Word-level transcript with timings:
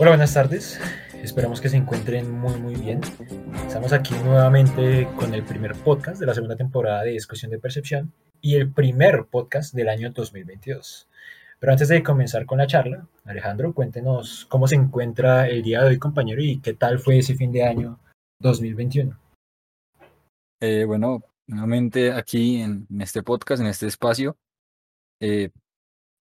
Hola, 0.00 0.12
buenas 0.12 0.32
tardes. 0.32 0.78
Esperamos 1.24 1.60
que 1.60 1.68
se 1.68 1.76
encuentren 1.76 2.30
muy 2.30 2.54
muy 2.60 2.76
bien. 2.76 3.00
Estamos 3.66 3.92
aquí 3.92 4.14
nuevamente 4.22 5.08
con 5.16 5.34
el 5.34 5.42
primer 5.42 5.74
podcast 5.74 6.20
de 6.20 6.26
la 6.26 6.34
segunda 6.34 6.54
temporada 6.54 7.02
de 7.02 7.10
Discusión 7.10 7.50
de 7.50 7.58
Percepción 7.58 8.12
y 8.40 8.54
el 8.54 8.72
primer 8.72 9.24
podcast 9.24 9.74
del 9.74 9.88
año 9.88 10.12
2022. 10.12 11.08
Pero 11.58 11.72
antes 11.72 11.88
de 11.88 12.04
comenzar 12.04 12.46
con 12.46 12.58
la 12.58 12.68
charla, 12.68 13.08
Alejandro, 13.24 13.74
cuéntenos 13.74 14.46
cómo 14.48 14.68
se 14.68 14.76
encuentra 14.76 15.48
el 15.48 15.64
día 15.64 15.82
de 15.82 15.88
hoy, 15.88 15.98
compañero, 15.98 16.40
y 16.40 16.60
qué 16.60 16.74
tal 16.74 17.00
fue 17.00 17.18
ese 17.18 17.34
fin 17.34 17.50
de 17.50 17.64
año 17.64 17.98
2021. 18.38 19.18
Eh, 20.60 20.84
bueno, 20.84 21.24
nuevamente 21.48 22.12
aquí 22.12 22.60
en, 22.60 22.86
en 22.88 23.02
este 23.02 23.24
podcast, 23.24 23.60
en 23.60 23.66
este 23.66 23.88
espacio, 23.88 24.36
eh, 25.20 25.50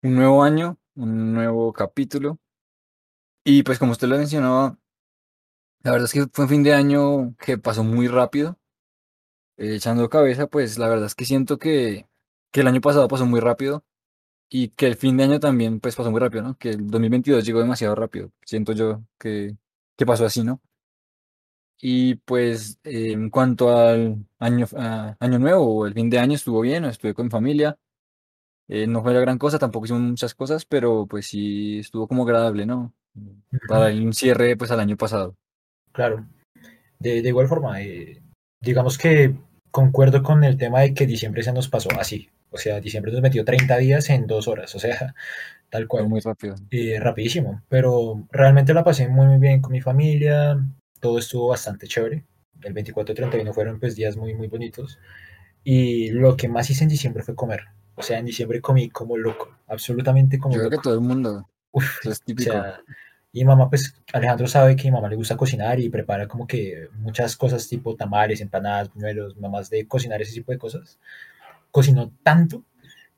un 0.02 0.16
nuevo 0.16 0.42
año, 0.42 0.80
un 0.96 1.32
nuevo 1.32 1.72
capítulo. 1.72 2.40
Y 3.50 3.64
pues 3.64 3.80
como 3.80 3.94
usted 3.94 4.10
lo 4.10 4.18
mencionaba, 4.18 4.78
la 5.84 5.92
verdad 5.92 6.06
es 6.06 6.14
que 6.14 6.28
fue 6.32 6.46
un 6.46 6.50
fin 6.50 6.64
de 6.64 6.74
año 6.76 7.36
que 7.40 7.58
pasó 7.58 7.84
muy 7.84 8.08
rápido. 8.08 8.60
Eh, 9.58 9.76
echando 9.76 10.10
cabeza, 10.10 10.48
pues 10.48 10.78
la 10.78 10.88
verdad 10.88 11.08
es 11.08 11.16
que 11.16 11.26
siento 11.26 11.58
que, 11.58 12.08
que 12.52 12.62
el 12.62 12.68
año 12.68 12.82
pasado 12.82 13.08
pasó 13.08 13.26
muy 13.26 13.40
rápido 13.40 13.84
y 14.50 14.70
que 14.70 14.88
el 14.88 14.98
fin 14.98 15.18
de 15.18 15.26
año 15.26 15.40
también 15.42 15.80
pues 15.82 15.96
pasó 15.96 16.12
muy 16.12 16.22
rápido, 16.22 16.44
¿no? 16.44 16.58
Que 16.58 16.72
el 16.72 16.88
2022 16.90 17.46
llegó 17.46 17.60
demasiado 17.62 17.96
rápido. 17.96 18.32
Siento 18.46 18.74
yo 18.74 19.04
que, 19.20 19.58
que 19.98 20.06
pasó 20.08 20.26
así, 20.26 20.44
¿no? 20.44 20.62
Y 21.80 22.16
pues 22.16 22.80
eh, 22.84 23.12
en 23.12 23.30
cuanto 23.30 23.70
al 23.78 24.26
año, 24.40 24.66
a 24.76 25.16
año 25.20 25.40
nuevo 25.40 25.86
el 25.86 25.94
fin 25.94 26.10
de 26.10 26.18
año 26.20 26.34
estuvo 26.36 26.62
bien, 26.62 26.86
estuve 26.86 27.14
con 27.14 27.26
mi 27.28 27.32
familia. 27.32 27.78
Eh, 28.68 28.88
no 28.88 29.04
fue 29.04 29.14
la 29.14 29.22
gran 29.22 29.38
cosa, 29.40 29.60
tampoco 29.60 29.86
hicimos 29.86 30.04
muchas 30.04 30.36
cosas, 30.36 30.66
pero 30.66 31.08
pues 31.08 31.28
sí 31.28 31.80
estuvo 31.80 32.08
como 32.08 32.24
agradable, 32.24 32.66
¿no? 32.66 32.94
Para 33.68 33.88
un 33.88 34.14
cierre 34.14 34.56
pues 34.58 34.72
al 34.72 34.80
año 34.80 34.98
pasado. 34.98 35.36
Claro. 35.92 36.26
De, 37.00 37.22
de 37.22 37.30
igual 37.30 37.48
forma, 37.48 37.82
eh, 37.82 38.22
digamos 38.62 38.98
que 38.98 39.36
concuerdo 39.72 40.24
con 40.24 40.44
el 40.44 40.58
tema 40.58 40.82
de 40.82 40.94
que 40.94 41.06
diciembre 41.06 41.44
se 41.44 41.54
nos 41.54 41.68
pasó 41.70 41.90
así. 42.00 42.30
O 42.50 42.58
sea, 42.58 42.80
diciembre 42.80 43.12
nos 43.12 43.22
metió 43.22 43.44
30 43.44 43.78
días 43.78 44.10
en 44.10 44.26
dos 44.26 44.48
horas, 44.48 44.74
o 44.76 44.80
sea, 44.80 45.14
tal 45.70 45.88
cual. 45.88 46.08
muy 46.08 46.22
rápido. 46.22 46.56
Eh, 46.72 47.00
rapidísimo, 47.00 47.62
pero 47.70 48.26
realmente 48.32 48.74
la 48.74 48.84
pasé 48.84 49.08
muy 49.08 49.28
muy 49.28 49.38
bien 49.38 49.62
con 49.62 49.72
mi 49.74 49.82
familia, 49.82 50.58
todo 51.00 51.20
estuvo 51.20 51.50
bastante 51.50 51.88
chévere. 51.88 52.26
El 52.64 52.74
24 52.74 53.14
y 53.14 53.16
31 53.16 53.54
fueron 53.54 53.80
pues 53.80 53.96
días 53.96 54.18
muy 54.18 54.34
muy 54.34 54.48
bonitos 54.48 54.98
y 55.64 56.10
lo 56.12 56.36
que 56.38 56.48
más 56.48 56.70
hice 56.70 56.84
en 56.84 56.90
diciembre 56.90 57.22
fue 57.24 57.36
comer. 57.36 57.62
O 57.96 58.02
sea, 58.02 58.18
en 58.20 58.26
diciembre 58.26 58.62
comí 58.62 58.90
como 58.90 59.18
loco, 59.18 59.56
absolutamente 59.68 60.40
como 60.40 60.56
Yo 60.56 60.60
creo 60.62 60.70
que 60.70 60.76
loco. 60.78 60.84
todo 60.90 60.94
el 60.96 61.02
mundo, 61.02 61.50
Uf, 61.72 62.00
eso 62.02 62.12
es 62.12 62.22
o 62.22 62.24
típico. 62.26 62.52
sea, 62.52 62.80
y 63.40 63.46
mamá, 63.46 63.70
pues 63.70 63.96
Alejandro 64.14 64.48
sabe 64.48 64.76
que 64.76 64.88
a 64.88 64.92
mi 64.92 64.96
mamá 64.96 65.10
le 65.10 65.16
gusta 65.16 65.38
cocinar 65.38 65.80
y 65.80 65.90
prepara 65.90 66.28
como 66.28 66.48
que 66.48 66.90
muchas 67.00 67.36
cosas 67.38 67.68
tipo 67.68 67.96
tamales, 67.96 68.42
empanadas, 68.42 68.94
buñuelos, 68.94 69.38
mamás 69.38 69.70
de 69.70 69.88
cocinar 69.88 70.22
ese 70.22 70.34
tipo 70.34 70.52
de 70.52 70.58
cosas. 70.58 71.00
Cocinó 71.72 72.12
tanto 72.24 72.64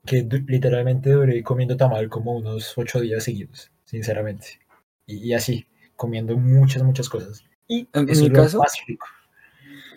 que 0.04 0.26
literalmente 0.46 1.10
duré 1.10 1.42
comiendo 1.42 1.76
tamal 1.76 2.08
como 2.08 2.34
unos 2.36 2.76
ocho 2.78 3.00
días 3.00 3.24
seguidos, 3.24 3.70
sinceramente. 3.84 4.60
Y, 5.06 5.18
y 5.28 5.34
así, 5.34 5.66
comiendo 5.96 6.36
muchas, 6.36 6.82
muchas 6.82 7.08
cosas. 7.08 7.44
Y 7.68 7.88
En, 7.92 8.08
eso 8.08 8.22
mi 8.22 8.26
es 8.26 8.32
lo 8.32 8.42
caso, 8.42 8.58
más 8.58 8.72
rico. 8.86 9.06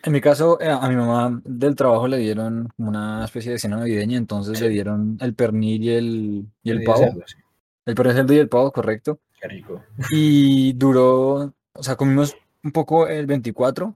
en 0.03 0.11
mi 0.13 0.21
caso, 0.21 0.59
eh, 0.61 0.67
a 0.69 0.87
mi 0.89 0.95
mamá 0.95 1.41
del 1.45 1.75
trabajo 1.75 2.07
le 2.07 2.17
dieron 2.17 2.69
una 2.77 3.23
especie 3.25 3.53
de 3.53 3.59
cena 3.59 3.77
navideña, 3.77 4.17
entonces 4.17 4.59
le 4.59 4.69
dieron 4.69 5.17
el 5.21 5.33
pernil 5.33 5.83
y 5.83 5.89
el, 5.91 6.45
y 6.63 6.71
el 6.71 6.83
pavo, 6.83 6.97
cerdo, 6.97 7.21
sí. 7.25 7.37
el 7.85 7.95
pernil 7.95 8.31
y 8.33 8.39
el 8.39 8.49
pavo, 8.49 8.71
correcto. 8.71 9.19
Qué 9.43 9.47
rico. 9.49 9.83
Y 10.09 10.71
duró, 10.73 11.53
o 11.73 11.83
sea, 11.83 11.95
comimos 11.97 12.35
un 12.63 12.71
poco 12.71 13.07
el 13.09 13.25
24 13.25 13.95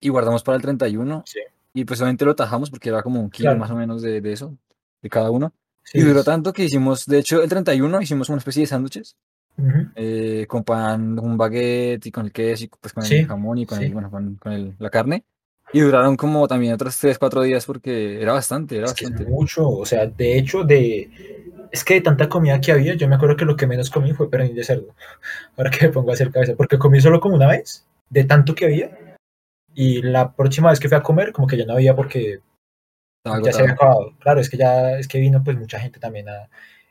y 0.00 0.08
guardamos 0.08 0.42
para 0.42 0.56
el 0.56 0.62
31 0.62 1.22
Sí, 1.24 1.38
y 1.72 1.84
pues 1.84 2.00
obviamente 2.00 2.24
lo 2.24 2.34
tajamos 2.34 2.68
porque 2.70 2.88
era 2.88 3.02
como 3.02 3.20
un 3.20 3.30
kilo 3.30 3.50
claro. 3.50 3.60
más 3.60 3.70
o 3.70 3.76
menos 3.76 4.02
de, 4.02 4.20
de 4.20 4.32
eso, 4.32 4.56
de 5.00 5.08
cada 5.08 5.30
uno. 5.30 5.52
Sí, 5.84 5.98
Y 5.98 6.02
duró 6.02 6.18
es. 6.20 6.24
tanto 6.24 6.52
que 6.52 6.64
hicimos, 6.64 7.06
de 7.06 7.18
hecho, 7.20 7.40
el 7.42 7.48
31 7.48 8.02
hicimos 8.02 8.28
una 8.28 8.38
especie 8.38 8.62
de 8.62 8.66
sándwiches 8.66 9.16
ujú, 9.56 9.88
eh, 9.94 10.46
con 10.48 10.64
pan, 10.64 11.16
un 11.18 11.36
baguette 11.38 12.06
y 12.06 12.10
con 12.10 12.26
el 12.26 12.32
queso 12.32 12.64
y 12.64 12.68
pues 12.68 12.92
con 12.92 13.04
el 13.04 13.08
Sí, 13.08 13.24
jamón 13.24 13.58
y 13.58 13.66
con 13.66 13.80
el, 13.80 13.92
bueno, 13.92 14.10
con, 14.10 14.34
con 14.34 14.52
el- 14.52 14.74
la 14.80 14.90
carne. 14.90 15.24
Y 15.72 15.80
duraron 15.80 16.16
como 16.16 16.48
también 16.48 16.72
otros 16.74 16.96
3, 16.98 17.18
4 17.18 17.42
días 17.42 17.64
porque 17.66 18.20
era 18.20 18.32
bastante, 18.32 18.76
era 18.78 18.86
Es 18.86 18.94
que 18.94 19.04
es 19.04 19.10
bastante. 19.10 19.30
mucho. 19.30 19.68
O 19.68 19.84
sea, 19.86 20.06
de 20.06 20.38
hecho, 20.38 20.64
de. 20.64 21.10
Es 21.70 21.84
que 21.84 21.94
de 21.94 22.00
tanta 22.00 22.28
comida 22.28 22.60
que 22.60 22.72
había, 22.72 22.94
yo 22.94 23.08
me 23.08 23.16
acuerdo 23.16 23.36
que 23.36 23.44
lo 23.44 23.56
que 23.56 23.66
menos 23.66 23.90
comí 23.90 24.12
fue 24.12 24.30
pernil 24.30 24.54
de 24.54 24.64
cerdo. 24.64 24.94
Ahora 25.56 25.70
que 25.70 25.86
me 25.86 25.92
pongo 25.92 26.10
a 26.10 26.14
hacer 26.14 26.30
cabeza, 26.30 26.54
porque 26.56 26.78
comí 26.78 27.00
solo 27.00 27.20
como 27.20 27.34
una 27.34 27.48
vez, 27.48 27.86
de 28.10 28.24
tanto 28.24 28.54
que 28.54 28.66
había. 28.66 29.18
Y 29.74 30.02
la 30.02 30.32
próxima 30.34 30.70
vez 30.70 30.80
que 30.80 30.88
fui 30.88 30.96
a 30.96 31.02
comer, 31.02 31.32
como 31.32 31.46
que 31.46 31.56
ya 31.56 31.64
no 31.64 31.74
había 31.74 31.94
porque 31.94 32.40
ya 33.44 33.52
se 33.52 33.62
había 33.62 33.74
acabado. 33.74 34.14
Claro, 34.18 34.40
es 34.40 34.50
que 34.50 34.56
ya 34.56 34.98
es 34.98 35.06
que 35.06 35.20
vino 35.20 35.42
pues 35.44 35.56
mucha 35.56 35.78
gente 35.78 36.00
también. 36.00 36.28
A, 36.28 36.48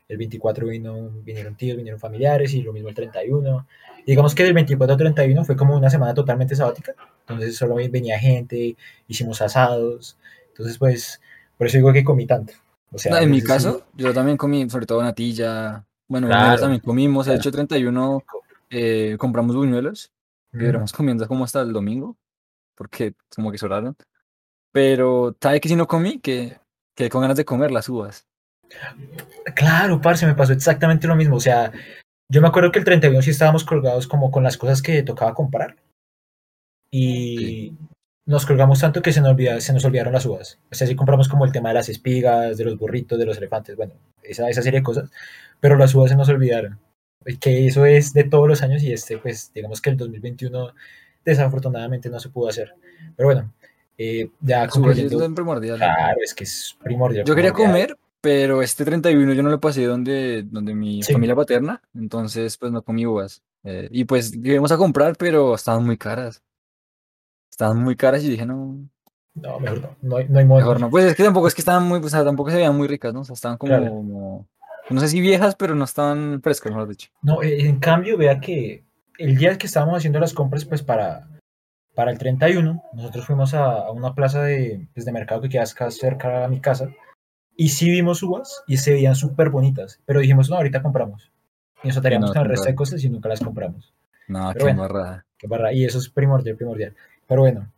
el 0.08 0.18
24 0.18 0.68
vino, 0.68 1.10
vinieron 1.24 1.56
tíos, 1.56 1.76
vinieron 1.76 2.00
familiares 2.00 2.54
y 2.54 2.62
lo 2.62 2.74
mismo 2.74 2.90
el 2.90 2.96
31. 2.96 3.68
Y 4.06 4.12
digamos 4.12 4.36
que 4.36 4.44
del 4.44 4.54
24 4.54 4.94
al 4.94 4.98
31 4.98 5.44
fue 5.44 5.58
como 5.58 5.76
una 5.76 5.90
semana 5.90 6.14
totalmente 6.14 6.56
sabática. 6.56 6.94
Entonces 7.22 7.58
solo 7.58 7.76
venía 7.76 8.18
gente, 8.18 8.78
hicimos 9.08 9.42
asados. 9.42 10.18
Entonces 10.50 10.78
pues, 10.78 11.22
por 11.58 11.68
eso 11.68 11.78
digo 11.78 11.92
que 11.92 12.04
comí 12.04 12.26
tanto. 12.26 12.54
O 12.90 12.94
No, 12.94 13.00
sea, 13.00 13.22
en 13.22 13.30
mi 13.30 13.38
ese 13.38 13.48
sí, 13.48 13.54
caso, 13.54 13.86
yo 13.94 14.14
también 14.14 14.38
comí 14.38 14.70
sobre 14.70 14.86
todo 14.86 15.02
natilla, 15.04 15.86
bueno, 16.08 16.28
claro, 16.28 16.60
también 16.60 16.82
comimos, 16.82 17.26
de 17.26 17.32
claro. 17.32 17.42
hecho 17.42 17.52
31 17.52 18.20
rico. 18.20 18.44
eh, 18.70 19.16
compramos 19.20 19.56
buñuelos 19.56 20.12
y 20.54 20.58
Ujú. 20.58 20.66
duramos 20.68 20.94
comiendo 20.94 21.28
como 21.28 21.44
hasta 21.44 21.62
el 21.62 21.74
domingo, 21.74 22.18
porque 22.76 23.14
como 23.36 23.52
que 23.52 23.58
sobraron. 23.58 23.96
Pero, 24.72 25.36
¿sabe 25.42 25.60
que 25.60 25.70
si 25.70 25.76
no 25.76 25.88
comí? 25.88 26.20
Que 26.20 26.58
quedé 26.96 27.10
con 27.10 27.22
ganas 27.22 27.38
de 27.38 27.46
comer 27.46 27.72
las 27.72 27.90
uvas. 27.90 28.26
Claro, 29.56 30.02
parce, 30.02 30.26
me 30.26 30.36
pasó 30.36 30.54
exactamente 30.54 31.08
lo 31.08 31.16
mismo. 31.16 31.38
O 31.38 31.40
sea, 31.40 31.72
yo 32.30 32.42
me 32.42 32.48
acuerdo 32.48 32.72
que 32.72 32.80
el 32.80 32.86
31 32.86 33.22
sí 33.22 33.32
estábamos 33.32 33.64
colgados 33.64 34.08
como 34.08 34.32
con 34.32 34.44
las 34.44 34.58
cosas 34.58 34.82
que 34.82 35.04
tocaba 35.04 35.34
comprar. 35.34 35.76
Sí. 36.92 37.78
Nos 38.28 38.46
colgamos 38.46 38.80
tanto 38.80 39.02
que 39.02 39.12
se 39.12 39.22
nos, 39.22 39.32
olvida- 39.32 39.60
se 39.60 39.74
nos 39.74 39.84
olvidaron 39.86 40.14
las 40.14 40.26
uvas. 40.26 40.60
O 40.72 40.76
sea, 40.76 40.86
sí 40.86 40.96
compramos 40.96 41.28
como 41.28 41.46
el 41.46 41.52
tema 41.52 41.70
de 41.70 41.76
las 41.76 41.90
espigas, 41.90 42.58
de 42.58 42.66
los 42.66 42.78
burritos, 42.78 43.18
de 43.18 43.26
los 43.26 43.38
elefantes, 43.38 43.76
bueno, 43.76 43.94
esa, 44.22 44.48
esa 44.50 44.62
serie 44.62 44.82
de 44.82 44.84
cosas, 44.84 45.10
pero 45.60 45.76
las 45.78 45.96
uvas 45.96 46.12
se 46.12 46.16
nos 46.18 46.30
olvidaron. 46.30 46.80
Que 47.40 47.66
eso 47.68 47.86
es 47.86 48.14
de 48.14 48.24
todos 48.26 48.48
los 48.48 48.62
años 48.62 48.84
y 48.84 48.94
este, 48.94 49.18
pues, 49.18 49.52
digamos 49.54 49.82
que 49.82 49.90
el 49.90 49.98
2021 49.98 50.70
desafortunadamente 51.26 52.10
no 52.10 52.20
se 52.20 52.30
pudo 52.30 52.50
hacer. 52.50 52.74
Pero 53.16 53.28
bueno, 53.28 53.54
eh, 53.98 54.30
ya 54.42 54.66
es 54.66 54.72
concluyendo, 54.72 55.20
lo 55.20 55.34
primordial. 55.36 55.78
claro, 55.78 56.18
es 56.24 56.34
que 56.34 56.44
es 56.46 56.78
primordial, 56.84 57.26
Yo 57.26 57.36
quería 57.36 57.52
comer, 57.54 57.98
pero 58.22 58.62
este 58.62 58.86
31 58.86 59.34
yo 59.34 59.44
no 59.44 59.50
lo 59.50 59.60
pasé 59.60 59.86
donde, 59.86 60.44
donde 60.44 60.74
mi 60.74 61.04
Sí, 61.04 61.14
familia 61.14 61.36
paterna, 61.36 61.82
entonces 61.96 62.58
pues 62.58 62.72
no 62.72 62.82
comí 62.82 63.06
uvas. 63.06 63.42
Eh, 63.64 63.90
y 63.92 64.06
pues 64.06 64.34
íbamos 64.34 64.72
a 64.72 64.78
comprar, 64.78 65.16
pero 65.18 65.54
estaban 65.56 65.86
muy 65.86 65.98
caras. 65.98 66.42
Estaban 67.58 67.82
muy 67.82 67.96
caras 67.96 68.24
y 68.24 68.30
dije, 68.30 68.46
no, 68.46 68.78
no, 69.34 69.60
mejor 69.60 69.82
no, 69.82 69.90
no 70.04 70.18
hay, 70.18 70.28
no 70.30 70.38
hay 70.38 70.46
modo. 70.46 70.60
mejor 70.60 70.80
no. 70.80 70.92
Pues 70.92 71.06
es 71.06 71.16
que 71.16 71.24
tampoco 71.24 71.48
es 71.48 71.56
que 71.56 71.62
estaban 71.62 71.88
muy, 71.88 71.98
o 72.00 72.08
sea, 72.08 72.24
tampoco 72.24 72.52
se 72.52 72.58
veían 72.58 72.78
muy 72.78 72.88
ricas, 72.88 73.16
¿no? 73.16 73.22
O 73.22 73.24
sea, 73.24 73.34
estaban 73.34 73.58
Claro. 73.58 73.90
como, 73.90 74.48
no 74.92 75.02
sé 75.02 75.08
si 75.08 75.20
viejas, 75.22 75.56
pero 75.56 75.74
no 75.74 75.84
estaban 75.84 76.40
frescas, 76.44 76.72
mejor 76.72 76.88
dicho. 76.88 77.10
No, 77.24 77.42
eh, 77.42 77.68
en 77.68 77.80
cambio, 77.80 78.16
vea 78.16 78.40
que 78.40 78.84
el 79.18 79.38
día 79.38 79.58
que 79.58 79.66
estábamos 79.66 79.98
haciendo 79.98 80.20
las 80.20 80.34
compras, 80.34 80.66
pues 80.66 80.84
para, 80.84 81.28
para 81.96 82.12
el 82.12 82.20
31, 82.20 82.84
nosotros 82.94 83.26
fuimos 83.26 83.56
a, 83.56 83.72
a 83.88 83.92
una 83.92 84.14
plaza 84.14 84.44
de, 84.44 84.88
pues, 84.94 85.04
de 85.08 85.12
mercado 85.12 85.42
que 85.42 85.50
queda 85.50 85.66
cerca 85.66 86.46
a 86.46 86.48
mi 86.48 86.60
casa 86.62 86.92
y 87.56 87.70
sí 87.70 87.90
vimos 87.90 88.22
uvas 88.22 88.62
y 88.68 88.78
se 88.78 88.94
veían 88.94 89.16
súper 89.16 89.50
bonitas, 89.50 90.00
pero 90.06 90.20
dijimos, 90.20 90.48
no, 90.52 90.58
ahorita 90.58 90.84
compramos. 90.84 91.32
Y 91.82 91.88
nos 91.88 91.98
ataríamos 91.98 92.30
no, 92.30 92.34
con 92.36 92.44
el 92.44 92.50
resto 92.50 92.68
de 92.68 92.76
cosas 92.76 93.04
y 93.04 93.10
nunca 93.10 93.30
las 93.30 93.40
compramos. 93.40 93.96
No, 94.28 94.52
Pero 94.54 94.58
qué 94.68 94.74
bueno, 94.74 95.24
qué 95.40 95.48
barra. 95.48 95.74
Y 95.74 95.86
eso 95.86 95.98
es 95.98 96.10
primordial, 96.10 96.56
primordial. 96.56 96.96
Pero 97.28 97.42
bueno, 97.42 97.72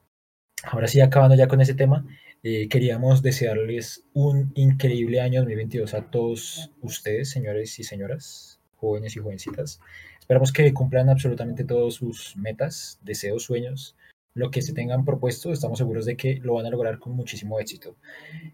ahora 0.64 0.88
sí, 0.88 1.02
acabando 1.02 1.36
ya 1.36 1.48
con 1.48 1.62
ese 1.62 1.74
tema, 1.74 2.06
eh, 2.44 2.70
queríamos 2.70 3.22
desearles 3.22 4.06
un 4.14 4.52
increíble 4.56 5.20
año 5.20 5.42
2022 5.42 5.94
a 5.94 6.10
todos 6.10 6.72
ustedes, 6.82 7.30
señores 7.30 7.78
y 7.80 7.84
señoras, 7.84 8.60
jóvenes 8.78 9.16
y 9.16 9.20
jovencitas. 9.20 9.82
Esperamos 10.20 10.54
que 10.54 10.74
cumplan 10.74 11.10
absolutamente 11.10 11.64
todos 11.64 11.96
sus 11.96 12.38
metas, 12.38 13.00
deseos, 13.02 13.44
sueños, 13.44 13.96
lo 14.36 14.52
que 14.52 14.62
se 14.62 14.74
tengan 14.74 15.04
propuesto. 15.04 15.52
Estamos 15.52 15.80
seguros 15.80 16.06
de 16.06 16.16
que 16.16 16.36
lo 16.36 16.54
van 16.54 16.68
a 16.68 16.70
lograr 16.70 17.00
con 17.00 17.14
muchísimo 17.14 17.60
éxito. 17.60 17.96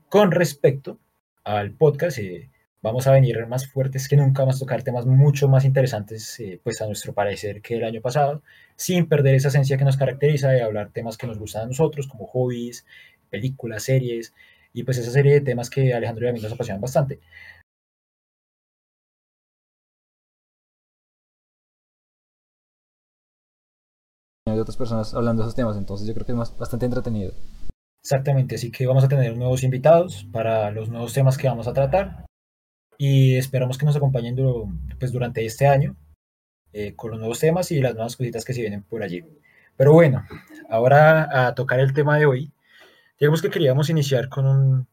Con 0.09 0.31
respecto 0.31 1.00
al 1.44 1.71
podcast, 1.71 2.18
eh, 2.19 2.50
vamos 2.85 3.07
a 3.07 3.11
venir 3.11 3.45
más 3.47 3.67
fuertes 3.67 4.07
que 4.07 4.15
nunca, 4.15 4.43
vamos 4.43 4.57
a 4.57 4.59
tocar 4.59 4.83
temas 4.83 5.07
mucho 5.07 5.47
más 5.49 5.65
interesantes, 5.65 6.39
eh, 6.39 6.59
pues 6.63 6.81
a 6.81 6.85
nuestro 6.85 7.13
parecer, 7.13 7.61
que 7.61 7.75
el 7.77 7.83
año 7.83 7.99
pasado, 7.99 8.43
sin 8.75 9.07
perder 9.07 9.35
esa 9.35 9.47
esencia 9.47 9.77
que 9.77 9.85
nos 9.85 9.97
caracteriza 9.97 10.49
de 10.49 10.61
hablar 10.61 10.91
temas 10.91 11.17
que 11.17 11.25
nos 11.25 11.39
gustan 11.39 11.63
a 11.63 11.65
nosotros, 11.65 12.07
como 12.07 12.27
hobbies, 12.27 12.85
películas, 13.31 13.83
series, 13.83 14.33
y 14.71 14.83
pues 14.83 14.99
esa 14.99 15.09
serie 15.09 15.33
de 15.33 15.41
temas 15.41 15.69
que 15.71 15.93
Alejandro 15.95 16.27
y 16.27 16.29
a 16.29 16.33
mí 16.33 16.39
nos 16.39 16.51
apasionan 16.51 16.81
bastante. 16.81 17.19
de 24.45 24.61
otras 24.61 24.77
personas 24.77 25.13
hablando 25.15 25.41
de 25.41 25.47
esos 25.47 25.55
temas, 25.55 25.75
entonces 25.75 26.07
yo 26.07 26.13
creo 26.13 26.25
que 26.25 26.31
es 26.31 26.37
más, 26.37 26.55
bastante 26.55 26.85
entretenido. 26.85 27.33
Exactamente, 28.03 28.55
así 28.55 28.71
que 28.71 28.85
vamos 28.85 29.03
a 29.03 29.07
tener 29.07 29.35
nuevos 29.35 29.63
invitados 29.63 30.27
para 30.31 30.69
los 30.69 30.87
nuevos 30.87 31.13
temas 31.13 31.37
que 31.37 31.47
vamos 31.47 31.67
a 31.67 31.73
tratar 31.73 32.25
y 32.97 33.36
esperamos 33.38 33.77
que 33.77 33.86
nos 33.86 33.95
acompañen 33.95 34.36
pues, 35.00 35.12
durante 35.12 35.45
este 35.45 35.68
año 35.68 35.95
eh, 36.74 36.94
con 36.95 37.12
los 37.12 37.19
nuevos 37.19 37.39
temas 37.39 37.71
y 37.71 37.81
las 37.81 37.94
nuevas 37.94 38.15
cositas 38.15 38.44
que 38.45 38.53
se 38.53 38.62
vienen 38.62 38.83
por 38.83 39.03
allí. 39.03 39.24
Pero 39.77 39.94
bueno, 39.94 40.25
ahora 40.69 41.47
a 41.47 41.56
tocar 41.56 41.80
el 41.80 41.94
tema 41.94 42.18
de 42.18 42.25
hoy, 42.25 42.51
digamos 43.19 43.42
que 43.42 43.50
queríamos 43.50 43.89
iniciar 43.89 44.30
con, 44.30 44.45
un, 44.45 44.88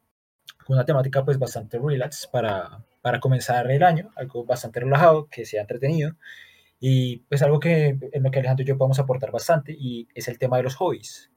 con 0.64 0.76
una 0.76 0.84
temática 0.84 1.24
pues 1.24 1.38
bastante 1.38 1.78
relax 1.78 2.26
para, 2.26 2.84
para 3.00 3.20
comenzar 3.20 3.70
el 3.70 3.82
año, 3.82 4.10
algo 4.16 4.44
bastante 4.44 4.80
relajado, 4.80 5.28
que 5.28 5.44
sea 5.44 5.62
entretenido 5.62 6.14
y 6.80 7.18
pues 7.28 7.42
algo 7.42 7.60
que 7.60 7.96
en 8.12 8.22
lo 8.24 8.30
que 8.30 8.40
Alejandro 8.40 8.64
y 8.64 8.66
yo 8.66 8.76
podemos 8.76 8.98
aportar 8.98 9.30
bastante 9.30 9.72
y 9.72 10.08
es 10.14 10.26
el 10.26 10.38
tema 10.38 10.56
de 10.56 10.64
los 10.64 10.74
hobbies. 10.74 11.30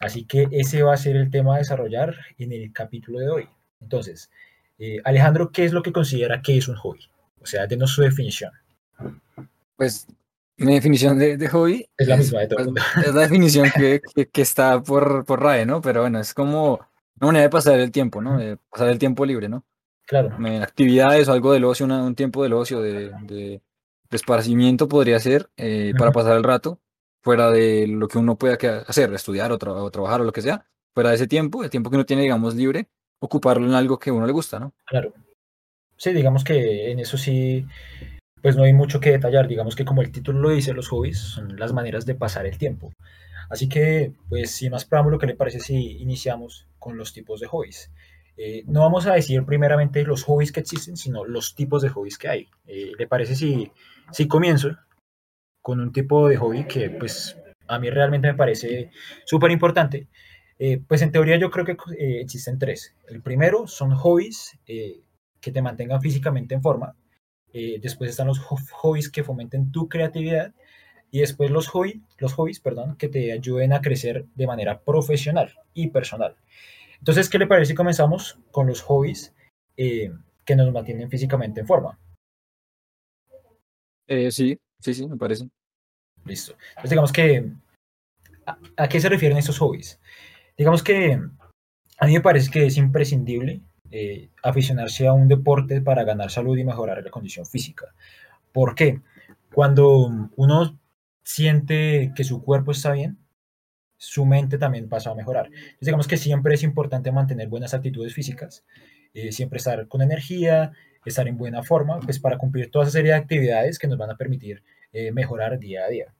Así 0.00 0.24
que 0.24 0.48
ese 0.52 0.82
va 0.82 0.94
a 0.94 0.96
ser 0.96 1.16
el 1.16 1.30
tema 1.30 1.56
a 1.56 1.58
desarrollar 1.58 2.14
en 2.38 2.52
el 2.52 2.72
capítulo 2.72 3.18
de 3.18 3.28
hoy. 3.28 3.48
Entonces, 3.80 4.30
eh, 4.78 5.00
Alejandro, 5.04 5.50
¿qué 5.50 5.64
es 5.64 5.72
lo 5.72 5.82
que 5.82 5.92
considera 5.92 6.40
que 6.42 6.56
es 6.56 6.68
un 6.68 6.76
hobby? 6.76 7.00
O 7.40 7.46
sea, 7.46 7.66
denos 7.66 7.90
su 7.90 8.02
definición. 8.02 8.52
Pues 9.76 10.06
mi 10.56 10.74
definición 10.74 11.18
de, 11.18 11.48
hobby 11.48 11.88
es 11.96 12.08
la 12.08 12.16
misma 12.16 12.40
de 12.40 12.48
todo. 12.48 12.72
Pues, 12.72 12.84
es, 13.06 13.14
la 13.14 13.20
definición 13.22 13.70
que, 13.76 14.00
que, 14.32 14.42
está 14.42 14.82
por, 14.82 15.24
por 15.24 15.40
RAE, 15.40 15.66
¿no? 15.66 15.80
Pero 15.80 16.02
bueno, 16.02 16.18
es 16.18 16.34
como 16.34 16.80
una 17.20 17.26
manera 17.26 17.44
de 17.44 17.50
pasar 17.50 17.78
el 17.78 17.90
tiempo, 17.90 18.20
¿no? 18.20 18.38
De 18.38 18.56
pasar 18.70 18.88
el 18.88 18.98
tiempo 18.98 19.24
libre, 19.24 19.48
¿no? 19.48 19.64
Claro. 20.08 20.34
actividades 20.62 21.28
o 21.28 21.32
algo 21.32 21.52
del 21.52 21.64
ocio, 21.64 21.84
un 21.84 22.14
tiempo 22.14 22.42
del 22.42 22.54
ocio, 22.54 22.80
de, 22.80 23.10
de, 23.24 23.60
esparcimiento 24.10 24.88
podría 24.88 25.20
ser 25.20 25.50
eh, 25.58 25.92
para 25.98 26.12
pasar 26.12 26.38
el 26.38 26.44
rato, 26.44 26.80
fuera 27.20 27.50
de 27.50 27.86
lo 27.86 28.08
que 28.08 28.16
uno 28.16 28.38
pueda 28.38 28.56
hacer, 28.86 29.12
estudiar 29.12 29.52
o, 29.52 29.58
trabajar 29.58 30.22
o 30.22 30.24
lo 30.24 30.32
que 30.32 30.40
sea, 30.40 30.64
fuera 30.94 31.10
de 31.10 31.16
ese 31.16 31.26
tiempo, 31.26 31.62
el 31.62 31.68
tiempo 31.68 31.90
que 31.90 31.96
uno 31.96 32.06
tiene, 32.06 32.22
digamos, 32.22 32.54
libre, 32.54 32.88
ocuparlo 33.20 33.66
en 33.66 33.74
algo 33.74 33.98
que 33.98 34.10
a 34.10 34.12
uno 34.12 34.26
le 34.26 34.32
gusta, 34.32 34.58
¿no? 34.58 34.72
Claro. 34.86 35.12
Sí, 35.96 36.12
digamos 36.12 36.44
que 36.44 36.90
en 36.90 37.00
eso 37.00 37.18
sí, 37.18 37.66
pues 38.40 38.56
no 38.56 38.62
hay 38.62 38.72
mucho 38.72 39.00
que 39.00 39.10
detallar. 39.10 39.48
Digamos 39.48 39.74
que 39.74 39.84
como 39.84 40.02
el 40.02 40.12
título 40.12 40.38
lo 40.38 40.50
dice, 40.50 40.72
los 40.72 40.88
hobbies 40.88 41.18
son 41.18 41.58
las 41.58 41.72
maneras 41.72 42.06
de 42.06 42.14
pasar 42.14 42.46
el 42.46 42.58
tiempo. 42.58 42.92
Así 43.50 43.68
que, 43.68 44.12
pues 44.28 44.52
sin 44.52 44.70
más 44.70 44.84
preámbulo, 44.84 45.18
¿qué 45.18 45.26
le 45.26 45.34
parece 45.34 45.58
si 45.60 45.98
iniciamos 45.98 46.68
con 46.78 46.96
los 46.96 47.12
tipos 47.12 47.40
de 47.40 47.46
hobbies? 47.46 47.90
Eh, 48.36 48.62
no 48.66 48.82
vamos 48.82 49.06
a 49.06 49.14
decir 49.14 49.44
primeramente 49.44 50.04
los 50.04 50.22
hobbies 50.22 50.52
que 50.52 50.60
existen, 50.60 50.96
sino 50.96 51.24
los 51.24 51.56
tipos 51.56 51.82
de 51.82 51.88
hobbies 51.88 52.18
que 52.18 52.28
hay. 52.28 52.48
Eh, 52.66 52.92
¿Le 52.96 53.06
parece 53.08 53.34
si, 53.34 53.72
si 54.12 54.28
comienzo 54.28 54.76
con 55.60 55.80
un 55.80 55.92
tipo 55.92 56.28
de 56.28 56.36
hobby 56.36 56.64
que 56.64 56.90
pues 56.90 57.36
a 57.66 57.78
mí 57.80 57.90
realmente 57.90 58.28
me 58.28 58.34
parece 58.34 58.90
súper 59.24 59.50
importante? 59.50 60.06
Eh, 60.58 60.80
pues 60.86 61.02
en 61.02 61.12
teoría 61.12 61.36
yo 61.36 61.50
creo 61.50 61.64
que 61.64 61.76
existen 62.20 62.58
tres. 62.58 62.94
El 63.08 63.22
primero 63.22 63.66
son 63.66 63.94
hobbies 63.94 64.58
que 64.66 65.52
te 65.52 65.62
mantengan 65.62 66.00
físicamente 66.00 66.54
en 66.54 66.62
forma. 66.62 66.96
después 67.52 68.10
están 68.10 68.26
los 68.26 68.40
hobbies 68.40 69.10
que 69.10 69.24
fomenten 69.24 69.70
tu 69.72 69.88
creatividad. 69.88 70.52
Y 71.10 71.20
después 71.20 71.50
los, 71.50 71.68
hobby, 71.68 72.02
los 72.18 72.34
hobbies 72.34 72.60
perdón, 72.60 72.96
que 72.96 73.08
te 73.08 73.32
ayuden 73.32 73.72
a 73.72 73.80
crecer 73.80 74.26
de 74.34 74.46
manera 74.46 74.80
profesional 74.80 75.54
y 75.72 75.88
personal. 75.88 76.36
Entonces, 76.98 77.28
¿qué 77.28 77.38
le 77.38 77.46
parece 77.46 77.70
si 77.70 77.74
comenzamos 77.74 78.38
con 78.50 78.66
los 78.66 78.82
hobbies 78.82 79.32
eh, 79.76 80.12
que 80.44 80.56
nos 80.56 80.72
mantienen 80.72 81.08
físicamente 81.08 81.60
en 81.60 81.66
forma? 81.66 81.98
Eh, 84.06 84.30
sí, 84.30 84.58
sí, 84.80 84.94
sí, 84.94 85.06
me 85.06 85.16
parece. 85.16 85.48
Listo. 86.24 86.56
Entonces, 86.70 86.90
digamos 86.90 87.12
que, 87.12 87.50
¿a, 88.76 88.88
qué 88.88 89.00
se 89.00 89.08
refieren 89.08 89.38
estos 89.38 89.58
hobbies? 89.58 90.00
Digamos 90.58 90.82
que 90.82 91.20
a 91.98 92.06
mí 92.06 92.12
me 92.12 92.20
parece 92.20 92.50
que 92.50 92.66
es 92.66 92.76
imprescindible 92.76 93.60
eh, 93.92 94.28
aficionarse 94.42 95.06
a 95.06 95.12
un 95.12 95.28
deporte 95.28 95.80
para 95.80 96.02
ganar 96.02 96.32
salud 96.32 96.58
y 96.58 96.64
mejorar 96.64 97.02
la 97.02 97.10
condición 97.12 97.46
física. 97.46 97.94
¿Por 98.52 98.74
qué? 98.74 99.00
Cuando 99.54 100.28
uno 100.36 100.78
siente 101.22 102.12
que 102.16 102.24
su 102.24 102.42
cuerpo 102.42 102.72
está 102.72 102.90
bien, 102.92 103.18
su 103.96 104.26
mente 104.26 104.58
también 104.58 104.88
pasa 104.88 105.12
a 105.12 105.14
mejorar. 105.14 105.48
Digamos 105.80 106.08
que 106.08 106.16
siempre 106.16 106.54
es 106.54 106.64
importante 106.64 107.12
mantener 107.12 107.48
buenas 107.48 107.72
actitudes 107.72 108.12
físicas, 108.12 108.64
eh, 109.14 109.30
siempre 109.30 109.58
estar 109.58 109.86
con 109.86 110.02
energía, 110.02 110.72
estar 111.04 111.28
en 111.28 111.38
buena 111.38 111.62
forma, 111.62 112.00
pues 112.00 112.18
para 112.18 112.36
cumplir 112.36 112.70
toda 112.70 112.84
esa 112.84 112.92
serie 112.92 113.12
de 113.12 113.18
actividades 113.18 113.78
que 113.78 113.86
nos 113.86 113.96
van 113.96 114.10
a 114.10 114.16
permitir 114.16 114.64
eh, 114.92 115.12
mejorar 115.12 115.58
día 115.60 115.84
a 115.84 115.88
día. 115.88 116.14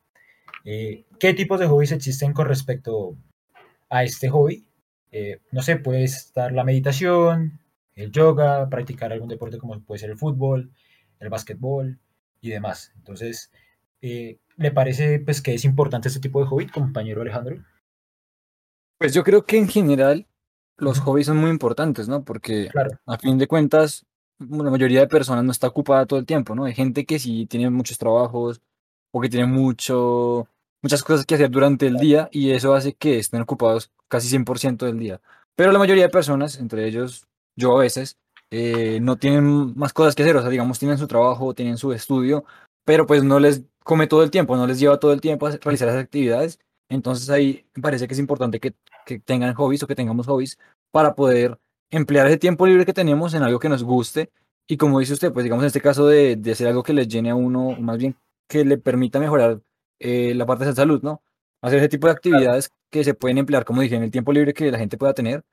¿Qué 0.65 1.35
tipos 1.35 1.59
de 1.59 1.67
hobbies 1.67 1.93
existen 1.93 2.33
con 2.35 2.47
respecto 2.47 3.17
a 3.89 4.05
este 4.05 4.29
hobby? 4.29 4.65
no 5.53 5.63
sé, 5.63 5.77
puede 5.77 6.05
estar 6.05 6.53
la 6.53 6.65
meditación, 6.65 7.59
el 7.95 8.13
yoga, 8.13 8.69
practicar 8.69 9.13
algún 9.13 9.29
deporte 9.29 9.59
como 9.59 9.81
puede 9.81 9.99
ser 10.01 10.11
el 10.11 10.19
fútbol, 10.19 10.71
el 11.19 11.29
básquetbol 11.31 11.99
y 12.41 12.51
demás. 12.51 12.93
Entonces, 12.97 13.51
eh, 14.03 14.39
¿Le 14.59 14.73
parece 14.73 15.21
pues, 15.21 15.41
que 15.41 15.55
es 15.55 15.65
importante 15.65 16.09
este 16.09 16.21
tipo 16.21 16.41
de 16.41 16.47
hobby, 16.47 16.67
compañero 16.67 17.23
Alejandro? 17.23 17.65
Pues 18.99 19.15
yo 19.15 19.23
creo 19.23 19.45
que 19.45 19.57
en 19.57 19.69
general 19.69 20.27
los 20.77 20.99
hobbies 20.99 21.27
son 21.27 21.37
muy 21.37 21.51
importantes, 21.51 22.09
¿no? 22.09 22.25
Porque 22.25 22.69
a 23.07 23.19
fin 23.19 23.39
de 23.39 23.47
cuentas, 23.47 24.05
la 24.41 24.71
mayoría 24.71 25.01
de 25.01 25.07
personas 25.07 25.45
no 25.45 25.53
está 25.53 25.69
ocupada 25.69 26.07
todo 26.07 26.19
el 26.19 26.27
tiempo, 26.27 26.57
¿no? 26.57 26.65
Hay 26.65 26.75
gente 26.75 27.07
que 27.07 27.21
sí 27.21 27.47
tiene 27.47 27.71
muchos 27.71 27.99
trabajos 27.99 28.61
o 29.13 29.21
que 29.21 29.29
tiene 29.29 29.47
mucho, 29.47 30.49
muchas 30.83 31.03
cosas 31.03 31.27
que 31.27 31.35
hacer 31.35 31.51
durante 31.51 31.87
el 31.87 31.97
día 31.97 32.29
y 32.33 32.51
eso 32.51 32.75
hace 32.75 32.95
que 32.95 33.19
estén 33.19 33.43
ocupados 33.43 33.91
casi 34.09 34.29
100% 34.29 34.87
del 34.87 34.99
día. 34.99 35.21
Pero 35.57 35.73
la 35.73 35.79
mayoría 35.79 36.05
de 36.05 36.11
personas, 36.11 36.59
entre 36.59 36.87
ellos 36.87 37.27
yo 37.57 37.77
a 37.77 37.81
veces, 37.81 38.17
eh, 38.51 39.01
no 39.03 39.17
tienen 39.17 39.77
más 39.77 39.93
cosas 39.93 40.15
que 40.15 40.23
hacer, 40.23 40.37
o 40.37 40.41
sea, 40.41 40.51
digamos, 40.51 40.79
tienen 40.79 40.99
su 40.99 41.07
trabajo, 41.07 41.55
tienen 41.55 41.77
su 41.77 41.93
estudio, 41.93 42.45
pero 42.85 43.07
pues 43.07 43.23
no 43.25 43.41
les 43.41 43.63
come 43.85 44.07
todo 44.07 44.23
el 44.23 44.31
tiempo, 44.31 44.57
no 44.57 44.67
les 44.67 44.79
lleva 44.79 44.99
todo 44.99 45.13
el 45.13 45.21
tiempo 45.21 45.47
a 45.47 45.51
realizar 45.51 45.89
esas 45.89 46.03
actividades. 46.05 46.59
Entonces 46.89 47.29
ahí 47.31 47.67
me 47.75 47.83
parece 47.83 48.07
que 48.07 48.15
es 48.15 48.21
importante 48.21 48.61
que, 48.61 48.75
que 49.05 49.19
tengan 49.19 49.55
hobbies 49.55 49.83
o 49.83 49.87
que 49.87 49.95
tengamos 49.95 50.27
hobbies 50.27 50.59
para 50.91 51.15
poder 51.15 51.59
emplear 51.91 52.27
ese 52.27 52.39
tiempo 52.39 52.67
libre 52.67 52.87
que 52.87 52.93
tenemos 52.93 53.35
en 53.35 53.43
algo 53.43 53.59
que 53.59 53.69
nos 53.69 53.83
guste. 53.83 54.31
Y 54.67 54.77
como 54.77 55.01
dice 55.01 55.15
usted, 55.15 55.33
pues 55.33 55.45
digamos 55.45 55.65
en 55.65 55.69
este 55.69 55.81
caso 55.81 56.07
de, 56.07 56.37
de 56.37 56.53
hacer 56.53 56.69
algo 56.69 56.83
que 56.83 56.93
les 56.93 57.09
llene 57.09 57.31
a 57.31 57.35
uno, 57.35 57.77
más 57.81 57.99
bien 57.99 58.17
que 58.49 58.65
le 58.65 58.79
permita 58.79 59.21
mejorar 59.21 59.61
eh, 60.01 60.35
la 60.35 60.47
parte 60.47 60.65
de 60.65 60.75
salud, 60.75 61.03
¿no? 61.03 61.23
Hacer 61.63 61.79
ese 61.79 61.89
tipo 61.89 62.07
de 62.07 62.13
actividades 62.13 62.71
que 62.91 63.05
se 63.05 63.15
pueden 63.15 63.39
emplear, 63.39 63.65
como 63.65 63.83
dije, 63.83 63.97
en 63.97 64.03
el 64.03 64.11
tiempo 64.11 64.33
libre 64.33 64.55
que 64.55 64.71
la 64.71 64.79
gente 64.79 64.97
pueda 64.97 65.15
tener, 65.15 65.45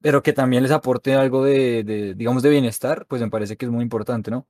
pero 0.00 0.22
que 0.22 0.32
también 0.32 0.62
les 0.62 0.72
aporte 0.72 1.14
algo 1.14 1.44
de, 1.44 1.84
de 1.84 2.14
digamos, 2.14 2.42
de 2.42 2.50
bienestar, 2.50 3.06
pues 3.06 3.22
me 3.22 3.30
parece 3.30 3.56
que 3.56 3.66
es 3.66 3.70
muy 3.70 3.82
importante, 3.82 4.30
¿no? 4.30 4.46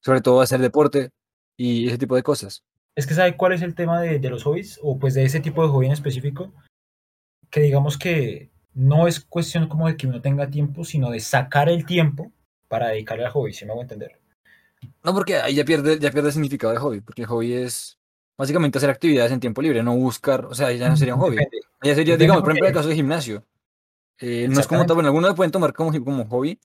Sobre 0.00 0.20
todo 0.20 0.40
hacer 0.40 0.60
deporte 0.60 1.10
y 1.56 1.88
ese 1.88 1.98
tipo 1.98 2.16
de 2.16 2.22
cosas. 2.22 2.64
Es 2.96 3.06
que 3.06 3.14
sabe 3.14 3.36
cuál 3.36 3.52
es 3.52 3.62
el 3.62 3.74
tema 3.74 4.00
de, 4.00 4.18
los 4.30 4.44
hobbies, 4.44 4.80
o 4.82 4.98
pues 4.98 5.14
de 5.14 5.24
ese 5.24 5.40
tipo 5.40 5.62
de 5.62 5.68
hobby 5.68 5.86
en 5.86 5.92
específico, 5.92 6.52
que 7.50 7.60
digamos 7.60 7.98
que 7.98 8.50
no 8.72 9.06
es 9.06 9.20
cuestión 9.20 9.68
como 9.68 9.86
de 9.86 9.96
que 9.96 10.06
uno 10.06 10.22
tenga 10.22 10.48
tiempo, 10.48 10.84
sino 10.84 11.10
de 11.10 11.20
sacar 11.20 11.68
el 11.68 11.84
tiempo 11.84 12.32
para 12.68 12.88
dedicarle 12.88 13.26
al 13.26 13.32
hobby, 13.32 13.52
si 13.52 13.66
me 13.66 13.72
hago 13.72 13.82
entender. 13.82 14.18
No, 15.02 15.14
porque 15.14 15.36
ahí 15.36 15.54
ya 15.54 15.64
pierde, 15.64 15.98
ya 15.98 16.10
pierde 16.10 16.28
el 16.28 16.32
significado 16.32 16.72
de 16.72 16.78
hobby, 16.78 17.00
porque 17.02 17.22
el 17.22 17.28
hobby 17.28 17.52
es 17.52 17.98
básicamente 18.36 18.78
hacer 18.78 18.90
actividades 18.90 19.32
en 19.32 19.40
tiempo 19.40 19.62
libre, 19.62 19.82
no 19.82 19.96
buscar, 19.96 20.44
o 20.46 20.54
sea, 20.54 20.72
ya 20.72 20.88
no 20.88 20.96
sería 20.96 21.14
un 21.14 21.20
hobby. 21.20 21.36
Ya 21.82 21.94
sería, 21.94 22.16
digamos, 22.16 22.42
por 22.42 22.52
ejemplo, 22.52 22.68
el 22.68 22.74
caso 22.74 22.88
de 22.88 22.94
gimnasio. 22.94 23.44
Eh, 24.18 24.48
no 24.48 24.60
es 24.60 24.66
como, 24.66 24.84
bueno, 24.84 25.08
algunos 25.08 25.30
lo 25.30 25.36
pueden 25.36 25.50
tomar 25.50 25.72
como, 25.72 25.92
como 26.04 26.26
hobby, 26.26 26.58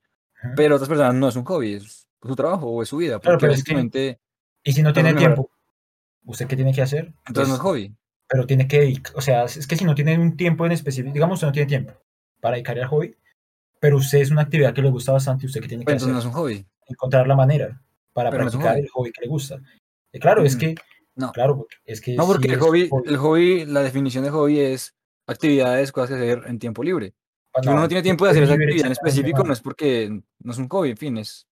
pero 0.55 0.75
otras 0.75 0.89
personas 0.89 1.13
no 1.13 1.27
es 1.27 1.35
un 1.35 1.43
hobby, 1.43 1.73
es 1.75 2.07
su 2.21 2.35
trabajo 2.35 2.67
o 2.67 2.81
es 2.81 2.89
su 2.89 2.97
vida. 2.97 3.19
Porque 3.19 3.47
básicamente, 3.47 4.19
y 4.63 4.73
si 4.73 4.81
no 4.81 4.93
tiene 4.93 5.13
tiempo, 5.13 5.49
¿usted 6.25 6.47
qué 6.47 6.55
tiene 6.55 6.73
que 6.73 6.81
hacer? 6.81 7.13
Entonces 7.27 7.49
no 7.49 7.55
es 7.55 7.61
pues, 7.61 7.71
hobby. 7.71 7.95
Pero 8.27 8.45
tiene 8.45 8.67
que, 8.67 9.01
o 9.15 9.21
sea, 9.21 9.43
es 9.43 9.67
que 9.67 9.75
si 9.75 9.83
no 9.83 9.95
tiene 9.95 10.17
un 10.17 10.37
tiempo 10.37 10.65
en 10.65 10.71
específico, 10.71 11.13
digamos, 11.13 11.35
usted 11.35 11.47
no 11.47 11.53
tiene 11.53 11.67
tiempo 11.67 11.93
para 12.39 12.55
dedicarle 12.55 12.83
al 12.83 12.89
hobby, 12.89 13.15
pero 13.79 13.97
usted 13.97 14.19
es 14.19 14.31
una 14.31 14.43
actividad 14.43 14.73
que 14.73 14.81
le 14.81 14.89
gusta 14.89 15.11
bastante, 15.11 15.45
¿usted 15.45 15.61
qué 15.61 15.67
tiene 15.67 15.83
que 15.83 15.91
hacer? 15.91 16.07
Entonces 16.07 16.13
no 16.13 16.19
es 16.19 16.25
un 16.25 16.41
hobby. 16.41 16.65
Encontrar 16.87 17.27
la 17.27 17.35
manera 17.35 17.81
para 18.13 18.29
practicar 18.29 18.77
el 18.77 18.87
hobby 18.89 19.11
que 19.11 19.21
le 19.21 19.27
gusta. 19.27 19.59
Y 20.13 20.19
claro, 20.19 20.43
es 20.43 20.55
mm, 20.55 20.59
que... 20.59 20.75
No. 21.15 21.31
Claro, 21.31 21.67
es 21.85 22.01
que... 22.01 22.15
No, 22.15 22.25
porque 22.25 22.47
el, 22.47 22.59
hobby, 22.59 22.89
el 23.05 23.17
hobby, 23.17 23.65
la 23.65 23.83
definición 23.83 24.23
de 24.23 24.29
hobby 24.29 24.59
es 24.59 24.95
actividades, 25.27 25.91
cosas 25.91 26.09
que 26.09 26.15
hacer 26.15 26.43
en 26.47 26.59
tiempo 26.59 26.83
libre. 26.83 27.13
si 27.61 27.69
uno 27.69 27.79
no 27.81 27.87
tiene 27.87 28.01
tiempo 28.01 28.25
de 28.25 28.31
hacer 28.31 28.43
esa 28.43 28.53
actividad 28.53 28.85
en 28.87 28.91
específico, 28.93 29.43
no 29.43 29.53
es 29.53 29.61
porque 29.61 30.21
no 30.39 30.51
es 30.51 30.57
un 30.57 30.69
hobby, 30.69 30.91
en 30.91 30.97
fin, 30.97 31.17
es 31.17 31.47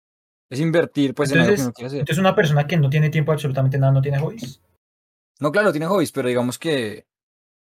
es 0.49 0.59
invertir 0.59 1.13
pues 1.15 1.31
entonces, 1.31 1.59
en 1.59 1.59
algo 1.59 1.63
que 1.63 1.63
uno 1.63 1.73
quiere 1.73 1.87
hacer. 1.87 1.99
Entonces 2.01 2.19
una 2.19 2.35
persona 2.35 2.67
que 2.67 2.77
no 2.77 2.89
tiene 2.89 3.09
tiempo 3.09 3.31
absolutamente 3.31 3.77
nada 3.77 3.93
no 3.93 4.01
tiene 4.01 4.19
hobbies. 4.19 4.61
No, 5.39 5.51
claro, 5.51 5.71
tiene 5.71 5.87
hobbies, 5.87 6.11
pero 6.11 6.27
digamos 6.27 6.59
que 6.59 7.05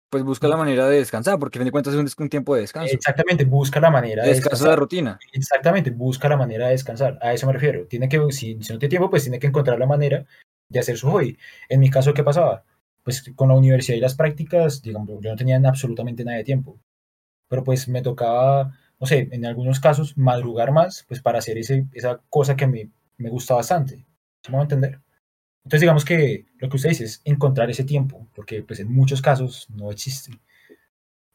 pues 0.10 0.24
busca 0.24 0.48
la 0.48 0.58
manera 0.58 0.88
de 0.88 0.98
descansar, 0.98 1.40
porque 1.40 1.58
a 1.58 1.60
fin 1.60 1.66
de 1.66 1.72
cuentas 1.72 1.96
es 1.96 2.16
un, 2.20 2.30
tiempo 2.30 2.54
de 2.54 2.62
descanso. 2.62 2.94
Exactamente, 2.94 3.46
busca 3.46 3.80
la 3.80 3.90
manera 3.90 4.22
de, 4.22 4.30
descansar. 4.30 4.70
de 4.70 4.76
rutina. 4.76 5.20
Exactamente, 5.32 5.90
busca 5.90 6.30
la 6.30 6.38
manera 6.38 6.68
de 6.68 6.74
descansar. 6.74 7.18
A 7.20 7.34
eso 7.34 7.48
me 7.48 7.54
refiero. 7.54 7.88
Tiene 7.88 8.08
que, 8.08 8.20
si, 8.30 8.54
no 8.54 8.64
tiene 8.64 8.90
tiempo, 8.90 9.10
pues 9.10 9.24
tiene 9.24 9.40
que 9.40 9.48
encontrar 9.48 9.80
la 9.80 9.88
manera 9.88 10.24
de 10.70 10.80
hacer 10.80 10.98
su 10.98 11.10
hobby. 11.12 11.38
En 11.70 11.80
mi 11.80 11.90
caso, 11.90 12.14
¿qué 12.14 12.24
pasaba? 12.24 12.64
pues 13.04 13.22
con 13.36 13.50
la 13.50 13.56
universidad 13.56 13.98
y 13.98 14.02
las 14.02 14.16
prácticas, 14.16 14.82
digamos, 14.82 15.20
yo 15.22 15.30
no 15.30 15.36
tenía 15.36 15.58
absolutamente 15.66 16.24
nada 16.24 16.38
de 16.38 16.46
tiempo. 16.46 16.80
Pero 17.50 17.64
pues 17.64 17.88
me 17.88 18.02
tocaba, 18.02 18.78
no 19.00 19.08
sé, 19.08 19.28
en 19.32 19.46
algunos 19.46 19.80
casos 19.80 20.18
madrugar 20.18 20.72
más, 20.72 21.04
pues 21.08 21.22
para 21.22 21.40
hacer 21.40 21.58
ese, 21.58 21.86
esa 21.94 22.22
cosa 22.30 22.56
que 22.56 22.68
me, 22.68 22.90
me 23.18 23.30
gusta 23.30 23.56
bastante. 23.56 24.06
¿Se 24.42 24.52
me 24.52 24.56
va 24.58 24.62
a 24.62 24.64
entender? 24.64 25.02
Entonces 25.66 25.82
digamos 25.82 26.06
que 26.06 26.46
lo 26.60 26.70
que 26.70 26.78
usted 26.78 26.90
dice 26.90 27.06
es 27.06 27.22
encontrar 27.26 27.70
ese 27.70 27.84
tiempo, 27.84 28.28
porque 28.36 28.64
pues 28.64 28.80
en 28.80 28.92
muchos 28.92 29.22
casos 29.22 29.68
no 29.70 29.92
existe. 29.92 30.32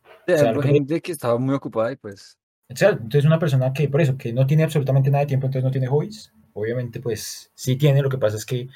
O 0.07 0.37
sea, 0.37 0.49
hay 0.51 0.55
lo 0.55 0.61
que- 0.61 0.69
gente 0.69 1.01
que 1.01 1.13
estaba 1.13 1.39
muy 1.39 1.55
ocupada 1.55 1.93
y 1.93 1.97
pues 1.97 2.39
entonces 2.69 3.25
una 3.25 3.39
persona 3.39 3.73
que, 3.73 3.89
por 3.89 4.01
eso, 4.03 4.19
que 4.19 4.33
no 4.33 4.47
tiene 4.47 4.63
absolutamente 4.63 5.11
nada 5.11 5.21
de 5.25 5.29
tiempo, 5.29 5.47
entonces 5.47 5.65
no 5.65 5.71
tiene 5.71 5.87
hobbies, 5.87 6.33
obviamente 6.53 7.01
pues 7.01 7.51
sí 7.55 7.77
tiene, 7.77 8.03
lo 8.03 8.11
que 8.11 8.19
pasa 8.19 8.37
es 8.37 8.45
que 8.45 8.69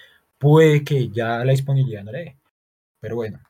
puede 0.42 0.82
que 0.84 1.08
ya 1.11 1.44
la 1.44 1.52
disponibilidad 1.52 2.04
no 2.04 2.12
le 2.12 2.18
dé. 2.18 2.37
Pero 3.00 3.16
bueno, 3.16 3.40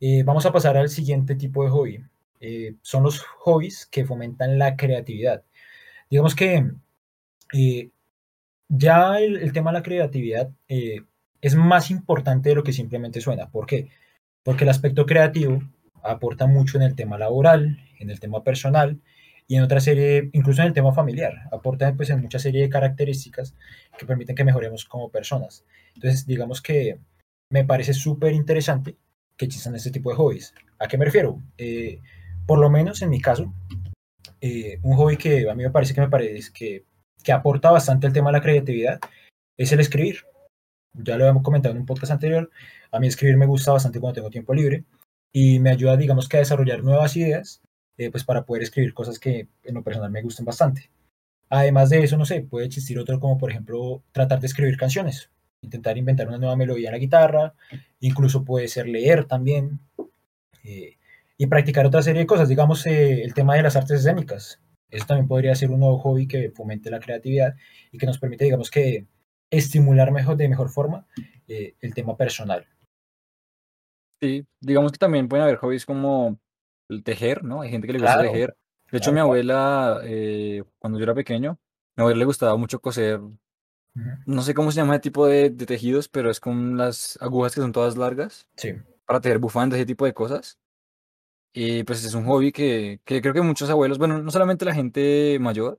Eh, 0.00 0.22
vamos 0.24 0.44
a 0.46 0.52
pasar 0.52 0.76
al 0.76 0.88
siguiente 0.88 1.34
tipo 1.36 1.64
de 1.64 1.70
hobby. 1.70 2.04
Eh, 2.40 2.74
son 2.82 3.02
los 3.04 3.20
hobbies 3.44 3.86
que 3.86 4.04
fomentan 4.04 4.58
la 4.58 4.76
creatividad. 4.76 5.42
Digamos 6.10 6.34
que 6.34 6.64
eh, 7.54 7.90
ya 8.68 9.18
el, 9.18 9.36
el 9.38 9.52
tema 9.52 9.70
de 9.70 9.78
la 9.78 9.82
creatividad 9.82 10.50
es 11.40 11.54
más 11.54 11.90
importante 11.90 12.50
de 12.50 12.54
lo 12.56 12.64
que 12.64 12.72
simplemente 12.72 13.20
suena. 13.20 13.48
¿Por 13.50 13.66
qué? 13.66 13.88
Porque 14.42 14.64
el 14.64 14.70
aspecto 14.70 15.06
creativo 15.06 15.62
aporta 16.02 16.46
mucho 16.46 16.76
en 16.78 16.84
el 16.84 16.94
tema 16.96 17.16
laboral, 17.18 17.78
en 17.98 18.10
el 18.10 18.20
tema 18.20 18.42
personal 18.44 19.00
y 19.46 19.56
en 19.56 19.62
otra 19.62 19.80
serie, 19.80 20.30
incluso 20.32 20.62
en 20.62 20.68
el 20.68 20.74
tema 20.74 20.92
familiar. 20.92 21.48
Aporta 21.52 21.94
pues 21.94 22.10
en 22.10 22.20
mucha 22.20 22.38
serie 22.38 22.62
de 22.62 22.68
características 22.70 23.54
que 23.98 24.06
permiten 24.06 24.36
que 24.36 24.44
mejoremos 24.44 24.84
como 24.84 25.10
personas. 25.10 25.64
Entonces, 25.94 26.26
digamos 26.26 26.62
que 26.62 26.98
me 27.50 27.64
parece 27.64 27.92
súper 27.92 28.32
interesante 28.32 28.96
que 29.36 29.44
existan 29.44 29.74
este 29.74 29.90
tipo 29.90 30.10
de 30.10 30.16
hobbies. 30.16 30.54
¿A 30.78 30.88
qué 30.88 30.96
me 30.96 31.04
refiero? 31.04 31.40
Eh, 31.58 32.00
por 32.46 32.58
lo 32.58 32.70
menos 32.70 33.02
en 33.02 33.10
mi 33.10 33.20
caso, 33.20 33.52
eh, 34.40 34.78
un 34.82 34.96
hobby 34.96 35.16
que 35.16 35.48
a 35.48 35.54
mí 35.54 35.62
me 35.62 35.70
parece 35.70 35.94
que 35.94 36.00
me 36.00 36.08
parece 36.08 36.52
que, 36.52 36.84
que 37.22 37.32
aporta 37.32 37.70
bastante 37.70 38.06
el 38.06 38.12
tema 38.12 38.30
de 38.30 38.38
la 38.38 38.42
creatividad 38.42 39.00
es 39.56 39.72
el 39.72 39.80
escribir. 39.80 40.18
Ya 40.94 41.16
lo 41.16 41.26
hemos 41.26 41.42
comentado 41.42 41.74
en 41.74 41.80
un 41.80 41.86
podcast 41.86 42.12
anterior. 42.12 42.50
A 42.92 43.00
mí 43.00 43.08
escribir 43.08 43.36
me 43.36 43.46
gusta 43.46 43.72
bastante 43.72 44.00
cuando 44.00 44.14
tengo 44.14 44.30
tiempo 44.30 44.54
libre 44.54 44.84
y 45.32 45.58
me 45.58 45.70
ayuda, 45.70 45.96
digamos 45.96 46.28
que 46.28 46.36
a 46.36 46.40
desarrollar 46.40 46.84
nuevas 46.84 47.16
ideas, 47.16 47.60
eh, 47.96 48.10
pues 48.10 48.24
para 48.24 48.44
poder 48.44 48.62
escribir 48.64 48.92
cosas 48.92 49.18
que 49.18 49.48
en 49.62 49.74
lo 49.74 49.82
personal 49.82 50.10
me 50.10 50.22
gustan 50.22 50.44
bastante. 50.44 50.90
Además 51.48 51.90
de 51.90 52.02
eso, 52.02 52.16
no 52.16 52.24
sé, 52.24 52.40
puede 52.42 52.66
existir 52.66 52.98
otro 52.98 53.20
como 53.20 53.38
por 53.38 53.50
ejemplo 53.50 54.02
tratar 54.10 54.40
de 54.40 54.48
escribir 54.48 54.76
canciones, 54.76 55.30
intentar 55.60 55.96
inventar 55.96 56.26
una 56.26 56.38
nueva 56.38 56.56
melodía 56.56 56.88
en 56.88 56.94
la 56.94 56.98
guitarra, 56.98 57.54
incluso 58.00 58.44
puede 58.44 58.66
ser 58.66 58.88
leer 58.88 59.26
también 59.26 59.78
eh, 60.64 60.96
y 61.38 61.46
practicar 61.46 61.86
otra 61.86 62.02
serie 62.02 62.22
de 62.22 62.26
cosas, 62.26 62.48
digamos 62.48 62.84
eh, 62.86 63.22
el 63.22 63.32
tema 63.32 63.54
de 63.54 63.62
las 63.62 63.76
artes 63.76 64.00
escénicas. 64.00 64.60
Eso 64.90 65.06
también 65.06 65.28
podría 65.28 65.54
ser 65.54 65.70
un 65.70 65.80
nuevo 65.80 65.98
hobby 65.98 66.26
que 66.26 66.50
fomente 66.50 66.90
la 66.90 67.00
creatividad 67.00 67.54
y 67.92 67.98
que 67.98 68.06
nos 68.06 68.18
permite, 68.18 68.44
digamos 68.44 68.70
que, 68.70 69.06
estimular 69.50 70.10
mejor, 70.10 70.36
de 70.36 70.48
mejor 70.48 70.68
forma 70.68 71.06
el 71.46 71.94
tema 71.94 72.16
personal. 72.16 72.66
sí, 74.20 74.44
digamos 74.60 74.90
que 74.90 74.98
también 74.98 75.28
pueden 75.28 75.44
haber 75.44 75.56
hobbies 75.56 75.86
como 75.86 76.38
el 76.88 77.02
tejer, 77.04 77.44
¿no? 77.44 77.62
Hay 77.62 77.70
gente 77.70 77.86
que 77.86 77.92
le 77.94 77.98
gusta 78.00 78.18
Claro, 78.18 78.30
tejer. 78.30 78.56
De 78.90 78.98
hecho, 78.98 79.10
claro, 79.10 79.12
mi 79.12 79.20
abuela, 79.20 80.00
eh, 80.04 80.62
cuando 80.78 80.98
yo 80.98 81.04
era 81.04 81.14
pequeño, 81.14 81.58
mi 81.96 82.02
abuela 82.02 82.18
le 82.20 82.24
gustaba 82.26 82.56
mucho 82.56 82.80
coser, 82.80 83.20
no 84.26 84.42
sé 84.42 84.54
cómo 84.54 84.70
se 84.72 84.76
llama 84.78 84.94
ese 84.94 85.02
tipo 85.02 85.26
de, 85.26 85.50
de 85.50 85.66
tejidos, 85.66 86.08
pero 86.08 86.30
es 86.30 86.40
con 86.40 86.76
las 86.76 87.18
agujas 87.20 87.54
que 87.54 87.60
son 87.60 87.72
todas 87.72 87.96
largas 87.96 88.48
Sí, 88.56 88.74
para 89.06 89.20
tejer 89.20 89.38
bufandas, 89.38 89.78
ese 89.78 89.86
tipo 89.86 90.04
de 90.06 90.14
cosas. 90.14 90.58
Y 91.52 91.84
pues 91.84 92.04
es 92.04 92.14
un 92.14 92.24
hobby 92.26 92.52
que, 92.52 93.00
que 93.04 93.22
creo 93.22 93.34
que 93.34 93.40
muchos 93.42 93.70
abuelos, 93.70 93.98
bueno, 93.98 94.20
no 94.22 94.30
solamente 94.30 94.64
la 94.64 94.74
gente 94.74 95.38
mayor 95.40 95.78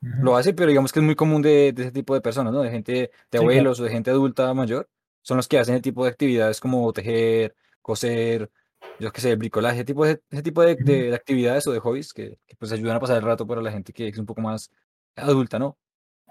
lo 0.00 0.36
hace, 0.36 0.54
pero 0.54 0.68
digamos 0.68 0.92
que 0.92 1.00
es 1.00 1.04
muy 1.06 1.16
común 1.16 1.42
de, 1.42 1.72
de 1.72 1.82
ese 1.84 1.92
tipo 1.92 2.14
de 2.14 2.20
personas, 2.20 2.52
¿no? 2.52 2.62
De 2.62 2.70
gente, 2.70 3.10
de 3.30 3.38
sí, 3.38 3.50
claro. 3.50 3.50
abuelos 3.50 3.80
o 3.80 3.84
de 3.84 3.90
gente 3.90 4.10
adulta 4.10 4.52
mayor, 4.54 4.88
son 5.22 5.36
los 5.38 5.48
que 5.48 5.58
hacen 5.58 5.74
ese 5.76 5.82
tipo 5.82 6.04
de 6.04 6.10
actividades 6.10 6.60
como 6.60 6.92
tejer, 6.92 7.54
coser, 7.82 8.50
yo 8.98 9.12
qué 9.12 9.20
sé, 9.20 9.36
bricolaje, 9.36 9.76
ese 9.76 9.84
tipo 9.84 10.04
de, 10.04 10.20
ese 10.30 10.42
tipo 10.42 10.62
de, 10.62 10.74
Ujú, 10.74 10.84
de 10.84 11.14
actividades 11.14 11.66
o 11.66 11.72
de 11.72 11.78
hobbies 11.80 12.12
que, 12.12 12.38
que, 12.46 12.56
pues 12.56 12.72
ayudan 12.72 12.96
a 12.96 13.00
pasar 13.00 13.16
el 13.16 13.22
rato 13.22 13.46
para 13.46 13.62
la 13.62 13.72
gente 13.72 13.92
que 13.92 14.08
es 14.08 14.18
un 14.18 14.26
poco 14.26 14.40
más 14.40 14.70
adulta, 15.16 15.58
¿no? 15.58 15.76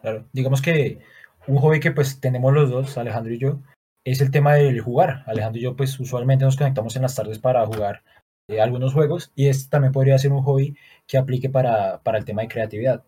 Claro, 0.02 0.28
digamos 0.34 0.62
que 0.62 1.00
un 1.48 1.58
hobby 1.58 1.80
que 1.80 1.92
pues 1.92 2.20
tenemos 2.20 2.54
los 2.54 2.70
dos, 2.70 2.98
Alejandro 2.98 3.34
y 3.34 3.40
yo, 3.40 3.60
es 4.04 4.22
el 4.22 4.32
tema 4.32 4.56
del 4.56 4.82
jugar. 4.82 5.24
Alejandro 5.26 5.60
y 5.60 5.64
yo 5.64 5.76
pues 5.76 6.00
usualmente 6.00 6.46
nos 6.46 6.58
conectamos 6.58 6.96
en 6.96 7.02
las 7.02 7.16
tardes 7.16 7.40
para 7.40 7.66
jugar 7.66 8.04
eh, 8.48 8.62
algunos 8.62 8.94
juegos 8.94 9.32
y 9.36 9.48
este 9.48 9.70
también 9.70 9.92
podría 9.92 10.18
ser 10.18 10.32
un 10.32 10.44
hobby 10.44 10.78
que 11.08 11.18
aplique 11.18 11.50
para, 11.50 12.02
para 12.04 12.18
el 12.18 12.26
tema 12.26 12.44
de 12.44 12.48
creatividad. 12.48 13.04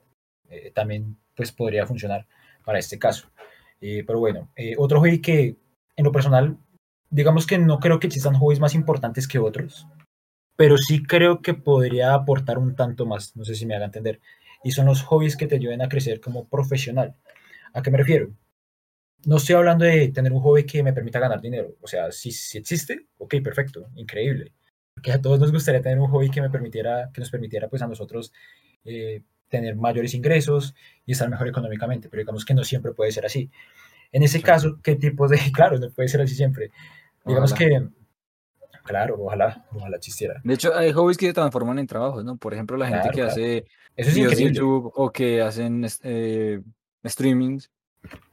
Eh, 0.49 0.71
también 0.73 1.17
pues 1.35 1.51
podría 1.51 1.85
funcionar 1.85 2.27
para 2.65 2.79
este 2.79 2.97
caso. 2.97 3.29
Eh, 3.79 4.03
pero 4.05 4.19
bueno, 4.19 4.49
eh, 4.55 4.75
otro 4.77 4.99
hobby 4.99 5.21
que 5.21 5.55
en 5.95 6.05
lo 6.05 6.11
personal, 6.11 6.57
digamos 7.09 7.47
que 7.47 7.57
no 7.57 7.79
creo 7.79 7.99
que 7.99 8.07
existan 8.07 8.35
hobbies 8.35 8.59
más 8.59 8.75
importantes 8.75 9.27
que 9.27 9.39
otros, 9.39 9.87
pero 10.55 10.77
sí 10.77 11.03
creo 11.03 11.41
que 11.41 11.53
podría 11.53 12.13
aportar 12.13 12.57
un 12.57 12.75
tanto 12.75 13.05
más, 13.05 13.35
no 13.35 13.45
sé 13.45 13.55
si 13.55 13.65
me 13.65 13.75
haga 13.75 13.85
entender, 13.85 14.19
y 14.63 14.71
son 14.71 14.87
los 14.87 15.03
hobbies 15.03 15.37
que 15.37 15.47
te 15.47 15.55
ayuden 15.55 15.81
a 15.81 15.89
crecer 15.89 16.19
como 16.19 16.47
profesional. 16.47 17.15
¿A 17.73 17.81
qué 17.81 17.91
me 17.91 17.97
refiero? 17.97 18.29
No 19.25 19.37
estoy 19.37 19.55
hablando 19.55 19.85
de 19.85 20.09
tener 20.09 20.31
un 20.31 20.41
hobby 20.41 20.65
que 20.65 20.83
me 20.83 20.93
permita 20.93 21.19
ganar 21.19 21.41
dinero, 21.41 21.75
o 21.81 21.87
sea, 21.87 22.11
si, 22.11 22.31
si 22.31 22.57
existe, 22.57 23.07
ok, 23.17 23.35
perfecto, 23.43 23.89
increíble, 23.95 24.53
porque 24.93 25.11
a 25.11 25.21
todos 25.21 25.39
nos 25.39 25.51
gustaría 25.51 25.81
tener 25.81 25.99
un 25.99 26.09
hobby 26.09 26.29
que, 26.29 26.41
me 26.41 26.49
permitiera, 26.49 27.09
que 27.13 27.21
nos 27.21 27.29
permitiera 27.29 27.67
pues 27.67 27.81
a 27.81 27.87
nosotros 27.87 28.33
eh, 28.83 29.21
tener 29.49 29.75
mayores 29.75 30.13
ingresos 30.13 30.75
y 31.05 31.13
estar 31.13 31.29
mejor 31.29 31.47
económicamente, 31.47 32.09
pero 32.09 32.21
digamos 32.21 32.45
que 32.45 32.53
no 32.53 32.63
siempre 32.63 32.93
puede 32.93 33.11
ser 33.11 33.25
así. 33.25 33.49
En 34.11 34.23
ese 34.23 34.41
caso, 34.41 34.79
¿qué 34.83 34.95
tipos 34.95 35.29
de...? 35.29 35.37
Claro, 35.53 35.77
no 35.79 35.89
puede 35.91 36.07
ser 36.07 36.21
así 36.21 36.35
siempre. 36.35 36.71
Digamos 37.25 37.51
Ojalá. 37.51 37.69
que, 37.69 37.87
claro, 38.83 39.15
ojalá, 39.19 39.65
ojalá 39.73 39.97
existiera. 39.97 40.39
De 40.43 40.53
hecho, 40.53 40.73
hay 40.75 40.91
hobbies 40.93 41.17
que 41.17 41.27
se 41.27 41.33
transforman 41.33 41.77
en 41.79 41.87
trabajos, 41.87 42.23
¿no? 42.23 42.37
Por 42.37 42.53
ejemplo, 42.53 42.77
la 42.77 42.87
gente 42.87 43.09
Claro, 43.09 43.15
que 43.15 43.21
claro. 43.21 43.31
hace 43.31 43.57
Eso 43.95 44.09
es 44.09 44.15
videos 44.15 44.37
de. 44.37 44.43
YouTube 44.53 44.91
o 44.95 45.11
que 45.11 45.41
hacen 45.41 45.85
eh, 46.03 46.61
streamings, 47.05 47.69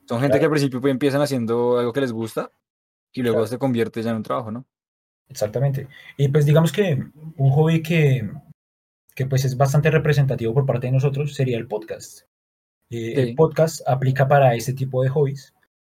son 0.09 0.21
gente 0.21 0.38
que 0.38 0.45
al 0.45 0.50
principio 0.50 0.81
pues, 0.81 0.90
empiezan 0.93 1.23
haciendo 1.23 1.78
algo 1.78 1.93
que 1.93 2.00
les 2.02 2.12
gusta 2.12 2.50
y 3.12 3.23
luego 3.23 3.47
se 3.47 3.59
convierte 3.59 4.02
ya 4.02 4.11
en 4.11 4.16
un 4.16 4.23
trabajo, 4.23 4.50
¿no? 4.52 4.64
exactamente. 5.28 5.88
Y 6.19 6.28
pues 6.28 6.45
digamos 6.47 6.71
que 6.71 7.02
un 7.37 7.50
hobby 7.50 7.83
que, 7.83 8.31
que 9.16 9.26
pues 9.26 9.45
es 9.45 9.57
bastante 9.57 9.90
representativo 9.90 10.52
por 10.54 10.66
parte 10.66 10.87
de 10.87 10.93
nosotros 10.93 11.35
sería 11.35 11.57
el 11.57 11.66
podcast. 11.66 12.21
Eh, 12.90 13.14
el 13.16 13.26
Sí. 13.28 13.35
podcast 13.35 13.81
aplica 13.88 14.28
para 14.28 14.54
este 14.54 14.75
tipo 14.75 15.02
de 15.02 15.09
hobbies. 15.09 15.52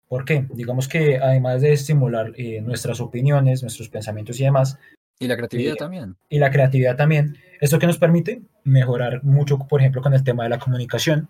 ¿Por 0.09 0.25
qué? 0.25 0.47
Digamos 0.51 0.87
que 0.87 1.17
además 1.17 1.61
de 1.61 1.71
estimular 1.71 2.33
eh, 2.35 2.61
nuestras 2.61 2.99
opiniones, 2.99 3.61
nuestros 3.61 3.89
pensamientos 3.89 4.39
y 4.39 4.43
demás, 4.43 4.79
Y 5.19 5.27
la 5.27 5.37
creatividad 5.37 5.75
eh, 5.75 5.77
también. 5.77 6.15
y 6.27 6.39
la 6.39 6.49
creatividad 6.49 6.97
también, 6.97 7.37
esto 7.61 7.77
que 7.77 7.85
nos 7.85 7.99
permite 7.99 8.41
mejorar 8.63 9.23
mucho, 9.23 9.59
por 9.59 9.81
ejemplo, 9.81 10.01
con 10.01 10.15
el 10.15 10.23
tema 10.23 10.43
de 10.43 10.49
la 10.49 10.57
comunicación, 10.57 11.29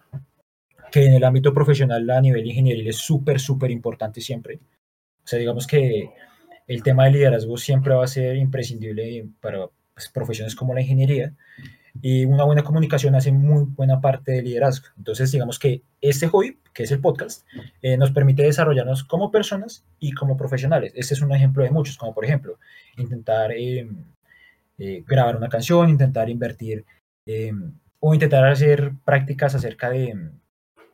que 0.92 1.06
en 1.06 1.14
el 1.14 1.26
ámbito 1.26 1.54
profesional 1.54 2.10
a 2.10 2.22
nivel 2.22 2.48
ingenieril 2.48 2.88
es 2.88 2.98
súper, 2.98 3.42
súper 3.42 3.70
importante 3.70 4.22
siempre. 4.22 4.56
O 4.56 5.28
sea, 5.28 5.38
digamos 5.38 5.68
que 5.68 6.10
el 6.66 6.82
tema 6.82 7.04
del 7.04 7.14
liderazgo 7.14 7.58
siempre 7.58 7.94
va 7.94 8.06
a 8.06 8.08
ser 8.08 8.38
imprescindible 8.38 9.28
para 9.42 9.68
pues, 9.94 10.08
profesiones 10.10 10.56
como 10.56 10.74
la 10.74 10.82
ingeniería 10.82 11.34
y 12.02 12.26
una 12.26 12.44
buena 12.44 12.64
comunicación 12.64 13.16
hace 13.16 13.32
muy 13.32 13.66
buena 13.66 14.02
parte 14.02 14.34
del 14.34 14.46
liderazgo. 14.46 14.88
Entonces, 14.98 15.32
digamos 15.32 15.60
que 15.60 15.84
este 16.02 16.28
hobby, 16.28 16.58
que 16.74 16.84
es 16.84 16.92
el 16.92 17.00
podcast, 17.02 17.46
eh, 17.82 17.98
nos 17.98 18.12
permite 18.12 18.44
desarrollarnos 18.44 19.04
como 19.04 19.32
personas 19.32 19.86
y 20.00 20.12
como 20.14 20.38
profesionales. 20.38 20.94
Este 20.96 21.14
es 21.14 21.22
un 21.22 21.34
ejemplo 21.34 21.64
de 21.64 21.72
muchos, 21.72 21.98
como 21.98 22.14
por 22.14 22.26
ejemplo, 22.26 22.58
intentar 22.98 23.52
eh, 23.52 23.88
eh, 24.78 25.04
grabar 25.08 25.36
una 25.36 25.50
canción, 25.50 25.90
intentar 25.90 26.30
invertir 26.30 26.86
eh, 27.26 27.52
o 28.00 28.14
intentar 28.14 28.46
hacer 28.46 28.94
prácticas 29.04 29.56
acerca 29.56 29.90
de, 29.90 30.32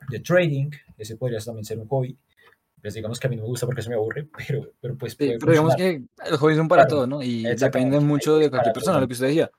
de 0.10 0.20
trading. 0.20 0.72
Ese 0.98 1.18
podría 1.18 1.40
también 1.40 1.66
ser 1.66 1.80
un 1.80 1.88
hobby 1.88 2.18
pues 2.86 2.94
digamos 2.94 3.20
que 3.20 3.26
a 3.26 3.30
mí 3.32 3.36
no 3.36 3.42
me 3.42 3.48
gusta 3.48 3.66
porque 3.66 3.82
eso 3.82 3.90
me 3.90 3.96
aburre, 3.96 4.28
pero, 4.48 4.72
pero 4.80 4.96
pues 4.96 5.14
Sí, 5.14 5.34
pero 5.40 5.54
digamos 5.54 5.74
funcionar. 5.74 6.08
que 6.24 6.30
los 6.30 6.40
hobbies 6.40 6.58
son 6.58 6.68
para 6.68 6.84
Claro, 6.84 6.96
todos, 6.98 7.10
¿no? 7.10 7.24
Y 7.24 7.42
dependen 7.56 8.06
mucho 8.06 8.38
de 8.38 8.52
cualquier 8.52 8.74
todo 8.74 8.80
persona, 8.80 9.00
lo 9.00 9.08
que 9.08 9.14
usted 9.14 9.26
decía. 9.26 9.50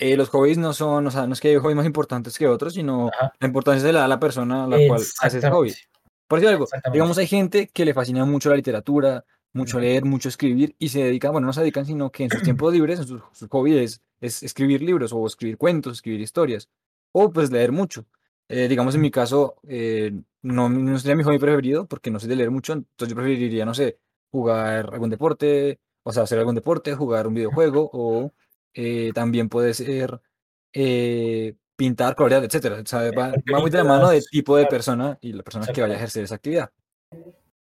Eh, 0.00 0.16
los 0.16 0.30
hobbies 0.30 0.56
no 0.56 0.72
son, 0.72 1.06
o 1.06 1.10
sea, 1.10 1.26
no 1.26 1.34
es 1.34 1.40
que 1.40 1.48
hay 1.48 1.56
hobbies 1.56 1.76
más 1.76 1.84
importantes 1.84 2.38
que 2.38 2.48
otros, 2.48 2.72
sino 2.72 3.08
Ajá, 3.08 3.34
la 3.38 3.46
importancia 3.46 3.86
se 3.86 3.92
la 3.92 4.00
da 4.00 4.04
a 4.06 4.08
la 4.08 4.18
persona 4.18 4.64
a 4.64 4.66
la 4.66 4.78
cual 4.88 5.02
hace 5.20 5.38
ese 5.38 5.50
hobby. 5.50 5.74
Por 6.26 6.40
decir 6.40 6.54
algo, 6.54 6.66
digamos, 6.90 7.18
hay 7.18 7.26
gente 7.26 7.68
que 7.68 7.84
le 7.84 7.92
fascina 7.92 8.24
mucho 8.24 8.48
la 8.48 8.56
literatura, 8.56 9.24
mucho 9.52 9.78
leer, 9.78 10.06
mucho 10.06 10.30
escribir, 10.30 10.74
y 10.78 10.88
se 10.88 11.02
dedican, 11.02 11.32
bueno, 11.32 11.46
no 11.46 11.52
se 11.52 11.60
dedican, 11.60 11.84
sino 11.84 12.10
que 12.10 12.24
en 12.24 12.30
sus 12.30 12.42
tiempos 12.42 12.72
libres, 12.72 13.00
en 13.00 13.06
sus, 13.06 13.20
sus 13.32 13.48
hobbies, 13.50 13.76
es, 13.82 14.00
es 14.20 14.42
escribir 14.42 14.80
libros, 14.80 15.12
o 15.12 15.26
escribir 15.26 15.58
cuentos, 15.58 15.94
escribir 15.98 16.22
historias, 16.22 16.70
o 17.12 17.30
pues 17.30 17.50
leer 17.50 17.70
mucho. 17.70 18.06
Eh, 18.48 18.68
digamos, 18.68 18.94
en 18.94 19.02
mi 19.02 19.10
caso, 19.10 19.56
eh, 19.68 20.12
no, 20.42 20.70
no 20.70 20.98
sería 20.98 21.14
mi 21.14 21.24
hobby 21.24 21.38
preferido, 21.38 21.86
porque 21.86 22.10
no 22.10 22.18
soy 22.18 22.28
de 22.28 22.36
leer 22.36 22.50
mucho, 22.50 22.72
entonces 22.72 23.10
yo 23.10 23.16
preferiría, 23.16 23.66
no 23.66 23.74
sé, 23.74 23.98
jugar 24.30 24.88
algún 24.94 25.10
deporte, 25.10 25.78
o 26.04 26.12
sea, 26.12 26.22
hacer 26.22 26.38
algún 26.38 26.54
deporte, 26.54 26.94
jugar 26.94 27.26
un 27.26 27.34
videojuego 27.34 27.90
o 27.92 28.32
eh, 28.74 29.10
también 29.14 29.48
puede 29.48 29.74
ser 29.74 30.20
eh, 30.72 31.54
pintar, 31.76 32.14
colorear. 32.14 32.44
O 32.44 32.86
sea, 32.86 33.10
va, 33.12 33.32
va 33.52 33.60
muy 33.60 33.70
de 33.70 33.78
la 33.78 33.84
mano 33.84 34.10
del 34.10 34.24
tipo 34.30 34.56
de 34.56 34.66
persona 34.66 35.18
y 35.20 35.32
la 35.32 35.42
persona 35.42 35.66
que 35.66 35.80
vaya 35.80 35.94
a 35.94 35.96
ejercer 35.96 36.24
esa 36.24 36.36
actividad. 36.36 36.70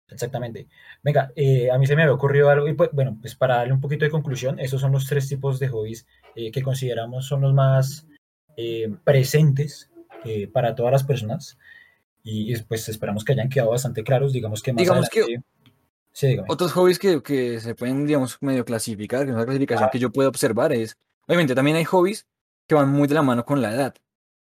Exactamente. 0.10 0.68
Venga, 1.02 1.32
eh, 1.36 1.72
a 1.72 1.78
mí 1.78 1.88
se 1.88 1.96
me 1.96 2.04
había 2.04 2.14
ocurrido 2.14 2.50
algo, 2.50 2.68
y 2.68 2.74
pues, 2.74 2.90
bueno, 2.92 3.18
pues 3.22 3.36
para 3.36 3.56
darle 3.58 3.74
un 3.74 3.80
poquito 3.82 4.04
de 4.06 4.12
conclusión, 4.12 4.60
esos 4.60 4.82
son 4.82 4.92
los 4.92 5.08
tres 5.08 5.30
tipos 5.30 5.58
de 5.60 5.70
hobbies 5.70 6.06
que 6.36 6.62
consideramos 6.62 7.26
son 7.26 7.42
los 7.42 7.54
más 7.54 8.06
presentes 9.04 9.90
para 10.54 10.76
todas 10.76 10.92
las 10.92 11.04
personas. 11.04 11.58
Y 12.24 12.56
pues 12.64 12.88
esperamos 12.90 13.24
que 13.24 13.32
hayan 13.34 13.50
quedado 13.50 13.72
bastante 13.72 14.04
claros. 14.04 14.32
Digamos 14.34 14.62
que 14.62 14.74
más 14.74 14.82
Digamos 14.82 15.10
que- 15.10 15.22
adelante- 15.22 15.46
Sí. 16.14 16.38
Otros 16.48 16.74
hobbies 16.74 17.00
que, 17.00 17.22
que 17.24 17.60
se 17.60 17.74
pueden, 17.76 18.06
digamos, 18.06 18.38
medio 18.42 18.66
clasificar, 18.66 19.24
que 19.24 19.30
es 19.32 19.36
una 19.36 19.46
clasificación 19.46 19.88
Ah. 19.88 19.92
que 19.92 20.00
yo 20.00 20.12
puedo 20.12 20.28
observar 20.30 20.74
es, 20.74 20.98
obviamente 21.28 21.56
también 21.56 21.78
hay 21.78 21.86
hobbies 21.86 22.26
que 22.68 22.76
van 22.76 22.90
muy 22.90 23.08
de 23.08 23.14
la 23.16 23.22
mano 23.22 23.46
con 23.46 23.62
la 23.62 23.74
edad. 23.74 23.96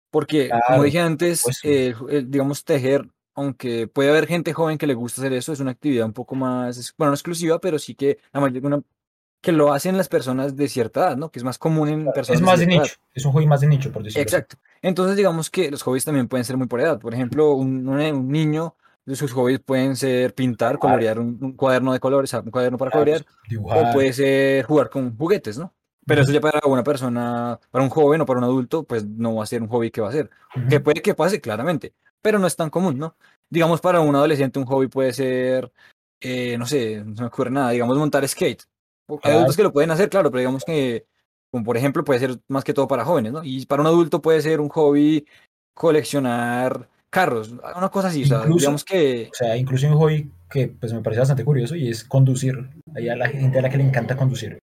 Porque, 0.09 0.49
como 0.49 0.61
Claro, 0.67 0.83
dije 0.83 0.99
antes, 0.99 1.39
supuesto. 1.39 1.67
eh, 1.69 1.95
el- 2.09 2.29
digamos, 2.29 2.65
tejer, 2.65 3.07
aunque 3.33 3.87
puede 3.87 4.09
haber 4.09 4.27
gente 4.27 4.51
joven 4.53 4.77
que 4.77 4.85
le 4.87 4.93
gusta 4.93 5.21
hacer 5.21 5.31
eso, 5.33 5.53
es 5.53 5.61
una 5.61 5.71
actividad 5.71 6.05
un 6.05 6.11
poco 6.13 6.35
más, 6.35 6.93
bueno, 6.97 7.11
no 7.11 7.15
exclusiva, 7.15 7.59
pero 7.59 7.79
sí 7.79 7.95
que 7.95 8.17
la 8.33 8.41
mayoría, 8.41 8.67
una- 8.67 8.81
que 9.41 9.53
lo 9.53 9.73
hacen 9.73 9.97
las 9.97 10.09
personas 10.09 10.55
de 10.57 10.67
cierta 10.67 10.99
edad, 11.07 11.17
¿no? 11.17 11.31
Que 11.31 11.39
es 11.39 11.43
más 11.45 11.57
común 11.57 11.87
en 11.87 12.11
personas 12.11 12.41
Es 12.41 12.45
más 12.45 12.59
de 12.59 12.65
edad. 12.65 12.83
nicho, 12.83 12.93
es 13.13 13.25
un 13.25 13.31
hobby 13.31 13.47
más 13.47 13.61
de 13.61 13.67
nicho, 13.67 13.91
por 13.91 14.03
decirlo 14.03 14.21
así. 14.21 14.35
Exacto. 14.35 14.57
Entonces, 14.81 15.15
digamos 15.15 15.49
que 15.49 15.71
los 15.71 15.81
hobbies 15.83 16.03
también 16.05 16.27
pueden 16.27 16.43
ser 16.45 16.57
muy 16.57 16.67
por 16.67 16.81
edad. 16.81 16.99
Por 16.99 17.13
ejemplo, 17.13 17.53
un, 17.53 17.87
un- 17.87 17.99
un 18.01 18.27
niño, 18.29 18.75
de 18.75 18.80
sus 19.15 19.33
hobbies 19.33 19.59
pueden 19.59 19.95
ser 19.95 20.33
pintar, 20.33 20.79
colorear 20.79 21.19
un, 21.19 21.37
un 21.41 21.53
cuaderno 21.53 21.93
de 21.93 21.99
colores, 21.99 22.33
o 22.33 22.41
un 22.41 22.51
cuaderno 22.51 22.77
para 22.77 22.91
colorear, 22.91 23.25
o 23.25 23.47
dibujar. 23.49 23.93
puede 23.93 24.13
ser 24.13 24.65
jugar 24.65 24.89
con 24.89 25.15
juguetes, 25.17 25.57
¿no? 25.57 25.73
Pero 26.05 26.21
eso 26.21 26.31
ya 26.31 26.41
para 26.41 26.59
una 26.65 26.83
persona, 26.83 27.59
para 27.69 27.83
un 27.83 27.89
joven 27.89 28.21
o 28.21 28.25
para 28.25 28.39
un 28.39 28.43
adulto, 28.45 28.83
pues 28.83 29.05
no 29.05 29.35
va 29.35 29.43
a 29.43 29.47
ser 29.47 29.61
un 29.61 29.67
hobby 29.69 29.91
que 29.91 30.01
va 30.01 30.09
a 30.09 30.11
ser. 30.11 30.29
ujú. 30.55 30.67
Que 30.69 30.79
puede 30.79 31.01
que 31.01 31.13
pase, 31.13 31.39
claramente, 31.39 31.93
pero 32.21 32.39
no 32.39 32.47
es 32.47 32.55
tan 32.55 32.69
común, 32.69 32.97
¿no? 32.97 33.15
Digamos, 33.49 33.81
para 33.81 33.99
un 34.01 34.15
adolescente 34.15 34.57
un 34.59 34.65
hobby 34.65 34.87
puede 34.87 35.13
ser, 35.13 35.71
eh, 36.19 36.57
no 36.57 36.65
sé, 36.65 37.03
no 37.05 37.15
se 37.15 37.21
me 37.21 37.27
ocurre 37.27 37.51
nada, 37.51 37.69
digamos, 37.71 37.97
montar 37.97 38.27
skate. 38.27 38.63
O- 39.07 39.19
Hay 39.23 39.31
adultos 39.33 39.55
que 39.57 39.63
lo 39.63 39.71
pueden 39.73 39.91
hacer, 39.91 40.09
claro, 40.09 40.31
pero 40.31 40.39
digamos 40.39 40.63
que, 40.65 41.05
como 41.51 41.63
por 41.63 41.77
ejemplo, 41.77 42.03
puede 42.03 42.19
ser 42.19 42.39
más 42.47 42.63
que 42.63 42.73
todo 42.73 42.87
para 42.87 43.05
jóvenes, 43.05 43.31
¿no? 43.33 43.43
Y 43.43 43.65
para 43.65 43.81
un 43.81 43.87
adulto 43.87 44.21
puede 44.21 44.41
ser 44.41 44.59
un 44.59 44.69
hobby 44.69 45.25
coleccionar 45.75 46.89
carros, 47.11 47.49
una 47.51 47.89
cosa 47.89 48.07
así, 48.07 48.23
o 48.23 48.25
sea, 48.25 48.37
Incluso- 48.39 48.57
digamos 48.59 48.83
que, 48.85 49.29
O 49.31 49.35
sea, 49.35 49.55
incluso 49.57 49.87
un 49.87 49.93
hobby 49.97 50.31
que 50.49 50.67
pues 50.69 50.91
me 50.93 51.01
parece 51.01 51.19
bastante 51.19 51.45
curioso 51.45 51.75
y 51.75 51.89
es 51.89 52.03
conducir. 52.03 52.57
Hay 52.95 53.07
a 53.09 53.15
la 53.15 53.29
gente 53.29 53.59
a 53.59 53.61
la 53.61 53.69
que 53.69 53.77
le 53.77 53.83
encanta 53.83 54.15
conducir. 54.17 54.57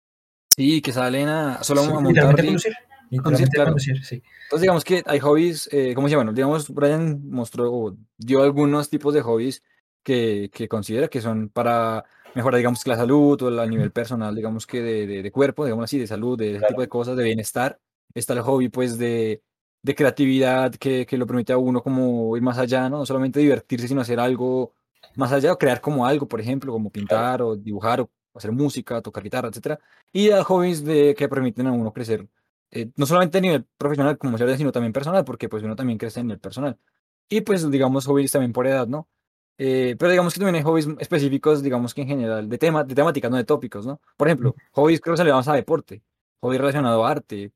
sí, 0.55 0.81
que 0.81 0.91
salen 0.91 1.27
a 1.27 1.63
solo 1.63 1.83
Sí, 1.83 1.91
a 1.91 1.99
montar 1.99 2.35
conducir. 2.35 2.73
Literalmente 3.09 3.55
claro. 3.55 3.69
conducir, 3.71 4.03
sí. 4.03 4.21
Entonces, 4.45 4.61
digamos 4.61 4.83
que 4.83 5.03
hay 5.05 5.19
hobbies, 5.19 5.69
eh, 5.71 5.93
¿cómo 5.93 6.07
se 6.09 6.15
llaman? 6.15 6.33
Digamos, 6.35 6.69
Brian 6.73 7.21
mostró 7.29 7.71
o 7.71 7.95
dio 8.17 8.41
algunos 8.43 8.89
tipos 8.89 9.13
de 9.13 9.21
hobbies 9.21 9.61
que, 10.03 10.49
que 10.53 10.67
considera 10.67 11.07
que 11.07 11.21
son 11.21 11.47
para 11.49 12.03
mejorar, 12.35 12.57
digamos, 12.57 12.83
que 12.83 12.89
la 12.89 12.97
salud 12.97 13.41
o 13.41 13.47
el- 13.49 13.59
a 13.59 13.65
nivel 13.65 13.91
personal, 13.91 14.35
digamos 14.35 14.65
que 14.67 14.81
de, 14.81 15.07
de, 15.07 15.21
de 15.23 15.31
cuerpo, 15.31 15.63
digamos 15.63 15.85
así, 15.85 15.97
de 15.99 16.07
salud, 16.07 16.37
de 16.37 16.55
ese 16.57 16.65
tipo 16.65 16.81
de 16.81 16.89
cosas, 16.89 17.15
de 17.15 17.23
bienestar. 17.23 17.79
Está 18.13 18.33
el 18.33 18.41
hobby, 18.41 18.67
pues, 18.69 18.97
de, 18.97 19.41
de 19.81 19.95
creatividad 19.95 20.73
que, 20.75 21.05
que 21.05 21.17
lo 21.17 21.27
permite 21.27 21.53
a 21.53 21.57
uno 21.57 21.81
como 21.81 22.35
ir 22.37 22.43
más 22.43 22.57
allá, 22.57 22.89
¿no? 22.89 22.99
No 22.99 23.05
solamente 23.05 23.39
divertirse, 23.39 23.87
sino 23.87 24.01
hacer 24.01 24.19
algo 24.19 24.73
más 25.15 25.31
allá, 25.31 25.53
o 25.53 25.57
crear 25.57 25.81
como 25.81 26.05
algo, 26.05 26.27
por 26.27 26.41
ejemplo, 26.41 26.71
como 26.71 26.89
pintar 26.91 27.41
o 27.41 27.55
dibujar 27.55 28.01
o 28.01 28.09
hacer 28.35 28.51
música, 28.51 29.01
tocar 29.01 29.23
guitarra, 29.23 29.49
etcétera. 29.49 29.79
Y 30.11 30.31
a 30.31 30.43
hobbies 30.43 30.83
de, 30.83 31.15
que 31.15 31.27
permiten 31.29 31.67
a 31.67 31.71
uno 31.71 31.93
crecer 31.93 32.27
eh, 32.71 32.91
no 32.95 33.05
solamente 33.05 33.37
a 33.37 33.41
nivel 33.41 33.65
profesional, 33.77 34.17
como 34.17 34.37
se 34.37 34.57
sino 34.57 34.71
también 34.71 34.93
personal, 34.93 35.23
porque 35.23 35.49
pues 35.49 35.63
uno 35.63 35.75
también 35.75 35.97
crece 35.97 36.19
en 36.19 36.31
el 36.31 36.39
personal. 36.39 36.77
Y 37.29 37.41
pues 37.41 37.69
digamos 37.71 38.05
hobbies 38.05 38.31
también 38.31 38.53
por 38.53 38.67
edad, 38.67 38.87
¿no? 38.87 39.07
Eh, 39.57 39.95
pero 39.97 40.11
digamos 40.11 40.33
que 40.33 40.39
también 40.39 40.55
hay 40.55 40.63
hobbies 40.63 40.87
específicos, 40.99 41.63
digamos 41.63 41.93
que 41.93 42.01
en 42.01 42.07
general, 42.09 42.49
de 42.49 42.57
tema, 42.57 42.83
de 42.83 42.95
temáticas, 42.95 43.31
no 43.31 43.37
de 43.37 43.43
tópicos, 43.45 43.85
¿no? 43.85 44.01
Por 44.17 44.27
ejemplo, 44.27 44.55
hobbies 44.73 45.01
que 45.01 45.09
relacionados 45.09 45.47
a 45.47 45.53
deporte, 45.53 46.03
hobbies 46.41 46.61
relacionados 46.61 47.05
a 47.05 47.09
arte, 47.09 47.51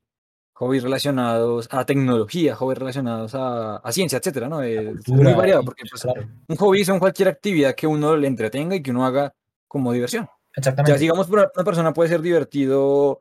hobbies 0.62 0.84
relacionados 0.84 1.68
a 1.72 1.84
tecnología, 1.84 2.54
hobbies 2.54 2.78
relacionados 2.78 3.34
a, 3.34 3.78
a 3.78 3.90
ciencia, 3.92 4.18
etcétera, 4.18 4.48
¿no? 4.48 4.62
Es 4.62 4.80
muy 4.80 4.94
Cultura, 5.02 5.34
variado, 5.34 5.62
y, 5.62 5.64
porque 5.64 5.82
pues, 5.90 6.02
claro. 6.02 6.22
un 6.46 6.56
hobby 6.56 6.84
son 6.84 7.00
cualquier 7.00 7.26
actividad 7.26 7.74
que 7.74 7.88
uno 7.88 8.16
le 8.16 8.28
entretenga 8.28 8.76
y 8.76 8.80
que 8.82 8.92
uno 8.92 9.04
haga 9.04 9.34
como 9.66 9.92
diversión. 9.92 10.26
Ya, 10.26 10.32
Exactamente. 10.54 11.00
digamos, 11.00 11.26
para 11.26 11.50
una 11.52 11.64
persona 11.64 11.92
puede 11.92 12.10
ser 12.10 12.20
divertido 12.22 13.18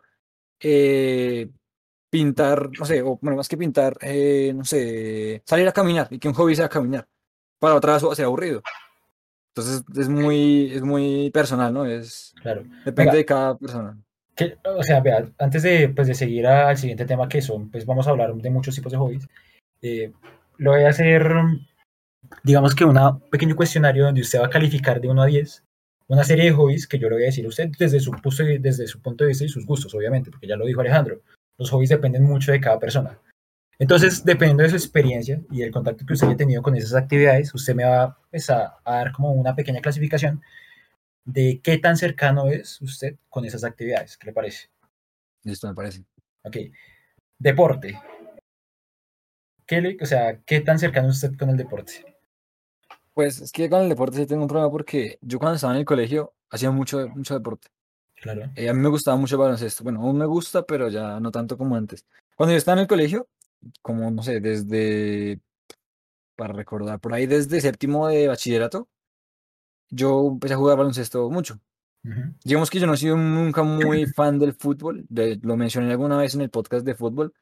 eh, 0.59 1.49
pintar, 2.11 2.69
no 2.77 2.85
sé, 2.85 3.01
o 3.01 3.17
bueno, 3.19 3.37
más 3.37 3.47
que 3.47 3.57
pintar, 3.57 3.97
eh, 4.01 4.53
no 4.55 4.63
sé, 4.63 5.41
salir 5.43 5.67
a 5.67 5.71
caminar 5.71 6.09
y 6.11 6.19
que 6.19 6.27
un 6.27 6.35
hobby 6.35 6.55
sea 6.55 6.69
caminar. 6.69 7.07
Para 7.57 7.73
otra 7.73 7.97
va 7.97 8.11
a 8.11 8.15
ser 8.15 8.25
aburrido. 8.25 8.61
Entonces 9.55 9.83
es 9.97 10.09
muy, 10.09 10.71
es 10.73 10.83
muy 10.83 11.31
personal, 11.31 11.73
¿no? 11.73 11.85
Es, 11.85 12.35
Claro. 12.43 12.61
depende 12.85 13.11
Venga. 13.11 13.13
de 13.15 13.25
cada 13.25 13.57
persona. 13.57 13.97
Que, 14.35 14.57
o 14.63 14.83
sea, 14.83 15.01
vea, 15.01 15.29
antes 15.39 15.63
de, 15.63 15.89
pues, 15.89 16.07
de 16.07 16.15
seguir 16.15 16.47
al 16.47 16.77
siguiente 16.77 17.05
tema 17.05 17.27
que 17.27 17.41
son, 17.41 17.69
pues 17.69 17.85
vamos 17.85 18.07
a 18.07 18.11
hablar 18.11 18.33
de 18.33 18.49
muchos 18.49 18.75
tipos 18.75 18.91
de 18.91 18.97
hobbies. 18.97 19.27
eh, 19.81 20.11
lo 20.57 20.71
voy 20.71 20.83
a 20.83 20.89
hacer, 20.89 21.33
digamos 22.43 22.75
que 22.75 22.85
un 22.85 22.97
pequeño 23.31 23.55
cuestionario 23.55 24.05
donde 24.05 24.21
usted 24.21 24.39
va 24.39 24.45
a 24.45 24.49
calificar 24.49 25.01
de 25.01 25.09
1 25.09 25.21
a 25.21 25.25
10 25.25 25.63
una 26.11 26.25
serie 26.25 26.43
de 26.43 26.51
hobbies 26.51 26.87
que 26.87 26.99
yo 26.99 27.07
le 27.07 27.15
voy 27.15 27.23
a 27.23 27.27
decir 27.27 27.45
a 27.45 27.47
usted 27.47 27.69
desde 27.79 28.01
su, 28.01 28.11
desde 28.59 28.85
su 28.85 29.01
punto 29.01 29.23
de 29.23 29.29
vista 29.29 29.45
y 29.45 29.47
sus 29.47 29.65
gustos, 29.65 29.95
obviamente, 29.95 30.29
porque 30.29 30.45
ya 30.45 30.57
lo 30.57 30.65
dijo 30.65 30.81
Alejandro. 30.81 31.21
Los 31.57 31.69
hobbies 31.69 31.89
dependen 31.89 32.23
mucho 32.23 32.51
de 32.51 32.59
cada 32.59 32.77
persona. 32.79 33.17
Entonces, 33.79 34.25
dependiendo 34.25 34.63
de 34.63 34.71
su 34.71 34.75
experiencia 34.75 35.39
y 35.49 35.61
el 35.61 35.71
contacto 35.71 36.05
que 36.05 36.11
usted 36.11 36.27
haya 36.27 36.35
tenido 36.35 36.61
con 36.61 36.75
esas 36.75 36.95
actividades, 36.95 37.55
usted 37.55 37.75
me 37.75 37.85
va 37.85 38.17
pues, 38.29 38.49
a, 38.49 38.75
a 38.83 38.95
dar 38.97 39.13
como 39.13 39.31
una 39.31 39.55
pequeña 39.55 39.79
clasificación 39.79 40.41
de 41.25 41.61
qué 41.63 41.77
tan 41.77 41.97
cercano 41.97 42.47
es 42.47 42.81
usted 42.81 43.17
con 43.29 43.45
esas 43.45 43.63
actividades. 43.63 44.17
¿Qué 44.17 44.27
le 44.27 44.33
parece? 44.33 44.69
Listo, 45.43 45.67
me 45.67 45.73
parece. 45.75 46.03
Ok. 46.43 46.57
Deporte. 47.37 47.99
¿Qué 49.65 49.81
le- 49.81 49.97
o 50.01 50.05
sea, 50.05 50.39
¿qué 50.41 50.59
tan 50.61 50.79
cercano 50.79 51.09
es 51.09 51.15
usted 51.15 51.37
con 51.37 51.49
el 51.49 51.57
deporte? 51.57 52.17
Pues 53.13 53.41
es 53.41 53.51
que 53.51 53.69
con 53.69 53.81
el 53.81 53.89
deporte 53.89 54.17
sí 54.17 54.25
tengo 54.25 54.41
un 54.43 54.47
problema 54.47 54.71
porque 54.71 55.17
yo 55.21 55.39
cuando 55.39 55.55
estaba 55.55 55.73
en 55.73 55.79
el 55.79 55.85
colegio 55.85 56.33
hacía 56.49 56.71
mucho, 56.71 57.07
mucho 57.09 57.33
deporte. 57.33 57.67
Claro. 58.15 58.51
Eh, 58.55 58.69
a 58.69 58.73
mí 58.73 58.79
me 58.79 58.89
gustaba 58.89 59.17
mucho 59.17 59.35
el 59.35 59.39
baloncesto. 59.41 59.83
Bueno, 59.83 60.01
aún 60.01 60.17
me 60.17 60.25
gusta, 60.25 60.63
pero 60.65 60.89
ya 60.89 61.19
no 61.19 61.31
tanto 61.31 61.57
como 61.57 61.75
antes. 61.75 62.05
Cuando 62.35 62.51
yo 62.53 62.57
estaba 62.57 62.77
en 62.77 62.81
el 62.81 62.87
colegio, 62.87 63.27
como 63.81 64.11
no 64.11 64.23
sé, 64.23 64.39
desde, 64.39 65.39
para 66.35 66.53
recordar, 66.53 66.99
por 66.99 67.13
ahí 67.13 67.25
desde 67.25 67.61
séptimo 67.61 68.07
de 68.07 68.27
bachillerato, 68.27 68.87
yo 69.91 70.27
empecé 70.29 70.55
a 70.55 70.57
jugar 70.57 70.77
baloncesto 70.77 71.29
mucho. 71.29 71.59
Ujú. 72.03 72.33
Digamos 72.43 72.71
que 72.71 72.79
yo 72.79 72.87
no 72.87 72.95
he 72.95 72.97
sido 72.97 73.15
nunca 73.17 73.61
muy 73.61 74.05
fan 74.15 74.39
del 74.39 74.53
fútbol, 74.53 75.05
de- 75.09 75.39
lo 75.43 75.55
mencioné 75.57 75.91
alguna 75.91 76.17
vez 76.17 76.33
en 76.33 76.41
el 76.41 76.49
podcast 76.49 76.83
de 76.85 76.95
fútbol. 76.95 77.33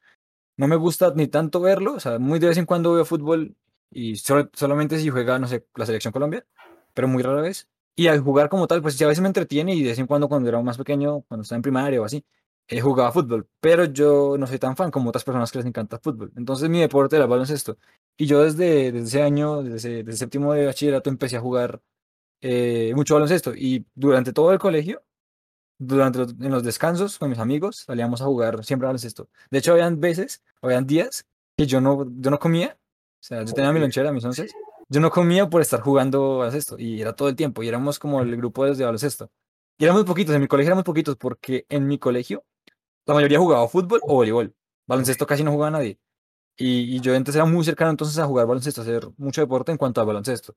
No 0.58 0.68
me 0.68 0.76
gusta 0.76 1.12
ni 1.16 1.26
tanto 1.28 1.60
verlo, 1.60 1.94
o 1.94 2.00
sea, 2.00 2.18
muy 2.18 2.38
de 2.38 2.48
vez 2.48 2.58
en 2.58 2.66
cuando 2.66 2.92
veo 2.92 3.06
fútbol 3.06 3.56
y 3.90 4.16
solamente 4.16 4.98
si 4.98 5.08
juega, 5.08 5.38
no 5.38 5.48
sé, 5.48 5.66
la 5.74 5.86
selección 5.86 6.12
Colombia, 6.12 6.44
pero 6.92 7.08
muy 7.08 7.22
rara 7.22 7.40
vez. 7.40 7.66
Y 7.96 8.08
al 8.08 8.20
jugar 8.20 8.48
como 8.50 8.66
tal, 8.66 8.82
pues 8.82 8.94
sí, 8.94 9.04
a 9.04 9.06
veces 9.08 9.22
me 9.22 9.28
entretiene 9.28 9.74
y 9.74 9.82
de 9.82 9.90
vez 9.90 9.98
en 9.98 10.06
cuando 10.06 10.28
cuando 10.28 10.48
era 10.48 10.60
más 10.60 10.76
pequeño, 10.76 11.22
cuando 11.22 11.42
estaba 11.42 11.56
en 11.56 11.62
primaria 11.62 12.00
o 12.00 12.04
así, 12.04 12.24
eh, 12.68 12.80
jugaba 12.80 13.10
fútbol, 13.10 13.48
pero 13.60 13.84
yo 13.86 14.36
no 14.38 14.46
soy 14.46 14.58
tan 14.58 14.76
fan 14.76 14.90
como 14.90 15.08
otras 15.08 15.24
personas 15.24 15.50
que 15.50 15.58
les 15.58 15.66
encanta 15.66 15.96
el 15.96 16.02
fútbol. 16.02 16.32
Entonces 16.36 16.68
mi 16.68 16.80
deporte 16.80 17.16
era 17.16 17.24
el 17.24 17.30
baloncesto. 17.30 17.78
Y 18.16 18.26
yo 18.26 18.42
desde, 18.44 18.92
desde 18.92 19.06
ese 19.08 19.22
año, 19.22 19.62
desde, 19.62 20.04
desde 20.04 20.18
séptimo 20.18 20.52
de 20.52 20.66
bachillerato, 20.66 21.10
empecé 21.10 21.36
a 21.36 21.40
jugar 21.40 21.80
eh, 22.40 22.92
mucho 22.94 23.14
baloncesto. 23.14 23.54
Y 23.54 23.86
durante 23.94 24.32
todo 24.32 24.52
el 24.52 24.58
colegio, 24.58 25.02
durante 25.78 26.18
los, 26.18 26.30
en 26.32 26.50
los 26.50 26.62
descansos 26.62 27.18
con 27.18 27.30
mis 27.30 27.38
amigos, 27.38 27.84
salíamos 27.86 28.20
a 28.22 28.26
jugar 28.26 28.64
siempre 28.64 28.86
baloncesto. 28.86 29.28
De 29.50 29.58
hecho, 29.58 29.72
habían 29.72 30.00
veces, 30.00 30.42
habían 30.62 30.86
días 30.86 31.26
que 31.56 31.66
yo 31.66 31.80
no, 31.80 32.06
yo 32.18 32.30
no 32.30 32.38
comía, 32.38 32.78
o 32.78 33.22
sea, 33.22 33.42
yo 33.44 33.52
tenía 33.52 33.72
mi 33.72 33.80
lonchera, 33.80 34.12
mis 34.12 34.24
once, 34.24 34.48
yo 34.88 35.00
no 35.00 35.10
comía 35.10 35.48
por 35.48 35.62
estar 35.62 35.80
jugando 35.80 36.38
baloncesto, 36.38 36.78
y 36.78 37.00
era 37.00 37.14
todo 37.14 37.28
el 37.28 37.36
tiempo, 37.36 37.62
y 37.62 37.68
éramos 37.68 37.98
como 37.98 38.20
el 38.20 38.36
grupo 38.36 38.64
de, 38.64 38.74
de 38.74 38.84
baloncesto. 38.84 39.30
Y 39.78 39.84
éramos 39.84 40.04
poquitos, 40.04 40.34
en 40.34 40.42
mi 40.42 40.48
colegio 40.48 40.68
éramos 40.68 40.84
poquitos, 40.84 41.16
porque 41.16 41.64
en 41.68 41.86
mi 41.86 41.98
colegio 41.98 42.44
la 43.06 43.14
mayoría 43.14 43.38
jugaba 43.38 43.68
fútbol 43.68 44.00
o 44.04 44.14
voleibol. 44.14 44.54
Baloncesto 44.86 45.26
casi 45.26 45.42
no 45.44 45.52
jugaba 45.52 45.70
nadie. 45.70 45.98
Y, 46.56 46.96
y 46.96 47.00
yo 47.00 47.14
entonces 47.14 47.36
era 47.36 47.46
muy 47.46 47.64
cercano 47.64 47.90
entonces 47.90 48.18
a 48.18 48.26
jugar 48.26 48.46
baloncesto, 48.46 48.82
a 48.82 48.84
hacer 48.84 49.08
mucho 49.16 49.40
deporte 49.40 49.72
en 49.72 49.78
cuanto 49.78 50.00
al 50.00 50.06
baloncesto. 50.06 50.54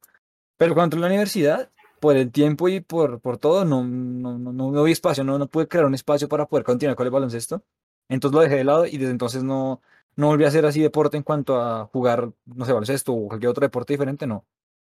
Pero 0.58 0.74
cuando 0.74 0.96
entré 0.96 1.00
a 1.00 1.02
la 1.02 1.08
universidad, 1.08 1.72
por 2.00 2.16
el 2.18 2.32
tiempo 2.32 2.68
y 2.70 2.82
por, 2.82 3.22
por 3.22 3.38
todo, 3.38 3.66
no, 3.66 3.84
no, 3.84 4.38
no, 4.38 4.54
no, 4.54 4.72
no 4.72 4.84
vi 4.84 4.92
espacio, 4.92 5.24
no, 5.24 5.38
no 5.40 5.48
pude 5.48 5.68
crear 5.68 5.86
un 5.86 5.94
espacio 5.96 6.28
para 6.30 6.48
poder 6.48 6.64
continuar 6.66 6.96
con 6.98 7.06
el 7.08 7.12
baloncesto. 7.12 7.64
Entonces 8.10 8.36
lo 8.36 8.42
dejé 8.42 8.56
de 8.58 8.64
lado 8.66 8.86
y 8.86 8.98
desde 8.98 9.12
entonces 9.12 9.44
no, 9.44 9.82
no 10.16 10.28
volví 10.28 10.44
a 10.46 10.50
hacer 10.50 10.66
así 10.66 10.82
deporte 10.82 11.18
en 11.18 11.24
cuanto 11.24 11.60
a 11.62 11.86
jugar, 11.88 12.32
no 12.46 12.66
sé, 12.66 12.74
baloncesto 12.74 13.14
o 13.14 13.28
cualquier 13.30 13.50
otro 13.52 13.62
deporte 13.62 13.94
diferente, 13.94 14.28
no. 14.28 14.46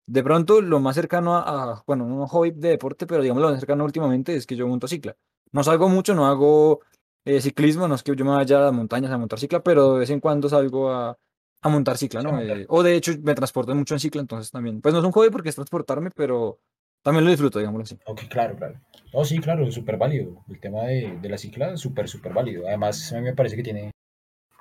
De 0.06 0.22
pronto, 0.24 0.60
lo 0.62 0.80
más 0.80 0.96
cercano 0.96 1.36
a, 1.36 1.72
a- 1.74 1.84
bueno, 1.88 2.06
no 2.08 2.28
hobby 2.28 2.52
de 2.52 2.70
deporte, 2.70 3.08
pero 3.08 3.22
digamos 3.22 3.42
lo 3.42 3.50
más 3.50 3.60
cercano 3.60 3.86
últimamente 3.86 4.36
es 4.36 4.46
que 4.46 4.56
yo 4.56 4.68
monto 4.68 4.88
cicla. 4.88 5.16
No 5.52 5.64
salgo 5.64 5.88
mucho, 5.90 6.14
no 6.16 6.26
hago 6.28 6.82
eh, 7.26 7.40
ciclismo, 7.42 7.88
no 7.88 7.96
es 7.96 8.04
que 8.04 8.16
yo 8.16 8.26
me 8.26 8.32
vaya 8.32 8.58
a 8.58 8.62
las 8.66 8.74
montañas 8.74 9.12
a 9.12 9.18
montar 9.18 9.40
cicla, 9.40 9.64
pero 9.64 9.94
de 9.94 10.00
vez 10.00 10.10
en 10.10 10.20
cuando 10.20 10.50
salgo 10.50 10.92
a, 10.92 11.18
a 11.64 11.70
montar 11.70 11.98
cicla, 11.98 12.22
¿no? 12.22 12.40
Eh, 12.40 12.66
o 12.68 12.84
de 12.84 12.96
hecho 12.96 13.14
me 13.24 13.34
transporto 13.34 13.74
mucho 13.74 13.96
en 13.96 14.00
cicla, 14.02 14.22
entonces 14.22 14.52
también, 14.52 14.82
pues 14.82 14.94
no 14.94 15.00
es 15.00 15.06
un 15.06 15.14
hobby 15.14 15.30
porque 15.30 15.50
es 15.50 15.56
transportarme, 15.56 16.12
pero 16.14 16.60
también 17.02 17.24
lo 17.24 17.32
disfruto, 17.32 17.58
digámoslo 17.58 17.84
así. 17.84 17.98
Ok, 18.06 18.24
claro, 18.30 18.56
claro. 18.58 18.80
Oh, 19.14 19.24
sí, 19.24 19.40
claro, 19.40 19.66
es 19.66 19.74
súper 19.74 19.98
válido. 19.98 20.44
El 20.50 20.60
tema 20.60 20.84
de, 20.84 21.18
de 21.22 21.30
la 21.30 21.38
cicla 21.38 21.74
es 21.74 21.80
súper, 21.80 22.10
súper 22.10 22.34
válido. 22.34 22.68
Además, 22.68 23.14
a 23.14 23.16
mí 23.16 23.22
me 23.22 23.34
parece 23.34 23.56
que 23.56 23.64
tiene, 23.64 23.92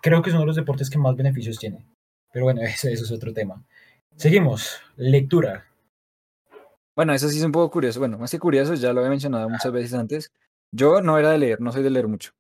creo 0.01 0.23
que 0.23 0.31
es 0.31 0.35
uno 0.35 0.43
de 0.43 0.47
los 0.47 0.57
deportes 0.57 0.91
que 0.91 0.99
más 0.99 1.17
beneficios 1.17 1.59
tiene. 1.59 1.85
Pero 2.33 2.45
bueno, 2.45 2.61
eso, 2.63 2.89
eso 2.89 3.05
es 3.05 3.11
otro 3.11 3.33
tema. 3.33 3.65
Seguimos, 4.15 4.81
lectura. 4.97 5.67
Bueno, 6.95 7.15
eso 7.15 7.29
sí 7.29 7.39
es 7.39 7.45
un 7.45 7.53
poco 7.53 7.71
curioso. 7.71 7.99
Bueno, 7.99 8.17
más 8.19 8.31
que 8.31 8.39
curioso, 8.39 8.75
ya 8.75 8.93
lo 8.93 9.01
había 9.01 9.11
mencionado 9.11 9.49
muchas 9.49 9.73
veces 9.73 9.95
antes. 9.95 10.31
Yo 10.71 11.03
no 11.03 11.19
era 11.19 11.31
de 11.31 11.39
leer, 11.39 11.61
no 11.61 11.73
soy 11.73 11.83
de 11.83 11.91
leer 11.91 12.07
mucho. 12.07 12.33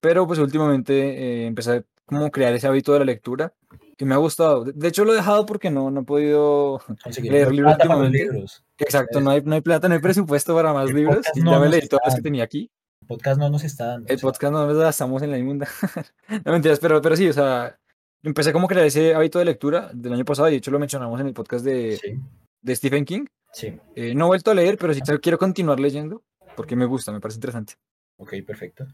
Pero 0.00 0.26
pues 0.26 0.38
últimamente 0.38 0.94
eh, 0.94 1.46
empecé 1.46 1.72
a 1.78 1.84
como 2.06 2.30
crear 2.30 2.52
ese 2.52 2.66
hábito 2.66 2.92
de 2.92 3.00
la 3.00 3.04
lectura 3.06 3.54
y 3.98 4.04
me 4.04 4.14
ha 4.14 4.18
gustado. 4.18 4.64
De 4.64 4.88
hecho, 4.88 5.04
lo 5.04 5.12
he 5.12 5.16
dejado 5.16 5.46
porque 5.46 5.70
no, 5.70 5.90
no 5.90 6.00
he 6.00 6.04
podido 6.04 6.80
Conseguir 7.02 7.32
leer 7.32 7.52
libros 7.52 7.76
libros. 8.10 8.64
Exacto, 8.78 9.20
no 9.20 9.30
hay, 9.30 9.42
no 9.42 9.54
hay 9.54 9.60
plata, 9.60 9.88
no 9.88 9.94
hay 9.94 10.00
presupuesto 10.00 10.54
para 10.54 10.72
más 10.72 10.90
El 10.90 10.96
libros. 10.96 11.26
no 11.36 11.52
ya 11.52 11.58
me 11.58 11.68
leí 11.68 11.88
todos 11.88 12.02
los 12.04 12.14
que 12.14 12.22
tenía 12.22 12.44
aquí. 12.44 12.70
El 13.02 13.06
podcast 13.08 13.38
no 13.38 13.50
nos 13.50 13.64
está 13.64 13.86
dando. 13.86 14.08
El 14.08 14.16
o 14.16 14.18
sea, 14.18 14.28
podcast 14.28 14.52
no 14.52 14.66
nos 14.66 14.76
gastamos 14.78 15.22
en 15.22 15.30
la 15.30 15.38
inmunda. 15.38 15.68
No 16.44 16.52
mentiras, 16.52 16.80
pero, 16.80 17.00
pero 17.02 17.16
sí, 17.16 17.28
o 17.28 17.32
sea, 17.32 17.78
empecé 18.22 18.52
como 18.52 18.64
a 18.66 18.68
crear 18.68 18.86
ese 18.86 19.14
hábito 19.14 19.38
de 19.38 19.44
lectura 19.44 19.90
del 19.92 20.14
año 20.14 20.24
pasado 20.24 20.48
y 20.48 20.52
de 20.52 20.56
hecho 20.58 20.70
lo 20.70 20.78
mencionamos 20.78 21.20
en 21.20 21.26
el 21.26 21.34
podcast 21.34 21.64
de, 21.64 21.98
sí, 22.02 22.14
de 22.62 22.76
Stephen 22.76 23.04
King. 23.04 23.26
sí. 23.52 23.78
Eh, 23.94 24.14
no 24.14 24.24
he 24.24 24.28
vuelto 24.28 24.50
a 24.50 24.54
leer, 24.54 24.78
pero 24.78 24.94
sí 24.94 25.00
quiero 25.22 25.38
continuar 25.38 25.78
leyendo 25.80 26.22
porque 26.56 26.76
me 26.76 26.86
gusta, 26.86 27.12
me 27.12 27.20
parece 27.20 27.36
interesante. 27.38 27.74
Ok, 28.16 28.32
perfecto. 28.46 28.86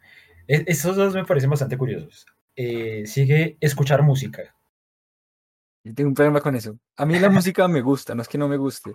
Es- 0.47 0.65
esos 0.67 0.97
dos 0.97 1.15
me 1.15 1.25
parecen 1.25 1.51
bastante 1.51 1.79
curiosos. 1.79 2.27
Eh, 2.57 3.05
sigue 3.07 3.57
escuchar 3.61 4.03
música. 4.03 4.55
Y 5.85 5.93
tengo 5.95 6.09
un 6.09 6.15
problema 6.15 6.41
con 6.41 6.55
eso. 6.57 6.79
A 6.97 7.07
mí 7.07 7.19
la 7.19 7.31
música 7.31 7.67
me 7.69 7.81
gusta, 7.83 8.15
no 8.15 8.23
es 8.23 8.29
que 8.29 8.39
no 8.39 8.49
me 8.49 8.57
guste, 8.57 8.95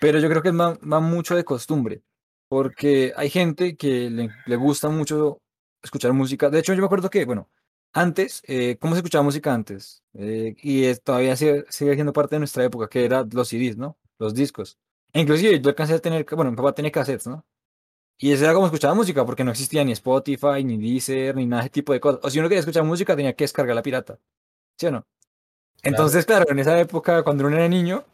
pero 0.00 0.18
yo 0.18 0.28
creo 0.28 0.42
que 0.42 0.48
es 0.48 0.54
ma- 0.54 0.78
va, 0.92 1.00
mucho 1.00 1.36
de 1.36 1.44
costumbre, 1.44 2.02
porque 2.48 3.12
hay 3.16 3.30
gente 3.30 3.76
que 3.76 4.10
le, 4.10 4.30
le 4.46 4.56
gusta 4.56 4.88
mucho 4.88 5.40
escuchar 5.82 6.12
música. 6.12 6.50
De 6.50 6.58
hecho, 6.60 6.74
yo 6.74 6.80
me 6.80 6.86
acuerdo 6.86 7.10
que, 7.10 7.24
bueno, 7.24 7.48
antes, 7.92 8.42
eh, 8.46 8.76
¿cómo 8.80 8.94
se 8.94 8.98
escuchaba 9.00 9.24
música 9.24 9.52
antes? 9.54 10.02
Eh, 10.14 10.54
y 10.62 10.84
es- 10.84 11.02
todavía 11.02 11.36
sigue, 11.36 11.64
sigue 11.70 11.94
siendo 11.94 12.12
parte 12.12 12.36
de 12.36 12.40
nuestra 12.40 12.64
época, 12.64 12.88
que 12.88 13.04
eran 13.04 13.28
los 13.32 13.48
CDs, 13.48 13.76
¿no? 13.76 13.98
Los 14.18 14.34
discos. 14.34 14.78
E 15.12 15.20
inclusive 15.20 15.60
yo 15.60 15.70
alcancé 15.70 15.94
a 15.94 15.98
tener, 16.00 16.26
bueno, 16.36 16.50
mi 16.50 16.56
papá 16.56 16.74
tenía 16.74 16.90
cassettes, 16.92 17.26
¿no? 17.26 17.44
Y 18.18 18.32
ese 18.32 18.44
era 18.44 18.54
como 18.54 18.66
escuchaba 18.66 18.94
música, 18.94 19.24
porque 19.26 19.44
no 19.44 19.50
existía 19.52 19.84
ni 19.84 19.92
Spotify, 19.92 20.64
ni 20.64 20.78
Deezer, 20.78 21.36
ni 21.36 21.46
nada 21.46 21.62
de 21.62 21.66
ese 21.66 21.72
tipo 21.72 21.92
de 21.92 22.00
cosas. 22.00 22.20
O 22.24 22.30
si 22.30 22.38
uno 22.38 22.48
quería 22.48 22.60
escuchar 22.60 22.84
música, 22.84 23.14
tenía 23.16 23.34
que 23.34 23.44
descargar 23.44 23.74
la 23.76 23.82
pirata. 23.82 24.18
¿Sí 24.78 24.86
o 24.86 24.90
no? 24.92 25.06
Entonces, 25.82 26.26
claro, 26.26 26.46
en 26.48 26.58
esa 26.58 26.78
época, 26.80 27.22
cuando 27.22 27.46
uno 27.46 27.56
era 27.56 27.68
niño, 27.68 28.04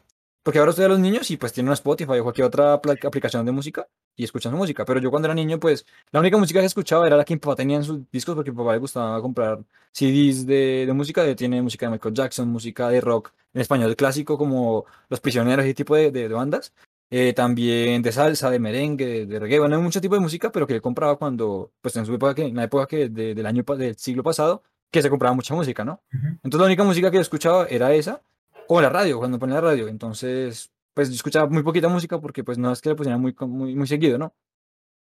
porque 0.43 0.59
ahora 0.59 0.71
estoy 0.71 0.85
a 0.85 0.89
los 0.89 0.99
niños 0.99 1.31
y 1.31 1.37
pues 1.37 1.53
tienen 1.53 1.69
un 1.69 1.73
Spotify 1.73 2.19
o 2.19 2.23
cualquier 2.23 2.45
otra 2.47 2.73
aplicación 2.73 3.45
de 3.45 3.51
música 3.51 3.87
y 4.15 4.25
escuchan 4.25 4.51
su 4.51 4.57
música. 4.57 4.85
Pero 4.85 4.99
yo 4.99 5.09
cuando 5.09 5.27
era 5.27 5.33
niño, 5.33 5.59
pues 5.59 5.85
la 6.11 6.19
única 6.19 6.37
música 6.37 6.59
que 6.59 6.65
escuchaba 6.65 7.07
era 7.07 7.17
la 7.17 7.23
que 7.25 7.33
mi 7.33 7.39
papá 7.39 7.55
tenía 7.55 7.77
en 7.77 7.83
sus 7.83 7.99
discos 8.11 8.35
porque 8.35 8.51
mi 8.51 8.57
papá 8.57 8.73
le 8.73 8.79
gustaba 8.79 9.21
comprar 9.21 9.59
CDs 9.91 10.45
de, 10.45 10.85
de 10.85 10.93
música. 10.93 11.23
de- 11.23 11.35
tiene 11.35 11.61
música 11.61 11.85
de 11.85 11.93
Michael 11.93 12.13
Jackson, 12.13 12.47
música 12.49 12.89
de 12.89 13.01
rock 13.01 13.31
en 13.53 13.61
español 13.61 13.95
clásico 13.95 14.37
como 14.37 14.85
Los 15.09 15.19
Prisioneros 15.21 15.65
y 15.65 15.69
ese 15.69 15.75
tipo 15.75 15.95
de, 15.95 16.11
de- 16.11 16.27
bandas. 16.27 16.73
Eh, 17.09 17.33
también 17.33 18.01
de 18.01 18.11
salsa, 18.11 18.49
de 18.49 18.59
merengue, 18.59 19.25
de, 19.27 19.39
reggae. 19.39 19.59
Bueno, 19.59 19.75
hay 19.75 19.81
mucho 19.83 20.01
tipo 20.01 20.15
de 20.15 20.21
música, 20.21 20.51
pero 20.51 20.65
que 20.65 20.73
él 20.73 20.81
compraba 20.81 21.15
cuando, 21.17 21.71
pues 21.79 21.95
en 21.95 22.05
su 22.07 22.13
época, 22.15 22.33
que, 22.33 22.45
en 22.45 22.55
la 22.55 22.63
época 22.63 22.87
que 22.87 23.07
de- 23.09 23.35
del 23.35 23.45
año 23.45 23.63
del 23.63 23.95
siglo 23.97 24.23
pasado, 24.23 24.63
que 24.93 25.01
se 25.01 25.09
compraba 25.09 25.35
mucha 25.35 25.55
música, 25.55 25.83
¿no? 25.83 25.99
Ujú. 26.13 26.27
Entonces 26.27 26.59
la 26.59 26.65
única 26.67 26.83
música 26.83 27.09
que 27.09 27.17
yo 27.17 27.21
escuchaba 27.21 27.65
era 27.65 27.91
esa, 27.93 28.21
o 28.67 28.79
la 28.79 28.89
radio, 28.89 29.17
cuando 29.17 29.39
ponía 29.39 29.55
la 29.55 29.61
radio. 29.61 29.87
Entonces, 29.87 30.71
pues 30.93 31.09
yo 31.09 31.15
escuchaba 31.15 31.47
muy 31.49 31.63
poquita 31.63 31.89
música 31.89 32.21
porque 32.21 32.43
pues 32.43 32.59
no 32.59 32.71
es 32.71 32.79
que 32.79 32.89
le 32.89 32.95
pusieran 32.95 33.19
muy, 33.19 33.35
muy, 33.39 33.75
muy 33.75 33.87
seguido, 33.87 34.19
¿no? 34.19 34.33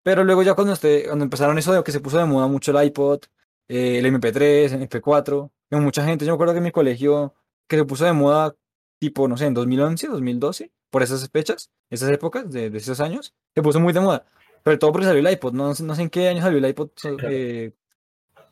Pero 0.04 0.22
luego 0.22 0.44
ya 0.44 0.54
cuando, 0.54 0.74
este, 0.74 1.06
cuando 1.06 1.24
empezaron 1.24 1.58
eso 1.58 1.72
de 1.72 1.82
que 1.82 1.90
se 1.90 1.98
puso 1.98 2.18
de 2.18 2.24
moda 2.24 2.46
mucho 2.46 2.70
el 2.70 2.86
iPod, 2.86 3.22
eh, 3.68 3.98
el 3.98 4.06
MP3, 4.06 4.72
el 4.72 4.88
MP4, 4.88 5.50
con 5.70 5.82
mucha 5.82 6.04
gente, 6.04 6.24
yo 6.24 6.32
me 6.32 6.34
acuerdo 6.34 6.52
que 6.52 6.58
en 6.58 6.64
mi 6.64 6.70
colegio, 6.70 7.34
que 7.66 7.76
se 7.76 7.84
puso 7.84 8.04
de 8.04 8.12
moda 8.12 8.54
tipo, 9.00 9.26
no 9.26 9.36
sé, 9.36 9.46
en 9.46 9.54
2011, 9.54 10.06
2012, 10.06 10.70
por 10.90 11.02
esas 11.02 11.28
fechas, 11.30 11.70
esas 11.90 12.10
épocas 12.10 12.48
de, 12.52 12.70
de 12.70 12.78
esos 12.78 13.00
años, 13.00 13.34
se 13.54 13.62
puso 13.62 13.80
muy 13.80 13.92
de 13.92 14.00
moda. 14.00 14.24
Pero 14.62 14.78
todo 14.78 14.92
porque 14.92 15.06
salió 15.06 15.26
el 15.26 15.32
iPod, 15.32 15.52
no, 15.52 15.74
no 15.74 15.94
sé 15.96 16.02
en 16.02 16.10
qué 16.10 16.28
año 16.28 16.42
salió 16.42 16.58
el 16.58 16.68
iPod, 16.68 16.90
eh, 17.28 17.72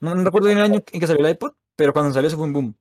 no, 0.02 0.14
no 0.14 0.24
recuerdo 0.24 0.48
bien 0.48 0.58
el 0.58 0.64
año 0.64 0.82
en 0.92 1.00
que 1.00 1.06
salió 1.06 1.24
el 1.24 1.32
iPod, 1.32 1.52
pero 1.76 1.92
cuando 1.92 2.12
salió 2.12 2.28
eso 2.28 2.36
fue 2.36 2.46
un 2.46 2.52
boom. 2.52 2.76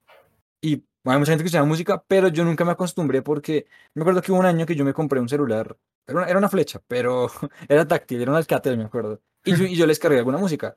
Y 0.60 0.84
hay 1.04 1.18
mucha 1.18 1.32
gente 1.32 1.44
que 1.44 1.46
escuchaba 1.46 1.66
música, 1.66 2.04
pero 2.06 2.28
yo 2.28 2.44
nunca 2.44 2.64
me 2.64 2.72
acostumbré 2.72 3.22
porque 3.22 3.66
me 3.94 4.02
acuerdo 4.02 4.22
que 4.22 4.32
hubo 4.32 4.40
un 4.40 4.46
año 4.46 4.66
que 4.66 4.74
yo 4.74 4.84
me 4.84 4.92
compré 4.92 5.20
un 5.20 5.28
celular, 5.28 5.76
era 6.06 6.18
una, 6.18 6.28
era 6.28 6.38
una 6.38 6.48
flecha, 6.48 6.82
pero 6.88 7.30
era 7.68 7.86
táctil, 7.86 8.20
era 8.22 8.32
un 8.32 8.36
Alcatel, 8.36 8.76
me 8.76 8.84
acuerdo. 8.84 9.20
Y 9.44 9.56
yo, 9.56 9.64
y 9.64 9.76
yo 9.76 9.86
les 9.86 9.98
cargué 9.98 10.18
alguna 10.18 10.38
música. 10.38 10.76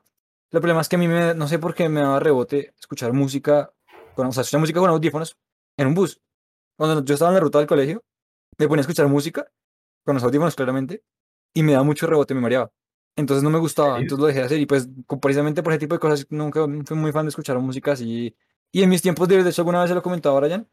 El 0.52 0.62
problema 0.62 0.82
es 0.82 0.90
que 0.90 0.96
a 0.96 1.00
mí 1.00 1.08
me, 1.08 1.34
no 1.34 1.48
sé 1.48 1.60
por 1.60 1.74
qué 1.74 1.90
me 1.90 2.02
daba 2.02 2.20
rebote 2.20 2.74
escuchar 2.80 3.12
música, 3.12 3.74
con, 4.16 4.28
o 4.28 4.32
sea, 4.32 4.42
escuchar 4.42 4.60
música 4.60 4.80
con 4.80 4.90
audífonos 4.90 5.38
en 5.78 5.88
un 5.88 5.96
bus. 5.96 6.22
Cuando 6.78 7.04
yo 7.04 7.14
estaba 7.14 7.32
en 7.32 7.36
la 7.36 7.42
ruta 7.42 7.58
del 7.60 7.68
colegio, 7.68 8.04
me 8.58 8.68
ponía 8.68 8.82
a 8.82 8.84
escuchar 8.84 9.08
música, 9.08 9.52
con 10.04 10.16
los 10.16 10.24
audífonos 10.24 10.56
claramente, 10.56 11.04
y 11.54 11.64
me 11.64 11.74
daba 11.74 11.84
mucho 11.84 12.08
rebote, 12.08 12.34
me 12.34 12.42
mareaba. 12.42 12.72
Entonces 13.16 13.44
no 13.44 13.50
me 13.50 13.60
gustaba, 13.60 13.98
entonces 14.00 14.20
lo 14.20 14.28
dejé 14.28 14.40
de 14.40 14.46
hacer 14.46 14.60
y 14.60 14.66
pues 14.66 14.90
precisamente 15.22 15.64
por 15.64 15.72
ese 15.72 15.80
tipo 15.80 15.96
de 15.96 16.00
cosas 16.00 16.28
nunca 16.30 16.66
fui 16.86 16.98
muy 16.98 17.12
fan 17.14 17.26
de 17.26 17.30
escuchar 17.30 17.58
música 17.60 17.94
así. 17.94 18.36
Y 18.72 18.84
en 18.84 18.90
mis 18.90 19.02
tiempos 19.02 19.30
libres, 19.30 19.46
de 19.46 19.52
hecho 19.52 19.62
alguna 19.62 19.80
vez 19.80 19.90
se 19.90 19.96
lo 19.96 20.02
comentaba 20.02 20.38
a 20.38 20.42
Brian, 20.42 20.68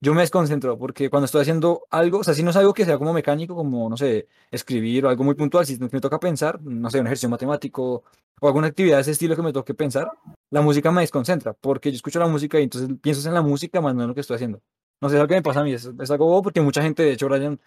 yo 0.00 0.14
me 0.14 0.20
desconcentro 0.20 0.78
porque 0.78 1.10
cuando 1.10 1.24
estoy 1.24 1.42
haciendo 1.42 1.86
algo, 1.90 2.18
o 2.18 2.24
sea, 2.24 2.34
si 2.34 2.42
no 2.42 2.50
es 2.50 2.56
algo 2.56 2.74
que 2.74 2.84
sea 2.84 2.98
como 2.98 3.12
mecánico, 3.12 3.54
como, 3.54 3.88
no 3.88 3.96
sé, 3.96 4.28
escribir 4.50 5.06
o 5.06 5.08
algo 5.08 5.24
muy 5.24 5.34
puntual, 5.34 5.66
si 5.66 5.78
me 5.78 6.00
toca 6.00 6.20
pensar, 6.20 6.60
no 6.62 6.90
sé, 6.90 7.00
un 7.00 7.06
ejercicio 7.06 7.28
matemático 7.28 8.04
o 8.40 8.46
alguna 8.46 8.68
actividad 8.68 8.96
de 8.98 9.02
ese 9.02 9.12
estilo 9.12 9.34
que 9.34 9.42
me 9.42 9.52
toque 9.52 9.74
pensar, 9.74 10.12
la 10.50 10.60
música 10.60 10.92
me 10.92 11.00
desconcentra 11.00 11.52
porque 11.54 11.90
yo 11.90 11.96
escucho 11.96 12.18
la 12.20 12.28
música 12.28 12.60
y 12.60 12.64
entonces 12.64 12.90
pienso 13.00 13.26
en 13.26 13.34
la 13.34 13.42
música 13.42 13.80
más 13.80 13.94
no 13.94 14.02
en 14.02 14.08
lo 14.08 14.14
que 14.14 14.20
estoy 14.20 14.36
haciendo. 14.36 14.60
No 15.00 15.08
sé, 15.08 15.16
es 15.16 15.20
algo 15.20 15.28
que 15.28 15.34
me 15.36 15.42
pasa 15.42 15.60
a 15.60 15.64
mí, 15.64 15.72
es, 15.72 15.90
es 15.98 16.10
algo 16.10 16.26
bobo 16.26 16.42
porque 16.42 16.60
mucha 16.60 16.82
gente, 16.82 17.02
de 17.02 17.12
hecho, 17.12 17.28
Brian 17.28 17.60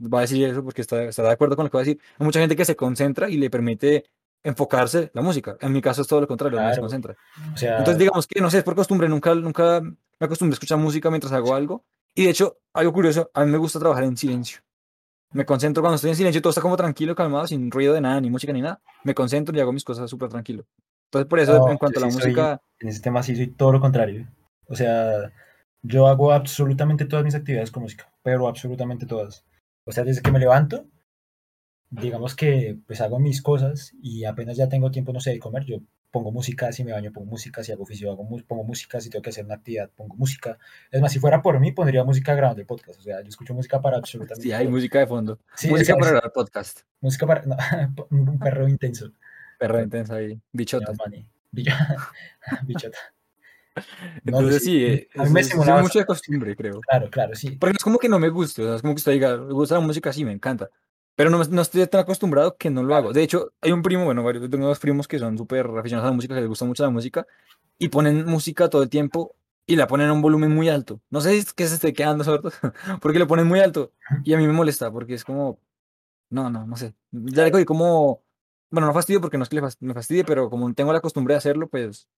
va 0.00 0.18
a 0.18 0.20
decir 0.22 0.44
eso 0.46 0.62
porque 0.62 0.80
está, 0.82 1.02
estará 1.04 1.28
de 1.28 1.34
acuerdo 1.34 1.56
con 1.56 1.64
lo 1.64 1.70
que 1.70 1.76
va 1.76 1.82
a 1.82 1.84
decir. 1.84 2.00
Hay 2.18 2.24
mucha 2.24 2.40
gente 2.40 2.56
que 2.56 2.64
se 2.64 2.76
concentra 2.76 3.28
y 3.28 3.36
le 3.36 3.50
permite 3.50 4.04
enfocarse 4.42 5.10
la 5.14 5.22
música. 5.22 5.56
En 5.60 5.72
mi 5.72 5.80
caso 5.82 6.02
es 6.02 6.08
todo 6.08 6.20
lo 6.20 6.28
contrario, 6.28 6.56
Claro. 6.58 6.70
desconcentra. 6.70 7.16
O 7.52 7.56
sea, 7.56 7.78
Entonces, 7.78 7.98
digamos 7.98 8.26
que, 8.26 8.40
no 8.40 8.50
sé, 8.50 8.58
es 8.58 8.64
por 8.64 8.74
costumbre, 8.76 9.08
nunca, 9.08 9.34
nunca 9.34 9.80
me 9.80 10.24
acostumbré 10.24 10.54
a 10.54 10.56
escuchar 10.56 10.78
música 10.78 11.10
mientras 11.10 11.32
hago 11.32 11.54
algo. 11.54 11.84
Y 12.14 12.24
de 12.24 12.30
hecho, 12.30 12.58
algo 12.72 12.92
curioso, 12.92 13.30
a 13.34 13.44
mí 13.44 13.50
me 13.50 13.58
gusta 13.58 13.78
trabajar 13.78 14.04
en 14.04 14.16
silencio. 14.16 14.60
Me 15.32 15.44
concentro 15.44 15.82
cuando 15.82 15.96
estoy 15.96 16.10
en 16.10 16.16
silencio, 16.16 16.40
todo 16.40 16.50
está 16.50 16.62
como 16.62 16.76
tranquilo, 16.76 17.14
calmado, 17.14 17.46
sin 17.46 17.70
ruido 17.70 17.92
de 17.92 18.00
nada, 18.00 18.20
ni 18.20 18.30
música 18.30 18.52
ni 18.52 18.62
nada. 18.62 18.80
Me 19.04 19.14
concentro 19.14 19.54
y 19.56 19.60
hago 19.60 19.72
mis 19.72 19.84
cosas 19.84 20.08
súper 20.08 20.28
tranquilo. 20.30 20.64
Entonces, 21.08 21.28
por 21.28 21.38
eso, 21.40 21.58
No, 21.58 21.70
en 21.70 21.76
cuanto 21.78 21.98
a 22.00 22.02
la 22.02 22.10
sí 22.10 22.18
soy- 22.18 22.30
música, 22.30 22.62
en 22.80 22.88
ese 22.88 23.00
tema 23.02 23.22
sí 23.22 23.36
soy 23.36 23.48
todo 23.48 23.72
lo 23.72 23.80
contrario. 23.80 24.26
O 24.68 24.74
sea, 24.74 25.32
yo 25.82 26.06
hago 26.06 26.32
absolutamente 26.32 27.04
todas 27.04 27.24
mis 27.24 27.34
actividades 27.34 27.70
con 27.70 27.82
música, 27.82 28.10
pero 28.22 28.48
absolutamente 28.48 29.04
todas. 29.06 29.44
O 29.88 29.92
sea, 29.92 30.04
desde 30.04 30.20
que 30.20 30.30
me 30.30 30.38
levanto, 30.38 30.86
digamos 31.88 32.36
que 32.36 32.78
pues 32.86 33.00
hago 33.00 33.18
mis 33.18 33.40
cosas 33.40 33.94
y 34.02 34.24
apenas 34.24 34.58
ya 34.58 34.68
tengo 34.68 34.90
tiempo, 34.90 35.14
no 35.14 35.20
sé, 35.20 35.30
de 35.30 35.38
comer, 35.38 35.64
yo 35.64 35.78
pongo 36.10 36.30
música, 36.30 36.70
si 36.72 36.84
me 36.84 36.92
baño 36.92 37.10
pongo 37.10 37.30
música, 37.30 37.64
si 37.64 37.72
hago 37.72 37.84
oficio 37.84 38.10
hago 38.10 38.28
pongo 38.46 38.64
música, 38.64 39.00
si 39.00 39.08
tengo 39.08 39.22
que 39.22 39.30
hacer 39.30 39.46
una 39.46 39.54
actividad 39.54 39.90
pongo 39.96 40.14
música. 40.16 40.58
Es 40.90 41.00
más, 41.00 41.10
si 41.10 41.18
fuera 41.18 41.40
por 41.40 41.58
mí, 41.58 41.72
pondría 41.72 42.04
música 42.04 42.34
grabando 42.34 42.60
el 42.60 42.66
podcast. 42.66 43.00
O 43.00 43.02
sea, 43.02 43.22
yo 43.22 43.28
escucho 43.30 43.54
música 43.54 43.80
para 43.80 43.96
absolutamente 43.96 44.42
sí 44.42 44.52
hay 44.52 44.66
todo. 44.66 44.74
música 44.74 44.98
de 44.98 45.06
fondo. 45.06 45.38
Sí, 45.56 45.70
música 45.70 45.96
para 45.96 46.10
grabar 46.10 46.32
podcast. 46.34 46.80
música 47.00 47.26
para... 47.26 47.42
no, 47.46 47.56
un 48.10 48.38
perro 48.38 48.68
intenso. 48.68 49.10
Perra 49.58 49.82
intensa 49.82 50.16
ahí, 50.16 50.38
bichota. 50.52 50.92
No, 50.92 51.26
Bichota. 51.50 52.98
No, 54.24 54.38
Entonces, 54.38 54.62
sí, 54.64 54.84
eh, 54.84 55.08
a 55.16 55.24
mí 55.24 55.30
me 55.30 55.40
es, 55.40 55.48
es 55.54 55.56
mucho 55.82 55.98
de 55.98 56.06
costumbre, 56.06 56.56
creo. 56.56 56.80
Claro, 56.80 57.10
claro, 57.10 57.34
sí. 57.34 57.50
Porque 57.52 57.72
no 57.72 57.76
es 57.78 57.84
como 57.84 57.98
que 57.98 58.08
no 58.08 58.18
me 58.18 58.28
guste, 58.28 58.62
o 58.62 58.66
sea, 58.66 58.76
es 58.76 58.82
como 58.82 58.94
que 58.94 58.98
usted 58.98 59.12
diga, 59.12 59.36
me 59.36 59.52
gusta 59.52 59.74
la 59.76 59.80
música, 59.80 60.12
sí, 60.12 60.24
me 60.24 60.32
encanta. 60.32 60.68
Pero 61.14 61.30
no, 61.30 61.38
me- 61.38 61.48
no 61.48 61.62
estoy 61.62 61.86
tan 61.86 62.00
acostumbrado 62.02 62.56
que 62.56 62.70
no 62.70 62.82
lo 62.82 62.94
hago. 62.94 63.12
De 63.12 63.22
hecho, 63.22 63.52
hay 63.60 63.72
un 63.72 63.82
primo, 63.82 64.04
bueno, 64.04 64.22
varios, 64.22 64.48
tengo 64.50 64.66
dos 64.68 64.78
primos 64.78 65.08
que 65.08 65.18
son 65.18 65.36
súper 65.36 65.66
aficionados 65.66 66.06
a 66.08 66.10
la 66.10 66.16
música, 66.16 66.34
que 66.34 66.40
les 66.40 66.48
gusta 66.48 66.64
mucho 66.64 66.82
la 66.84 66.90
música, 66.90 67.26
y 67.78 67.88
ponen 67.88 68.24
música 68.26 68.68
todo 68.68 68.82
el 68.82 68.88
tiempo 68.88 69.34
y 69.66 69.76
la 69.76 69.86
ponen 69.86 70.08
a 70.08 70.12
un 70.12 70.22
volumen 70.22 70.50
muy 70.54 70.68
alto. 70.68 71.00
No 71.10 71.20
sé 71.20 71.32
si 71.32 71.38
es 71.38 71.52
que 71.52 71.66
se 71.66 71.74
esté 71.74 71.92
quedando 71.92 72.24
sordo, 72.24 72.50
porque 73.02 73.18
lo 73.18 73.26
ponen 73.26 73.46
muy 73.46 73.60
alto. 73.60 73.92
Y 74.24 74.32
a 74.34 74.38
mí 74.38 74.46
me 74.46 74.52
molesta, 74.52 74.90
porque 74.92 75.14
es 75.14 75.24
como, 75.24 75.58
no, 76.30 76.50
no, 76.50 76.66
no 76.66 76.76
sé. 76.76 76.94
Ya 77.12 77.44
le 77.44 77.50
cogí 77.52 77.64
como, 77.64 78.22
bueno, 78.70 78.86
no 78.86 78.94
fastidio 78.94 79.20
porque 79.20 79.38
no 79.38 79.44
es 79.44 79.48
que 79.50 79.56
le 79.80 79.94
fastidie, 79.94 80.24
pero 80.24 80.50
como 80.50 80.72
tengo 80.74 80.92
la 80.92 81.00
costumbre 81.00 81.34
de 81.34 81.38
hacerlo, 81.38 81.68
pues 81.68 82.08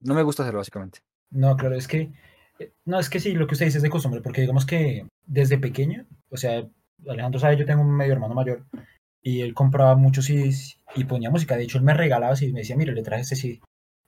no 0.00 0.14
me 0.14 0.22
gusta 0.22 0.42
hacerlo, 0.42 0.60
básicamente. 0.60 1.00
No, 1.30 1.56
claro, 1.56 1.74
es 1.76 1.86
que, 1.88 2.10
eh, 2.58 2.72
no, 2.84 2.98
es 2.98 3.10
que 3.10 3.20
sí, 3.20 3.32
lo 3.32 3.46
que 3.46 3.54
usted 3.54 3.66
dice 3.66 3.78
es 3.78 3.82
de 3.82 3.90
costumbre, 3.90 4.20
porque 4.20 4.40
digamos 4.40 4.64
que 4.66 5.06
desde 5.26 5.58
pequeño, 5.58 6.06
o 6.30 6.36
sea, 6.36 6.66
Alejandro 7.06 7.38
sabe, 7.40 7.56
yo 7.56 7.66
tengo 7.66 7.82
un 7.82 7.94
medio 7.94 8.12
hermano 8.12 8.34
mayor 8.34 8.64
y 9.22 9.40
él 9.42 9.54
compraba 9.54 9.94
muchos 9.96 10.24
CDs 10.26 10.78
y 10.96 11.04
ponía 11.04 11.30
música. 11.30 11.56
De 11.56 11.64
hecho, 11.64 11.78
él 11.78 11.84
me 11.84 11.94
regalaba 11.94 12.34
y 12.40 12.52
me 12.52 12.60
decía, 12.60 12.76
mire, 12.76 12.92
le 12.92 13.02
traje 13.02 13.22
este 13.22 13.36
CD. 13.36 13.60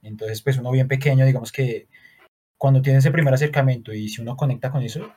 Entonces, 0.02 0.40
pues 0.42 0.56
uno 0.58 0.70
bien 0.70 0.88
pequeño, 0.88 1.26
digamos 1.26 1.52
que 1.52 1.88
cuando 2.58 2.80
tiene 2.82 2.98
ese 2.98 3.10
primer 3.10 3.32
acercamiento 3.34 3.92
y 3.92 4.08
si 4.08 4.20
uno 4.22 4.36
conecta 4.36 4.70
con 4.70 4.82
eso, 4.82 5.12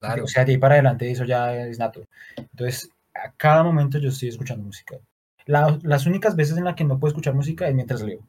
Claro. 0.00 0.24
o 0.24 0.26
sea, 0.26 0.44
de 0.44 0.52
ahí 0.52 0.58
para 0.58 0.74
adelante 0.74 1.10
eso 1.10 1.24
ya 1.24 1.56
es 1.56 1.78
nato. 1.78 2.04
Entonces, 2.36 2.90
a 3.14 3.32
cada 3.32 3.62
momento 3.62 3.98
yo 3.98 4.10
estoy 4.10 4.28
escuchando 4.28 4.64
música. 4.64 4.98
La- 5.46 5.78
las 5.82 6.06
únicas 6.06 6.36
veces 6.36 6.58
en 6.58 6.64
las 6.64 6.74
que 6.74 6.84
no 6.84 6.98
puedo 6.98 7.10
escuchar 7.12 7.34
música 7.34 7.66
es 7.68 7.74
mientras 7.74 8.02
leo. 8.02 8.20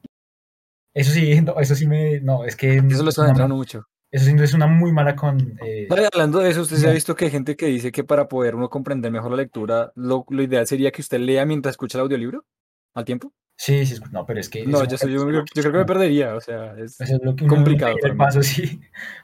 Eso 0.96 1.12
sí, 1.12 1.40
no, 1.42 1.60
eso 1.60 1.76
sí 1.76 1.86
me, 1.86 2.20
no, 2.22 2.44
es 2.46 2.56
que 2.56 2.78
Eso 2.78 2.84
lo 3.04 3.10
es 3.10 3.10
está 3.10 3.22
una- 3.22 3.30
entrando 3.32 3.56
mucho. 3.56 3.84
eso 4.12 4.26
sí 4.26 4.36
es 4.40 4.54
una 4.54 4.66
muy 4.68 4.92
mala 4.92 5.16
con, 5.16 5.40
eh, 5.64 5.88
hablando 6.14 6.40
de 6.40 6.50
eso, 6.50 6.62
usted 6.62 6.78
se 6.78 6.86
ha 6.86 6.90
No. 6.90 6.94
visto 6.94 7.16
que 7.16 7.26
hay 7.26 7.32
gente 7.32 7.56
que 7.56 7.66
dice 7.68 7.92
que 7.92 8.04
para 8.04 8.28
poder 8.28 8.56
uno 8.56 8.70
comprender 8.70 9.12
mejor 9.12 9.32
la 9.32 9.38
lectura, 9.38 9.92
lo, 9.96 10.26
lo 10.30 10.42
ideal 10.42 10.66
sería 10.66 10.92
que 10.92 11.02
usted 11.02 11.20
lea 11.20 11.46
mientras 11.46 11.74
escucha 11.74 11.98
el 11.98 12.04
audiolibro 12.04 12.46
al 12.94 13.06
tiempo. 13.06 13.34
sí, 13.58 13.86
sí, 13.86 14.00
no, 14.12 14.26
pero 14.26 14.40
es 14.40 14.50
que 14.50 14.66
No, 14.66 14.84
yo, 14.86 14.98
sé- 14.98 15.12
yo, 15.12 15.30
yo- 15.32 15.44
creo 15.54 15.72
que 15.72 15.78
me 15.80 15.86
perdería, 15.86 16.36
o 16.36 16.42
sea, 16.42 16.76
es... 16.78 17.00
eso 17.02 17.16
es 17.16 17.22
lo 17.22 17.36
que 17.36 17.46
complicado 17.46 17.98
para 18.00 18.14
el 18.14 18.18
paso, 18.18 18.42
sí. 18.44 18.80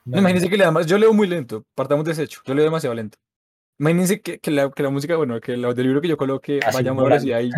No, 0.05 0.19
imagínense 0.19 0.49
que 0.49 0.57
lea 0.57 0.71
más, 0.71 0.86
yo 0.88 0.97
leo 0.97 1.13
muy 1.13 1.27
lento, 1.27 1.65
partamos 1.73 2.05
de 2.05 2.12
ese 2.12 2.23
hecho, 2.23 2.41
yo 2.45 2.53
leo 2.53 2.65
demasiado 2.65 2.93
lento. 2.95 3.17
Imagínense 3.79 4.21
que, 4.21 4.39
que, 4.39 4.51
la, 4.51 4.69
que 4.69 4.84
la 4.84 4.89
música, 4.89 5.15
bueno, 5.15 5.39
que 5.39 5.53
el 5.53 5.65
audiolibro 5.65 6.01
que 6.01 6.07
yo 6.10 6.17
coloque 6.17 6.60
Así, 6.60 6.77
vaya 6.77 6.91
a 6.91 6.93
una 6.93 7.03
velocidad 7.03 7.39
y... 7.41 7.49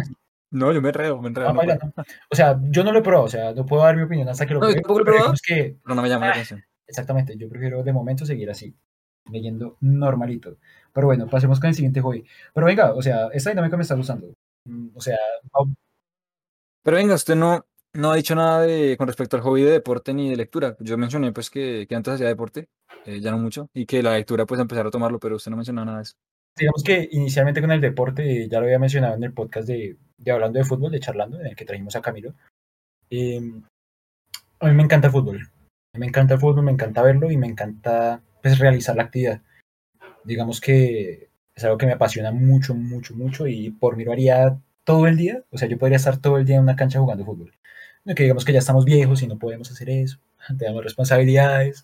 No, 0.54 0.72
yo 0.72 0.82
me 0.82 0.90
enredo, 0.90 1.20
me 1.22 1.30
enredo. 1.30 1.50
Ah. 1.50 2.04
O 2.30 2.36
sea, 2.36 2.60
yo 2.70 2.84
no 2.84 2.92
lo 2.92 3.00
he 3.00 3.02
probado, 3.02 3.26
o 3.26 3.30
sea, 3.30 3.54
no 3.54 3.66
puedo 3.66 3.84
dar 3.84 3.96
mi 3.98 4.04
opinión 4.04 4.30
hasta 4.30 4.46
que 4.46 4.54
lo 4.54 4.60
No, 4.60 4.72
tampoco 4.72 4.94
lo 5.00 5.02
he 5.02 5.06
pero 5.06 5.18
probado. 5.18 5.34
que 5.46 5.78
Pero 5.84 5.96
no 5.96 6.02
me 6.02 6.10
llama 6.10 6.26
la 6.28 6.32
Ah. 6.32 6.36
atención. 6.36 6.64
Exactamente, 6.88 7.36
yo 7.38 7.50
prefiero 7.50 7.84
de 7.84 7.92
momento 7.94 8.26
seguir 8.26 8.50
así, 8.52 8.76
leyendo 9.32 9.78
normalito. 9.82 10.58
Pero 10.94 11.08
bueno, 11.08 11.28
pasemos 11.28 11.60
con 11.60 11.70
el 11.70 11.76
siguiente 11.76 12.02
hobby. 12.02 12.24
Pero 12.54 12.68
venga, 12.68 12.94
o 12.94 13.02
sea, 13.02 13.28
esta 13.34 13.50
dinámica 13.50 13.78
me 13.78 13.84
está 13.84 13.96
gustando. 13.96 14.28
Mm, 14.66 14.90
O 14.96 15.02
sea, 15.02 15.18
no- 15.54 15.74
Pero 16.84 16.98
venga, 16.98 17.16
usted 17.16 17.36
no, 17.36 17.66
no 17.94 18.12
ha 18.12 18.16
dicho 18.16 18.36
nada 18.36 18.62
de, 18.62 18.96
con 18.98 19.08
respecto 19.08 19.36
al 19.38 19.42
hobby 19.44 19.64
de 19.64 19.72
deporte 19.72 20.14
ni 20.14 20.30
de 20.30 20.36
lectura. 20.36 20.76
Yo 20.80 20.98
mencioné 20.98 21.32
pues 21.32 21.50
que, 21.50 21.86
que 21.88 21.96
antes 21.96 22.14
hacía 22.14 22.28
deporte, 22.28 22.68
eh, 23.06 23.20
ya 23.22 23.32
no 23.32 23.38
mucho, 23.40 23.70
y 23.74 23.86
que 23.86 24.04
la 24.04 24.14
lectura 24.18 24.46
pues 24.46 24.60
empezar 24.62 24.86
a 24.86 24.92
tomarlo, 24.92 25.20
pero 25.20 25.38
usted 25.38 25.50
no 25.52 25.58
mencionó 25.58 25.84
nada 25.86 25.98
de 25.98 26.04
eso. 26.04 26.16
Digamos 26.58 26.84
que 26.84 27.10
inicialmente 27.12 27.62
con 27.62 27.72
el 27.72 27.82
deporte, 27.82 28.48
ya 28.48 28.60
lo 28.60 28.66
había 28.66 28.80
mencionado 28.80 29.16
en 29.16 29.24
el 29.24 29.34
podcast 29.34 29.68
de, 29.68 29.98
de 30.18 30.32
Hablando 30.32 30.60
de 30.60 30.66
Fútbol, 30.66 30.92
de 30.92 31.00
Charlando, 31.00 31.40
en 31.40 31.48
el 31.48 31.56
que 31.56 31.66
trajimos 31.66 31.96
a 31.96 32.02
Camilo. 32.02 32.34
Eh, 33.10 33.42
a 34.60 34.68
mí 34.68 34.74
me 34.74 34.84
encanta 34.84 35.08
el 35.08 35.14
fútbol. 35.14 35.50
Me 35.96 36.08
encanta 36.08 36.36
el 36.36 36.40
fútbol, 36.40 36.64
me 36.64 36.72
encanta 36.72 37.02
verlo 37.04 37.30
y 37.32 37.38
me 37.38 37.48
encanta 37.48 38.22
pues, 38.42 38.60
realizar 38.60 38.96
la 38.96 39.04
actividad. 39.04 39.42
Digamos 40.24 40.62
que 40.62 41.30
es 41.56 41.64
algo 41.64 41.78
que 41.78 41.86
me 41.86 41.94
apasiona 41.94 42.32
mucho, 42.32 42.74
mucho, 42.74 43.14
mucho 43.16 43.48
y 43.48 43.72
por 43.72 43.98
mí 43.98 44.06
lo 44.06 44.12
haría 44.12 44.58
todo 44.84 45.08
el 45.08 45.18
día. 45.18 45.44
O 45.52 45.58
sea, 45.58 45.68
yo 45.68 45.78
podría 45.78 45.98
estar 45.98 46.18
todo 46.18 46.38
el 46.38 46.46
día 46.46 46.58
en 46.58 46.64
una 46.64 46.76
cancha 46.76 47.00
jugando 47.00 47.26
fútbol. 47.26 47.54
No 48.06 48.16
que 48.16 48.24
digamos 48.24 48.46
que 48.46 48.54
ya 48.54 48.60
estamos 48.60 48.86
viejos 48.86 49.22
y 49.22 49.28
no 49.28 49.38
podemos 49.38 49.72
hacer 49.72 49.90
eso, 49.90 50.20
tenemos 50.58 50.84
responsabilidades. 50.84 51.84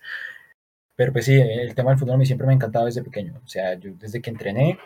Pero 1.00 1.14
pues 1.14 1.24
sí, 1.24 1.36
el 1.40 1.74
tema 1.76 1.92
del 1.92 1.98
fútbol 2.00 2.16
a 2.16 2.18
mí 2.18 2.26
siempre 2.26 2.46
me 2.46 2.52
ha 2.52 2.58
encantado 2.58 2.84
desde 2.86 3.02
pequeño. 3.02 3.40
O 3.42 3.48
sea, 3.48 3.76
yo 3.76 3.92
desde 3.98 4.22
que 4.22 4.32
entrené 4.32 4.78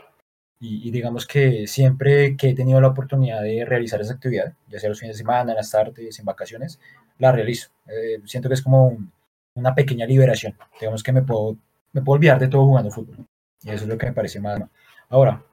y, 0.59 0.87
y 0.87 0.91
digamos 0.91 1.25
que 1.25 1.65
siempre 1.65 2.37
que 2.37 2.49
he 2.49 2.53
tenido 2.53 2.79
la 2.79 2.89
oportunidad 2.89 3.41
de 3.41 3.65
realizar 3.65 3.99
esa 3.99 4.13
actividad, 4.13 4.53
ya 4.69 4.79
sea 4.79 4.89
los 4.89 4.99
fines 4.99 5.15
de 5.15 5.23
semana, 5.23 5.53
en 5.53 5.57
las 5.57 5.71
tardes, 5.71 6.19
en 6.19 6.25
vacaciones, 6.25 6.79
la 7.17 7.31
realizo. 7.31 7.71
Eh, 7.87 8.21
siento 8.25 8.47
que 8.47 8.53
es 8.53 8.61
como 8.61 8.89
un- 8.89 9.11
una 9.55 9.73
pequeña 9.73 10.05
liberación. 10.05 10.55
Digamos 10.79 11.01
que 11.01 11.13
me 11.13 11.23
puedo, 11.23 11.57
me 11.93 12.03
puedo 12.03 12.17
olvidar 12.17 12.39
de 12.39 12.47
todo 12.47 12.67
jugando 12.67 12.91
fútbol. 12.91 13.25
Y 13.63 13.69
eso 13.71 13.85
es 13.85 13.89
lo 13.89 13.97
que 13.97 14.05
me 14.05 14.13
parece 14.13 14.39
más. 14.39 14.61
Ahora, 15.09 15.43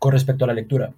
con 0.00 0.10
respecto 0.10 0.44
a 0.44 0.48
la 0.48 0.54
lectura, 0.54 0.92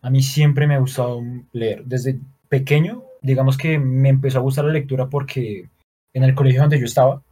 a 0.00 0.08
mí 0.08 0.22
siempre 0.22 0.66
me 0.66 0.76
ha 0.76 0.78
gustado 0.78 1.22
leer. 1.52 1.84
Desde 1.84 2.18
pequeño, 2.48 3.04
digamos 3.20 3.58
que 3.58 3.78
me 3.78 4.08
empezó 4.08 4.38
a 4.38 4.42
gustar 4.42 4.64
la 4.64 4.72
lectura 4.72 5.10
porque 5.10 5.68
en 6.14 6.24
el 6.24 6.34
colegio 6.34 6.62
donde 6.62 6.78
yo 6.80 6.86
estaba, 6.86 7.22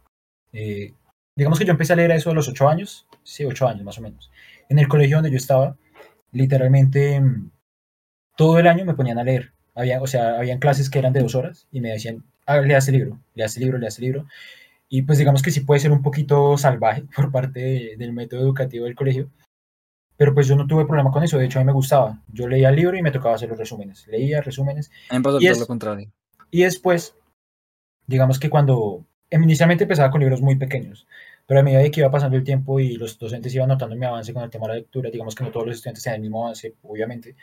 eh, 0.53 0.93
digamos 1.39 1.57
que 1.57 1.65
yo 1.65 1.71
empecé 1.71 1.93
a 1.93 1.95
leer 1.95 2.11
eso 2.11 2.29
a 2.29 2.33
los 2.35 2.47
ocho 2.47 2.69
años, 2.69 3.07
sí, 3.23 3.43
ocho 3.45 3.67
años 3.67 3.83
más 3.83 3.97
o 3.97 4.01
menos. 4.01 4.29
En 4.69 4.77
el 4.77 4.87
colegio 4.87 5.17
donde 5.17 5.31
yo 5.31 5.37
estaba, 5.37 5.75
literalmente 6.31 7.19
mm, 7.19 7.49
todo 8.37 8.59
el 8.59 8.67
año 8.67 8.85
me 8.85 8.93
ponían 8.93 9.17
a 9.19 9.23
leer. 9.23 9.51
Había, 9.75 10.01
o 10.01 10.07
sea, 10.07 10.37
habían 10.37 10.59
clases 10.59 10.89
que 10.89 10.99
eran 10.99 11.13
de 11.13 11.21
dos 11.21 11.35
horas 11.35 11.67
y 11.71 11.81
me 11.81 11.89
decían, 11.89 12.23
ah, 12.45 12.59
lea 12.61 12.77
este 12.77 12.91
libro, 12.91 13.19
lea 13.33 13.47
este 13.47 13.59
libro, 13.59 13.77
lea 13.77 13.89
este 13.89 14.01
libro. 14.01 14.27
Y 14.89 15.03
pues 15.03 15.17
digamos 15.17 15.41
que 15.41 15.51
sí 15.51 15.61
puede 15.61 15.79
ser 15.79 15.91
un 15.91 16.01
poquito 16.01 16.57
salvaje 16.57 17.03
por 17.15 17.31
parte 17.31 17.59
de- 17.59 17.95
del 17.97 18.13
método 18.13 18.41
educativo 18.41 18.85
del 18.85 18.95
colegio, 18.95 19.29
pero 20.17 20.33
pues 20.33 20.47
yo 20.47 20.55
no 20.55 20.67
tuve 20.67 20.85
problema 20.85 21.11
con 21.11 21.23
eso, 21.23 21.37
de 21.37 21.45
hecho 21.45 21.59
a 21.59 21.61
mí 21.63 21.65
me 21.65 21.71
gustaba. 21.73 22.21
Yo 22.27 22.47
leía 22.47 22.69
el 22.69 22.75
libro 22.75 22.97
y 22.97 23.01
me 23.01 23.11
tocaba 23.11 23.35
hacer 23.35 23.49
los 23.49 23.57
resúmenes, 23.57 24.05
leía 24.07 24.41
resúmenes 24.41 24.91
pasó 25.23 25.39
Y 25.39 25.45
todo 25.45 25.51
es- 25.53 25.59
lo 25.59 25.67
contrario. 25.67 26.11
y 26.51 26.63
después, 26.63 27.15
digamos 28.07 28.39
que 28.39 28.49
cuando 28.49 29.05
inicialmente 29.31 29.83
empezaba 29.83 30.09
con 30.11 30.19
libros 30.21 30.41
muy 30.41 30.55
pequeños, 30.55 31.05
pero 31.49 31.61
a 31.61 31.63
medida 31.63 31.79
de 31.79 31.89
que 31.89 32.01
iba 32.01 32.11
pasando 32.11 32.37
el 32.37 32.43
tiempo 32.43 32.79
y 32.79 32.95
los 32.95 33.17
docentes 33.17 33.55
iban 33.55 33.69
notando 33.69 33.95
mi 33.95 34.05
avance 34.05 34.31
con 34.35 34.43
el 34.43 34.51
tema 34.51 34.67
de 34.67 34.73
la 34.73 34.79
lectura, 34.81 35.09
digamos 35.09 35.33
que 35.33 35.43
no 35.43 35.49
todos 35.49 35.65
los 35.65 35.77
estudiantes 35.77 36.03
tenían 36.03 36.17
el 36.17 36.21
mismo 36.21 36.43
avance, 36.43 36.75
obviamente, 36.83 37.35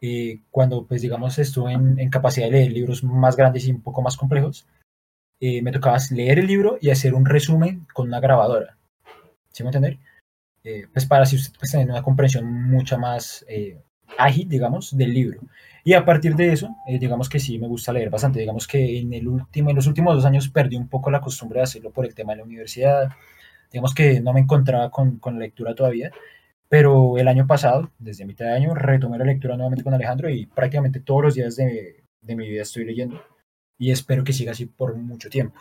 y 0.00 0.38
cuando 0.50 0.86
pues 0.86 1.02
digamos 1.02 1.38
estuve 1.38 1.74
en, 1.74 1.98
en 1.98 2.08
capacidad 2.08 2.46
de 2.46 2.52
leer 2.52 2.72
libros 2.72 3.04
más 3.04 3.36
grandes 3.36 3.66
y 3.66 3.72
un 3.72 3.82
poco 3.82 4.00
más 4.00 4.16
complejos, 4.16 4.66
eh, 5.38 5.60
me 5.60 5.70
tocaba 5.70 5.98
leer 6.12 6.38
el 6.38 6.46
libro 6.46 6.78
y 6.80 6.88
hacer 6.88 7.12
un 7.12 7.26
resumen 7.26 7.86
con 7.92 8.08
una 8.08 8.20
grabadora, 8.20 8.78
¿sí 9.52 9.62
me 9.62 9.68
entender? 9.68 9.98
Eh, 10.64 10.86
pues 10.90 11.04
para 11.04 11.24
así 11.24 11.36
usted 11.36 11.52
pues, 11.58 11.72
tener 11.72 11.90
una 11.90 12.02
comprensión 12.02 12.50
mucha 12.50 12.96
más 12.96 13.44
eh, 13.50 13.82
ágil, 14.18 14.48
digamos, 14.48 14.96
del 14.96 15.12
libro. 15.14 15.40
Y 15.84 15.92
a 15.94 16.04
partir 16.04 16.34
de 16.34 16.52
eso, 16.52 16.74
eh, 16.88 16.98
digamos 16.98 17.28
que 17.28 17.38
sí 17.38 17.58
me 17.58 17.68
gusta 17.68 17.92
leer 17.92 18.10
bastante. 18.10 18.40
Digamos 18.40 18.66
que 18.66 18.98
en, 18.98 19.12
el 19.12 19.28
último, 19.28 19.70
en 19.70 19.76
los 19.76 19.86
últimos 19.86 20.14
dos 20.16 20.24
años 20.24 20.48
perdí 20.48 20.76
un 20.76 20.88
poco 20.88 21.10
la 21.10 21.20
costumbre 21.20 21.60
de 21.60 21.64
hacerlo 21.64 21.90
por 21.92 22.04
el 22.06 22.14
tema 22.14 22.32
de 22.32 22.38
la 22.38 22.44
universidad. 22.44 23.10
Digamos 23.70 23.94
que 23.94 24.20
no 24.20 24.32
me 24.32 24.40
encontraba 24.40 24.90
con, 24.90 25.18
con 25.18 25.34
la 25.34 25.40
lectura 25.40 25.74
todavía. 25.74 26.10
Pero 26.68 27.16
el 27.18 27.28
año 27.28 27.46
pasado, 27.46 27.92
desde 28.00 28.24
mitad 28.24 28.46
de 28.46 28.52
año, 28.54 28.74
retomé 28.74 29.18
la 29.18 29.24
lectura 29.24 29.54
nuevamente 29.56 29.84
con 29.84 29.94
Alejandro 29.94 30.28
y 30.28 30.46
prácticamente 30.46 30.98
todos 30.98 31.22
los 31.22 31.34
días 31.36 31.54
de, 31.54 32.02
de 32.20 32.36
mi 32.36 32.48
vida 32.48 32.62
estoy 32.62 32.84
leyendo. 32.84 33.22
Y 33.78 33.92
espero 33.92 34.24
que 34.24 34.32
siga 34.32 34.50
así 34.52 34.66
por 34.66 34.96
mucho 34.96 35.28
tiempo. 35.30 35.60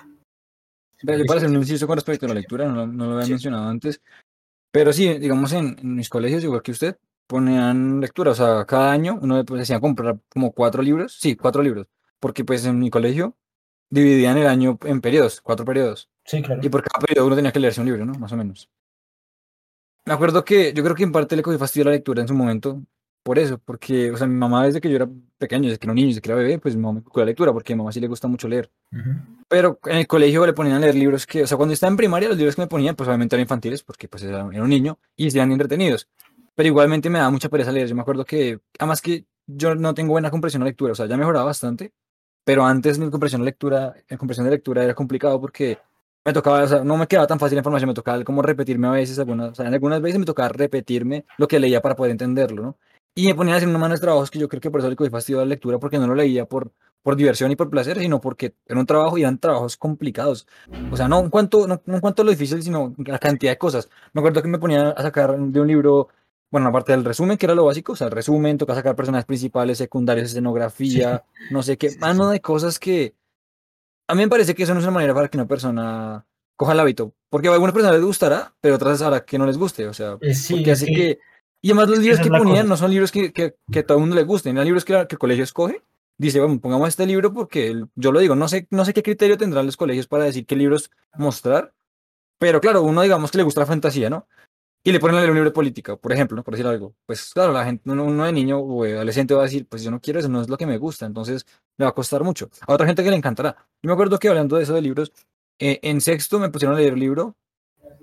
Pero 1.04 1.18
yo 1.20 1.26
para 1.26 1.38
hacer 1.38 1.50
un 1.50 1.58
inciso 1.58 1.86
con 1.86 1.98
respecto 1.98 2.26
a 2.26 2.30
la 2.30 2.36
lectura, 2.36 2.66
no, 2.68 2.74
lo- 2.76 2.88
no 2.88 3.06
lo 3.06 3.12
había 3.14 3.26
Sí. 3.26 3.32
mencionado 3.34 3.68
antes, 3.68 4.02
pero 4.72 4.92
sí, 4.94 5.20
digamos 5.20 5.52
en, 5.54 5.78
en 5.80 5.96
mis 5.96 6.10
colegios, 6.10 6.44
igual 6.44 6.64
que 6.64 6.72
usted, 6.72 6.96
ponían 7.28 8.00
lectura, 8.02 8.32
o 8.32 8.36
sea, 8.36 8.66
cada 8.66 8.92
año 8.92 9.18
uno 9.22 9.44
pues, 9.46 9.60
decía 9.60 9.80
comprar 9.80 10.20
como 10.30 10.52
cuatro 10.52 10.82
libros, 10.82 11.18
sí, 11.20 11.36
cuatro 11.36 11.62
libros, 11.64 11.88
porque 12.20 12.44
pues 12.46 12.66
en 12.66 12.80
mi 12.80 12.90
colegio 12.90 13.36
dividían 13.90 14.38
el 14.38 14.48
año 14.48 14.78
en 14.84 15.02
periodos, 15.02 15.42
cuatro 15.42 15.66
periodos, 15.66 16.10
Sí, 16.26 16.42
claro. 16.42 16.62
y 16.64 16.70
por 16.70 16.84
cada 16.84 17.06
periodo 17.06 17.28
uno 17.28 17.36
tenía 17.36 17.52
que 17.52 17.60
leerse 17.60 17.82
un 17.82 17.88
libro, 17.88 18.06
¿no? 18.06 18.14
Más 18.14 18.32
o 18.32 18.38
menos. 18.38 18.70
Me 20.06 20.14
acuerdo 20.14 20.46
que 20.46 20.72
yo 20.74 20.84
creo 20.84 20.96
que 20.96 21.04
en 21.04 21.12
parte 21.12 21.36
le 21.36 21.42
cogí 21.42 21.58
fastidio 21.58 21.84
a 21.84 21.90
la 21.92 21.96
lectura 21.96 22.22
en 22.22 22.28
su 22.28 22.34
momento, 22.36 22.82
por 23.24 23.40
eso, 23.40 23.58
porque, 23.58 24.12
o 24.12 24.18
sea, 24.18 24.28
mi 24.28 24.36
mamá 24.36 24.64
desde 24.66 24.80
que 24.80 24.88
yo 24.88 24.98
era 24.98 25.10
pequeño, 25.40 25.64
desde 25.64 25.80
que 25.80 25.88
era 25.88 25.94
un 25.94 25.96
niño, 25.96 26.10
desde 26.10 26.22
que 26.22 26.30
era 26.30 26.38
bebé, 26.38 26.60
pues 26.60 26.76
mi 26.76 26.84
mamá 26.84 26.94
me 26.94 27.00
inculcó 27.00 27.22
la 27.22 27.26
lectura, 27.26 27.52
porque 27.52 27.74
a 27.74 27.76
mi 27.76 27.80
mamá 27.80 27.92
sí 27.92 28.00
le 28.00 28.08
gusta 28.08 28.28
mucho 28.28 28.48
leer. 28.48 28.70
Ujú. 28.92 29.10
Pero 29.48 29.80
en 29.86 29.98
el 29.98 30.06
colegio 30.06 30.46
le 30.46 30.54
ponían 30.54 30.76
a 30.76 30.80
leer 30.80 30.94
libros 30.94 31.26
que, 31.26 31.42
o 31.42 31.48
sea, 31.48 31.58
cuando 31.58 31.74
estaba 31.74 31.90
en 31.90 31.98
primaria, 31.98 32.30
los 32.30 32.38
libros 32.38 32.56
que 32.56 32.62
me 32.62 32.68
ponían, 32.68 32.96
pues 32.96 33.08
obviamente 33.08 33.36
eran 33.36 33.42
infantiles, 33.42 33.82
porque 33.82 34.08
pues 34.08 34.22
era, 34.22 34.48
era 34.52 34.62
un 34.62 34.70
niño 34.70 35.00
y 35.16 35.36
eran 35.36 35.52
entretenidos. 35.52 36.08
Pero 36.56 36.68
igualmente 36.68 37.10
me 37.10 37.20
daba 37.20 37.32
mucha 37.32 37.50
pereza 37.50 37.72
leer. 37.72 37.88
Yo 37.88 37.96
me 37.96 38.02
acuerdo 38.02 38.26
que, 38.26 38.60
además 38.80 39.02
que 39.02 39.26
yo 39.48 39.76
no 39.76 39.94
tengo 39.94 40.12
buena 40.12 40.32
comprensión 40.32 40.64
de 40.64 40.70
lectura, 40.70 40.94
o 40.94 40.96
sea, 40.96 41.06
ya 41.06 41.18
mejoraba 41.18 41.46
bastante, 41.46 41.94
pero 42.44 42.66
antes 42.66 43.00
mi 43.00 43.10
comprensión 43.10 43.42
de 43.42 43.46
lectura, 43.46 43.96
mi 44.10 44.18
comprensión 44.18 44.46
de 44.46 44.52
lectura 44.52 44.84
era 44.84 44.96
complicado 44.96 45.40
porque 45.40 45.80
me 46.26 46.34
tocaba, 46.34 46.64
o 46.64 46.68
sea, 46.68 46.84
no 46.84 46.98
me 46.98 47.08
quedaba 47.08 47.28
tan 47.28 47.40
fácil 47.40 47.56
la 47.56 47.60
información, 47.60 47.90
me 47.90 47.94
tocaba 47.94 48.24
como 48.24 48.42
repetirme 48.42 48.88
a 48.88 48.92
veces, 48.92 49.20
algunas, 49.20 49.52
o 49.52 49.56
sea, 49.56 49.68
en 49.68 49.74
algunas 49.74 50.02
veces 50.02 50.20
me 50.20 50.26
tocaba 50.26 50.50
repetirme 50.50 51.26
lo 51.38 51.48
que 51.48 51.60
leía 51.60 51.82
para 51.82 51.96
poder 51.96 52.12
entenderlo, 52.12 52.64
¿no? 52.64 52.78
Y 53.18 53.28
me 53.28 53.36
ponían 53.36 53.54
a 53.54 53.58
hacer 53.58 53.70
una 53.70 53.78
mano 53.78 53.94
de 53.94 54.02
trabajos 54.02 54.30
que 54.30 54.40
yo 54.40 54.50
creo 54.50 54.60
que 54.60 54.70
por 54.72 54.82
eso 54.82 54.90
le 54.90 54.96
cogí 54.96 55.10
fastidio 55.10 55.40
a 55.40 55.44
la 55.44 55.50
lectura, 55.50 55.80
porque 55.80 55.98
no 56.00 56.08
lo 56.08 56.16
leía 56.16 56.46
por, 56.46 56.72
por 57.02 57.16
diversión 57.16 57.52
y 57.52 57.56
por 57.56 57.70
placer, 57.70 58.00
sino 58.00 58.20
porque 58.20 58.56
era 58.66 58.80
un 58.80 58.86
trabajo 58.86 59.18
y 59.18 59.22
eran 59.22 59.38
trabajos 59.38 59.78
complicados. 59.78 60.48
O 60.92 60.98
sea, 60.98 61.08
no 61.08 61.20
en 61.20 61.30
cuanto, 61.30 61.68
no, 61.68 61.82
no 61.86 61.96
en 61.96 62.02
cuanto 62.02 62.24
a 62.24 62.26
lo 62.26 62.32
difícil, 62.32 62.62
sino 62.62 62.94
la 63.06 63.20
cantidad 63.20 63.52
de 63.52 63.58
cosas. 63.58 63.90
Me 64.12 64.20
acuerdo 64.20 64.42
que 64.42 64.48
me 64.50 64.60
ponía 64.60 64.90
a 64.90 65.02
sacar 65.02 65.38
de 65.38 65.62
un 65.62 65.68
libro, 65.68 66.10
bueno, 66.52 66.68
aparte 66.70 66.92
del 66.94 67.04
resumen, 67.06 67.38
que 67.38 67.46
era 67.46 67.56
lo 67.56 67.66
básico, 67.66 67.94
o 67.94 67.96
sea, 67.96 68.08
el 68.08 68.14
resumen, 68.14 68.58
toca 68.58 68.76
sacar 68.76 68.96
personajes 68.96 69.26
principales, 69.26 69.78
secundarios, 69.78 70.28
escenografía, 70.30 71.24
no 71.52 71.64
sé 71.64 71.78
qué, 71.78 71.90
Sí, 71.90 71.96
sí, 71.96 72.00
mano 72.02 72.28
sí. 72.28 72.34
de 72.34 72.42
cosas 72.42 72.80
que 72.80 73.16
a 74.08 74.16
mí 74.16 74.22
me 74.22 74.30
parece 74.30 74.54
que 74.56 74.64
eso 74.64 74.74
no 74.74 74.80
es 74.80 74.86
una 74.86 74.94
manera 74.94 75.14
para 75.14 75.28
que 75.28 75.38
una 75.38 75.48
persona 75.48 76.26
coja 76.56 76.74
el 76.74 76.80
hábito, 76.80 77.14
porque 77.30 77.48
a 77.50 77.54
algunas 77.54 77.74
personas 77.74 77.96
les 77.98 78.06
gustará, 78.06 78.54
pero 78.62 78.76
otras 78.76 79.02
hará 79.02 79.26
que 79.26 79.38
no 79.38 79.46
les 79.46 79.58
guste, 79.58 79.88
o 79.88 79.94
sea, 79.94 80.18
Eh, 80.22 80.34
sí, 80.34 80.54
porque 80.54 80.72
es 80.72 80.82
hace 80.84 80.92
que-. 80.94 81.20
Y 81.62 81.70
además 81.70 81.90
los 81.90 82.00
libros 82.00 82.20
que 82.20 82.30
ponían 82.30 82.58
cosa. 82.58 82.64
no 82.70 82.78
son 82.78 82.92
libros 82.92 83.12
que, 83.12 83.34
que, 83.34 83.56
que 83.72 83.80
a 83.80 83.86
todo 83.86 83.98
el 83.98 84.02
mundo 84.02 84.16
le 84.16 84.24
gusten, 84.24 84.56
eran 84.56 84.66
libros 84.66 84.86
que, 84.86 84.94
la- 84.94 85.08
que 85.08 85.16
el 85.16 85.20
colegio 85.20 85.44
escoge. 85.44 85.82
Dice, 86.18 86.40
bueno, 86.40 86.62
pongamos 86.62 86.88
este 86.88 87.06
libro 87.08 87.34
porque 87.34 87.84
yo 87.96 88.12
lo 88.14 88.20
digo, 88.20 88.36
no 88.36 88.48
sé, 88.48 88.68
no 88.70 88.86
sé 88.86 88.94
qué 88.94 89.04
criterio 89.04 89.38
tendrán 89.38 89.66
los 89.66 89.76
colegios 89.76 90.08
para 90.08 90.24
decir 90.24 90.46
qué 90.46 90.56
libros 90.56 90.90
mostrar, 91.18 91.74
pero 92.40 92.62
claro, 92.62 92.84
uno 92.84 93.02
digamos 93.02 93.32
que 93.32 93.38
le 93.40 93.44
gusta 93.44 93.62
la 93.62 93.66
fantasía, 93.66 94.10
¿no? 94.10 94.28
Y 94.88 94.92
le 94.92 95.00
ponen 95.00 95.18
a 95.18 95.20
un 95.22 95.34
libro 95.34 95.46
de 95.50 95.52
política, 95.52 95.98
por 95.98 96.14
ejemplo, 96.14 96.38
¿no? 96.38 96.44
por 96.44 96.54
decir 96.54 96.68
algo. 96.68 96.96
Pues 97.08 97.34
claro, 97.34 97.52
la 97.52 97.66
gente, 97.66 97.90
uno, 97.90 98.04
uno 98.06 98.24
de 98.24 98.32
niño 98.32 98.60
o 98.60 98.84
adolescente 98.84 99.34
va 99.34 99.42
a 99.42 99.46
decir, 99.46 99.68
pues 99.68 99.82
yo 99.82 99.90
no 99.90 100.00
quiero 100.00 100.20
eso, 100.20 100.30
no 100.30 100.42
es 100.42 100.48
lo 100.48 100.58
que 100.58 100.68
me 100.68 100.78
gusta, 100.78 101.08
entonces 101.08 101.44
me 101.76 101.86
va 101.86 101.90
a 101.90 101.96
costar 101.96 102.24
mucho. 102.24 102.52
A 102.68 102.74
otra 102.74 102.86
gente 102.86 103.04
que 103.04 103.10
le 103.10 103.16
encantará. 103.16 103.56
Yo 103.82 103.88
me 103.88 103.94
acuerdo 103.94 104.20
que 104.20 104.30
hablando 104.30 104.58
de 104.58 104.64
eso 104.64 104.76
de 104.76 104.84
libros, 104.84 105.12
eh, 105.58 105.80
en 105.82 106.02
sexto 106.02 106.38
me 106.38 106.52
pusieron 106.52 106.78
a 106.78 106.80
leer 106.80 106.94
un 106.94 107.00
libro 107.00 107.36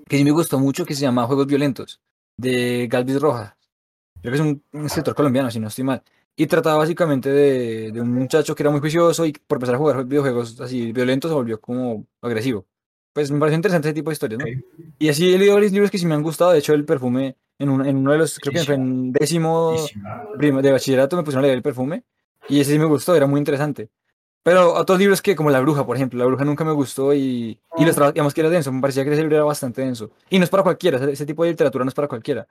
que 0.08 0.18
sí 0.18 0.24
me 0.24 0.32
gustó 0.32 0.58
mucho, 0.58 0.84
que 0.84 0.96
se 0.96 1.02
llama 1.02 1.24
Juegos 1.26 1.46
Violentos, 1.46 2.00
de 2.36 2.88
Galvis 2.90 3.20
Rojas. 3.20 3.54
Creo 4.20 4.32
que 4.32 4.38
es 4.38 4.44
un, 4.44 4.64
un 4.72 4.86
escritor 4.86 5.14
colombiano, 5.14 5.52
si 5.52 5.60
no 5.60 5.68
estoy 5.68 5.84
mal. 5.84 6.02
Y 6.34 6.46
trataba 6.48 6.78
básicamente 6.78 7.30
de, 7.30 7.92
de 7.92 8.00
un 8.00 8.12
muchacho 8.12 8.56
que 8.56 8.64
era 8.64 8.70
muy 8.70 8.80
juicioso 8.80 9.24
y 9.24 9.32
por 9.32 9.58
empezar 9.58 9.76
a 9.76 9.78
jugar 9.78 10.04
videojuegos 10.04 10.60
así 10.60 10.92
violentos 10.92 11.30
se 11.30 11.34
volvió 11.36 11.60
como 11.60 12.06
agresivo. 12.20 12.66
Pues 13.12 13.30
me 13.30 13.38
pareció 13.38 13.56
interesante 13.56 13.88
ese 13.88 13.94
tipo 13.94 14.10
de 14.10 14.14
historias, 14.14 14.40
¿no? 14.40 14.46
Y 14.98 15.08
así 15.08 15.32
he 15.34 15.38
leído 15.38 15.54
varios 15.54 15.72
libros 15.72 15.90
que 15.90 15.98
sí 15.98 16.06
me 16.06 16.14
han 16.14 16.22
gustado. 16.22 16.52
De 16.52 16.58
hecho, 16.58 16.72
el 16.74 16.84
perfume, 16.84 17.36
en, 17.58 17.68
un- 17.68 17.84
en 17.86 17.96
uno 17.96 18.12
de 18.12 18.18
los, 18.18 18.38
creo 18.38 18.52
que 18.52 18.58
fue 18.66 18.74
en 18.76 19.12
décimo 19.12 19.76
de 20.62 20.72
bachillerato, 20.72 21.16
me 21.16 21.22
pusieron 21.22 21.44
a 21.44 21.46
leer 21.48 21.56
el 21.56 21.62
perfume. 21.62 22.04
Y 22.48 22.60
ese 22.60 22.72
sí 22.72 22.78
me 22.78 22.84
gustó, 22.86 23.14
era 23.14 23.26
muy 23.26 23.38
interesante. 23.38 23.90
Pero 24.42 24.74
otros 24.74 24.98
libros 24.98 25.22
que, 25.22 25.36
como 25.36 25.50
La 25.50 25.60
Bruja, 25.60 25.86
por 25.86 25.96
ejemplo, 25.96 26.18
La 26.18 26.26
Bruja 26.26 26.44
nunca 26.44 26.64
me 26.64 26.72
gustó 26.72 27.14
y, 27.14 27.60
y 27.76 27.84
los 27.84 27.96
digamos 28.14 28.34
que 28.34 28.40
era 28.42 28.50
denso, 28.50 28.72
me 28.72 28.80
parecía 28.80 29.04
que 29.04 29.12
ese 29.12 29.22
libro 29.22 29.36
era 29.36 29.44
bastante 29.44 29.82
denso. 29.82 30.10
Y 30.30 30.38
no 30.38 30.44
es 30.44 30.50
para 30.50 30.62
cualquiera, 30.64 30.98
ese, 30.98 31.12
ese 31.12 31.26
tipo 31.26 31.44
de 31.44 31.50
literatura 31.50 31.84
no 31.84 31.88
es 31.90 31.94
para 31.94 32.08
cualquiera. 32.08 32.48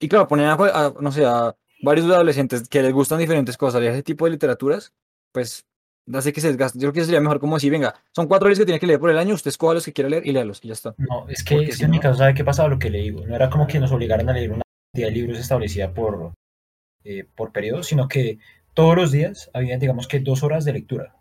Y 0.00 0.08
claro, 0.08 0.28
poner 0.28 0.46
a, 0.46 0.54
a, 0.54 0.94
no 1.00 1.12
sé, 1.12 1.24
a 1.26 1.56
varios 1.82 2.06
adolescentes 2.10 2.68
que 2.68 2.82
les 2.82 2.92
gustan 2.92 3.18
diferentes 3.18 3.56
cosas, 3.56 3.80
leer 3.80 3.94
ese 3.94 4.02
tipo 4.02 4.24
de 4.26 4.32
literaturas, 4.32 4.92
pues 5.32 5.66
hace 6.16 6.32
que 6.32 6.40
se 6.40 6.48
desgaste. 6.48 6.78
Yo 6.78 6.90
creo 6.90 6.92
que 6.92 7.04
sería 7.04 7.20
mejor 7.20 7.40
como 7.40 7.56
decir, 7.56 7.70
venga, 7.72 7.94
son 8.14 8.26
cuatro 8.28 8.48
libros 8.48 8.58
que 8.60 8.64
tiene 8.64 8.80
que 8.80 8.86
leer 8.86 9.00
por 9.00 9.10
el 9.10 9.18
año, 9.18 9.34
usted 9.34 9.48
escoja 9.50 9.74
los 9.74 9.84
que 9.84 9.92
quiera 9.92 10.08
leer 10.08 10.26
y 10.26 10.32
léalos, 10.32 10.60
y 10.62 10.68
ya 10.68 10.74
está. 10.74 10.94
No, 10.96 11.28
es 11.28 11.42
que, 11.44 11.64
es 11.64 11.76
si 11.78 11.84
en 11.84 11.90
mi 11.90 11.96
no- 11.98 12.02
caso, 12.02 12.18
¿sabe 12.18 12.34
qué 12.34 12.44
pasaba? 12.44 12.68
Lo 12.68 12.78
que 12.78 12.88
le 12.90 12.98
digo, 12.98 13.26
no 13.26 13.34
era 13.34 13.50
como 13.50 13.66
que 13.66 13.78
nos 13.80 13.92
obligaran 13.92 14.28
a 14.30 14.32
leer 14.32 14.52
una 14.52 14.62
cantidad 14.94 15.08
de 15.08 15.14
libros 15.14 15.38
establecida 15.38 15.92
por, 15.92 16.32
eh, 17.04 17.24
por 17.34 17.52
periodo, 17.52 17.82
sino 17.82 18.08
que 18.08 18.38
todos 18.74 18.96
los 18.96 19.10
días 19.12 19.50
había, 19.52 19.76
digamos 19.78 20.06
que 20.08 20.20
dos 20.20 20.42
horas 20.42 20.64
de 20.64 20.72
lectura. 20.72 21.14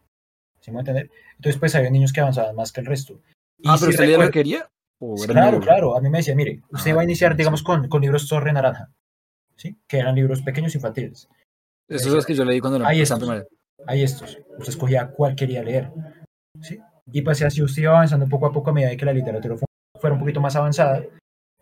¿Sí 0.61 0.71
me 0.71 0.75
voy 0.75 0.79
a 0.79 0.81
entender? 0.81 1.11
Entonces, 1.35 1.59
pues 1.59 1.75
había 1.75 1.89
niños 1.89 2.13
que 2.13 2.21
avanzaban 2.21 2.55
más 2.55 2.71
que 2.71 2.81
el 2.81 2.87
resto. 2.87 3.19
Y 3.57 3.67
Ah, 3.67 3.75
pero 3.79 3.91
sí 3.91 3.95
usted 3.95 4.03
lo 4.05 4.09
recuerdo- 4.11 4.31
que 4.31 4.39
quería. 4.39 4.69
¿O 4.99 5.23
era 5.23 5.33
Claro, 5.33 5.59
claro. 5.59 5.95
A 5.97 6.01
mí 6.01 6.09
me 6.09 6.17
decía, 6.19 6.33
mire, 6.35 6.61
usted 6.71 6.91
Ah, 6.91 6.95
va 6.95 7.01
a 7.01 7.03
iniciar, 7.03 7.33
sí. 7.33 7.37
digamos, 7.37 7.61
con, 7.63 7.87
con 7.87 8.01
libros 8.01 8.27
Torre 8.27 8.51
Naranja, 8.53 8.89
¿sí? 9.55 9.77
Que 9.87 9.99
eran 9.99 10.15
libros 10.15 10.41
pequeños 10.41 10.73
infantiles. 10.75 11.27
Esos 11.87 12.03
son 12.07 12.15
los 12.15 12.25
que 12.25 12.33
yo 12.35 12.43
leí 12.45 12.59
cuando 12.59 12.77
era 12.77 12.87
Ahí. 12.87 13.01
Hay 13.85 14.03
estos. 14.03 14.37
Usted 14.57 14.69
escogía 14.69 15.07
cuál 15.07 15.35
quería 15.35 15.63
leer, 15.63 15.91
¿sí? 16.61 16.79
Y 17.11 17.21
pues 17.21 17.41
así 17.43 17.61
usted 17.61 17.83
iba 17.83 17.91
avanzando 17.91 18.27
poco 18.27 18.47
a 18.47 18.51
poco 18.51 18.69
a 18.69 18.73
medida 18.73 18.95
que 18.97 19.05
la 19.05 19.13
literatura 19.13 19.55
fu- 19.55 19.65
fuera 19.99 20.13
un 20.13 20.19
poquito 20.19 20.41
más 20.41 20.55
avanzada 20.55 21.03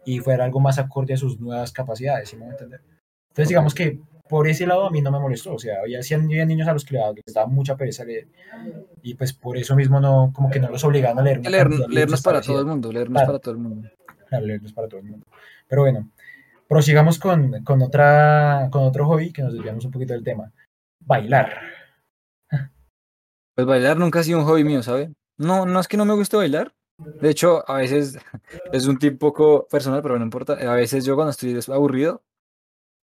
y 0.05 0.19
fuera 0.19 0.45
algo 0.45 0.59
más 0.59 0.79
acorde 0.79 1.13
a 1.13 1.17
sus 1.17 1.39
nuevas 1.39 1.71
capacidades, 1.71 2.29
¿sí 2.29 2.37
me 2.37 2.45
entender? 2.47 2.81
Entonces, 3.29 3.49
digamos 3.49 3.75
que 3.75 3.99
por 4.29 4.47
ese 4.47 4.65
lado 4.65 4.87
a 4.87 4.89
mí 4.91 5.01
no 5.01 5.11
me 5.11 5.19
molestó, 5.19 5.53
o 5.53 5.59
sea, 5.59 5.81
había, 5.81 5.99
había 5.99 6.45
niños 6.45 6.67
a 6.67 6.73
los 6.73 6.83
que 6.85 6.95
les 7.25 7.33
daba 7.35 7.45
mucha 7.47 7.75
pereza 7.75 8.03
leer 8.05 8.27
y 9.03 9.13
pues 9.13 9.33
por 9.33 9.55
eso 9.57 9.75
mismo 9.75 9.99
no, 9.99 10.31
como 10.33 10.49
que 10.49 10.59
no 10.59 10.69
los 10.69 10.83
obligaban 10.83 11.19
a 11.19 11.21
leer. 11.21 11.47
Leer, 11.47 11.69
leernos 11.89 12.21
para 12.23 12.41
todo 12.41 12.59
el 12.59 12.65
mundo, 12.65 12.91
leernos 12.91 13.13
Claro. 13.17 13.27
para 13.27 13.39
todo 13.39 13.53
el 13.53 13.59
mundo. 13.59 13.89
Claro, 14.29 14.45
leerlos 14.47 14.73
para 14.73 14.87
todo 14.87 14.99
el 15.01 15.05
mundo. 15.05 15.25
Pero 15.67 15.81
bueno, 15.83 16.09
prosigamos 16.67 17.19
con, 17.19 17.63
con, 17.63 17.81
otra, 17.83 18.67
con 18.71 18.83
otro 18.83 19.05
hobby 19.05 19.31
que 19.31 19.43
nos 19.43 19.53
desviamos 19.53 19.85
un 19.85 19.91
poquito 19.91 20.13
del 20.13 20.23
tema. 20.23 20.51
Bailar. 21.05 21.51
Pues 23.55 23.65
bailar 23.67 23.97
nunca 23.97 24.19
ha 24.19 24.23
sido 24.23 24.39
un 24.39 24.45
hobby 24.45 24.63
mío, 24.63 24.83
¿sabe? 24.83 25.11
No, 25.37 25.65
no 25.65 25.79
es 25.79 25.87
que 25.87 25.97
no 25.97 26.05
me 26.05 26.13
guste 26.13 26.37
bailar. 26.37 26.73
De 26.97 27.29
hecho, 27.29 27.69
a 27.69 27.77
veces 27.77 28.17
es 28.71 28.87
un 28.87 28.97
tip 28.97 29.19
poco 29.19 29.67
personal, 29.69 30.01
pero 30.01 30.17
no 30.17 30.23
importa. 30.25 30.53
A 30.53 30.75
veces 30.75 31.05
yo 31.05 31.15
cuando 31.15 31.31
estoy 31.31 31.57
aburrido, 31.73 32.23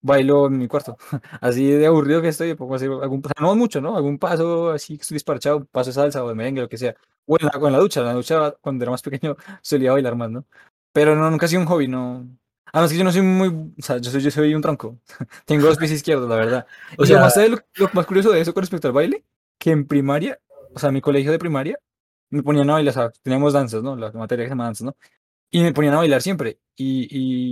bailo 0.02 0.46
en 0.46 0.58
mi 0.58 0.68
cuarto. 0.68 0.96
Así 1.40 1.70
de 1.70 1.86
aburrido 1.86 2.22
que 2.22 2.28
estoy, 2.28 2.54
pongo 2.54 2.74
a 2.74 2.76
hacer 2.76 2.90
algún 2.90 3.22
paso, 3.22 3.34
no 3.40 3.54
mucho, 3.54 3.80
¿no? 3.80 3.96
Algún 3.96 4.18
paso 4.18 4.70
así 4.70 4.96
que 4.96 5.02
estoy 5.02 5.14
disparchado, 5.16 5.64
paso 5.66 5.90
de 5.90 5.94
salsa 5.94 6.24
o 6.24 6.28
de 6.28 6.34
merengue, 6.34 6.62
lo 6.62 6.68
que 6.68 6.78
sea. 6.78 6.94
O 7.26 7.36
en 7.40 7.46
la, 7.46 7.58
o 7.58 7.66
en 7.66 7.72
la 7.72 7.78
ducha, 7.78 8.00
en 8.00 8.06
la 8.06 8.14
ducha 8.14 8.52
cuando 8.60 8.84
era 8.84 8.90
más 8.90 9.02
pequeño 9.02 9.36
solía 9.62 9.92
bailar 9.92 10.16
más, 10.16 10.30
¿no? 10.30 10.44
Pero 10.92 11.16
no, 11.16 11.30
nunca 11.30 11.46
ha 11.46 11.48
sido 11.48 11.62
un 11.62 11.68
hobby, 11.68 11.88
no. 11.88 12.26
Además 12.72 12.90
que 12.92 12.98
yo 12.98 13.04
no 13.04 13.12
soy 13.12 13.22
muy, 13.22 13.48
o 13.48 13.82
sea, 13.82 13.98
yo 13.98 14.10
soy, 14.10 14.20
yo 14.22 14.30
soy 14.30 14.54
un 14.54 14.62
tronco. 14.62 14.98
Tengo 15.46 15.66
dos 15.66 15.78
pies 15.78 15.92
izquierdos, 15.92 16.28
la 16.28 16.36
verdad. 16.36 16.66
O 16.98 17.04
y 17.04 17.06
sea- 17.06 17.16
lo 17.16 17.22
más, 17.22 17.34
¿sabe 17.34 17.50
lo, 17.50 17.58
lo 17.76 17.90
más 17.92 18.06
curioso 18.06 18.30
de 18.32 18.40
eso 18.40 18.54
con 18.54 18.62
respecto 18.62 18.88
al 18.88 18.94
baile, 18.94 19.24
que 19.62 19.70
en 19.70 19.86
primaria, 19.86 20.40
o 20.74 20.78
sea, 20.80 20.88
en 20.88 20.94
mi 20.94 21.00
colegio 21.00 21.30
de 21.30 21.38
primaria, 21.38 21.78
me 22.30 22.42
ponían 22.42 22.68
a 22.70 22.74
bailar, 22.74 22.90
o 22.90 22.94
sea, 22.94 23.10
teníamos 23.22 23.52
danzas, 23.52 23.80
¿no? 23.80 23.94
La 23.94 24.10
materia 24.10 24.44
que 24.44 24.48
se 24.48 24.52
llama 24.52 24.64
danzas, 24.64 24.86
¿no? 24.86 24.96
Y 25.52 25.62
me 25.62 25.72
ponían 25.72 25.94
a 25.94 25.98
bailar 25.98 26.20
siempre. 26.20 26.58
Y, 26.74 27.06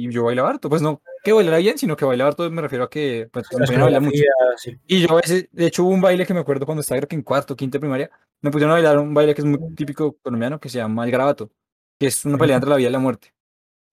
y 0.07 0.11
yo 0.11 0.25
bailaba 0.25 0.51
harto, 0.51 0.69
pues 0.69 0.83
no 0.83 1.01
que 1.23 1.33
bailara 1.33 1.59
bien, 1.59 1.79
sino 1.79 1.97
que 1.97 2.05
bailaba 2.05 2.31
harto, 2.31 2.51
me 2.51 2.63
refiero 2.63 2.85
a 2.85 2.91
que 2.91 3.29
pues, 3.33 3.47
me 3.53 3.65
ponían 3.65 3.83
a 3.83 3.85
bailar 3.85 4.03
mucho. 4.03 4.23
sí. 4.57 4.77
Y 4.87 5.03
yo 5.03 5.13
a 5.13 5.17
veces, 5.21 5.49
de 5.53 5.67
hecho, 5.67 5.85
hubo 5.85 5.91
un 5.93 6.01
baile 6.01 6.27
que 6.27 6.35
me 6.35 6.41
acuerdo 6.41 6.67
cuando 6.67 6.81
estaba 6.81 6.99
creo 6.99 7.09
que 7.09 7.17
en 7.17 7.23
cuarto, 7.23 7.55
quinto 7.55 7.77
de 7.77 7.81
primaria, 7.81 8.11
me 8.41 8.51
pusieron 8.51 8.73
a 8.73 8.75
bailar 8.75 8.99
un 8.99 9.15
baile 9.15 9.35
que 9.35 9.43
es 9.43 9.47
muy 9.47 9.59
típico 9.77 10.17
colombiano, 10.23 10.59
que 10.59 10.69
se 10.69 10.79
llama 10.79 11.05
el 11.05 11.11
garabato, 11.11 11.53
que 11.99 12.07
es 12.07 12.25
una 12.25 12.39
pelea 12.39 12.57
entre 12.57 12.71
la 12.71 12.77
vida 12.77 12.89
y 12.89 12.93
la 12.93 12.99
muerte. 12.99 13.33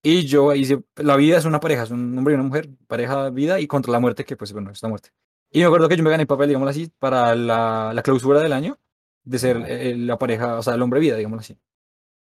Y 0.02 0.24
yo 0.26 0.54
hice, 0.54 0.82
la 0.96 1.16
vida 1.16 1.38
es 1.38 1.44
una 1.44 1.60
pareja, 1.60 1.82
es 1.82 1.90
un 1.90 2.16
hombre 2.16 2.32
y 2.32 2.36
una 2.36 2.44
mujer, 2.44 2.68
pareja 2.86 3.30
vida 3.30 3.60
y 3.60 3.66
contra 3.66 3.92
la 3.92 4.00
muerte, 4.00 4.24
que 4.24 4.36
pues 4.36 4.52
bueno, 4.52 4.70
es 4.70 4.82
la 4.82 4.88
muerte. 4.88 5.10
Y 5.50 5.60
me 5.60 5.66
acuerdo 5.66 5.88
que 5.88 5.96
yo 5.96 6.02
me 6.02 6.10
gané 6.10 6.22
el 6.22 6.26
papel, 6.26 6.48
digámoslo 6.48 6.70
así, 6.70 6.90
para 6.98 7.34
la, 7.34 7.92
la 7.94 8.02
clausura 8.02 8.40
del 8.40 8.52
año, 8.52 8.78
de 9.24 9.38
ser 9.38 9.62
eh, 9.66 9.94
la 9.96 10.18
pareja, 10.18 10.58
o 10.58 10.62
sea, 10.62 10.74
el 10.74 10.82
hombre 10.82 11.00
vida, 11.00 11.16
digámoslo 11.16 11.40
así. 11.40 11.56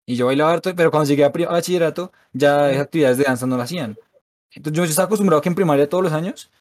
Y 0.07 0.15
yo 0.15 0.27
bailaba 0.27 0.51
harto, 0.53 0.75
pero 0.75 0.91
cuando 0.91 1.07
llegué 1.09 1.23
a, 1.23 1.27
a 1.27 1.51
bachillerato, 1.51 2.11
ya 2.33 2.69
esas 2.69 2.83
actividades 2.83 3.17
de 3.17 3.23
danza 3.23 3.47
no 3.47 3.57
las 3.57 3.65
hacían. 3.65 3.97
Entonces 4.53 4.77
yo, 4.77 4.83
yo 4.85 4.89
estaba 4.89 5.07
acostumbrado 5.07 5.41
que 5.41 5.49
en 5.49 5.55
primaria 5.55 5.89
todos 5.89 6.03
los 6.03 6.13
años 6.13 6.51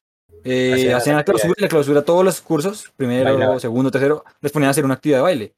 eh, 0.43 0.93
Hacían 0.93 1.15
la 1.15 1.23
clausura 1.23 1.53
y 1.57 1.61
la 1.61 1.67
clausura 1.67 2.01
todos 2.03 2.23
los 2.25 2.41
cursos, 2.41 2.91
primero, 2.95 3.31
Bailaban. 3.31 3.59
segundo, 3.59 3.89
tercero, 3.91 4.23
les 4.41 4.51
ponían 4.51 4.67
a 4.67 4.71
hacer 4.71 4.85
una 4.85 4.95
actividad 4.95 5.19
de 5.19 5.23
baile. 5.23 5.53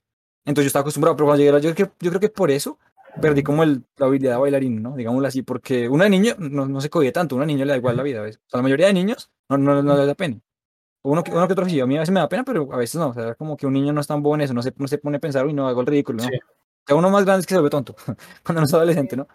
Entonces 0.45 0.65
yo 0.65 0.67
estaba 0.67 0.81
acostumbrado, 0.81 1.15
pero 1.17 1.25
cuando 1.27 1.43
llegué, 1.43 1.55
a 1.57 1.59
yo, 1.59 1.73
creo 1.73 1.87
que- 1.87 2.05
yo 2.05 2.11
creo 2.11 2.19
que 2.21 2.29
por 2.29 2.51
eso 2.51 2.77
perdí 3.21 3.43
como 3.43 3.63
el, 3.63 3.83
la 3.97 4.05
habilidad 4.05 4.33
de 4.33 4.37
bailarín, 4.39 4.81
¿no? 4.81 4.95
Digámoslo 4.95 5.27
así, 5.27 5.41
porque 5.41 5.89
una 5.89 6.07
niña 6.07 6.35
no, 6.37 6.67
no 6.67 6.79
se 6.81 6.89
codía 6.89 7.11
tanto, 7.11 7.35
una 7.35 7.45
niña 7.45 7.65
le 7.65 7.71
da 7.71 7.77
igual 7.77 7.97
la 7.97 8.03
vida, 8.03 8.21
¿ves? 8.21 8.37
O 8.37 8.49
sea, 8.49 8.57
la 8.59 8.63
mayoría 8.63 8.87
de 8.87 8.93
niños 8.93 9.29
no, 9.49 9.57
no, 9.57 9.81
no 9.81 9.97
les 9.97 10.07
da 10.07 10.15
pena. 10.15 10.39
Uno 11.09 11.23
que, 11.23 11.31
uno 11.31 11.47
que 11.47 11.53
otro 11.53 11.69
sí, 11.69 11.79
a 11.79 11.85
mí 11.85 11.95
a 11.95 12.01
veces 12.01 12.13
me 12.13 12.19
da 12.19 12.27
pena, 12.27 12.43
pero 12.43 12.67
a 12.73 12.77
veces 12.77 12.95
no, 12.95 13.09
o 13.09 13.13
sea, 13.13 13.33
como 13.35 13.55
que 13.55 13.65
un 13.65 13.73
niño 13.73 13.93
no 13.93 14.01
es 14.01 14.07
tan 14.07 14.21
bueno 14.21 14.43
en 14.43 14.45
eso, 14.45 14.53
no 14.53 14.61
se, 14.61 14.73
no 14.75 14.87
se 14.89 14.97
pone 14.97 15.17
a 15.17 15.19
pensar, 15.19 15.45
uy, 15.45 15.53
no, 15.53 15.67
hago 15.67 15.79
el 15.79 15.87
ridículo, 15.87 16.23
¿no? 16.23 16.29
Sí. 16.29 16.35
O 16.35 16.83
sea, 16.85 16.95
uno 16.97 17.09
más 17.09 17.23
grande 17.23 17.41
es 17.41 17.47
que 17.47 17.53
se 17.53 17.59
vuelve 17.59 17.69
tonto, 17.69 17.95
cuando 18.43 18.61
no 18.61 18.65
es 18.65 18.73
adolescente, 18.73 19.15
¿no? 19.15 19.27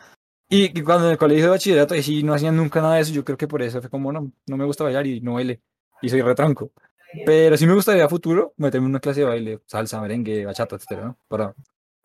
Y, 0.51 0.79
y 0.79 0.83
cuando 0.83 1.07
en 1.07 1.13
el 1.13 1.19
colegio 1.19 1.45
de 1.45 1.51
bachillerato, 1.51 1.95
ahí 1.95 2.03
sí 2.03 2.23
no 2.23 2.35
hacían 2.35 2.57
nunca 2.57 2.83
nada 2.83 2.97
de 2.97 3.01
eso, 3.01 3.13
yo 3.13 3.25
creo 3.25 3.39
que 3.39 3.49
por 3.49 3.63
eso 3.63 3.81
fue 3.81 3.89
como, 3.89 4.13
no, 4.13 4.31
no 4.47 4.57
me 4.59 4.67
gusta 4.67 4.85
bailar 4.85 5.07
y 5.07 5.23
no 5.23 5.35
bailé, 5.35 5.63
y 6.03 6.11
soy 6.11 6.21
retranco. 6.21 6.73
Pero 7.25 7.57
sí 7.57 7.67
me 7.67 7.75
gustaría 7.75 8.05
a 8.05 8.09
futuro 8.09 8.53
meterme 8.59 8.87
en 8.87 8.91
una 8.91 9.01
clase 9.01 9.21
de 9.21 9.27
baile, 9.27 9.61
salsa, 9.67 10.01
merengue, 10.01 10.45
bachata, 10.45 10.77
etcétera, 10.77 11.07
¿no? 11.07 11.19
Para 11.29 11.55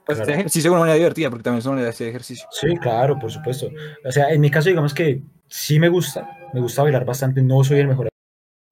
pues, 0.06 0.19
Claro. 0.19 0.32
ejercicio 0.32 0.69
de 0.69 0.73
una 0.75 0.80
manera 0.82 0.95
divertida, 0.95 1.30
porque 1.30 1.43
también 1.43 1.60
es 1.60 1.65
una 1.65 1.73
manera 1.73 1.88
de 1.88 1.93
hacer 1.93 2.08
ejercicio. 2.08 2.47
Sí, 2.51 2.73
claro, 2.77 3.19
por 3.19 3.30
supuesto. 3.30 3.69
O 4.06 4.12
sea, 4.12 4.30
en 4.32 4.39
mi 4.39 4.49
caso, 4.49 4.69
digamos 4.69 4.93
que 4.93 5.21
sí 5.47 5.77
me 5.77 5.89
gusta, 5.89 6.30
me 6.53 6.62
gusta 6.62 6.84
bailar 6.84 7.03
bastante, 7.03 7.41
no 7.41 7.63
soy 7.65 7.80
el 7.80 7.88
mejor 7.88 8.08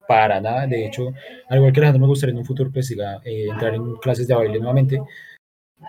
para 0.08 0.40
nada, 0.42 0.68
de 0.68 0.86
hecho, 0.86 1.14
al 1.50 1.58
igual 1.58 1.74
que 1.74 1.80
Alejandro, 1.80 2.02
me 2.02 2.08
gustaría 2.08 2.34
en 2.34 2.40
un 2.40 2.46
futuro, 2.46 2.72
pues, 2.72 2.90
diga, 2.90 3.22
eh, 3.26 3.48
entrar 3.50 3.74
en 3.74 3.96
clases 3.98 4.28
de 4.28 4.36
baile 4.36 4.60
nuevamente, 4.60 5.02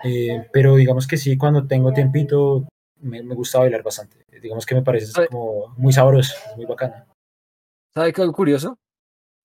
Eh, 0.03 0.47
pero 0.51 0.75
digamos 0.75 1.07
que 1.07 1.17
sí, 1.17 1.37
cuando 1.37 1.65
tengo 1.65 1.93
tiempito, 1.93 2.67
me, 2.99 3.23
me 3.23 3.35
gusta 3.35 3.59
bailar 3.59 3.83
bastante, 3.83 4.17
digamos 4.41 4.65
que 4.65 4.75
me 4.75 4.81
parece 4.83 5.27
como 5.27 5.69
muy 5.77 5.93
sabroso, 5.93 6.35
muy 6.55 6.65
bacana. 6.65 7.05
¿Sabe 7.95 8.13
qué 8.13 8.21
algo 8.21 8.33
curioso? 8.33 8.77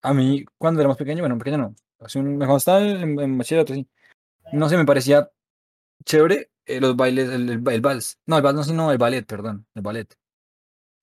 A 0.03 0.13
mí, 0.13 0.45
cuando 0.59 0.81
era 0.81 0.89
más 0.89 0.99
pequeño, 0.99 1.23
bueno, 1.23 1.39
pequeño 1.39 1.59
no, 1.59 1.75
hace 2.01 2.19
un, 2.19 2.37
cuando 2.39 2.57
estaba 2.57 2.81
en, 2.83 3.19
en 3.21 3.39
bachillerato, 3.39 3.73
sí, 3.73 3.87
no 4.53 4.69
sé, 4.69 4.77
me 4.77 4.85
parecía 4.85 5.31
chévere 6.05 6.51
eh, 6.67 6.81
los 6.81 6.97
bailes, 6.97 7.29
el, 7.31 7.49
el, 7.49 7.63
el 7.69 7.81
vals, 7.81 8.19
no, 8.27 8.37
el 8.37 8.43
vals 8.43 8.57
no, 8.57 8.65
sino 8.65 8.93
el 8.93 8.99
ballet, 8.99 9.25
perdón, 9.25 9.67
el 9.75 9.83
ballet. 9.83 10.13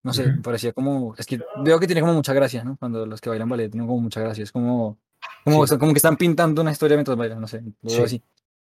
No 0.04 0.14
sé, 0.14 0.28
me 0.28 0.42
parecía 0.42 0.72
como, 0.72 1.14
es 1.18 1.26
que 1.26 1.40
veo 1.64 1.80
que 1.80 1.86
tiene 1.86 2.00
como 2.02 2.14
mucha 2.14 2.34
gracia, 2.34 2.64
¿no? 2.64 2.78
Cuando 2.78 3.06
los 3.06 3.20
que 3.20 3.30
bailan 3.30 3.50
ballet 3.50 3.70
tienen 3.70 3.88
como 3.88 4.00
mucha 4.02 4.22
gracia, 4.22 4.44
es 4.44 4.52
como, 4.52 4.98
como, 5.44 5.68
Sí. 5.68 5.78
como 5.78 5.92
que 5.92 5.98
están 5.98 6.16
pintando 6.16 6.62
una 6.62 6.72
historia 6.72 6.96
mientras 6.96 7.18
bailan, 7.18 7.42
no 7.42 7.48
sé, 7.48 7.62
Sí. 7.86 8.02
así. 8.02 8.24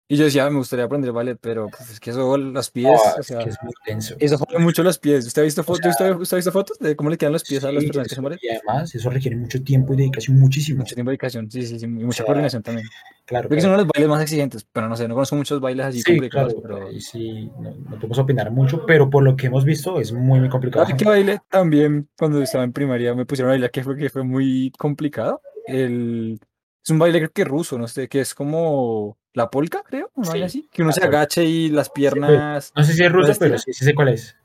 Y 0.08 0.18
yo 0.18 0.26
decía, 0.26 0.46
"Ah, 0.46 0.52
me 0.52 0.58
gustaría 0.58 0.86
aprender 0.86 1.12
ballet, 1.12 1.36
pero 1.42 1.68
pues, 1.68 1.90
es 1.90 2.00
que 2.00 2.12
eso, 2.12 2.38
los 2.38 2.70
pies, 2.70 2.88
Ah, 3.04 3.16
o 3.18 3.22
es 3.22 3.28
que 3.28 3.50
es 3.50 3.58
muy 3.64 3.74
tenso. 3.84 4.16
eso 4.20 4.38
jode 4.38 4.60
mucho 4.60 4.84
los 4.84 5.00
pies. 5.00 5.26
¿Usted 5.26 5.42
ha 5.42 5.46
visto, 5.46 5.64
fotos 5.64 5.96
sea, 5.98 6.16
¿usted 6.16 6.36
ha 6.36 6.38
visto 6.38 6.52
fotos 6.52 6.78
de 6.78 6.96
cómo 6.96 7.10
le 7.10 7.18
quedan 7.18 7.34
los 7.34 7.44
pies 7.44 7.64
a 7.64 7.72
las 7.72 7.84
personas 7.86 8.08
que 8.08 8.14
hacen 8.14 8.24
ballet? 8.24 8.40
y 8.44 8.50
además 8.50 8.94
eso 8.94 9.10
requiere 9.10 9.36
mucho 9.36 9.64
tiempo 9.64 9.96
y 9.96 9.98
dedicación, 9.98 10.38
muchísimo. 10.38 10.80
Mucho 10.80 10.94
tiempo 10.94 11.10
de 11.10 11.14
dedicación, 11.14 11.50
sí, 11.50 11.64
sí, 11.66 11.80
sí, 11.80 11.86
y 11.86 11.88
mucha 11.88 12.18
sea, 12.18 12.26
coordinación 12.28 12.62
también. 12.62 12.88
Claro, 13.26 13.48
Creo 13.50 13.58
que 13.58 13.62
son 13.62 13.70
claro. 13.72 13.74
uno 13.74 13.78
de 13.78 13.84
los 13.86 13.92
bailes 13.96 14.10
más 14.10 14.22
exigentes, 14.22 14.68
pero 14.72 14.88
no 14.88 14.96
sé, 14.96 15.08
no 15.08 15.16
conozco 15.16 15.36
muchos 15.38 15.60
bailes 15.60 15.86
así 15.88 16.02
Sí, 16.04 16.12
complicados, 16.12 16.54
claro, 16.54 16.86
pero... 16.86 17.00
sí, 17.02 17.50
no, 17.60 17.72
no 17.76 17.96
podemos 17.96 18.20
opinar 18.20 18.52
mucho, 18.52 18.86
pero 18.86 19.10
por 19.10 19.24
lo 19.24 19.36
que 19.36 19.48
hemos 19.48 19.66
visto 19.66 20.00
es 20.00 20.14
muy, 20.14 20.40
muy 20.40 20.50
complicado. 20.50 20.86
¿Sabe 20.86 20.98
qué 21.00 21.06
baile 21.06 21.40
también 21.50 22.08
cuando 22.16 22.44
estaba 22.44 22.64
en 22.64 22.74
primaria 22.74 23.16
me 23.16 23.26
pusieron 23.26 23.50
a 23.50 23.54
bailar 23.54 23.72
que 23.72 23.84
fue, 23.84 23.98
que 23.98 24.12
fue 24.12 24.24
muy 24.24 24.72
complicado? 24.78 25.42
El... 25.66 26.40
Es 26.86 26.92
un 26.92 27.00
baile 27.00 27.18
creo 27.18 27.32
que 27.32 27.44
ruso, 27.46 27.80
no 27.80 27.88
sé, 27.88 28.08
que 28.08 28.22
es 28.22 28.36
como 28.36 29.18
la 29.34 29.50
polka, 29.50 29.82
creo, 29.84 30.12
baile 30.16 30.50
Sí, 30.50 30.60
así, 30.60 30.70
que 30.72 30.84
uno 30.84 30.92
se 30.92 31.04
agache 31.04 31.44
y 31.44 31.70
las 31.70 31.90
piernas... 31.90 32.72
No 32.76 32.84
sé 32.84 32.94
si 32.94 33.04
es 33.04 33.12
ruso, 33.12 33.24
¿Puedes 33.24 33.40
pero 33.40 33.58
sí, 33.58 33.74
sí 33.74 33.84
sé 33.84 33.96
cuál 33.96 34.10
es. 34.10 34.36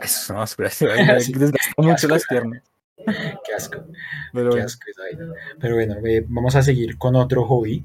Eso 0.00 0.32
no, 0.32 0.42
espera, 0.42 0.70
desgasta 1.18 1.60
mucho 1.76 2.08
las 2.08 2.24
piernas. 2.26 2.62
Qué 2.96 3.54
asco. 3.54 3.84
Pero 4.32 4.50
Qué 4.50 4.50
bueno, 4.50 4.64
asco 4.64 4.86
vaina. 4.98 5.34
Pero 5.60 5.74
bueno, 5.74 5.96
eh, 6.06 6.24
vamos 6.26 6.56
a 6.56 6.62
seguir 6.62 6.96
con 6.96 7.14
otro 7.14 7.44
hobby, 7.44 7.84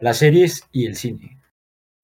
las 0.00 0.16
series 0.16 0.64
y 0.72 0.86
el 0.86 0.96
cine. 0.96 1.38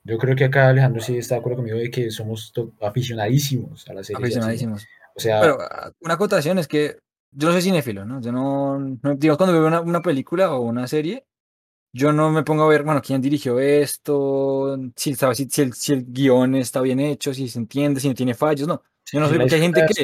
Yo 0.03 0.19
creo 0.19 0.37
que 0.37 0.45
acá 0.45 0.69
Alejandro 0.69 1.01
sí 1.01 1.17
está 1.17 1.37
de 1.37 1.41
acuerdo 1.41 1.57
conmigo 1.57 1.79
de 1.79 1.91
que 1.91 2.11
somos 2.11 2.53
aficionadísimos 2.83 3.89
a 3.89 3.95
las 3.95 4.09
series. 4.09 4.23
aficionadísimos. 4.23 4.87
O 5.17 5.21
sea, 5.21 5.41
Pero 5.41 5.59
ah, 5.59 5.91
una 6.01 6.15
acotación 6.15 6.59
es 6.59 6.69
que 6.69 6.99
yo 7.35 7.49
no 7.49 7.53
soy 7.53 7.63
cinéfilo, 7.63 8.05
¿no? 8.05 8.21
Yo 8.21 8.33
no, 8.33 8.79
no- 8.79 9.15
digamos, 9.17 9.39
cuando 9.39 9.53
veo 9.55 9.67
una, 9.67 9.81
una 9.81 10.03
película 10.03 10.53
o 10.55 10.61
una 10.63 10.87
serie, 10.89 11.27
yo 11.93 12.13
no 12.13 12.31
me 12.31 12.43
pongo 12.45 12.65
a 12.65 12.69
ver, 12.69 12.83
bueno, 12.85 13.03
quién 13.03 13.23
dirigió 13.23 13.61
esto, 13.61 14.79
si, 14.97 15.15
sabe, 15.15 15.35
si, 15.37 15.49
si 15.51 15.63
el, 15.63 15.73
si 15.75 15.93
el 15.95 16.05
guion 16.13 16.55
está 16.57 16.81
bien 16.81 17.01
hecho, 17.01 17.35
si 17.35 17.49
se 17.49 17.59
entiende, 17.59 18.01
si 18.01 18.09
no 18.09 18.15
tiene 18.15 18.35
fallos, 18.35 18.69
no. 18.69 18.83
Yo 19.13 19.21
no 19.21 19.29
soy, 19.29 19.39
hay 19.41 19.49
gente 19.61 19.85
que, 19.85 19.95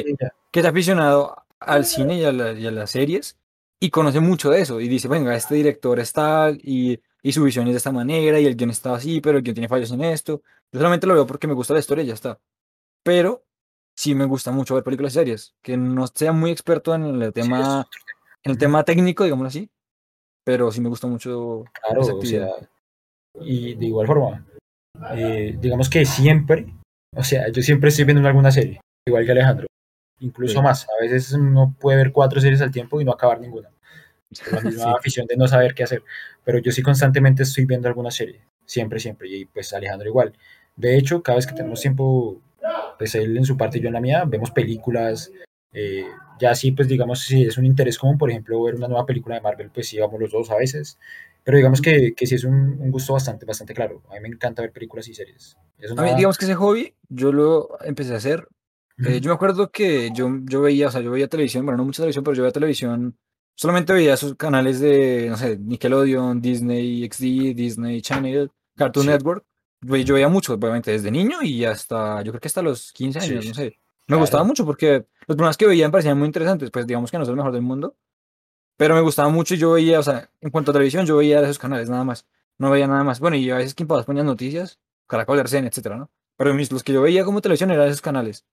que 0.51 0.59
es 0.61 0.65
aficionado 0.65 1.35
al 1.59 1.85
cine 1.85 2.17
y 2.19 2.23
a, 2.25 2.31
la- 2.31 2.53
y 2.53 2.65
a 2.67 2.71
las 2.71 2.91
series 2.91 3.37
y 3.79 3.89
conoce 3.89 4.19
mucho 4.19 4.49
de 4.51 4.61
eso 4.61 4.79
y 4.81 4.87
dice, 4.87 5.07
venga, 5.07 5.35
este 5.35 5.55
director 5.55 5.99
es 5.99 6.13
tal 6.13 6.59
y, 6.63 6.99
y 7.23 7.31
su 7.33 7.43
visión 7.43 7.67
es 7.67 7.73
de 7.73 7.77
esta 7.77 7.91
manera 7.91 8.39
y 8.39 8.45
el 8.45 8.55
guion 8.55 8.69
está 8.71 8.95
así, 8.95 9.21
pero 9.21 9.37
el 9.37 9.43
guion 9.43 9.55
tiene 9.55 9.67
fallos 9.69 9.91
en 9.91 10.03
esto. 10.03 10.41
Yo 10.71 10.79
solamente 10.79 11.07
lo 11.07 11.13
veo 11.15 11.27
porque 11.27 11.47
me 11.47 11.53
gusta 11.53 11.73
la 11.73 11.79
historia 11.81 12.03
y 12.03 12.07
ya 12.07 12.13
está. 12.13 12.39
Pero 13.03 13.43
sí 13.95 14.15
me 14.15 14.25
gusta 14.25 14.51
mucho 14.51 14.75
ver 14.75 14.83
películas 14.83 15.13
y 15.13 15.15
series, 15.15 15.53
que 15.61 15.77
no 15.77 16.07
sea 16.07 16.31
muy 16.31 16.51
experto 16.51 16.93
en 16.95 17.21
el 17.21 17.33
tema, 17.33 17.87
en 18.43 18.51
el 18.51 18.57
tema 18.57 18.83
técnico, 18.83 19.23
digámoslo 19.23 19.47
así, 19.49 19.69
pero 20.45 20.71
sí 20.71 20.81
me 20.81 20.89
gusta 20.89 21.07
mucho 21.07 21.65
Claro, 21.85 22.01
esa 22.01 22.13
o 22.13 22.15
actividad. 22.15 22.47
sea, 22.57 22.69
y 23.41 23.75
de 23.75 23.85
igual 23.85 24.07
forma, 24.07 24.45
eh, 25.15 25.55
digamos 25.59 25.89
que 25.89 26.05
siempre, 26.05 26.67
o 27.15 27.23
sea, 27.23 27.49
yo 27.49 27.61
siempre 27.61 27.89
estoy 27.89 28.05
viendo 28.05 28.27
alguna 28.27 28.51
serie, 28.51 28.81
igual 29.07 29.25
que 29.25 29.31
Alejandro, 29.31 29.67
incluso 30.19 30.59
Sí. 30.59 30.63
más. 30.63 30.87
A 30.89 31.01
veces 31.01 31.31
uno 31.33 31.75
puede 31.79 31.97
ver 31.97 32.11
cuatro 32.11 32.41
series 32.41 32.61
al 32.61 32.71
tiempo 32.71 32.99
y 33.01 33.05
no 33.05 33.11
acabar 33.11 33.39
ninguna. 33.39 33.69
Por 34.43 34.53
la 34.53 34.61
misma 34.65 34.83
Sí. 34.85 34.91
afición 34.97 35.27
de 35.27 35.35
no 35.37 35.47
saber 35.47 35.73
qué 35.73 35.83
hacer. 35.83 36.03
Pero 36.43 36.59
yo 36.59 36.71
sí 36.71 36.81
constantemente 36.81 37.43
estoy 37.43 37.65
viendo 37.65 37.87
alguna 37.87 38.11
serie, 38.11 38.41
siempre, 38.65 38.99
siempre. 38.99 39.29
Y 39.29 39.45
pues 39.45 39.73
Alejandro 39.73 40.07
igual. 40.07 40.33
De 40.75 40.97
hecho, 40.97 41.21
cada 41.21 41.35
vez 41.37 41.47
que 41.47 41.53
tenemos 41.53 41.81
tiempo, 41.81 42.39
pues 43.01 43.15
él 43.15 43.35
en 43.35 43.45
su 43.45 43.57
parte 43.57 43.79
y 43.79 43.81
yo 43.81 43.87
en 43.87 43.93
la 43.95 43.99
mía, 44.01 44.25
vemos 44.27 44.51
películas. 44.51 45.31
eh, 45.73 46.05
ya 46.39 46.53
sí, 46.53 46.71
pues 46.71 46.87
digamos, 46.87 47.21
si 47.21 47.45
es 47.45 47.57
un 47.57 47.65
interés 47.65 47.97
común, 47.97 48.15
por 48.19 48.29
ejemplo, 48.29 48.61
ver 48.61 48.75
una 48.75 48.87
nueva 48.87 49.07
película 49.07 49.33
de 49.35 49.41
Marvel, 49.41 49.71
pues 49.73 49.87
sí, 49.87 49.97
vamos 49.99 50.19
los 50.19 50.31
dos 50.31 50.51
a 50.51 50.55
veces. 50.57 50.99
Pero 51.43 51.57
digamos 51.57 51.81
que, 51.81 52.13
que 52.13 52.27
sí 52.27 52.35
es 52.35 52.43
un, 52.43 52.53
un 52.79 52.91
gusto 52.91 53.13
bastante, 53.13 53.45
bastante 53.47 53.73
claro. 53.73 54.03
A 54.11 54.13
mí 54.13 54.19
me 54.21 54.27
encanta 54.27 54.61
ver 54.61 54.71
películas 54.71 55.07
y 55.07 55.15
series. 55.15 55.57
Es 55.79 55.91
A 55.97 56.03
mí, 56.03 56.13
digamos 56.15 56.37
que 56.37 56.45
ese 56.45 56.53
hobby 56.53 56.93
yo 57.09 57.31
lo 57.31 57.69
empecé 57.83 58.13
a 58.13 58.17
hacer. 58.17 58.47
eh, 59.03 59.19
yo 59.19 59.29
me 59.31 59.33
acuerdo 59.35 59.71
que 59.71 60.11
yo, 60.13 60.29
yo 60.43 60.61
veía, 60.61 60.89
o 60.89 60.91
sea, 60.91 61.01
yo 61.01 61.09
veía 61.09 61.27
televisión, 61.27 61.65
bueno, 61.65 61.77
no 61.77 61.85
mucha 61.85 62.03
televisión, 62.03 62.23
pero 62.23 62.35
yo 62.35 62.43
veía 62.43 62.53
televisión, 62.53 63.17
solamente 63.55 63.93
veía 63.93 64.13
esos 64.13 64.35
canales 64.35 64.79
de, 64.79 65.27
no 65.29 65.37
sé, 65.37 65.57
Nickelodeon, 65.57 66.39
Disney 66.41 67.03
XD, 67.09 67.55
Disney 67.55 68.01
Channel, 68.03 68.51
Cartoon 68.77 69.05
Sí. 69.05 69.11
Network. 69.11 69.43
Yo, 69.81 69.95
yo 69.97 70.13
veía 70.15 70.29
mucho, 70.29 70.53
obviamente, 70.53 70.91
desde 70.91 71.11
niño 71.11 71.41
y 71.41 71.65
hasta, 71.65 72.21
yo 72.21 72.31
creo 72.31 72.39
que 72.41 72.47
hasta 72.47 72.61
los 72.61 72.91
15 72.93 73.19
Sí, 73.19 73.25
años, 73.31 73.43
sí, 73.43 73.49
no 73.49 73.53
sé. 73.55 73.63
Me 74.07 74.17
claro. 74.17 74.19
gustaba 74.19 74.43
mucho 74.43 74.65
porque 74.65 75.05
los 75.27 75.35
programas 75.37 75.57
que 75.57 75.67
veía 75.67 75.87
me 75.87 75.91
parecían 75.91 76.17
muy 76.17 76.27
interesantes, 76.27 76.69
pues 76.71 76.85
digamos 76.87 77.11
que 77.11 77.17
no 77.17 77.25
soy 77.25 77.31
el 77.33 77.37
mejor 77.37 77.51
del 77.53 77.61
mundo, 77.61 77.95
pero 78.77 78.95
me 78.95 79.01
gustaba 79.01 79.29
mucho 79.29 79.55
y 79.55 79.57
yo 79.57 79.71
veía, 79.73 79.99
o 79.99 80.03
sea, 80.03 80.29
en 80.41 80.49
cuanto 80.49 80.71
a 80.71 80.73
televisión, 80.73 81.05
yo 81.05 81.17
veía 81.17 81.41
esos 81.41 81.59
canales 81.59 81.89
nada 81.89 82.03
más, 82.03 82.25
no 82.57 82.71
veía 82.71 82.87
nada 82.87 83.03
más. 83.03 83.19
Bueno, 83.19 83.37
y 83.37 83.49
a 83.51 83.57
veces 83.57 83.75
Kim 83.75 83.87
ponían 83.87 84.25
noticias, 84.25 84.79
Caracol, 85.07 85.39
RCN, 85.39 85.67
etcétera, 85.67 85.97
¿no? 85.97 86.09
Pero 86.37 86.53
mis, 86.53 86.71
los 86.71 86.83
que 86.83 86.93
yo 86.93 87.01
veía 87.01 87.23
como 87.23 87.41
televisión 87.41 87.71
eran 87.71 87.87
esos 87.87 88.01
canales 88.01 88.45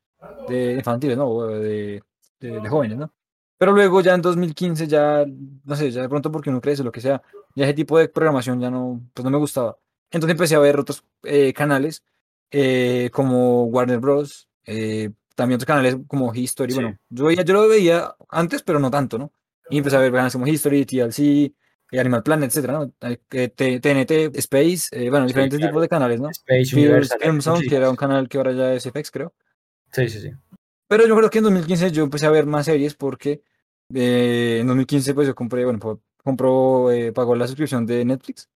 de 0.49 0.75
infantiles, 0.75 1.17
¿no? 1.17 1.47
De, 1.47 2.03
de, 2.41 2.61
de 2.61 2.69
jóvenes, 2.69 2.99
¿no? 2.99 3.13
Pero 3.57 3.73
luego 3.73 4.01
ya 4.03 4.15
en 4.15 4.23
2015 4.23 4.87
ya, 4.87 5.25
no 5.65 5.77
sé, 5.77 5.91
ya 5.91 6.03
de 6.03 6.09
pronto 6.09 6.31
porque 6.31 6.51
uno 6.51 6.61
crece, 6.61 6.85
lo 6.85 6.93
que 6.93 7.01
sea, 7.01 7.23
ya 7.55 7.65
ese 7.65 7.75
tipo 7.75 7.99
de 7.99 8.09
programación 8.09 8.61
ya 8.61 8.71
no, 8.71 9.01
pues 9.15 9.25
no 9.25 9.31
me 9.31 9.39
gustaba. 9.39 9.79
Entonces 10.11 10.33
empecé 10.33 10.55
a 10.55 10.61
ver 10.61 10.79
otros 10.79 11.05
eh, 11.25 11.53
canales 11.53 12.03
eh, 12.51 13.11
como 13.13 13.65
Warner 13.65 13.99
Bros. 13.99 14.49
eh, 14.67 15.11
también 15.35 15.57
otros 15.57 15.67
canales 15.69 15.97
como 16.09 16.35
History. 16.35 16.73
Sí. 16.73 16.81
Bueno, 16.81 16.99
yo, 17.11 17.27
veía, 17.27 17.43
yo 17.43 17.55
lo 17.55 17.69
veía 17.69 18.17
antes, 18.29 18.63
pero 18.65 18.81
no 18.81 18.91
tanto, 18.91 19.19
¿no? 19.19 19.33
Y 19.71 19.79
empecé 19.79 19.97
a 19.97 20.01
ver 20.01 20.11
canales 20.11 20.33
como 20.33 20.49
History, 20.49 20.85
TLC, 20.85 21.55
eh, 21.93 22.01
Animal 22.01 22.25
Planet, 22.25 22.49
etcétera, 22.49 22.73
¿no? 22.73 22.93
TNT, 22.99 24.37
Space, 24.37 24.89
eh, 24.91 25.11
bueno, 25.11 25.27
Sí, 25.27 25.29
diferentes 25.29 25.59
claro. 25.59 25.71
tipos 25.71 25.83
de 25.83 25.89
canales, 25.89 26.21
¿no? 26.21 26.31
Space 26.31 26.75
Universal. 26.75 27.19
Film 27.21 27.69
que 27.69 27.77
era 27.77 27.89
un 27.89 27.95
canal 27.95 28.29
que 28.29 28.39
ahora 28.39 28.53
ya 28.53 28.75
es 28.75 28.85
FX, 28.87 29.13
creo. 29.13 29.33
Sí, 29.93 30.09
sí, 30.09 30.21
sí. 30.21 30.31
Pero 30.89 31.07
yo 31.07 31.17
creo 31.17 31.31
que 31.31 31.39
en 31.39 31.45
2015 31.45 31.93
yo 31.93 32.03
empecé 32.03 32.27
a 32.27 32.31
ver 32.31 32.47
más 32.47 32.67
series 32.67 32.95
porque 32.95 33.43
eh, 33.95 34.59
en 34.61 34.67
2015 34.67 35.15
pues 35.15 35.29
yo 35.29 35.37
compré, 35.37 35.65
bueno, 35.65 35.79
pues, 35.79 35.99
compró, 36.25 36.89
pagó 37.15 37.37
la 37.37 37.47
suscripción 37.47 37.87
de 37.87 38.05
Netflix 38.05 38.49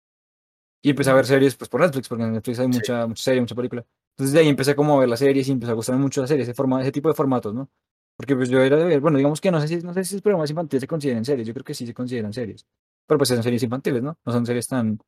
y 0.81 0.89
empecé 0.91 1.09
a 1.11 1.13
ver 1.13 1.25
series 1.25 1.55
pues 1.55 1.69
por 1.69 1.81
Netflix, 1.81 2.07
porque 2.07 2.23
en 2.23 2.33
Netflix 2.33 2.59
hay 2.59 2.67
Sí. 2.67 2.71
mucha, 2.73 3.07
mucha 3.07 3.23
serie, 3.23 3.41
mucha 3.41 3.55
película. 3.55 3.85
Entonces 4.11 4.33
de 4.33 4.39
ahí 4.39 4.49
empecé 4.49 4.75
como 4.75 4.97
a 4.97 4.99
ver 5.01 5.09
las 5.09 5.19
series 5.19 5.47
y 5.47 5.51
empecé 5.51 5.71
a 5.71 5.75
gustarme 5.75 6.01
mucho 6.01 6.21
las 6.21 6.29
series, 6.29 6.47
ese, 6.47 6.55
forma, 6.55 6.81
ese 6.81 6.91
tipo 6.91 7.09
de 7.09 7.15
formatos, 7.15 7.53
¿no? 7.53 7.69
Porque 8.17 8.35
pues 8.35 8.49
yo 8.49 8.59
era 8.61 8.77
de 8.77 8.85
ver, 8.85 8.99
bueno, 8.99 9.17
digamos 9.17 9.41
que 9.41 9.51
no 9.51 9.59
sé 9.61 9.67
si, 9.67 9.77
no 9.79 9.93
sé 9.93 10.03
si 10.03 10.15
los 10.15 10.21
programas 10.21 10.49
infantiles 10.49 10.81
se 10.81 10.87
consideran 10.87 11.25
series, 11.25 11.47
yo 11.47 11.53
creo 11.53 11.63
que 11.63 11.73
sí 11.73 11.85
se 11.87 11.93
consideran 11.93 12.33
series, 12.33 12.65
pero 13.07 13.17
pues 13.17 13.29
son 13.29 13.41
series 13.43 13.63
infantiles, 13.63 14.01
¿no? 14.03 14.17
No 14.25 14.31
son 14.31 14.45
series 14.45 14.67
tan, 14.67 14.99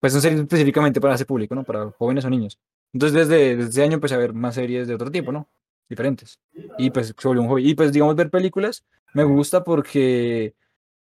pues 0.00 0.12
son 0.12 0.22
series 0.22 0.40
específicamente 0.40 1.00
para 1.00 1.14
ese 1.14 1.26
público, 1.26 1.54
¿no? 1.54 1.64
Para 1.64 1.90
jóvenes 1.92 2.24
o 2.24 2.30
niños. 2.30 2.58
Entonces 2.92 3.28
desde, 3.28 3.56
desde 3.56 3.70
ese 3.70 3.82
año 3.82 3.94
empecé 3.94 4.14
a 4.14 4.18
ver 4.18 4.32
más 4.34 4.54
series 4.54 4.86
de 4.88 4.94
otro 4.94 5.10
tipo, 5.10 5.32
¿no? 5.32 5.48
Diferentes. 5.88 6.38
Y 6.78 6.90
pues 6.90 7.14
se 7.16 7.28
volvió 7.28 7.42
un 7.42 7.48
hobby. 7.48 7.70
Y 7.70 7.74
pues 7.74 7.92
digamos 7.92 8.14
ver 8.16 8.30
películas 8.30 8.84
me 9.14 9.24
gusta 9.24 9.64
porque 9.64 10.54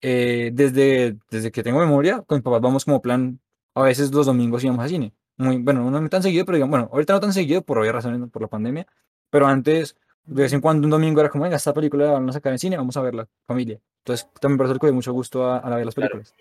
eh, 0.02 0.52
desde, 0.54 1.18
desde 1.32 1.52
que 1.52 1.64
tengo 1.64 1.80
memoria, 1.80 2.22
con 2.24 2.38
mis 2.38 2.44
papás 2.44 2.62
vamos 2.62 2.86
como 2.86 3.02
plan, 3.02 3.40
a 3.76 3.84
veces 3.84 4.12
los 4.12 4.26
domingos 4.26 4.64
íbamos 4.64 4.84
al 4.84 4.90
cine. 4.90 5.14
Muy, 5.38 5.58
bueno, 5.58 5.90
no 5.90 6.10
tan 6.10 6.22
seguido, 6.22 6.46
pero 6.46 6.58
digamos, 6.58 6.72
bueno, 6.72 6.90
ahorita 6.92 7.14
no 7.14 7.20
tan 7.20 7.34
seguido 7.34 7.62
por 7.62 7.78
obvias 7.80 7.94
razones, 7.96 8.30
por 8.30 8.42
la 8.42 8.48
pandemia, 8.50 8.88
pero 9.30 9.48
antes, 9.48 9.96
de 10.26 10.44
vez 10.44 10.54
en 10.54 10.60
cuando 10.62 10.86
un 10.86 10.92
domingo 10.92 11.22
era 11.22 11.30
como, 11.30 11.44
venga, 11.46 11.56
esta 11.56 11.74
película 11.74 12.06
la 12.06 12.12
van 12.14 12.30
a 12.30 12.34
sacar 12.34 12.52
en 12.52 12.60
cine, 12.60 12.76
vamos 12.78 12.98
a 12.98 13.02
verla, 13.02 13.28
familia. 13.48 13.80
Entonces 14.04 14.28
también 14.42 14.58
por 14.58 14.66
eso 14.66 14.78
le 14.82 14.92
mucho 14.92 15.14
gusto 15.14 15.46
a, 15.46 15.60
a 15.60 15.76
ver 15.76 15.86
las 15.86 15.96
películas. 15.96 16.34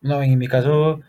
No, 0.00 0.22
en 0.22 0.38
mi 0.38 0.46
caso 0.48 1.00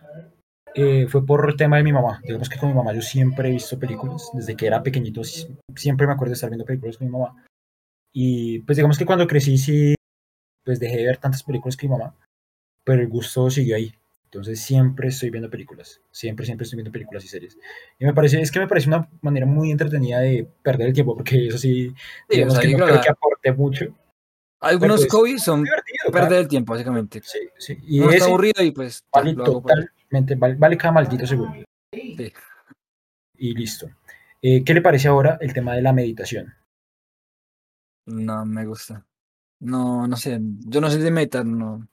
eh, 0.76 1.08
fue 1.08 1.26
por 1.26 1.50
el 1.50 1.56
tema 1.56 1.78
de 1.78 1.84
mi 1.84 1.94
mamá. 1.94 2.22
Digamos 2.24 2.50
que 2.50 2.58
con 2.58 2.70
mi 2.70 2.76
mamá 2.76 2.94
yo 2.94 3.02
siempre 3.02 3.50
he 3.50 3.52
visto 3.52 3.78
películas. 3.80 4.30
Desde 4.34 4.56
que 4.56 4.68
era 4.68 4.84
pequeñito 4.84 5.24
si- 5.24 5.48
siempre 5.76 6.08
me 6.08 6.14
acuerdo 6.14 6.32
de 6.32 6.36
estar 6.36 6.50
viendo 6.50 6.66
películas 6.66 6.98
con 6.98 7.08
mi 7.08 7.12
mamá. 7.12 7.46
Y 8.14 8.60
pues 8.60 8.78
digamos 8.78 8.98
que 8.98 9.06
cuando 9.06 9.28
crecí 9.28 9.58
sí, 9.58 9.96
pues 10.66 10.80
dejé 10.80 10.98
de 10.98 11.06
ver 11.06 11.18
tantas 11.18 11.44
películas 11.44 11.78
que 11.78 11.88
mi 11.88 11.94
mamá, 11.98 12.16
pero 12.84 13.02
el 13.02 13.08
gusto 13.10 13.50
siguió 13.50 13.76
ahí. 13.76 13.94
Entonces 14.28 14.60
siempre 14.60 15.08
estoy 15.08 15.30
viendo 15.30 15.50
películas. 15.50 16.02
Siempre, 16.12 16.46
siempre 16.46 16.66
estoy 16.66 16.78
viendo 16.78 16.92
películas 16.92 17.24
y 17.24 17.30
series. 17.30 17.58
Y 17.98 18.06
me 18.06 18.14
parece, 18.14 18.42
es 18.42 18.52
que 18.52 18.60
me 18.60 18.68
parece 18.68 18.90
una 18.90 19.10
manera 19.22 19.46
muy 19.46 19.72
entretenida 19.72 20.20
de 20.20 20.46
perder 20.62 20.88
el 20.88 20.94
tiempo, 20.94 21.16
porque 21.16 21.48
eso 21.48 21.58
sí, 21.58 21.90
Sí, 21.90 21.96
o 22.30 22.34
digamos 22.34 22.54
sea, 22.56 22.62
que 22.64 22.72
yo 22.72 22.78
no 22.78 22.86
creo 22.86 23.02
que 23.02 23.10
aporte 23.10 23.54
mucho. 23.54 23.86
algunos 24.60 25.00
pues, 25.02 25.12
hobbies 25.14 25.44
son 25.44 25.64
perder 25.64 26.28
claro. 26.28 26.38
el 26.40 26.48
tiempo, 26.50 26.74
básicamente. 26.74 27.22
Sí, 27.24 27.40
sí. 27.58 27.78
Y 27.84 28.00
Uno 28.00 28.10
está 28.10 28.18
ese 28.18 28.26
aburrido 28.26 28.64
y 28.64 28.72
pues 28.72 29.06
vale 29.14 29.34
totalmente, 29.34 30.36
vale, 30.36 30.56
vale 30.56 30.78
cada 30.78 30.92
maldito 30.92 31.26
segundo. 31.26 31.64
Sí. 31.94 32.34
Y 33.38 33.54
listo. 33.54 33.90
Eh, 34.42 34.64
¿Qué 34.66 34.74
le 34.74 34.82
parece 34.82 35.08
ahora 35.08 35.38
el 35.40 35.54
tema 35.54 35.74
de 35.74 35.82
la 35.82 35.94
meditación? 35.94 36.54
No 38.06 38.46
me 38.46 38.66
gusta. 38.66 39.06
No, 39.60 40.06
no 40.06 40.18
sé. 40.18 40.40
Yo 40.66 40.82
no 40.82 40.92
sé 40.92 40.98
de 40.98 41.12
meditar, 41.12 41.46
no. 41.46 41.88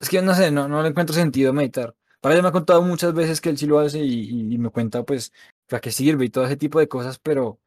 Es 0.00 0.08
que 0.08 0.20
no 0.22 0.34
sé, 0.34 0.50
no, 0.50 0.68
no 0.68 0.82
le 0.82 0.88
encuentro 0.88 1.14
sentido 1.14 1.52
meditar. 1.52 1.94
Para 2.20 2.34
ella 2.34 2.42
me 2.42 2.48
ha 2.48 2.52
contado 2.52 2.82
muchas 2.82 3.12
veces 3.14 3.40
que 3.40 3.50
él 3.50 3.58
sí 3.58 3.66
lo 3.66 3.78
hace 3.78 3.98
y, 4.00 4.12
y- 4.30 4.54
y 4.54 4.58
me 4.58 4.70
cuenta 4.70 5.02
pues 5.04 5.32
para 5.68 5.80
qué 5.80 5.90
sirve 5.90 6.24
y 6.26 6.30
todo 6.30 6.44
ese 6.46 6.56
tipo 6.56 6.78
de 6.78 6.88
cosas, 6.88 7.18
pero 7.18 7.58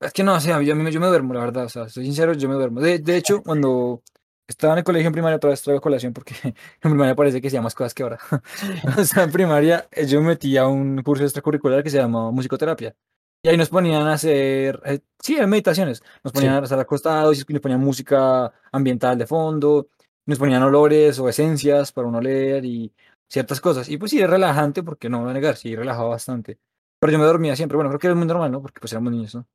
es 0.00 0.12
que 0.12 0.22
no 0.22 0.38
sé, 0.40 0.52
a 0.52 0.58
mí- 0.58 0.66
yo, 0.66 0.76
me- 0.76 0.90
yo 0.92 1.00
me 1.00 1.06
duermo, 1.06 1.34
la 1.34 1.40
verdad. 1.40 1.64
O 1.64 1.68
sea, 1.68 1.88
soy 1.88 2.04
sincero, 2.04 2.32
yo 2.34 2.48
me 2.48 2.54
duermo. 2.54 2.80
De, 2.80 2.98
de 2.98 3.16
hecho, 3.16 3.42
cuando 3.42 4.02
estaba 4.46 4.74
en 4.74 4.78
el 4.78 4.84
colegio 4.84 5.06
en 5.08 5.12
primaria, 5.14 5.36
otra 5.36 5.50
vez 5.50 5.62
traigo 5.62 5.80
colación 5.80 6.12
porque 6.12 6.34
en 6.44 6.54
primaria 6.90 7.14
parece 7.14 7.40
que 7.40 7.48
hacía 7.48 7.62
más 7.62 7.74
cosas 7.74 7.94
que 7.94 8.02
ahora. 8.02 8.18
O 8.98 9.04
sea, 9.04 9.24
en 9.24 9.32
primaria 9.32 9.88
eh, 9.92 10.06
yo 10.06 10.20
me 10.20 10.28
metí 10.28 10.56
a 10.56 10.66
un 10.66 11.02
curso 11.02 11.24
extracurricular 11.24 11.82
que 11.82 11.90
se 11.90 11.98
llamaba 11.98 12.30
musicoterapia. 12.30 12.94
Y 13.42 13.48
ahí 13.48 13.56
nos 13.58 13.68
ponían 13.68 14.06
a 14.06 14.14
hacer, 14.14 14.80
eh, 14.86 15.00
sí, 15.20 15.36
meditaciones. 15.46 16.02
Nos 16.22 16.32
ponían 16.32 16.54
Sí. 16.54 16.60
a 16.60 16.64
estar 16.64 16.78
acostados 16.80 17.38
y 17.46 17.52
nos 17.52 17.60
ponían 17.60 17.80
música 17.80 18.50
ambiental 18.72 19.18
de 19.18 19.26
fondo, 19.26 19.88
nos 20.26 20.38
ponían 20.38 20.62
olores 20.62 21.18
o 21.18 21.28
esencias 21.28 21.92
para 21.92 22.08
uno 22.08 22.20
leer 22.20 22.64
y 22.64 22.92
ciertas 23.28 23.60
cosas. 23.60 23.88
Y 23.88 23.98
pues 23.98 24.10
sí, 24.10 24.20
es 24.20 24.30
relajante 24.30 24.82
porque 24.82 25.08
no 25.08 25.20
voy 25.20 25.30
a 25.30 25.34
negar, 25.34 25.56
sí, 25.56 25.74
relajaba 25.74 26.10
bastante. 26.10 26.58
Pero 26.98 27.12
yo 27.12 27.18
me 27.18 27.24
dormía 27.24 27.56
siempre, 27.56 27.76
bueno, 27.76 27.90
creo 27.90 27.98
que 27.98 28.06
era 28.06 28.16
muy 28.16 28.26
normal, 28.26 28.50
¿no? 28.50 28.62
Porque 28.62 28.80
pues 28.80 28.92
éramos 28.92 29.12
niños, 29.12 29.34
¿no? 29.34 29.46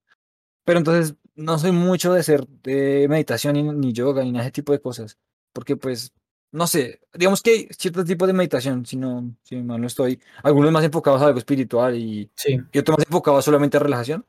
Pero 0.65 0.79
entonces 0.79 1.15
no 1.35 1.57
soy 1.57 1.71
mucho 1.71 2.13
de 2.13 2.19
hacer 2.19 2.45
de 2.47 3.07
meditación 3.09 3.53
ni, 3.53 3.63
ni 3.63 3.93
yoga 3.93 4.23
ni 4.23 4.31
nada 4.31 4.43
de 4.43 4.49
ese 4.49 4.53
tipo 4.53 4.71
de 4.71 4.81
cosas. 4.81 5.17
Porque 5.53 5.75
pues, 5.75 6.13
no 6.51 6.67
sé, 6.67 6.99
digamos 7.13 7.41
que 7.41 7.51
hay 7.51 7.67
ciertos 7.71 8.05
tipos 8.05 8.27
de 8.27 8.33
meditación, 8.33 8.85
si 8.85 8.97
no, 8.97 9.35
si 9.41 9.55
mal 9.57 9.81
no 9.81 9.87
estoy, 9.87 10.21
algunos 10.43 10.71
más 10.71 10.83
enfocados 10.83 11.21
a 11.21 11.27
algo 11.27 11.39
espiritual 11.39 11.95
y, 11.95 12.29
Sí, 12.35 12.59
y 12.71 12.77
otros 12.79 12.99
más 12.99 13.07
enfocados 13.07 13.45
solamente 13.45 13.77
a 13.77 13.79
relajación. 13.79 14.25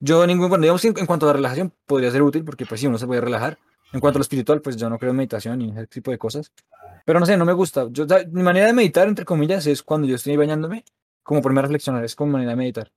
Yo 0.00 0.26
ningún, 0.26 0.48
bueno, 0.48 0.62
digamos 0.62 0.82
que 0.82 0.88
en, 0.88 0.98
en 0.98 1.06
cuanto 1.06 1.26
a 1.26 1.28
la 1.28 1.34
relajación 1.34 1.72
podría 1.86 2.10
ser 2.10 2.22
útil 2.22 2.44
porque 2.44 2.66
pues 2.66 2.80
sí, 2.80 2.86
uno 2.86 2.98
se 2.98 3.06
puede 3.06 3.20
relajar. 3.20 3.58
En 3.92 4.00
cuanto 4.00 4.16
a 4.16 4.20
lo 4.20 4.22
espiritual, 4.22 4.62
pues 4.62 4.76
yo 4.76 4.88
no 4.88 4.98
creo 4.98 5.10
en 5.10 5.16
meditación 5.16 5.58
ni 5.58 5.70
ese 5.70 5.86
tipo 5.86 6.10
de 6.10 6.18
cosas. 6.18 6.50
Pero 7.04 7.20
no 7.20 7.26
sé, 7.26 7.36
no 7.36 7.44
me 7.44 7.52
gusta. 7.52 7.88
Yo, 7.90 8.06
mi 8.30 8.42
manera 8.42 8.66
de 8.66 8.72
meditar, 8.72 9.06
entre 9.08 9.24
comillas, 9.24 9.66
es 9.66 9.82
cuando 9.82 10.08
yo 10.08 10.16
estoy 10.16 10.36
bañándome, 10.36 10.84
como 11.22 11.40
a 11.46 11.62
reflexionar, 11.62 12.04
es 12.04 12.16
como 12.16 12.32
manera 12.32 12.52
de 12.52 12.56
meditar. 12.56 12.92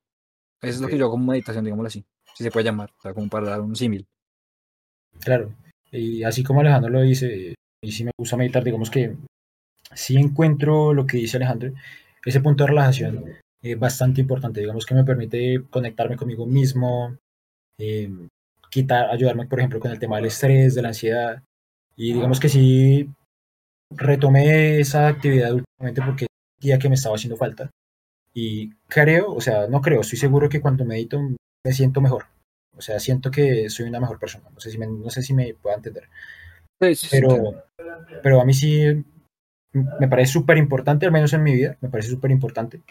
Eso 0.62 0.76
es 0.76 0.82
lo 0.82 0.88
que 0.88 0.98
yo 0.98 1.06
hago 1.06 1.14
como 1.14 1.32
meditación, 1.32 1.66
digámoslo 1.66 1.88
así, 1.88 2.06
si 2.34 2.43
se 2.43 2.52
puede 2.52 2.66
llamar, 2.66 2.91
o 2.98 3.02
sea, 3.02 3.14
como 3.14 3.30
para 3.30 3.50
dar 3.50 3.62
un 3.62 3.76
símil. 3.76 4.08
Claro. 5.20 5.54
Y 5.91 6.24
así 6.24 6.43
como 6.43 6.62
Alejandro 6.62 6.91
lo 6.91 7.02
dice, 7.02 7.56
y 7.82 7.91
si 7.91 8.04
me 8.04 8.12
gusta 8.18 8.38
meditar, 8.38 8.64
digamos 8.64 8.89
que 8.89 9.16
sí 9.93 10.16
encuentro 10.18 10.93
lo 10.93 11.06
que 11.06 11.18
dice 11.18 11.38
Alejandro, 11.38 11.74
ese 12.26 12.41
punto 12.41 12.64
de 12.64 12.70
relajación 12.70 13.26
es 13.62 13.80
bastante 13.80 14.22
importante, 14.22 14.62
digamos 14.62 14.86
que 14.86 14.96
me 14.96 15.04
permite 15.04 15.64
conectarme 15.70 16.18
conmigo 16.18 16.46
mismo, 16.46 17.16
eh, 17.80 18.12
quitar, 18.76 19.09
ayudarme, 19.09 19.47
por 19.47 19.59
ejemplo, 19.59 19.80
con 19.80 19.89
el 19.89 19.99
tema 19.99 20.17
del 20.17 20.26
estrés, 20.26 20.76
de 20.76 20.82
la 20.82 20.89
ansiedad, 20.89 21.41
y 21.95 22.11
digamos 22.11 22.41
que 22.41 22.49
sí 22.49 23.09
retomé 23.89 24.82
esa 24.82 25.07
actividad 25.07 25.53
últimamente 25.53 26.01
porque 26.05 26.28
ya 26.59 26.78
que 26.78 26.89
me 26.89 26.95
estaba 26.95 27.15
haciendo 27.15 27.38
falta, 27.38 27.69
y 28.34 28.71
creo, 28.89 29.34
o 29.34 29.39
sea, 29.39 29.67
no 29.67 29.80
creo, 29.80 30.01
estoy 30.01 30.19
seguro 30.19 30.49
que 30.49 30.59
cuando 30.59 30.84
medito 30.84 31.21
me 31.21 31.71
siento 31.71 32.01
mejor, 32.01 32.26
o 32.76 32.82
sea, 32.82 32.99
siento 32.99 33.32
que 33.32 33.69
soy 33.69 33.88
una 33.88 34.01
mejor 34.01 34.19
persona, 34.19 34.49
no 34.53 34.59
sé 34.59 34.71
si 34.71 34.78
me, 34.78 34.88
no 34.88 35.09
sé 35.09 35.21
si 35.21 35.34
me 35.34 35.53
puedo 35.53 35.73
entender. 35.73 36.09
Sí, 36.82 36.95
sí, 36.95 37.07
pero, 37.09 37.63
pero 38.21 38.41
a 38.41 38.45
mí 38.45 38.53
sí 38.53 39.05
me 39.71 40.09
parece 40.09 40.34
súper 40.34 40.57
importante, 40.57 41.05
al 41.05 41.13
menos 41.13 41.32
en 41.32 41.43
mi 41.43 41.53
vida, 41.53 41.78
me 41.80 41.88
parece 41.88 42.09
súper 42.09 42.30
importante. 42.32 42.82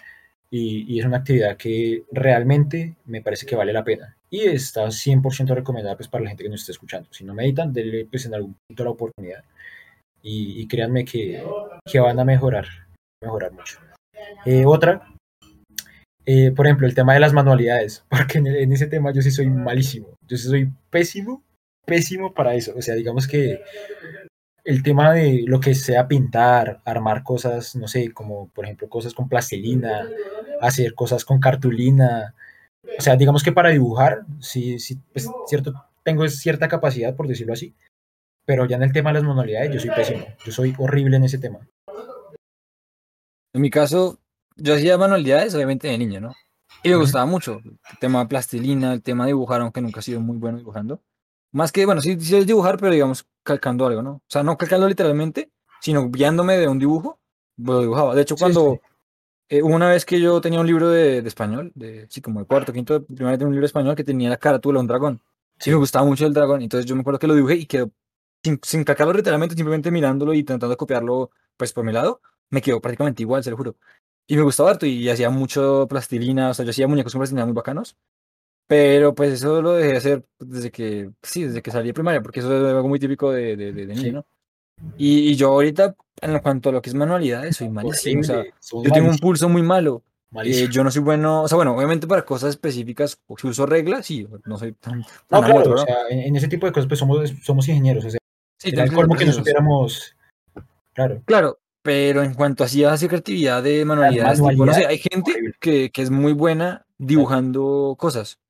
Y, 0.51 0.87
y, 0.89 1.01
es 1.01 1.05
una 1.05 1.19
actividad 1.19 1.57
que 1.57 2.05
realmente 2.13 2.95
me 3.07 3.21
parece 3.21 3.45
que 3.45 3.57
vale 3.57 3.73
la 3.73 3.85
pena. 3.85 4.17
Y 4.35 4.47
está 4.47 4.87
100% 4.87 5.55
recomendada 5.55 5.97
pues, 5.97 6.09
para 6.09 6.25
la 6.25 6.31
gente 6.31 6.43
que 6.43 6.51
nos 6.51 6.61
esté 6.61 6.73
escuchando. 6.73 7.09
Si 7.13 7.25
no 7.25 7.35
meditan, 7.35 7.73
denle 7.73 8.07
pues, 8.07 8.27
en 8.27 8.35
algún 8.35 8.57
punto 8.67 8.83
la 8.83 8.91
oportunidad. 8.91 9.45
Y, 10.23 10.61
y 10.61 10.67
créanme 10.67 11.05
que, 11.05 11.45
que, 11.85 12.01
van 12.01 12.19
a 12.19 12.25
mejorar, 12.25 12.67
mejorar 13.23 13.53
mucho. 13.53 13.79
Eh, 14.45 14.65
otra, 14.67 15.07
eh, 16.27 16.51
por 16.51 16.67
ejemplo, 16.67 16.87
el 16.87 16.95
tema 16.95 17.15
de 17.15 17.21
las 17.21 17.33
manualidades, 17.33 18.05
porque 18.11 18.39
en, 18.39 18.49
en 18.49 18.73
ese 18.73 18.89
tema 18.89 19.13
yo 19.13 19.23
sí 19.23 19.31
soy 19.31 19.49
malísimo. 19.49 20.09
Yo 20.27 20.37
sí 20.37 20.49
soy 20.49 20.73
pésimo 20.91 21.45
pésimo 21.85 22.33
para 22.35 22.55
eso. 22.55 22.73
O 22.77 22.83
sea, 22.83 22.95
digamos 22.95 23.29
que 23.29 23.61
el 24.65 24.83
tema 24.83 25.13
de 25.13 25.45
lo 25.47 25.61
que 25.61 25.75
sea 25.75 26.09
pintar, 26.09 26.81
armar 26.85 27.23
cosas, 27.23 27.77
no 27.77 27.87
sé, 27.87 28.13
como 28.13 28.49
por 28.49 28.65
ejemplo 28.65 28.89
cosas 28.89 29.15
con 29.15 29.29
plastilina, 29.29 30.09
hacer 30.61 30.95
cosas 30.95 31.25
con 31.25 31.41
cartulina. 31.41 32.35
O 32.99 33.03
sea, 33.03 33.17
digamos 33.17 33.43
que 33.43 33.53
para 33.53 33.71
dibujar, 33.71 34.25
sí, 34.41 34.79
sí, 34.79 34.99
pues, 35.13 35.31
cierto, 35.47 35.73
tengo 36.03 36.29
cierta 36.29 36.69
capacidad, 36.69 37.15
por 37.17 37.27
decirlo 37.27 37.53
así. 37.53 37.75
Pero 38.47 38.67
ya 38.67 38.77
en 38.77 38.83
el 38.83 38.93
tema 38.93 39.11
de 39.11 39.15
las 39.15 39.25
manualidades, 39.25 39.73
yo 39.73 39.81
soy 39.81 39.91
pésimo. 39.91 40.25
Yo 40.45 40.53
soy 40.53 40.75
horrible 40.79 41.17
en 41.17 41.25
ese 41.25 41.39
tema. 41.39 41.61
En 43.55 43.61
mi 43.61 43.71
caso, 43.71 44.19
yo 44.57 44.75
hacía 44.75 44.99
manualidades, 44.99 45.55
obviamente, 45.55 45.89
de 45.89 45.97
niño, 45.97 46.21
¿no? 46.21 46.35
Y 46.83 46.91
me 46.91 46.97
gustaba 46.97 47.25
mucho 47.25 47.61
el 47.65 47.99
tema 47.99 48.21
de 48.21 48.27
plastilina, 48.27 48.93
el 48.93 49.03
tema 49.03 49.25
de 49.25 49.29
dibujar, 49.29 49.63
aunque 49.63 49.81
nunca 49.81 50.01
he 50.01 50.03
sido 50.03 50.21
muy 50.21 50.37
bueno 50.37 50.59
dibujando. 50.59 51.01
Más 51.53 51.73
que, 51.73 51.87
bueno, 51.87 52.03
sí, 52.03 52.21
sí 52.21 52.37
es 52.37 52.47
dibujar, 52.47 52.79
pero 52.79 52.93
digamos 52.93 53.27
calcando 53.43 53.87
algo, 53.87 54.03
¿no? 54.03 54.11
O 54.15 54.23
sea, 54.29 54.43
no 54.43 54.59
calcando 54.59 54.89
literalmente, 54.89 55.51
sino 55.81 56.11
guiándome 56.11 56.59
de 56.59 56.69
un 56.69 56.79
dibujo, 56.79 57.21
lo 57.57 57.81
dibujaba. 57.81 58.15
De 58.15 58.23
hecho, 58.23 58.37
cuando 58.37 58.73
sí, 58.73 58.81
sí. 58.83 58.94
Eh, 59.49 59.63
una 59.63 59.91
vez 59.91 60.05
que 60.05 60.21
yo 60.21 60.41
tenía 60.41 60.61
un 60.61 60.67
libro 60.67 60.89
de, 60.89 61.23
de, 61.23 61.29
español, 61.29 61.71
de, 61.75 62.07
sí, 62.09 62.21
como 62.23 62.41
de 62.41 62.47
cuarto, 62.47 62.73
quinto, 62.73 63.01
de 63.01 63.01
primaria 63.01 63.37
tenía 63.39 63.49
un 63.49 63.55
libro 63.55 63.65
de 63.65 63.67
español 63.67 63.95
que 63.95 64.05
tenía 64.05 64.31
la 64.31 64.39
carátula 64.39 64.79
de 64.79 64.81
un 64.81 64.87
dragón. 64.87 65.21
Sí. 65.59 65.71
Me 65.71 65.77
gustaba 65.77 66.05
mucho 66.05 66.27
el 66.27 66.33
dragón, 66.33 66.63
entonces 66.63 66.87
yo 66.87 66.95
me 66.95 67.03
acuerdo 67.03 67.19
que 67.19 67.27
lo 67.27 67.35
dibujé 67.35 67.57
y 67.57 67.67
quedó, 67.67 67.91
sin, 68.43 68.59
sin 68.63 68.85
calcarlo 68.85 69.13
literalmente, 69.13 69.55
simplemente 69.55 69.91
mirándolo 69.91 70.35
y 70.35 70.43
tratando 70.45 70.71
de 70.71 70.77
copiarlo, 70.77 71.31
pues 71.57 71.73
por 71.73 71.85
mi 71.85 71.93
lado, 71.93 72.21
me 72.51 72.63
quedó 72.63 72.81
prácticamente 72.81 73.23
igual, 73.23 73.45
se 73.45 73.51
lo 73.51 73.57
juro. 73.57 73.77
Y 74.27 74.37
me 74.37 74.43
gustaba 74.43 74.71
harto 74.71 74.87
y 74.87 75.09
hacía 75.11 75.31
mucho 75.31 75.87
plastilina, 75.89 76.51
o 76.51 76.55
sea, 76.55 76.65
yo 76.65 76.71
hacía 76.71 76.89
muñecos 76.89 77.13
con 77.13 77.21
plastilina 77.21 77.45
muy 77.45 77.55
bacanos. 77.55 77.97
Pero 78.67 79.15
pues 79.15 79.33
eso 79.35 79.61
lo 79.61 79.75
dejé 79.75 79.93
de 79.93 79.97
hacer 79.99 80.27
desde 80.39 80.71
que, 80.71 81.11
sí, 81.23 81.45
desde 81.45 81.63
que 81.63 81.71
salí 81.71 81.89
de 81.89 81.95
primaria, 81.95 82.23
porque 82.23 82.41
eso 82.41 82.57
es 82.57 82.75
algo 82.75 82.89
muy 82.89 82.99
típico 82.99 83.31
de, 83.31 83.57
de, 83.57 83.73
de, 83.73 83.87
de 83.87 83.95
niño, 83.95 84.03
sí. 84.03 84.13
¿no? 84.13 84.27
Y, 84.97 85.31
y, 85.31 85.37
yo 85.37 85.51
ahorita, 85.53 85.95
en 86.21 86.39
cuanto 86.41 86.69
a 86.69 86.73
lo 86.73 86.83
que 86.83 86.91
es 86.91 86.95
manualidades, 86.95 87.57
soy 87.57 87.69
malísimo. 87.69 88.21
O 88.21 88.25
sea, 88.25 88.45
yo 88.45 88.51
malísimo. 88.79 88.95
tengo 88.95 89.11
un 89.11 89.19
pulso 89.19 89.49
muy 89.49 89.63
malo. 89.63 90.03
Eh, 90.43 90.69
yo 90.71 90.83
no 90.83 90.91
soy 90.91 91.03
bueno, 91.03 91.43
o 91.43 91.49
sea, 91.49 91.57
bueno, 91.57 91.77
obviamente 91.77 92.07
para 92.09 92.25
cosas 92.25 92.51
específicas, 92.51 93.21
si 93.39 93.47
uso 93.47 93.67
reglas, 93.67 94.07
sí, 94.07 94.27
no 94.47 94.59
soy 94.59 94.73
tan, 94.73 94.99
no, 94.99 95.07
claro, 95.29 95.57
otro, 95.59 95.75
¿no? 95.77 95.83
o 95.83 95.85
sea, 95.85 95.97
en, 96.11 96.21
en, 96.21 96.37
ese 96.37 96.49
tipo 96.49 96.67
de 96.67 96.73
cosas, 96.73 96.89
pues 96.89 96.99
somos, 96.99 97.33
somos 97.45 97.69
ingenieros, 97.69 98.05
o 98.05 98.11
sea, 98.11 98.19
sí, 98.59 98.71
el 98.71 98.93
colmo 98.93 99.15
que 99.15 99.27
no 99.27 99.33
supiéramos, 99.33 100.17
claro. 100.93 101.23
Claro, 101.25 101.61
pero 101.83 102.23
en 102.25 102.35
cuanto 102.35 102.65
así 102.65 102.83
a 102.83 102.97
creatividad 102.97 103.63
de 103.63 103.85
manualidades, 103.85 104.41
manualidad, 104.41 104.65
tipo, 104.65 104.67
no 104.67 104.75
sé, 104.75 104.87
hay 104.87 104.99
gente 104.99 105.55
que, 105.61 105.91
que, 105.91 106.03
es 106.03 106.11
muy 106.11 106.33
buena 106.33 106.85
dibujando 106.99 107.95
cosas. 107.97 108.41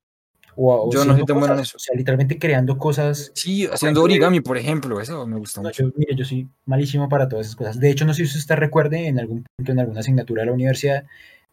O, 0.55 0.87
o 0.87 0.91
yo 0.91 1.05
no 1.05 1.15
soy 1.15 1.25
tan 1.25 1.39
bueno 1.39 1.53
en 1.55 1.61
eso. 1.61 1.77
O 1.77 1.79
sea, 1.79 1.95
literalmente 1.95 2.37
creando 2.39 2.77
cosas. 2.77 3.31
Sí, 3.35 3.65
haciendo 3.65 4.03
origami, 4.03 4.41
por 4.41 4.57
ejemplo, 4.57 4.99
eso 4.99 5.25
me 5.27 5.37
gusta 5.37 5.61
no, 5.61 5.69
mucho. 5.69 5.83
Yo, 5.83 5.93
mire, 5.95 6.15
yo 6.15 6.25
soy 6.25 6.47
malísimo 6.65 7.09
para 7.09 7.27
todas 7.27 7.47
esas 7.47 7.55
cosas. 7.55 7.79
De 7.79 7.89
hecho, 7.89 8.05
no 8.05 8.13
sé 8.13 8.25
si 8.25 8.37
usted 8.37 8.55
recuerde, 8.55 9.07
en 9.07 9.19
algún 9.19 9.45
punto, 9.55 9.71
en 9.71 9.79
alguna 9.79 9.99
asignatura 9.99 10.41
de 10.41 10.47
la 10.47 10.53
universidad, 10.53 11.05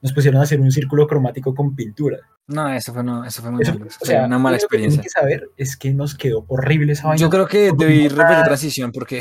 nos 0.02 0.12
pusieron 0.12 0.40
a 0.40 0.44
hacer 0.44 0.60
un 0.60 0.70
círculo 0.72 1.06
cromático 1.06 1.54
con 1.54 1.74
pintura. 1.74 2.18
No, 2.48 2.68
eso 2.72 2.92
fue, 2.92 3.04
no, 3.04 3.24
eso 3.24 3.40
fue 3.40 3.52
muy 3.52 3.62
eso. 3.62 3.72
O 4.00 4.04
sea, 4.04 4.26
una 4.26 4.38
mala 4.38 4.56
experiencia. 4.56 4.98
Lo 4.98 5.02
que 5.04 5.08
tienen 5.08 5.30
que 5.30 5.38
saber 5.38 5.50
es 5.56 5.76
que 5.76 5.94
nos 5.94 6.16
quedó 6.16 6.44
horrible 6.48 6.92
esa 6.92 7.06
vaina. 7.08 7.20
Yo 7.20 7.30
creo 7.30 7.46
que 7.46 7.70
debí 7.72 8.08
repetir 8.08 8.42
transición 8.44 8.90
porque 8.92 9.20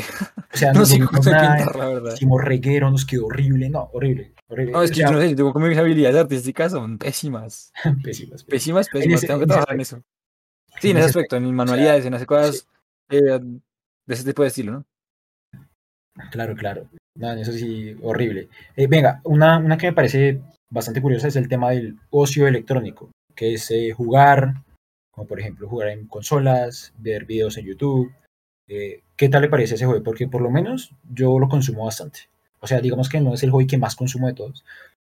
o 0.52 0.56
sea, 0.56 0.72
no 0.74 0.84
sé 0.84 0.98
cómo 0.98 1.20
pintar, 1.22 1.76
la 1.76 1.86
verdad. 1.86 2.14
Hicimos 2.14 2.42
reguero, 2.42 2.90
nos 2.90 3.06
quedó 3.06 3.26
horrible. 3.26 3.70
No, 3.70 3.88
horrible. 3.92 4.34
horrible. 4.48 4.72
No, 4.72 4.82
es 4.82 4.90
que 4.90 4.94
o 4.94 4.96
sea, 4.96 5.06
yo 5.06 5.12
no 5.12 5.20
sé, 5.20 5.34
tengo 5.36 5.52
como 5.52 5.66
mis 5.68 5.78
habilidades 5.78 6.16
artísticas 6.16 6.72
son 6.72 6.98
pésimas. 6.98 7.72
pésimas. 8.02 8.42
Pésimas, 8.44 8.88
pésimas. 8.88 9.18
ese- 9.18 9.26
tengo 9.28 9.40
que 9.40 9.46
trabajar 9.46 9.74
en 9.74 9.80
eso. 9.80 10.02
Sí, 10.80 10.90
en 10.90 10.96
ese 10.96 11.06
aspecto, 11.06 11.36
en 11.36 11.44
mis 11.44 11.52
manualidades, 11.52 12.04
en 12.04 12.14
hacer 12.14 12.26
cosas 12.26 12.66
eh, 13.08 13.20
de 13.20 14.14
ese 14.14 14.24
tipo 14.24 14.42
de 14.42 14.48
estilo, 14.48 14.72
¿no? 14.72 14.84
Claro, 16.30 16.54
claro. 16.54 16.88
No, 17.14 17.32
eso 17.32 17.52
sí, 17.52 17.96
horrible. 18.02 18.48
Eh, 18.76 18.86
venga, 18.86 19.20
una, 19.24 19.58
una 19.58 19.76
que 19.78 19.86
me 19.86 19.92
parece 19.92 20.40
bastante 20.72 21.02
curiosa 21.02 21.28
es 21.28 21.36
el 21.36 21.48
tema 21.48 21.70
del 21.70 21.98
ocio 22.10 22.48
electrónico, 22.48 23.10
que 23.36 23.54
es 23.54 23.70
eh, 23.70 23.92
jugar, 23.92 24.54
como 25.10 25.26
por 25.26 25.38
ejemplo 25.38 25.68
jugar 25.68 25.90
en 25.90 26.06
consolas, 26.06 26.92
ver 26.98 27.26
videos 27.26 27.58
en 27.58 27.66
YouTube. 27.66 28.12
Eh, 28.68 29.02
¿Qué 29.16 29.28
tal 29.28 29.42
le 29.42 29.48
parece 29.48 29.74
ese 29.74 29.84
hobby? 29.84 30.00
Porque 30.00 30.28
por 30.28 30.40
lo 30.40 30.50
menos 30.50 30.94
yo 31.12 31.38
lo 31.38 31.48
consumo 31.48 31.84
bastante. 31.84 32.20
O 32.60 32.66
sea, 32.66 32.80
digamos 32.80 33.08
que 33.08 33.20
no 33.20 33.34
es 33.34 33.42
el 33.42 33.50
hobby 33.50 33.66
que 33.66 33.76
más 33.76 33.96
consumo 33.96 34.28
de 34.28 34.34
todos, 34.34 34.64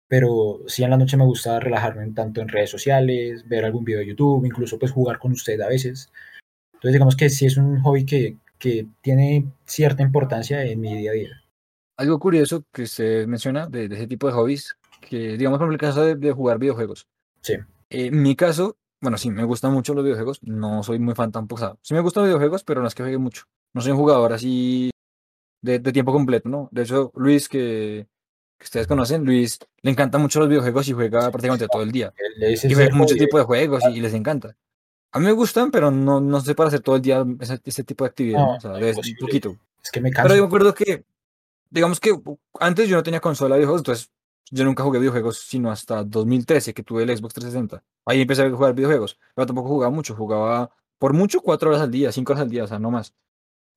pero 0.09 0.61
sí 0.67 0.83
en 0.83 0.91
la 0.91 0.97
noche 0.97 1.19
me 1.19 1.27
gusta 1.27 1.61
relajarme 1.61 2.11
tanto 2.13 2.41
en 2.41 2.49
redes 2.49 2.71
sociales, 2.71 3.47
ver 3.47 3.65
algún 3.65 3.85
video 3.85 4.01
de 4.01 4.07
YouTube, 4.07 4.47
incluso 4.47 4.79
pues 4.79 4.93
jugar 4.93 5.19
con 5.19 5.33
usted 5.33 5.61
a 5.61 5.69
veces. 5.69 6.11
Entonces 6.75 6.95
digamos 6.95 7.17
que 7.17 7.29
sí 7.29 7.45
es 7.45 7.59
un 7.59 7.83
hobby 7.83 8.07
que, 8.07 8.39
que 8.59 8.87
tiene 9.03 9.47
cierta 9.67 10.03
importancia 10.03 10.65
en 10.65 10.81
mi 10.81 10.97
día 10.97 11.11
a 11.11 11.15
día. 11.15 11.43
Algo 11.99 12.19
curioso 12.19 12.65
que 12.73 12.85
usted 12.85 13.27
menciona 13.27 13.67
de, 13.67 13.89
de 13.89 13.97
ese 13.97 14.07
tipo 14.07 14.27
de 14.27 14.33
hobbies, 14.33 14.75
que 15.01 15.36
digamos 15.36 15.59
por 15.59 15.70
el 15.72 15.78
caso 15.78 16.03
de, 16.05 16.14
de 16.16 16.32
jugar 16.32 16.59
videojuegos. 16.59 17.07
Sí. 17.42 17.55
Eh, 17.88 18.07
en 18.07 18.22
mi 18.22 18.36
caso, 18.36 18.76
bueno, 19.01 19.16
sí, 19.18 19.30
me 19.30 19.44
gustan 19.44 19.72
mucho 19.72 19.94
los 19.94 20.05
videojuegos, 20.05 20.40
no 20.42 20.82
soy 20.82 20.98
muy 20.98 21.14
fan 21.14 21.32
tampoco. 21.32 21.62
O 21.62 21.66
sea, 21.66 21.76
sí 21.82 21.94
me 21.94 22.01
gustan 22.01 22.22
los 22.24 22.28
videojuegos, 22.28 22.64
pero 22.64 22.80
no 22.82 22.86
es 22.88 22.94
que 22.94 23.03
juegue 23.03 23.18
mucho. 23.18 23.44
No 23.72 23.80
soy 23.80 23.92
un 23.92 23.98
jugador 23.98 24.32
así 24.32 24.90
de, 25.62 25.78
de 25.78 25.92
tiempo 25.92 26.12
completo, 26.12 26.48
¿no? 26.48 26.68
De 26.72 26.82
hecho, 26.82 27.12
Luis, 27.16 27.48
que, 27.48 28.07
que 28.59 28.64
ustedes 28.64 28.86
conocen, 28.86 29.24
Luis 29.24 29.59
le 29.82 29.90
encanta 29.90 30.18
mucho 30.18 30.40
los 30.40 30.48
videojuegos 30.48 30.88
y 30.88 30.92
juega 30.92 31.30
prácticamente 31.30 31.66
todo 31.68 31.82
el 31.82 31.92
día. 31.92 32.12
Él 32.16 32.42
es 32.53 32.64
Y 32.64 32.74
juega 32.74 32.94
muchos 32.94 33.12
hobby, 33.12 33.20
tipos 33.26 33.40
de 33.40 33.44
juegos 33.46 33.82
y, 33.90 33.98
y 33.98 34.01
les 34.01 34.14
encanta. 34.14 34.57
A 35.12 35.18
mí 35.18 35.24
me 35.26 35.32
gustan, 35.32 35.70
pero 35.70 35.90
no, 35.90 36.20
no 36.20 36.40
sé 36.40 36.55
para 36.55 36.68
hacer 36.68 36.80
todo 36.80 36.96
el 36.96 37.03
día 37.03 37.24
ese, 37.40 37.59
ese 37.64 37.82
tipo 37.84 38.05
de 38.05 38.11
actividad, 38.11 38.38
No. 38.38 38.55
O 38.57 38.61
sea, 38.61 38.72
vez- 38.72 38.96
un 38.96 39.05
poquito. 39.20 39.57
Es 39.82 39.90
que 39.90 40.01
me 40.01 40.11
Pero 40.11 40.22
canso. 40.22 40.36
yo 40.36 40.42
me 40.42 40.46
acuerdo 40.46 40.74
que, 40.74 41.05
digamos 41.70 41.98
que 42.01 42.14
antes 42.61 42.88
yo 42.88 42.96
no 42.96 43.03
tenía 43.03 43.20
consola 43.20 43.55
de 43.55 43.61
videojuegos, 43.61 43.80
entonces 43.80 44.11
yo 44.51 44.64
nunca 44.64 44.82
jugué 44.82 44.98
videojuegos 44.98 45.38
sino 45.40 45.70
hasta 45.70 46.05
2013 46.05 46.74
que 46.74 46.82
tuve 46.82 47.05
el 47.05 47.16
Xbox 47.16 47.34
360. 47.34 47.82
Ahí 48.07 48.20
empecé 48.22 48.42
a 48.42 48.51
jugar 48.51 48.74
videojuegos, 48.74 49.18
pero 49.34 49.46
tampoco 49.46 49.68
jugaba 49.68 49.90
mucho, 49.94 50.14
jugaba 50.14 50.70
por 50.98 51.12
mucho 51.12 51.40
cuatro 51.40 51.70
horas 51.70 51.82
al 51.82 51.90
día, 51.90 52.12
cinco 52.12 52.32
horas 52.32 52.42
al 52.42 52.51
día, 52.51 52.64
o 52.64 52.66
sea, 52.66 52.78
no 52.78 52.90
más. 52.90 53.14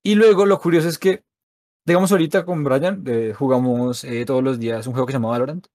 Y 0.03 0.15
luego 0.15 0.45
lo 0.45 0.59
curioso 0.59 0.89
es 0.89 0.97
que, 0.97 1.23
digamos 1.85 2.11
ahorita 2.11 2.43
con 2.45 2.63
Brian, 2.63 3.03
eh, 3.07 3.33
jugamos 3.37 4.03
eh, 4.03 4.25
todos 4.25 4.43
los 4.43 4.59
días 4.59 4.85
un 4.87 4.93
juego 4.93 5.05
que 5.05 5.11
se 5.13 5.17
llama 5.17 5.29
Valorant, 5.29 5.67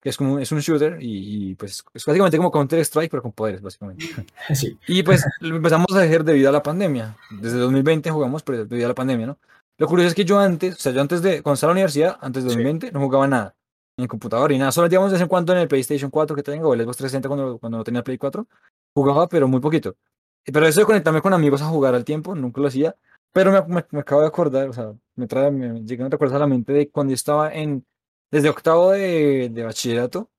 que 0.00 0.10
es 0.10 0.16
como 0.16 0.38
es 0.38 0.52
un 0.52 0.60
shooter 0.60 0.98
y, 1.02 1.50
y, 1.50 1.54
pues 1.56 1.84
es 1.92 2.04
básicamente 2.06 2.36
como 2.36 2.50
Counter 2.50 2.78
Strike 2.80 3.10
pero 3.10 3.22
con 3.22 3.32
poderes 3.32 3.60
básicamente. 3.60 4.04
Sí, 4.54 4.78
Y 4.86 5.02
pues 5.02 5.24
empezamos 5.40 5.88
a 5.92 6.02
hacer 6.02 6.22
debido 6.24 6.48
a 6.48 6.52
la 6.52 6.62
pandemia. 6.62 7.16
Desde 7.30 7.58
2020 7.58 8.10
jugamos, 8.10 8.42
pero 8.42 8.64
debido 8.64 8.86
a 8.86 8.90
la 8.90 8.94
pandemia, 8.94 9.26
¿no? 9.26 9.38
Lo 9.78 9.88
curioso 9.88 10.08
es 10.08 10.14
que 10.14 10.24
yo 10.24 10.38
antes, 10.38 10.76
o 10.76 10.78
sea, 10.78 10.92
yo 10.92 11.00
antes 11.02 11.20
de, 11.20 11.42
cuando 11.42 11.54
estaba 11.54 11.72
en 11.72 11.74
la 11.74 11.80
universidad, 11.80 12.18
antes 12.22 12.44
de 12.44 12.50
Sí. 12.50 12.56
2020, 12.56 12.92
no 12.92 13.00
jugaba 13.00 13.26
nada. 13.28 13.54
En 13.96 14.02
el 14.02 14.08
computador 14.08 14.52
y 14.52 14.58
nada, 14.58 14.72
solo 14.72 14.88
digamos 14.88 15.10
de 15.10 15.14
vez 15.14 15.22
en 15.22 15.28
cuando 15.28 15.52
en 15.52 15.58
el 15.58 15.68
PlayStation 15.68 16.10
4 16.10 16.36
que 16.36 16.42
tengo, 16.42 16.68
o 16.68 16.74
el 16.74 16.82
Xbox 16.82 16.98
360 16.98 17.28
cuando, 17.28 17.58
cuando 17.58 17.78
no 17.78 17.84
tenía 17.84 18.02
Play 18.02 18.18
4, 18.18 18.46
jugaba, 18.94 19.28
pero 19.28 19.48
muy 19.48 19.60
poquito. 19.60 19.96
Pero 20.44 20.66
eso 20.66 20.80
de 20.80 20.86
conectarme 20.86 21.22
con 21.22 21.32
amigos 21.32 21.62
a 21.62 21.66
jugar 21.66 21.94
al 21.94 22.04
tiempo, 22.04 22.34
nunca 22.34 22.60
lo 22.60 22.68
hacía. 22.68 22.96
Pero 23.32 23.52
me, 23.52 23.84
me, 23.90 24.00
acabo 24.00 24.22
de 24.22 24.28
acordar, 24.28 24.68
o 24.68 24.72
sea, 24.72 24.94
me 25.16 25.26
trae, 25.26 25.50
me 25.50 25.82
llegan 25.82 26.10
recuerdos 26.10 26.36
a 26.36 26.40
la 26.40 26.46
mente 26.46 26.72
de 26.72 26.90
cuando 26.90 27.10
yo 27.12 27.14
estaba 27.16 27.52
en, 27.52 27.84
desde 28.30 28.48
octavo 28.48 28.92
de, 28.92 29.50
de 29.50 29.64
bachillerato, 29.64 30.30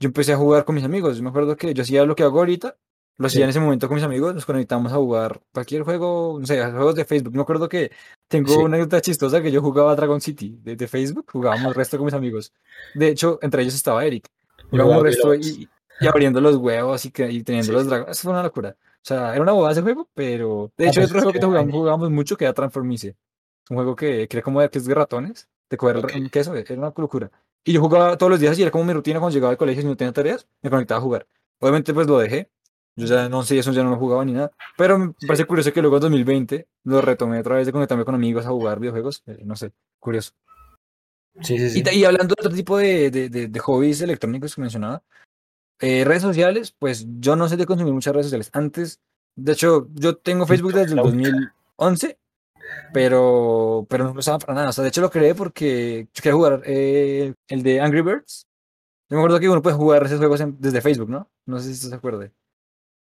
yo 0.00 0.08
empecé 0.08 0.32
a 0.32 0.36
jugar 0.36 0.64
con 0.64 0.74
mis 0.76 0.84
amigos. 0.84 1.16
Yo 1.16 1.22
me 1.22 1.30
acuerdo 1.30 1.56
que 1.56 1.74
yo 1.74 1.82
hacía 1.82 2.04
lo 2.04 2.16
que 2.16 2.22
hago 2.24 2.38
ahorita, 2.38 2.76
lo 3.20 3.26
hacía 3.26 3.44
en 3.44 3.50
ese 3.50 3.60
momento 3.60 3.86
con 3.86 3.96
mis 3.96 4.04
amigos, 4.04 4.34
nos 4.34 4.46
conectamos 4.46 4.90
a 4.94 4.96
jugar 4.96 5.42
cualquier 5.52 5.82
juego, 5.82 6.38
no 6.40 6.46
sé, 6.46 6.58
juegos 6.58 6.94
de 6.94 7.04
Facebook. 7.04 7.34
Me 7.34 7.42
acuerdo 7.42 7.68
que 7.68 7.92
tengo 8.28 8.56
una 8.60 8.76
anécdota 8.76 9.02
chistosa 9.02 9.42
que 9.42 9.52
yo 9.52 9.60
jugaba 9.60 9.94
Dragon 9.94 10.22
City 10.22 10.58
de, 10.62 10.74
de, 10.74 10.88
Facebook, 10.88 11.26
jugábamos 11.30 11.66
el 11.68 11.74
resto 11.74 11.98
con 11.98 12.06
mis 12.06 12.14
amigos. 12.14 12.50
De 12.94 13.08
hecho, 13.08 13.38
entre 13.42 13.60
ellos 13.60 13.74
estaba 13.74 14.06
Eric. 14.06 14.26
Jugábamos 14.70 15.00
el 15.00 15.04
resto 15.04 15.34
y, 15.34 15.68
y, 16.00 16.06
abriendo 16.06 16.40
los 16.40 16.56
huevos 16.56 17.04
y, 17.04 17.10
que, 17.10 17.30
y 17.30 17.42
teniendo 17.42 17.74
los 17.74 17.88
dragones. 17.88 18.16
Eso 18.16 18.22
fue 18.22 18.32
una 18.32 18.42
locura. 18.42 18.74
O 18.80 19.02
sea, 19.02 19.34
era 19.34 19.42
una 19.42 19.52
bobada 19.52 19.72
ese 19.72 19.82
juego, 19.82 20.08
pero 20.14 20.72
de 20.78 20.88
hecho, 20.88 21.00
hay 21.00 21.04
otro 21.04 21.20
juego 21.20 21.32
que 21.32 21.44
jugamos, 21.44 21.72
jugamos 21.74 22.10
mucho 22.10 22.38
que 22.38 22.44
era 22.46 22.54
Transformice. 22.54 23.08
Es 23.08 23.70
un 23.70 23.76
juego 23.76 23.94
que, 23.94 24.28
que 24.28 24.36
era 24.38 24.42
como 24.42 24.62
de, 24.62 24.70
que 24.70 24.78
es 24.78 24.86
de 24.86 24.94
ratones, 24.94 25.46
de 25.68 25.76
coger 25.76 25.98
okay. 25.98 26.26
queso, 26.30 26.54
era 26.54 26.74
una 26.74 26.94
locura. 26.96 27.30
Y 27.64 27.74
yo 27.74 27.82
jugaba 27.82 28.16
todos 28.16 28.30
los 28.30 28.40
días 28.40 28.58
y 28.58 28.62
era 28.62 28.70
como 28.70 28.84
mi 28.84 28.94
rutina 28.94 29.20
cuando 29.20 29.34
llegaba 29.34 29.50
al 29.50 29.58
colegio 29.58 29.82
y 29.82 29.84
no 29.84 29.94
tenía 29.94 30.12
tareas, 30.14 30.46
me 30.62 30.70
conectaba 30.70 31.00
a 31.00 31.02
jugar. 31.02 31.26
Obviamente, 31.58 31.92
pues 31.92 32.06
lo 32.06 32.18
dejé. 32.18 32.48
Yo 32.96 33.06
ya 33.06 33.28
no 33.28 33.42
sé, 33.42 33.58
eso 33.58 33.72
ya 33.72 33.84
no 33.84 33.90
lo 33.90 33.96
jugaba 33.96 34.24
ni 34.24 34.32
nada. 34.32 34.50
Pero 34.76 34.98
me 34.98 35.14
sí. 35.18 35.26
parece 35.26 35.44
curioso 35.44 35.72
que 35.72 35.80
luego 35.80 35.96
en 35.96 36.02
2020 36.02 36.68
lo 36.84 37.00
retomé 37.00 37.40
otra 37.40 37.56
vez 37.56 37.66
de 37.66 37.72
conectarme 37.72 38.04
con 38.04 38.14
amigos 38.14 38.46
a 38.46 38.50
jugar 38.50 38.80
videojuegos. 38.80 39.22
Eh, 39.26 39.42
no 39.44 39.56
sé, 39.56 39.72
curioso. 39.98 40.32
Sí, 41.42 41.58
sí, 41.58 41.70
sí. 41.70 41.82
Y, 41.84 41.98
y, 41.98 42.04
hablando 42.04 42.34
de 42.34 42.46
otro 42.46 42.54
tipo 42.54 42.76
de, 42.76 43.10
de, 43.10 43.28
de, 43.28 43.48
de 43.48 43.60
hobbies 43.60 44.00
electrónicos 44.02 44.54
que 44.54 44.60
mencionaba, 44.60 45.02
eh, 45.80 46.04
redes 46.04 46.22
sociales, 46.22 46.74
pues 46.78 47.06
yo 47.20 47.36
no 47.36 47.48
sé 47.48 47.56
de 47.56 47.64
consumir 47.64 47.94
muchas 47.94 48.12
redes 48.12 48.26
sociales. 48.26 48.50
Antes, 48.52 49.00
de 49.34 49.52
hecho, 49.52 49.88
yo 49.94 50.16
tengo 50.18 50.46
Facebook 50.46 50.74
desde 50.74 50.90
el 50.90 50.96
2011, 50.96 52.18
pero, 52.92 53.86
pero 53.88 54.04
no 54.04 54.12
lo 54.12 54.20
usaba 54.20 54.38
para 54.38 54.54
nada. 54.54 54.68
O 54.68 54.72
sea, 54.72 54.82
de 54.82 54.88
hecho 54.88 55.00
lo 55.00 55.10
creé 55.10 55.34
porque 55.34 56.08
yo 56.12 56.22
quería 56.22 56.36
jugar 56.36 56.62
eh, 56.66 57.32
el 57.48 57.62
de 57.62 57.80
Angry 57.80 58.02
Birds. 58.02 58.46
Yo 59.08 59.16
me 59.16 59.22
acuerdo 59.22 59.40
que 59.40 59.48
uno 59.48 59.62
puede 59.62 59.76
jugar 59.76 60.04
esos 60.04 60.18
juegos 60.18 60.40
en, 60.42 60.60
desde 60.60 60.82
Facebook, 60.82 61.08
¿no? 61.08 61.30
No 61.46 61.58
sé 61.58 61.74
si 61.74 61.88
se 61.88 61.94
acuerde. 61.94 62.32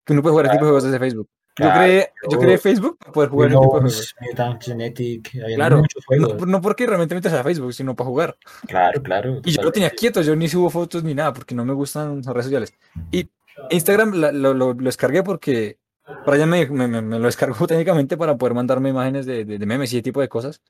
Que 0.07 0.13
uno 0.13 0.23
puede 0.23 0.33
jugar 0.33 0.47
ese 0.47 0.53
tipo 0.55 0.65
de 0.65 0.71
juegos 0.71 0.85
desde 0.85 0.99
Facebook. 0.99 1.29
Yo, 1.59 1.73
creé, 1.73 2.13
yo 2.31 2.39
creé 2.39 2.59
Facebook 2.59 2.99
para 2.99 3.13
poder 3.13 3.31
jugar 3.31 3.49
ese 3.49 3.59
tipo 3.59 3.81
de 3.81 3.91
juegos. 3.91 4.15
Genetic, 4.61 5.31
claro, 5.57 5.83
no, 6.19 6.47
no, 6.47 6.61
porque 6.61 6.87
realmente 6.87 7.15
me 7.15 7.37
a 7.37 7.43
Facebook, 7.43 7.73
sino 7.73 7.97
para 7.97 8.09
jugar. 8.09 8.37
Claro, 8.67 9.03
claro. 9.03 9.41
Y 9.45 9.51
yo 9.53 9.63
lo 9.63 9.73
tenía 9.73 9.91
quieto, 9.91 10.23
yo 10.23 10.37
ni 10.37 10.49
subo 10.49 10.71
fotos 10.71 11.03
ni 11.03 11.15
nada, 11.15 11.33
porque 11.33 11.55
no 11.55 11.65
me 11.65 11.73
gustan 11.73 12.19
las 12.19 12.27
redes 12.27 12.45
sociales. 12.45 12.75
Y 13.11 13.29
Instagram 13.71 14.13
lo, 14.13 14.33
lo, 14.33 14.55
lo, 14.55 14.75
lo 14.75 14.85
descargué 14.85 15.23
porque 15.23 15.79
Brian 16.25 16.49
me, 16.49 16.67
me, 16.67 16.87
me, 16.89 17.03
me, 17.03 17.19
lo 17.19 17.27
descargó 17.27 17.67
técnicamente 17.67 18.17
para 18.17 18.37
poder 18.37 18.55
mandarme 18.55 18.91
imágenes 18.91 19.27
de, 19.27 19.45
de, 19.45 19.59
de, 19.59 19.67
memes 19.67 19.93
y 19.93 19.97
ese 19.97 20.03
tipo 20.03 20.21
de 20.21 20.29
cosas. 20.29 20.61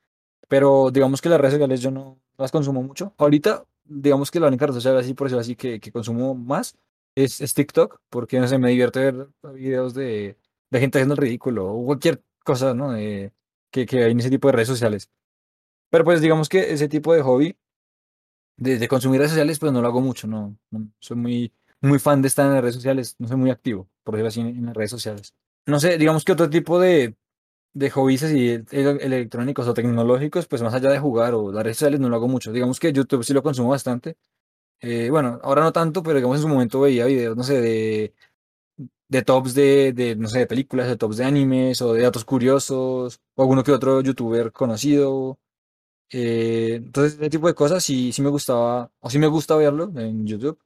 Pero 0.49 0.91
digamos 0.91 1.20
que 1.20 1.28
las 1.28 1.41
redes 1.41 1.55
sociales 1.55 1.80
yo 1.80 1.91
no 1.91 2.18
las 2.39 2.53
consumo 2.53 2.82
mucho. 2.82 3.12
Ahorita, 3.18 3.64
digamos 3.84 4.30
que 4.30 4.41
la 4.41 4.49
única 4.49 4.66
red 4.66 4.74
social 4.74 4.97
así, 4.97 5.14
por 5.14 5.26
eso 5.26 5.39
así, 5.39 5.57
que, 5.57 5.80
que 5.80 5.91
consumo 5.91 6.34
más 6.34 6.76
es, 7.16 7.40
es, 7.40 7.54
TikTok, 7.54 8.00
porque 8.10 8.38
no 8.38 8.46
sé, 8.46 8.58
me 8.58 8.70
divierte 8.70 9.00
ver 9.00 9.28
videos 9.54 9.94
de, 9.94 10.36
de 10.70 10.80
gente 10.80 10.98
haciendo 10.98 11.14
el 11.14 11.18
ridículo 11.20 11.72
o 11.72 11.84
cualquier 11.86 12.22
cosa, 12.44 12.74
¿no? 12.74 12.92
De, 12.92 13.32
que, 13.72 13.86
que 13.86 14.04
hay 14.04 14.12
en 14.12 14.20
ese 14.20 14.30
tipo 14.30 14.48
de 14.48 14.52
redes 14.52 14.68
sociales. 14.68 15.10
Pero 15.90 16.04
pues 16.04 16.20
digamos 16.20 16.48
que 16.48 16.72
ese 16.72 16.88
tipo 16.88 17.14
de 17.14 17.22
hobby 17.22 17.56
de, 18.56 18.88
consumir 18.88 19.18
redes 19.18 19.32
sociales, 19.32 19.58
pues 19.58 19.72
no 19.72 19.82
lo 19.82 19.88
hago 19.88 20.00
mucho, 20.00 20.26
no, 20.26 20.56
soy 20.98 21.16
muy, 21.16 21.52
muy 21.80 21.98
fan 21.98 22.22
de 22.22 22.28
estar 22.28 22.50
en 22.50 22.60
redes 22.60 22.74
sociales, 22.74 23.16
no 23.18 23.28
soy 23.28 23.36
muy 23.36 23.50
activo, 23.50 23.88
por 24.02 24.14
decirlo 24.14 24.28
así, 24.28 24.40
en, 24.40 24.74
redes 24.74 24.90
sociales. 24.90 25.34
No 25.66 25.80
sé, 25.80 25.98
digamos 25.98 26.24
que 26.24 26.32
otro 26.32 26.48
tipo 26.48 26.78
de, 26.78 27.16
de 27.74 27.90
hobbies 27.90 28.22
así 28.22 28.62
electrónicos 28.70 29.66
o 29.68 29.74
tecnológicos, 29.74 30.46
pues 30.46 30.62
más 30.62 30.74
allá 30.74 30.90
de 30.90 30.98
jugar 30.98 31.34
o 31.34 31.52
las 31.52 31.64
redes 31.64 31.78
sociales 31.78 32.00
no 32.00 32.08
lo 32.08 32.16
hago 32.16 32.28
mucho. 32.28 32.52
Digamos 32.52 32.80
que 32.80 32.92
YouTube 32.92 33.24
sí 33.24 33.32
lo 33.34 33.42
consumo 33.42 33.70
bastante. 33.70 34.16
Eh, 34.80 35.10
bueno, 35.10 35.40
ahora 35.42 35.62
no 35.62 35.72
tanto, 35.72 36.02
pero 36.02 36.16
digamos 36.16 36.36
en 36.36 36.42
su 36.42 36.48
momento 36.48 36.80
veía 36.80 37.06
videos, 37.06 37.36
no 37.36 37.42
sé, 37.42 37.60
de, 37.60 38.14
de 39.08 39.22
tops 39.22 39.54
de, 39.54 39.92
de, 39.92 40.16
no 40.16 40.28
sé, 40.28 40.40
de 40.40 40.46
películas, 40.46 40.88
de 40.88 40.96
tops 40.96 41.18
de 41.18 41.24
animes 41.24 41.80
o 41.82 41.92
de 41.94 42.02
datos 42.02 42.24
curiosos, 42.24 43.20
o 43.34 43.42
alguno 43.42 43.64
que 43.64 43.72
otro 43.72 44.00
youtuber 44.02 44.52
conocido. 44.52 45.38
Eh, 46.10 46.76
entonces, 46.76 47.14
ese 47.20 47.30
tipo 47.30 47.48
de 47.48 47.54
cosas 47.54 47.84
sí, 47.84 48.12
sí 48.12 48.22
me 48.22 48.30
gustaba, 48.30 48.92
o 49.00 49.10
sí 49.10 49.18
me 49.18 49.26
gusta 49.28 49.56
verlo 49.56 49.92
en 49.96 50.26
YouTube. 50.26 50.58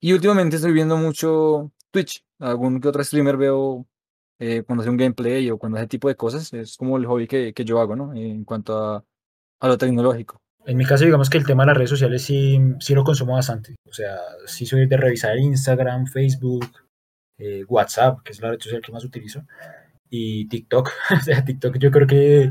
Y 0.00 0.12
últimamente 0.12 0.56
estoy 0.56 0.72
viendo 0.72 0.96
mucho 0.96 1.72
Twitch. 1.90 2.24
Algún 2.38 2.80
que 2.80 2.88
otro 2.88 3.04
streamer 3.04 3.36
veo 3.36 3.86
eh, 4.38 4.62
cuando 4.64 4.82
hace 4.82 4.90
un 4.90 4.96
gameplay 4.98 5.50
o 5.50 5.58
cuando 5.58 5.78
hace 5.78 5.88
tipo 5.88 6.08
de 6.08 6.16
cosas. 6.16 6.52
Es 6.54 6.76
como 6.76 6.96
el 6.98 7.06
hobby 7.06 7.26
que, 7.28 7.54
que 7.54 7.64
yo 7.64 7.80
hago, 7.80 7.96
¿no? 7.96 8.14
En 8.14 8.44
cuanto 8.44 8.76
a, 8.78 9.04
a, 9.60 9.68
lo 9.68 9.78
tecnológico. 9.78 10.39
En 10.66 10.76
mi 10.76 10.84
caso, 10.84 11.04
digamos 11.04 11.30
que 11.30 11.38
el 11.38 11.46
tema 11.46 11.62
de 11.62 11.68
las 11.68 11.76
redes 11.76 11.90
sociales 11.90 12.22
sí, 12.22 12.58
sí 12.80 12.94
lo 12.94 13.04
consumo 13.04 13.34
bastante. 13.34 13.76
O 13.88 13.92
sea, 13.92 14.18
sí 14.46 14.66
soy 14.66 14.86
de 14.86 14.96
revisar 14.96 15.38
Instagram, 15.38 16.06
Facebook, 16.06 16.66
eh, 17.38 17.64
WhatsApp, 17.66 18.20
que 18.22 18.32
es 18.32 18.40
la 18.40 18.50
red 18.50 18.60
social 18.60 18.82
que 18.82 18.92
más 18.92 19.04
utilizo, 19.04 19.42
y 20.08 20.46
TikTok. 20.48 20.90
o 21.20 21.24
sea, 21.24 21.44
TikTok 21.44 21.78
yo 21.78 21.90
creo 21.90 22.06
que 22.06 22.42
eh, 22.42 22.50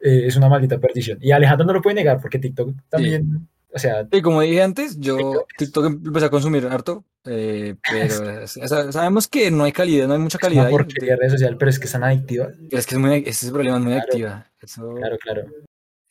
es 0.00 0.36
una 0.36 0.48
maldita 0.48 0.78
perdición. 0.78 1.18
Y 1.20 1.30
Alejandro 1.30 1.66
no 1.66 1.72
lo 1.74 1.82
puede 1.82 1.96
negar 1.96 2.20
porque 2.20 2.38
TikTok 2.38 2.74
también... 2.88 3.22
Sí. 3.22 3.46
O 3.70 3.78
sea, 3.78 4.08
y 4.10 4.22
como 4.22 4.40
dije 4.40 4.62
antes, 4.62 4.98
yo 4.98 5.16
TikTok, 5.18 5.48
TikTok 5.58 5.86
empecé 5.86 6.24
a 6.24 6.30
consumir 6.30 6.66
harto, 6.66 7.04
eh, 7.26 7.74
pero 7.88 8.46
sabemos 8.46 9.28
que 9.28 9.50
no 9.50 9.64
hay 9.64 9.72
calidad, 9.72 10.08
no 10.08 10.14
hay 10.14 10.20
mucha 10.20 10.38
calidad. 10.38 10.68
Es 10.68 10.72
una 10.72 10.84
porquería 10.84 11.12
de 11.12 11.20
red 11.20 11.30
social, 11.30 11.56
pero 11.58 11.68
es 11.70 11.78
que 11.78 11.84
es 11.84 11.92
tan 11.92 12.02
adictiva. 12.02 12.48
Es 12.70 12.86
que 12.86 12.94
es 12.94 12.98
muy, 12.98 13.16
ese 13.18 13.30
es 13.30 13.44
el 13.44 13.52
problema, 13.52 13.76
es 13.76 13.82
muy 13.82 13.92
claro, 13.92 14.06
adictiva. 14.08 14.46
Eso, 14.62 14.94
claro, 14.94 15.18
claro. 15.18 15.42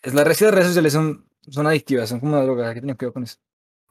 Es 0.01 0.13
la 0.13 0.23
red 0.23 0.35
de 0.37 0.51
redes 0.51 0.67
sociales 0.67 0.93
son, 0.93 1.25
son 1.41 1.67
adictivas, 1.67 2.09
son 2.09 2.19
como 2.19 2.33
una 2.33 2.43
droga, 2.43 2.69
hay 2.69 2.75
que 2.75 2.81
tener 2.81 2.97
cuidado 2.97 3.13
con 3.13 3.23
eso. 3.23 3.37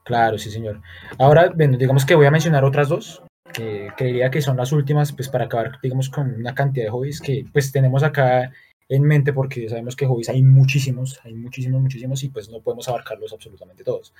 Claro, 0.05 0.39
sí, 0.39 0.51
señor. 0.51 0.81
Ahora, 1.19 1.53
bueno, 1.55 1.77
digamos 1.77 2.05
que 2.05 2.15
voy 2.15 2.27
a 2.27 2.31
mencionar 2.31 2.65
otras 2.65 2.89
dos, 2.89 3.23
que, 3.53 3.91
que 3.97 4.05
diría 4.05 4.31
que 4.31 4.41
son 4.41 4.57
las 4.57 4.71
últimas, 4.73 5.13
pues 5.13 5.29
para 5.29 5.47
acabar, 5.47 5.79
digamos, 5.83 6.09
con 6.09 6.33
una 6.33 6.55
cantidad 6.55 6.87
de 6.87 6.91
hobbies 6.91 7.21
que 7.21 7.45
pues 7.53 7.73
tenemos 7.73 8.03
acá 8.03 8.53
en 8.89 9.03
mente 9.03 9.33
porque 9.33 9.69
sabemos 9.69 9.97
que 9.97 10.07
hobbies 10.07 10.29
hay 10.29 10.43
muchísimos, 10.43 11.19
hay 11.25 11.35
muchísimos, 11.35 11.83
muchísimos 11.83 12.23
y 12.23 12.29
pues 12.29 12.49
no 12.49 12.61
podemos 12.61 12.89
abarcarlos 12.89 13.33
absolutamente 13.33 13.83
todos. 13.83 14.15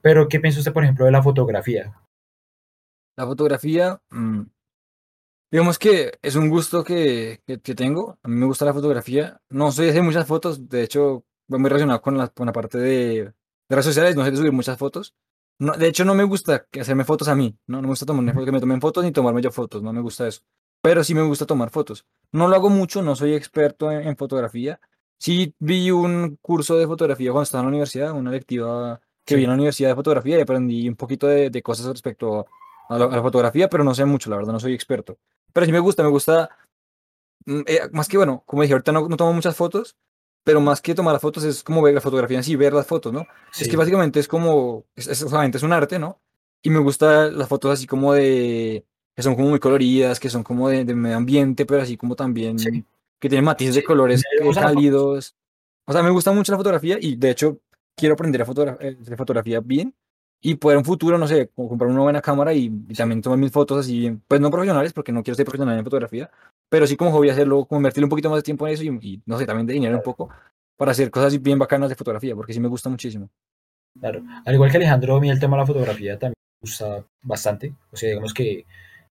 Pero, 0.00 0.28
¿qué 0.28 0.38
piensa 0.38 0.60
usted, 0.60 0.72
por 0.72 0.84
ejemplo, 0.84 1.04
de 1.04 1.12
la 1.12 1.22
fotografía? 1.22 1.92
La 3.16 3.26
fotografía, 3.26 4.00
mmm, 4.10 4.42
digamos 5.50 5.78
que 5.78 6.18
es 6.22 6.36
un 6.36 6.48
gusto 6.48 6.84
que, 6.84 7.40
que, 7.46 7.60
que, 7.60 7.74
tengo. 7.74 8.18
A 8.22 8.28
mí 8.28 8.36
me 8.36 8.46
gusta 8.46 8.64
la 8.64 8.74
fotografía. 8.74 9.40
No 9.48 9.72
soy 9.72 9.86
de 9.86 9.90
hacer 9.92 10.02
muchas 10.02 10.26
fotos, 10.26 10.68
de 10.68 10.82
hecho, 10.82 11.24
voy 11.48 11.60
muy 11.60 11.68
relacionado 11.68 12.00
con 12.02 12.18
la, 12.18 12.28
con 12.28 12.46
la 12.46 12.52
parte 12.52 12.78
de, 12.78 13.24
de 13.24 13.32
redes 13.68 13.86
sociales, 13.86 14.16
no 14.16 14.24
sé 14.24 14.30
de 14.30 14.36
subir 14.36 14.52
muchas 14.52 14.78
fotos. 14.78 15.14
No, 15.58 15.72
de 15.72 15.88
hecho, 15.88 16.04
no 16.04 16.14
me 16.14 16.24
gusta 16.24 16.66
hacerme 16.78 17.04
fotos 17.04 17.28
a 17.28 17.34
mí, 17.34 17.56
¿no? 17.66 17.78
No 17.78 17.82
me 17.82 17.88
gusta 17.88 18.06
tomarme, 18.06 18.44
que 18.44 18.52
me 18.52 18.60
tomen 18.60 18.80
fotos 18.80 19.04
ni 19.04 19.12
tomarme 19.12 19.40
yo 19.42 19.50
fotos, 19.50 19.82
no 19.82 19.92
me 19.92 20.00
gusta 20.02 20.28
eso 20.28 20.42
pero 20.86 21.02
sí 21.02 21.16
me 21.16 21.22
gusta 21.22 21.46
tomar 21.46 21.70
fotos. 21.70 22.06
No 22.30 22.46
lo 22.46 22.54
hago 22.54 22.70
mucho, 22.70 23.02
no 23.02 23.16
soy 23.16 23.34
experto 23.34 23.90
en, 23.90 24.06
en, 24.06 24.16
fotografía. 24.16 24.80
Sí 25.18 25.52
vi 25.58 25.90
un 25.90 26.38
curso 26.40 26.76
de 26.76 26.86
fotografía 26.86 27.32
cuando 27.32 27.42
estaba 27.42 27.62
en 27.62 27.66
la 27.66 27.70
universidad, 27.70 28.12
una 28.12 28.30
lectiva 28.30 29.00
que 29.24 29.34
sí. 29.34 29.38
vi 29.38 29.44
en 29.44 29.50
la 29.50 29.54
universidad 29.54 29.88
de 29.88 29.96
fotografía 29.96 30.38
y 30.38 30.42
aprendí 30.42 30.88
un 30.88 30.94
poquito 30.94 31.26
de, 31.26 31.50
de 31.50 31.62
cosas 31.62 31.86
respecto 31.86 32.46
a 32.88 32.98
la, 32.98 33.06
a 33.06 33.08
la, 33.08 33.22
fotografía, 33.22 33.68
pero 33.68 33.82
no 33.82 33.96
sé 33.96 34.04
mucho, 34.04 34.30
la 34.30 34.36
verdad, 34.36 34.52
no 34.52 34.60
soy 34.60 34.74
experto. 34.74 35.18
Pero 35.56 35.64
sí 35.64 35.72
me 35.72 35.78
gusta, 35.78 36.02
me 36.02 36.10
gusta, 36.10 36.50
eh, 37.46 37.88
más 37.90 38.08
que 38.08 38.18
bueno, 38.18 38.42
como 38.44 38.60
dije, 38.60 38.74
ahorita 38.74 38.92
no, 38.92 39.08
no 39.08 39.16
tomo 39.16 39.32
muchas 39.32 39.56
fotos, 39.56 39.96
pero 40.44 40.60
más 40.60 40.82
que 40.82 40.94
tomar 40.94 41.14
las 41.14 41.22
fotos 41.22 41.44
es 41.44 41.62
como 41.62 41.80
ver 41.80 41.94
la 41.94 42.02
fotografía 42.02 42.36
en 42.36 42.44
sí, 42.44 42.56
ver 42.56 42.74
las 42.74 42.86
fotos, 42.86 43.10
¿no? 43.10 43.26
Sí. 43.52 43.64
Es 43.64 43.70
que 43.70 43.78
básicamente 43.78 44.20
es 44.20 44.28
como, 44.28 44.84
es, 44.94 45.06
es, 45.06 45.22
es 45.22 45.62
un 45.62 45.72
arte, 45.72 45.98
¿no? 45.98 46.20
Y 46.60 46.68
me 46.68 46.78
gusta 46.78 47.30
las 47.30 47.48
fotos 47.48 47.72
así 47.72 47.86
como 47.86 48.12
de, 48.12 48.84
que 49.14 49.22
son 49.22 49.34
como 49.34 49.48
muy 49.48 49.58
coloridas, 49.58 50.20
que 50.20 50.28
son 50.28 50.42
como 50.42 50.68
de, 50.68 50.84
de 50.84 50.94
medio 50.94 51.16
ambiente, 51.16 51.64
pero 51.64 51.80
así 51.80 51.96
como 51.96 52.16
también 52.16 52.58
sí. 52.58 52.84
que 53.18 53.30
tienen 53.30 53.46
matices 53.46 53.76
sí. 53.76 53.80
de 53.80 53.86
colores 53.86 54.22
cálidos. 54.52 55.36
O 55.86 55.92
sea, 55.94 56.02
me 56.02 56.10
gusta 56.10 56.32
mucho 56.32 56.52
la 56.52 56.58
fotografía 56.58 56.98
y 57.00 57.16
de 57.16 57.30
hecho 57.30 57.60
quiero 57.96 58.12
aprender 58.12 58.42
a 58.42 58.44
fotogra 58.44 58.76
eh, 58.78 58.94
fotografía 59.16 59.60
bien 59.60 59.94
y 60.40 60.54
poder 60.56 60.78
en 60.78 60.84
futuro, 60.84 61.18
no 61.18 61.26
sé, 61.26 61.48
comprar 61.48 61.90
una 61.90 62.02
buena 62.02 62.20
cámara 62.20 62.52
y, 62.52 62.66
y, 62.88 62.94
también 62.94 63.22
tomar 63.22 63.38
mis 63.38 63.50
fotos 63.50 63.78
así, 63.78 64.16
pues 64.28 64.40
no 64.40 64.50
profesionales, 64.50 64.92
porque 64.92 65.12
no 65.12 65.22
quiero 65.22 65.34
ser 65.34 65.44
profesional 65.44 65.78
en 65.78 65.84
fotografía, 65.84 66.30
pero 66.68 66.86
sí 66.86 66.96
como 66.96 67.12
hobby 67.12 67.30
hacerlo, 67.30 67.64
como 67.64 67.78
invertirle 67.78 68.04
un 68.04 68.10
poquito 68.10 68.30
más 68.30 68.38
de 68.38 68.42
tiempo 68.42 68.66
en 68.66 68.74
eso 68.74 68.84
y, 68.84 68.88
y 69.00 69.22
no 69.26 69.38
sé, 69.38 69.46
también 69.46 69.66
de 69.66 69.74
dinero 69.74 69.96
un 69.96 70.02
poco 70.02 70.30
para 70.76 70.92
hacer 70.92 71.10
cosas 71.10 71.40
bien 71.42 71.58
bacanas 71.58 71.88
de 71.88 71.94
fotografía, 71.94 72.34
porque 72.34 72.52
sí 72.52 72.60
me 72.60 72.68
gusta 72.68 72.88
muchísimo. 72.88 73.30
Claro, 73.98 74.22
al 74.44 74.54
igual 74.54 74.70
que 74.70 74.76
Alejandro, 74.76 75.16
a 75.16 75.20
mí 75.20 75.30
el 75.30 75.40
tema 75.40 75.56
de 75.56 75.62
la 75.62 75.66
fotografía 75.66 76.18
también 76.18 76.34
me 76.60 76.66
gusta 76.68 77.04
bastante, 77.22 77.74
o 77.90 77.96
sea, 77.96 78.10
digamos 78.10 78.34
que 78.34 78.66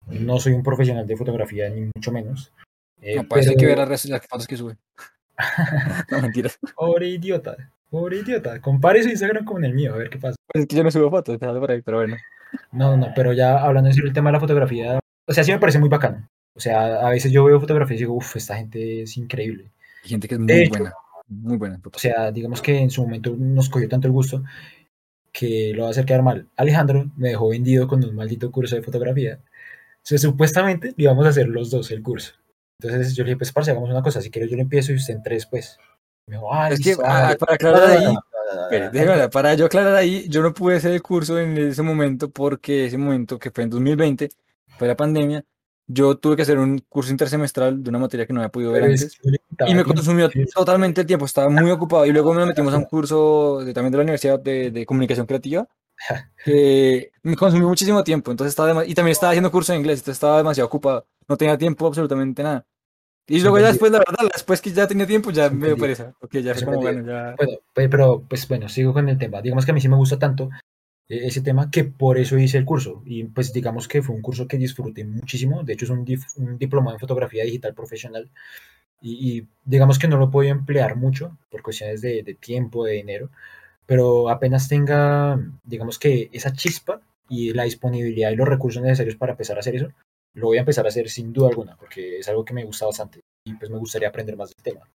no 0.07 0.39
soy 0.41 0.53
un 0.53 0.62
profesional 0.62 1.07
de 1.07 1.16
fotografía, 1.16 1.70
ni 1.70 1.89
mucho 1.95 2.11
menos. 2.11 2.53
Eh, 3.01 3.16
no, 3.16 3.29
parece 3.29 3.51
pero... 3.51 3.61
que 3.61 3.66
ver 3.66 3.89
las, 3.89 4.05
las 4.07 4.27
fotos 4.27 4.47
que 4.47 4.57
sube. 4.57 4.77
no, 6.11 6.20
mentiras. 6.20 6.59
Pobre 6.75 7.09
idiota. 7.09 7.57
Pobre 7.93 8.20
idiota. 8.20 8.59
Compare 8.59 9.03
su 9.03 9.11
Instagram 9.11 9.45
con 9.45 9.62
el 9.66 9.74
mío, 9.74 9.93
a 9.93 9.99
ver 9.99 10.09
qué 10.09 10.18
pasa. 10.18 10.34
Pues 10.47 10.62
es 10.62 10.66
que 10.66 10.76
yo 10.76 10.82
no 10.82 10.90
subo 10.90 11.11
fotos, 11.11 11.36
por 11.36 11.70
ahí, 11.70 11.82
pero 11.82 11.99
bueno. 11.99 12.16
No, 12.72 12.97
no, 12.97 13.12
pero 13.14 13.34
ya 13.34 13.59
hablando 13.59 13.90
en 13.90 13.95
serio 13.95 14.09
el 14.09 14.14
tema 14.14 14.30
de 14.30 14.32
la 14.32 14.40
fotografía, 14.40 14.99
o 15.28 15.32
sea, 15.34 15.45
sí 15.45 15.53
me 15.53 15.59
parece 15.59 15.78
muy 15.78 15.90
bacano. 15.90 16.26
O 16.55 16.61
sea, 16.61 17.07
a 17.07 17.11
veces 17.11 17.30
yo 17.30 17.45
veo 17.45 17.61
fotografías 17.61 18.01
y 18.01 18.05
digo, 18.05 18.14
uff, 18.14 18.36
esta 18.36 18.57
gente 18.57 19.03
es 19.03 19.18
increíble. 19.18 19.70
Hay 20.05 20.09
gente 20.09 20.26
que 20.26 20.36
es 20.36 20.40
muy 20.40 20.53
hecho, 20.55 20.70
buena, 20.70 20.95
muy 21.28 21.57
buena. 21.59 21.74
en 21.74 21.82
O 21.84 21.99
sea, 21.99 22.32
digamos 22.32 22.62
que 22.62 22.78
en 22.78 22.90
su 22.90 23.03
momento 23.03 23.36
nos 23.38 23.68
cogió 23.68 23.90
tanto 23.90 24.07
el 24.07 24.12
gusto 24.12 24.43
que 25.30 25.72
lo 25.74 25.82
va 25.82 25.88
a 25.88 25.90
hacer 25.90 26.07
quedar 26.07 26.22
mal. 26.22 26.49
Alejandro 26.57 27.11
me 27.18 27.28
dejó 27.28 27.51
vendido 27.51 27.86
con 27.88 28.03
un 28.03 28.14
maldito 28.14 28.51
curso 28.51 28.74
de 28.74 28.82
fotografía. 28.82 29.38
O 29.43 30.05
sea, 30.05 30.16
supuestamente 30.16 30.95
íbamos 30.97 31.26
a 31.26 31.28
hacer 31.28 31.47
los 31.47 31.70
dos 31.70 31.90
el 31.90 32.03
curso. 32.03 32.32
Entonces 32.80 33.14
yo 33.14 33.22
le 33.22 33.30
dije, 33.30 33.38
pues, 33.38 33.53
parce, 33.53 33.70
hagamos 33.70 33.90
una 33.90 34.03
cosa. 34.03 34.22
Si 34.22 34.30
quieres, 34.30 34.51
yo 34.51 34.57
le 34.57 34.62
empiezo 34.62 34.93
y 34.93 34.97
usted 34.97 35.14
en 35.14 35.22
tres, 35.22 35.45
pues. 35.45 35.78
Me 36.27 36.39
Es 36.70 36.81
que 36.81 36.97
ah, 37.05 37.18
hágale". 37.18 37.37
para 37.37 37.55
aclarar 37.55 37.91
ahí, 37.91 39.29
para 39.31 39.55
yo 39.55 39.66
aclarar 39.66 39.95
ahí, 39.95 40.29
yo 40.29 40.43
no 40.43 40.53
pude 40.55 40.77
hacer 40.77 40.93
el 40.93 41.03
curso 41.03 41.39
en 41.39 41.57
ese 41.57 41.83
momento 41.83 42.31
porque 42.31 42.87
ese 42.87 42.99
momento 42.99 43.39
que 43.39 43.51
fue 43.51 43.64
en 43.64 43.70
2020, 43.70 44.31
fue 44.79 44.89
la 44.89 44.97
pandemia, 44.97 45.45
yo 45.87 46.16
tuve 46.16 46.37
que 46.37 46.43
hacer 46.43 46.59
un 46.59 46.79
curso 46.89 47.11
intersemestral 47.11 47.83
de 47.83 47.91
una 47.91 47.99
materia 47.99 48.27
que 48.27 48.33
no 48.33 48.41
había 48.41 48.51
podido 48.51 48.73
ver 48.73 48.85
antes 48.85 49.18
y 49.66 49.75
me 49.75 49.85
consumió 49.85 50.31
totalmente 50.55 51.03
el 51.03 51.07
tiempo, 51.07 51.27
estaba 51.27 51.49
muy 51.49 51.70
ocupado. 51.70 52.07
Y 52.07 52.12
luego 52.12 52.35
nos 52.35 52.47
metimos 52.47 52.73
a 52.75 52.79
un 52.79 52.85
curso 52.85 53.62
de- 53.64 53.75
también 53.75 53.93
de 53.93 53.99
la 53.99 54.03
Universidad 54.05 54.39
de, 54.41 54.70
de 54.70 54.87
Comunicación 54.87 55.27
Creativa 55.27 55.68
que 56.45 57.12
me 57.23 57.37
consumió 57.37 57.68
muchísimo 57.68 58.03
tiempo, 58.03 58.31
entonces 58.31 58.53
estaba 58.53 58.85
y 58.85 58.95
también 58.95 59.12
estaba 59.12 59.31
haciendo 59.31 59.51
curso 59.51 59.73
de 59.73 59.79
inglés, 59.79 60.01
entonces 60.01 60.16
estaba 60.16 60.39
demasiado 60.39 60.66
ocupado, 60.66 61.07
no 61.29 61.37
tenía 61.37 61.59
tiempo 61.59 61.87
absolutamente 61.87 62.43
nada. 62.43 62.64
Y 63.27 63.41
luego 63.41 63.59
ya 63.61 63.68
después, 63.68 63.93
la 63.93 63.99
verdad, 63.99 64.29
después 64.33 64.61
que 64.61 64.73
ya 64.73 64.87
tenía 64.87 65.07
tiempo, 65.07 65.31
ya 65.31 65.49
me 65.49 65.68
dio 65.68 65.77
pereza, 65.77 66.12
porque 66.18 66.43
ya 66.43 66.55
como, 66.64 66.81
bueno, 66.81 67.07
ya... 67.07 67.35
Bueno, 67.37 67.59
pero 67.75 68.25
pues 68.29 68.47
bueno, 68.49 68.68
sigo 68.68 68.93
con 68.93 69.09
el 69.09 69.16
tema. 69.16 69.41
Digamos 69.41 69.64
que 69.64 69.70
a 69.70 69.75
mí 69.75 69.81
sí 69.81 69.89
me 69.89 69.97
gusta 69.97 70.18
tanto 70.18 70.51
eh, 71.09 71.20
ese 71.25 71.41
tema 71.41 71.70
que 71.70 71.85
por 71.85 72.18
eso 72.18 72.37
hice 72.37 72.59
el 72.59 72.64
curso. 72.64 73.03
Y 73.07 73.25
pues 73.25 73.53
digamos 73.53 73.87
que 73.89 74.03
fue 74.03 74.14
un 74.14 74.23
curso 74.23 74.49
que 74.49 74.59
disfruté 74.59 75.05
muchísimo. 75.05 75.62
De 75.62 75.73
hecho, 75.75 75.85
es 75.85 75.91
un, 75.91 76.05
un 76.37 76.59
diploma 76.59 76.93
en 76.93 76.99
fotografía 76.99 77.45
digital 77.45 77.75
profesional. 77.75 78.31
Y, 79.01 79.39
y 79.39 79.49
digamos 79.64 79.99
que 79.99 80.09
no 80.09 80.16
lo 80.18 80.31
puedo 80.31 80.51
emplear 80.51 80.97
mucho 80.97 81.39
por 81.49 81.62
cuestiones 81.62 82.01
de, 82.03 82.23
de 82.23 82.35
tiempo, 82.35 82.85
de 82.85 82.95
dinero. 82.95 83.31
Pero 83.87 84.31
apenas 84.31 84.68
tenga, 84.68 85.39
digamos 85.64 85.99
que 85.99 86.29
esa 86.33 86.53
chispa 86.53 87.01
y 87.29 87.53
la 87.53 87.64
disponibilidad 87.64 88.31
y 88.31 88.37
los 88.37 88.49
recursos 88.49 88.83
necesarios 88.83 89.16
para 89.16 89.33
empezar 89.33 89.57
a 89.57 89.61
hacer 89.61 89.77
eso, 89.77 89.89
lo 90.35 90.47
voy 90.47 90.57
a 90.57 90.61
empezar 90.61 90.85
a 90.87 90.89
hacer 90.89 91.09
sin 91.11 91.33
duda 91.33 91.49
alguna, 91.49 91.76
porque 91.76 92.18
es 92.18 92.28
algo 92.28 92.45
que 92.45 92.55
me 92.55 92.64
gusta 92.64 92.87
bastante 92.87 93.20
y 93.45 93.55
pues 93.55 93.70
me 93.70 93.78
gustaría 93.78 94.09
aprender 94.09 94.37
más 94.37 94.51
del 94.55 94.62
tema. 94.62 94.89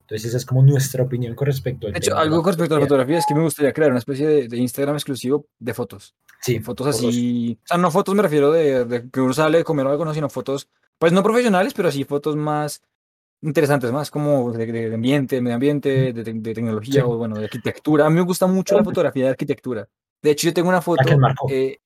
Entonces 0.00 0.28
esa 0.28 0.36
es 0.38 0.46
como 0.46 0.62
nuestra 0.62 1.02
opinión 1.04 1.34
con 1.34 1.46
respecto 1.46 1.86
al 1.86 1.92
De 1.92 1.98
hecho, 1.98 2.10
tema 2.12 2.20
de 2.20 2.26
algo 2.28 2.42
con 2.42 2.52
respecto 2.52 2.74
a 2.74 2.78
la 2.78 2.84
fotografía. 2.86 3.18
es 3.18 3.26
que 3.26 3.34
me 3.34 3.42
gustaría 3.42 3.72
crear 3.74 3.90
una 3.90 3.98
especie 3.98 4.26
de, 4.26 4.48
de 4.48 4.56
Instagram 4.56 4.96
exclusivo 4.96 5.44
de 5.58 5.74
fotos. 5.74 6.14
Sí, 6.40 6.60
Fotos 6.60 6.86
por 6.86 7.02
dos. 7.02 7.10
así. 7.10 7.58
O 7.62 7.66
sea, 7.66 7.76
no 7.76 7.90
fotos 7.90 8.14
me 8.14 8.22
refiero 8.22 8.50
de, 8.52 8.84
de 8.86 9.10
que 9.10 9.20
uno 9.20 9.34
sale 9.34 9.58
a 9.58 9.64
comer 9.64 9.86
o 9.86 9.90
algo, 9.90 10.04
no, 10.06 10.14
sino 10.14 10.30
fotos, 10.30 10.68
pues 10.98 11.12
no 11.12 11.22
profesionales, 11.22 11.74
pero 11.74 11.90
sí 11.90 12.04
fotos 12.04 12.36
más 12.36 12.80
interesantes, 13.42 13.92
más 13.92 14.10
como 14.10 14.50
de, 14.52 14.66
de 14.66 14.94
ambiente, 14.94 15.36
de 15.36 15.42
medio 15.42 15.54
ambiente, 15.56 16.12
de, 16.12 16.24
de- 16.24 16.32
de 16.32 16.54
tecnología 16.54 16.94
Sí. 16.94 17.00
o 17.04 17.16
bueno, 17.18 17.36
de 17.36 17.44
arquitectura. 17.44 18.06
A 18.06 18.10
mí 18.10 18.16
me 18.16 18.22
gusta 18.22 18.46
mucho 18.46 18.76
la 18.76 18.84
fotografía 18.84 19.24
de 19.24 19.30
arquitectura. 19.30 19.86
De 20.22 20.30
hecho, 20.30 20.46
yo 20.48 20.54
tengo 20.54 20.68
una 20.70 20.80
foto. 20.80 21.02
eh, 21.50 21.78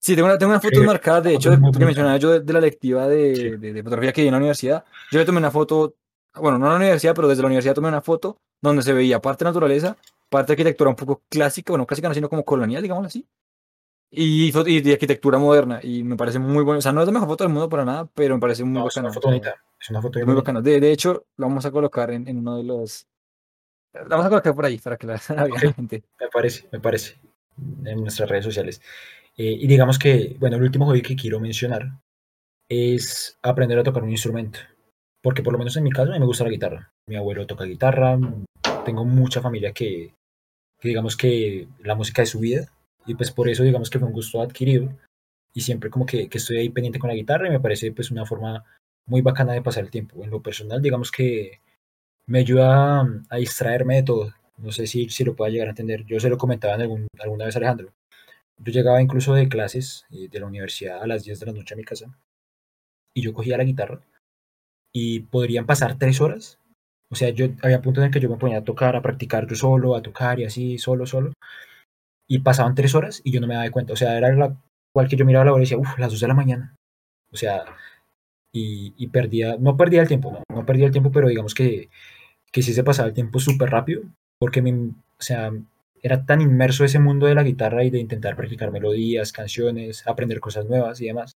sí, 0.00 0.14
tengo 0.16 0.26
una, 0.26 0.36
tengo 0.38 0.50
una 0.52 0.60
foto 0.60 0.82
marcada, 0.82 1.20
de 1.20 1.30
la 1.30 1.36
hecho, 1.36 1.56
muy 1.58 1.70
que 1.72 1.84
mencionaba 1.84 2.16
yo 2.16 2.30
de, 2.32 2.40
de 2.40 2.52
la 2.52 2.60
lectiva 2.60 3.06
de, 3.06 3.34
Sí. 3.36 3.50
de- 3.50 3.72
de 3.72 3.82
fotografía 3.84 4.12
que 4.12 4.22
di 4.22 4.26
en 4.28 4.32
la 4.32 4.38
universidad. 4.38 4.84
Yo 5.12 5.18
le 5.20 5.24
tomé 5.24 5.38
una 5.38 5.50
foto, 5.52 5.94
bueno, 6.34 6.58
no 6.58 6.66
en 6.66 6.70
la 6.72 6.76
universidad, 6.78 7.14
pero 7.14 7.28
desde 7.28 7.42
la 7.42 7.46
universidad 7.46 7.74
tomé 7.74 7.88
una 7.88 8.00
foto 8.00 8.36
donde 8.60 8.82
se 8.82 8.92
veía 8.92 9.20
parte 9.20 9.44
naturaleza, 9.44 9.96
parte 10.28 10.52
arquitectura 10.52 10.90
un 10.90 10.96
poco 10.96 11.22
clásica, 11.28 11.72
bueno, 11.72 11.86
clásica 11.86 12.08
no, 12.08 12.14
sino 12.14 12.28
como 12.28 12.44
colonial, 12.44 12.82
digamos 12.82 13.06
así, 13.06 13.26
y, 14.10 14.52
y 14.66 14.80
de 14.80 14.92
arquitectura 14.92 15.38
moderna. 15.38 15.80
Y 15.82 16.02
me 16.02 16.16
parece 16.16 16.38
muy 16.38 16.64
bueno. 16.64 16.78
O 16.78 16.82
sea, 16.82 16.92
no 16.92 17.00
es 17.00 17.06
la 17.06 17.12
mejor 17.12 17.28
foto 17.28 17.44
del 17.44 17.52
mundo 17.52 17.68
para 17.68 17.84
nada, 17.84 18.08
pero 18.14 18.34
me 18.34 18.40
parece 18.40 18.64
muy 18.64 18.80
No, 18.80 18.88
es 18.88 18.96
una 18.96 19.04
bacana. 19.08 19.14
foto 19.14 19.28
bonita. 19.28 19.54
Es 19.80 19.90
una 19.90 20.02
foto 20.02 20.18
muy 20.18 20.24
bonita. 20.26 20.40
bacana. 20.40 20.60
De, 20.60 20.80
de 20.80 20.92
hecho, 20.92 21.26
lo 21.36 21.46
vamos 21.46 21.64
a 21.64 21.70
colocar 21.70 22.10
en, 22.10 22.26
en 22.28 22.38
uno 22.38 22.56
de 22.56 22.64
los. 22.64 23.06
La 23.92 24.02
vamos 24.04 24.26
a 24.26 24.28
colocar 24.30 24.54
por 24.54 24.64
ahí 24.64 24.78
para 24.78 24.96
que 24.96 25.06
la, 25.06 25.14
la 25.28 25.44
vea 25.44 25.54
Ok. 25.54 25.62
la 25.64 25.72
gente. 25.72 26.02
Me 26.20 26.28
parece, 26.28 26.68
me 26.72 26.80
parece. 26.80 27.20
En 27.84 28.00
nuestras 28.00 28.28
redes 28.28 28.44
sociales. 28.44 28.80
Eh, 29.42 29.56
y 29.58 29.66
digamos 29.66 29.98
que, 29.98 30.36
bueno, 30.38 30.58
el 30.58 30.62
último 30.64 30.84
hobby 30.84 31.00
que 31.00 31.16
quiero 31.16 31.40
mencionar 31.40 31.92
es 32.68 33.38
aprender 33.40 33.78
a 33.78 33.82
tocar 33.82 34.02
un 34.02 34.10
instrumento. 34.10 34.58
Porque 35.22 35.42
por 35.42 35.54
lo 35.54 35.58
menos 35.58 35.74
en 35.78 35.84
mi 35.84 35.90
caso 35.90 36.10
a 36.10 36.12
mí 36.12 36.20
me 36.20 36.26
gusta 36.26 36.44
la 36.44 36.50
guitarra. 36.50 36.92
Mi 37.08 37.16
abuelo 37.16 37.46
toca 37.46 37.64
guitarra. 37.64 38.18
Tengo 38.84 39.06
mucha 39.06 39.40
familia 39.40 39.72
que, 39.72 40.14
que 40.78 40.88
digamos 40.88 41.16
que 41.16 41.68
la 41.78 41.94
música 41.94 42.20
es 42.20 42.28
su 42.28 42.40
vida. 42.40 42.66
Y 43.06 43.14
pues 43.14 43.30
por 43.30 43.48
eso 43.48 43.62
digamos 43.62 43.88
que 43.88 43.98
fue 43.98 44.08
un 44.08 44.12
gusto 44.12 44.42
adquirido. 44.42 44.94
Y 45.54 45.62
siempre 45.62 45.88
como 45.88 46.04
que, 46.04 46.28
que 46.28 46.36
estoy 46.36 46.58
ahí 46.58 46.68
pendiente 46.68 46.98
con 46.98 47.08
la 47.08 47.16
guitarra 47.16 47.48
y 47.48 47.50
me 47.50 47.60
parece 47.60 47.92
pues 47.92 48.10
una 48.10 48.26
forma 48.26 48.66
muy 49.06 49.22
bacana 49.22 49.54
de 49.54 49.62
pasar 49.62 49.84
el 49.84 49.90
tiempo. 49.90 50.22
En 50.22 50.28
lo 50.28 50.42
personal 50.42 50.82
digamos 50.82 51.10
que 51.10 51.62
me 52.26 52.40
ayuda 52.40 53.00
a, 53.30 53.36
distraerme 53.38 53.96
de 53.96 54.02
todo. 54.02 54.34
No 54.58 54.70
sé 54.70 54.86
si, 54.86 55.08
si 55.08 55.24
lo 55.24 55.34
pueda 55.34 55.50
llegar 55.50 55.68
a 55.68 55.70
entender. 55.70 56.04
Yo 56.04 56.20
se 56.20 56.28
lo 56.28 56.36
comentaba 56.36 56.74
en 56.74 56.82
algún, 56.82 57.08
alguna 57.18 57.46
vez 57.46 57.56
a 57.56 57.58
Alejandro. 57.58 57.94
Yo 58.62 58.72
llegaba 58.72 59.02
incluso 59.02 59.34
de 59.34 59.48
clases 59.48 60.04
eh, 60.10 60.28
de 60.28 60.40
la 60.40 60.46
universidad 60.46 61.02
a 61.02 61.06
las 61.06 61.24
10 61.24 61.40
de 61.40 61.46
la 61.46 61.52
noche 61.52 61.74
a 61.74 61.76
mi 61.76 61.84
casa 61.84 62.14
y 63.14 63.22
yo 63.22 63.32
cogía 63.32 63.56
la 63.56 63.64
guitarra 63.64 64.00
y 64.94 65.20
podrían 65.20 65.66
pasar 65.66 65.98
tres 65.98 66.20
horas. 66.20 66.58
O 67.10 67.16
sea, 67.16 67.30
yo 67.30 67.46
había 67.62 67.82
puntos 67.82 68.02
en 68.02 68.06
el 68.06 68.12
que 68.12 68.20
yo 68.20 68.28
me 68.28 68.36
ponía 68.36 68.58
a 68.58 68.64
tocar, 68.64 68.94
a 68.94 69.02
practicar 69.02 69.46
yo 69.46 69.56
solo, 69.56 69.96
a 69.96 70.02
tocar 70.02 70.38
y 70.38 70.44
así, 70.44 70.78
solo, 70.78 71.06
solo. 71.06 71.32
Y 72.28 72.40
pasaban 72.40 72.74
tres 72.74 72.94
horas 72.94 73.20
y 73.24 73.32
yo 73.32 73.40
no 73.40 73.46
me 73.46 73.54
daba 73.54 73.70
cuenta. 73.70 73.94
O 73.94 73.96
sea, 73.96 74.16
era 74.16 74.32
la 74.34 74.56
cual 74.92 75.08
que 75.08 75.16
yo 75.16 75.24
miraba 75.24 75.46
la 75.46 75.52
hora 75.52 75.62
y 75.62 75.64
decía, 75.64 75.78
uff, 75.78 75.98
las 75.98 76.12
dos 76.12 76.20
de 76.20 76.28
la 76.28 76.34
mañana. 76.34 76.76
O 77.32 77.36
sea, 77.36 77.64
y, 78.52 78.94
y 78.96 79.08
perdía, 79.08 79.56
no 79.58 79.76
perdía 79.76 80.02
el 80.02 80.08
tiempo, 80.08 80.32
no, 80.32 80.42
no 80.54 80.66
perdía 80.66 80.86
el 80.86 80.92
tiempo, 80.92 81.10
pero 81.12 81.28
digamos 81.28 81.54
que, 81.54 81.88
que 82.52 82.62
sí 82.62 82.72
se 82.72 82.84
pasaba 82.84 83.08
el 83.08 83.14
tiempo 83.14 83.38
súper 83.38 83.70
rápido, 83.70 84.02
porque 84.38 84.62
me, 84.62 84.72
o 84.72 84.94
sea, 85.22 85.52
era 86.02 86.24
tan 86.24 86.40
inmerso 86.40 86.84
ese 86.84 86.98
mundo 86.98 87.26
de 87.26 87.34
la 87.34 87.42
guitarra 87.42 87.84
y 87.84 87.90
de 87.90 87.98
intentar 87.98 88.36
practicar 88.36 88.70
melodías, 88.70 89.32
canciones, 89.32 90.06
aprender 90.06 90.40
cosas 90.40 90.66
nuevas 90.66 91.00
y 91.00 91.06
demás, 91.06 91.36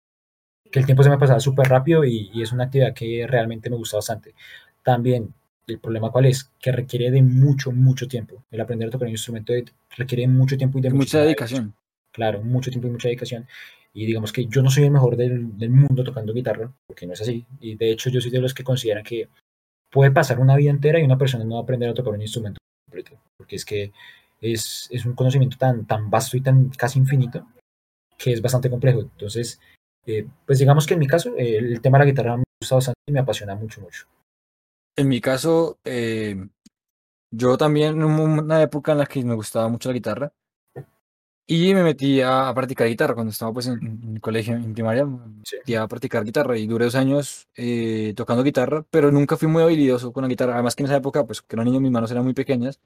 que 0.71 0.79
el 0.79 0.87
tiempo 0.87 1.03
se 1.03 1.11
me 1.11 1.19
pasaba 1.19 1.41
súper 1.41 1.69
rápido 1.69 2.05
y, 2.05 2.31
y 2.33 2.43
es 2.43 2.53
una 2.53 2.65
actividad 2.65 2.95
que 2.95 3.27
realmente 3.27 3.71
me 3.71 3.77
gusta 3.77 3.97
bastante. 3.97 4.35
También, 4.83 5.35
el 5.67 5.79
problema 5.79 6.11
cuál 6.11 6.27
es, 6.27 6.51
que 6.61 6.73
requiere 6.73 7.11
de 7.11 7.23
mucho, 7.23 7.73
mucho 7.73 8.09
tiempo. 8.09 8.45
El 8.51 8.61
aprender 8.61 8.89
a 8.89 8.91
tocar 8.91 9.07
un 9.07 9.13
instrumento 9.13 9.53
requiere 9.97 10.27
mucho 10.29 10.57
tiempo 10.57 10.79
y 10.79 10.83
de 10.83 10.91
mucha 10.91 11.21
dedicación. 11.21 11.75
claro, 12.11 12.43
mucho 12.43 12.71
tiempo 12.71 12.89
y 12.89 12.91
mucha 12.91 13.09
dedicación. 13.09 13.47
Y 13.95 14.07
digamos 14.07 14.33
que 14.33 14.47
yo 14.47 14.63
no 14.63 14.71
soy 14.71 14.85
el 14.85 14.91
mejor 14.91 15.17
del, 15.17 15.59
del 15.59 15.71
mundo 15.71 16.03
tocando 16.03 16.33
guitarra, 16.33 16.73
porque 16.87 17.07
no 17.07 17.13
es 17.13 17.21
así. 17.21 17.45
Y 17.61 17.75
de 17.77 17.93
hecho 17.93 18.11
yo 18.11 18.21
soy 18.21 18.31
de 18.31 18.41
los 18.41 18.55
que 18.55 18.65
consideran 18.65 19.05
que 19.05 19.29
puede 19.91 20.11
pasar 20.11 20.41
una 20.41 20.57
vida 20.57 20.71
entera 20.71 20.99
y 20.99 21.05
una 21.05 21.19
persona 21.19 21.45
no 21.45 21.57
va 21.57 21.61
a 21.61 21.63
aprender 21.65 21.91
a 21.91 21.95
tocar 21.95 22.15
un 22.15 22.23
instrumento 22.23 22.59
completo, 22.87 23.21
porque 23.37 23.57
es 23.57 23.65
que 23.65 23.93
es, 24.43 24.89
es 24.91 25.07
un 25.07 25.15
conocimiento 25.15 25.57
tan, 25.57 25.87
tan 25.87 26.11
vasto 26.11 26.37
y 26.37 26.41
tan 26.43 26.69
casi 26.71 26.99
infinito 26.99 27.47
que 28.19 28.33
es 28.33 28.43
bastante 28.43 28.69
complejo. 28.69 29.01
Entonces, 29.01 29.59
eh, 30.07 30.27
pues 30.47 30.59
digamos 30.59 30.87
que 30.87 30.95
en 30.95 31.01
mi 31.01 31.07
caso, 31.07 31.35
eh, 31.37 31.57
el 31.57 31.81
tema 31.81 31.99
de 31.99 32.05
la 32.05 32.11
guitarra 32.11 32.37
me 32.37 32.45
gusta 32.61 32.75
bastante 32.75 33.01
y 33.07 33.13
me 33.13 33.21
apasiona 33.21 33.55
mucho, 33.55 33.81
mucho. 33.81 34.07
En 34.97 35.09
mi 35.09 35.21
caso, 35.21 35.79
eh, 35.85 36.37
yo 37.33 37.57
también 37.57 38.03
hubo 38.03 38.25
una 38.25 38.63
época 38.63 38.93
en 38.93 38.99
la 38.99 39.07
que 39.07 39.25
me 39.25 39.35
gustaba 39.35 39.69
mucho 39.69 39.89
la 39.89 39.95
guitarra 39.95 40.33
y 41.47 41.75
me 41.75 41.83
metí 41.83 42.21
a, 42.21 42.49
a 42.49 42.55
practicar 42.55 42.87
guitarra 42.89 43.15
cuando 43.15 43.31
estaba 43.31 43.53
pues 43.53 43.67
en, 43.67 43.83
en 44.05 44.15
el 44.15 44.21
colegio, 44.21 44.55
en 44.55 44.73
primaria, 44.75 45.05
me 45.05 45.19
Sí. 45.45 45.57
metí 45.57 45.75
a 45.75 45.89
practicar 45.89 46.25
guitarra 46.25 46.57
y 46.57 46.67
duré 46.67 46.85
dos 46.85 46.95
años 46.95 47.49
eh, 47.57 48.13
tocando 48.17 48.43
guitarra, 48.45 48.85
pero 48.91 49.11
nunca 49.11 49.37
fui 49.37 49.49
muy 49.49 49.63
habilidoso 49.63 50.13
con 50.13 50.23
la 50.23 50.29
guitarra, 50.29 50.55
además 50.55 50.77
que 50.77 50.83
en 50.83 50.87
esa 50.87 50.97
época, 50.97 51.25
pues 51.27 51.43
que 51.43 51.57
era 51.57 51.65
niño, 51.65 51.81
mis 51.81 51.91
manos 51.91 52.11
eran 52.11 52.25
muy 52.25 52.35
pequeñas, 52.35 52.81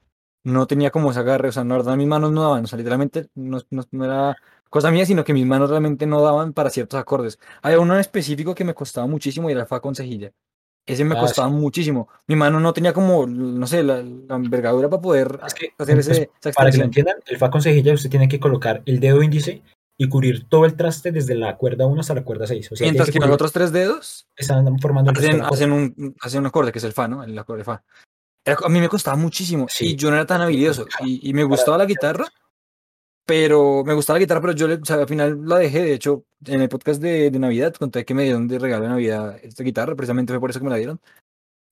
no 0.47 0.67
tenía 0.67 0.91
como 0.91 1.11
ese 1.11 1.21
agarre, 1.21 1.49
o 1.49 1.53
sea, 1.53 1.65
la 1.65 1.75
verdad 1.77 1.97
mis 1.97 2.07
manos 2.07 2.31
no 2.31 2.43
daban, 2.43 2.65
o 2.65 2.67
sea, 2.69 2.77
literalmente 2.79 3.27
no, 3.35 3.59
no- 3.71 3.85
no 3.91 4.05
era 4.05 4.37
cosa 4.71 4.91
mía, 4.91 5.05
sino 5.05 5.25
que 5.25 5.33
mis 5.35 5.45
manos 5.45 5.71
realmente 5.71 6.07
no 6.07 6.23
daban 6.23 6.53
para 6.53 6.71
ciertos 6.71 6.99
acordes. 7.01 7.39
Había 7.63 7.81
uno 7.81 7.95
en 7.95 8.01
específico 8.01 8.55
que 8.55 8.65
me 8.65 8.75
costaba 8.75 9.07
muchísimo 9.07 9.49
y 9.49 9.53
era 9.53 9.63
el 9.63 9.67
fa 9.67 9.81
con 9.81 9.95
cejilla. 9.95 10.33
Ese 10.87 11.05
me 11.05 11.17
Ah, 11.17 11.21
costaba 11.21 11.49
sí. 11.49 11.55
muchísimo. 11.55 12.09
Mi 12.29 12.37
mano 12.37 12.61
no 12.61 12.73
tenía 12.73 12.93
como, 12.93 13.27
no 13.27 13.67
sé, 13.67 13.83
la, 13.83 13.97
la 14.03 14.37
envergadura 14.37 14.89
para 14.89 15.03
poder 15.03 15.41
Es 15.45 15.53
que, 15.55 15.71
hacer 15.79 15.97
pues, 15.97 16.09
ese, 16.09 16.31
esa 16.41 16.53
para 16.53 16.71
que 16.71 16.79
lo 16.79 16.85
entiendan, 16.85 17.17
el 17.27 17.39
fa 17.39 17.51
con 17.51 17.61
cejilla 17.61 17.93
usted 17.93 18.09
tiene 18.09 18.29
que 18.29 18.39
colocar 18.39 18.83
el 18.87 19.01
dedo 19.01 19.23
índice 19.23 19.63
y 19.99 20.09
cubrir 20.09 20.49
todo 20.49 20.65
el 20.65 20.77
traste 20.77 21.11
desde 21.11 21.35
la 21.35 21.57
cuerda 21.57 21.87
1 21.87 22.01
hasta 22.01 22.15
la 22.15 22.23
cuerda 22.23 22.47
6. 22.47 22.71
O 22.71 22.77
sea, 22.77 22.85
Mientras 22.85 23.11
que 23.11 23.19
los 23.19 23.31
otros 23.31 23.53
tres 23.53 23.73
dedos 23.73 24.29
están 24.37 24.79
formando 24.79 25.11
hacen, 25.11 25.41
hacen, 25.43 25.73
un, 25.73 26.15
hacen 26.21 26.41
un 26.41 26.47
acorde, 26.47 26.71
que 26.71 26.79
es 26.79 26.85
el 26.85 26.93
fa, 26.93 27.09
¿no? 27.09 27.25
El 27.25 27.37
acorde 27.37 27.65
fa. 27.65 27.83
Era- 28.47 28.59
a 28.65 28.69
mí 28.69 28.81
me 28.81 28.89
costaba 28.89 29.17
muchísimo 29.17 29.67
Sí. 29.69 29.89
y 29.89 29.97
yo 29.97 30.09
no 30.09 30.17
era 30.17 30.25
tan 30.27 30.41
habilidoso. 30.41 30.87
Y, 31.01 31.29
y 31.29 31.33
me 31.35 31.45
gustaba 31.45 31.77
la 31.77 31.85
guitarra, 31.85 32.27
pero 33.25 33.83
me 33.85 33.95
gustaba 33.95 34.19
la 34.19 34.25
guitarra, 34.25 34.41
pero 34.41 34.53
yo 34.53 34.69
le- 34.69 34.77
o 34.77 34.85
sea, 34.85 34.97
al 34.97 35.09
final 35.09 35.41
la 35.47 35.59
dejé. 35.59 35.83
De 35.83 35.95
hecho, 35.95 36.25
en 36.45 36.61
el 36.61 36.69
podcast 36.69 37.01
de, 37.03 37.31
de 37.31 37.39
Navidad 37.39 37.75
conté 37.75 38.05
que 38.05 38.15
me 38.15 38.23
dieron 38.25 38.47
de 38.47 38.59
regalo 38.59 38.85
de 38.85 38.91
Navidad 38.91 39.37
esta 39.43 39.65
guitarra, 39.65 39.97
precisamente 39.97 40.33
fue 40.33 40.41
por 40.41 40.51
eso 40.51 40.61
que 40.61 40.65
me 40.65 40.71
la 40.71 40.77
dieron. 40.77 41.01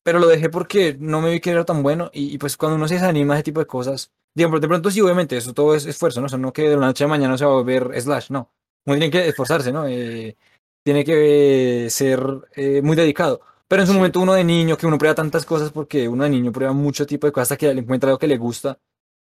pero 0.02 0.18
lo 0.18 0.26
dejé 0.26 0.50
porque 0.50 0.96
no 0.98 1.22
me 1.22 1.30
vi 1.30 1.40
que 1.40 1.50
era 1.50 1.64
tan 1.64 1.82
bueno 1.82 2.10
y, 2.12 2.34
y 2.34 2.38
pues 2.38 2.56
cuando 2.58 2.76
uno 2.76 2.86
se 2.88 2.94
desanima 2.94 3.34
a 3.34 3.36
ese 3.38 3.44
tipo 3.44 3.60
de 3.60 3.66
cosas, 3.66 4.10
digamos, 4.36 4.60
de 4.60 4.68
pronto 4.68 4.90
sí, 4.90 5.00
obviamente, 5.00 5.36
eso 5.36 5.54
todo 5.54 5.74
es 5.74 5.86
esfuerzo, 5.86 6.20
¿no? 6.20 6.26
O 6.26 6.28
sea, 6.28 6.38
no 6.38 6.52
que 6.52 6.68
de 6.68 6.76
la 6.76 6.86
noche 6.86 7.04
a 7.04 7.08
mañana 7.08 7.38
se 7.38 7.44
va 7.46 7.52
a 7.52 7.54
volver 7.54 7.90
Slash, 7.98 8.30
no. 8.30 8.50
Uno 8.86 8.98
tiene 8.98 9.10
que 9.10 9.28
esforzarse, 9.28 9.72
¿no? 9.72 9.86
Eh, 9.88 10.36
tiene 10.84 11.04
que 11.04 11.86
ser 11.88 12.20
eh, 12.54 12.82
muy 12.82 12.96
dedicado. 12.96 13.40
Pero 13.68 13.82
en 13.82 13.86
su 13.86 13.92
Sí. 13.92 13.98
momento 13.98 14.20
uno 14.20 14.34
de 14.34 14.44
niño, 14.44 14.76
que 14.76 14.86
uno 14.86 14.98
prueba 14.98 15.14
tantas 15.14 15.44
cosas 15.46 15.70
porque 15.72 16.08
uno 16.08 16.24
de 16.24 16.30
niño 16.30 16.52
prueba 16.52 16.72
mucho 16.72 17.06
tipo 17.06 17.26
de 17.26 17.32
cosas 17.32 17.46
hasta 17.52 17.56
que 17.56 17.72
le 17.74 17.80
encuentra 17.80 18.08
algo 18.10 18.18
que 18.18 18.26
le 18.28 18.36
gusta. 18.38 18.78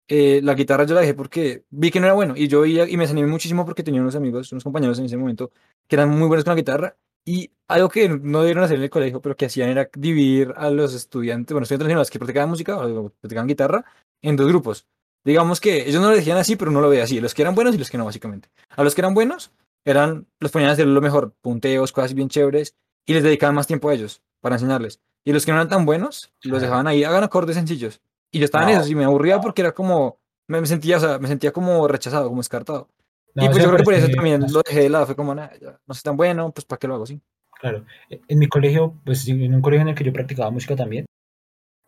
eh, 0.09 0.41
la 0.43 0.55
guitarra 0.55 0.85
yo 0.85 0.95
la 0.95 1.03
dejé 1.03 1.15
porque 1.15 1.65
vi 1.71 1.91
que 1.91 2.01
no 2.01 2.07
era 2.07 2.15
bueno 2.15 2.35
y 2.37 2.49
yo 2.49 2.67
y 2.67 2.75
me 2.97 3.05
desanimé 3.05 3.29
muchísimo 3.29 3.65
porque 3.65 3.83
tenía 3.85 4.01
unos 4.01 4.17
amigos, 4.17 4.51
unos 4.53 4.65
compañeros 4.65 4.99
en 4.99 5.07
ese 5.07 5.17
momento 5.17 5.53
que 5.89 5.97
eran 5.97 6.11
muy 6.11 6.29
buenos 6.29 6.45
con 6.45 6.53
la 6.53 6.57
guitarra 6.57 6.97
y 7.25 7.51
algo 7.69 7.89
que 7.89 8.09
no 8.09 8.41
debieron 8.41 8.65
hacer 8.65 8.79
en 8.79 8.85
el 8.85 8.91
colegio, 8.91 9.21
pero 9.21 9.37
que 9.37 9.47
hacían 9.47 9.69
era 9.71 9.89
dividir 9.97 10.53
a 10.57 10.71
los 10.71 10.95
estudiantes, 10.95 11.53
bueno, 11.55 11.65
estudiantes 11.65 12.11
que 12.11 12.19
practicaban 12.19 12.51
música 12.51 12.77
o 12.79 13.11
practicaban 13.21 13.47
guitarra 13.49 13.85
en 14.23 14.37
dos 14.37 14.49
grupos. 14.49 14.87
Digamos 15.25 15.61
que 15.61 15.89
ellos 15.89 16.01
no 16.03 16.11
lo 16.11 16.17
decían 16.17 16.39
así, 16.39 16.57
pero 16.57 16.71
no 16.71 16.81
lo 16.81 16.89
veía 16.89 17.05
así, 17.05 17.21
los 17.21 17.35
que 17.35 17.43
eran 17.43 17.55
buenos 17.55 17.75
y 17.75 17.79
los 17.79 17.91
que 17.91 17.99
no, 17.99 18.05
básicamente. 18.07 18.49
A 18.71 18.83
los 18.83 18.95
que 18.95 19.03
eran 19.03 19.15
buenos, 19.15 19.53
eran, 19.85 20.27
los 20.41 20.51
ponían 20.51 20.71
a 20.71 20.73
hacer 20.73 20.87
lo 20.87 21.01
mejor, 21.01 21.35
punteos, 21.41 21.93
cosas 21.93 22.15
bien 22.15 22.29
chéveres, 22.29 22.75
y 23.07 23.15
les 23.15 23.23
dedicaban 23.23 23.55
más 23.55 23.67
tiempo 23.67 23.89
a 23.89 23.95
ellos 23.95 24.23
para 24.41 24.57
enseñarles. 24.57 25.01
Y 25.25 25.33
los 25.33 25.45
que 25.45 25.53
no 25.53 25.59
eran 25.59 25.69
tan 25.69 25.85
buenos, 25.85 26.33
los 26.43 26.61
dejaban 26.63 26.87
ahí, 26.87 27.05
hagan 27.05 27.25
acordes 27.25 27.57
sencillos. 27.57 28.01
Y 28.33 28.39
yo 28.39 28.45
estaba 28.45 28.65
en 28.71 28.77
No, 28.77 28.81
eso, 28.83 28.91
y 28.91 28.95
me 28.95 29.05
aburría 29.05 29.41
porque 29.41 29.63
era 29.63 29.73
como, 29.73 30.19
me, 30.47 30.61
me 30.61 30.67
sentía, 30.67 30.97
o 30.97 31.01
sea, 31.01 31.19
me 31.19 31.29
sentía 31.29 31.53
como 31.53 31.87
rechazado, 31.89 32.29
como 32.29 32.41
descartado. 32.41 32.89
No, 33.35 33.45
y 33.45 33.49
pues 33.49 33.59
yo 33.63 33.65
creo 33.69 33.77
que 33.79 33.85
por 33.85 33.95
eso 33.95 34.03
parece 34.07 34.17
también 34.17 34.53
lo 34.53 34.63
dejé 34.67 34.81
de 34.83 34.89
lado, 34.89 35.07
fue 35.07 35.15
como, 35.17 35.35
"Nah, 35.35 35.51
ya 35.61 35.79
no 35.87 35.95
soy 35.95 36.03
tan 36.03 36.17
bueno, 36.17 36.51
pues 36.53 36.65
¿para 36.65 36.79
qué 36.79 36.89
lo 36.89 36.95
hago 36.95 37.05
así? 37.05 37.21
Claro. 37.61 37.85
E, 38.09 38.21
En 38.29 38.39
mi 38.39 38.49
colegio, 38.49 38.95
pues 39.05 39.29
en 39.29 39.55
un 39.55 39.61
colegio 39.61 39.83
en 39.83 39.89
el 39.89 39.95
que 39.95 40.05
yo 40.05 40.13
practicaba 40.13 40.51
música 40.51 40.75
también, 40.75 41.05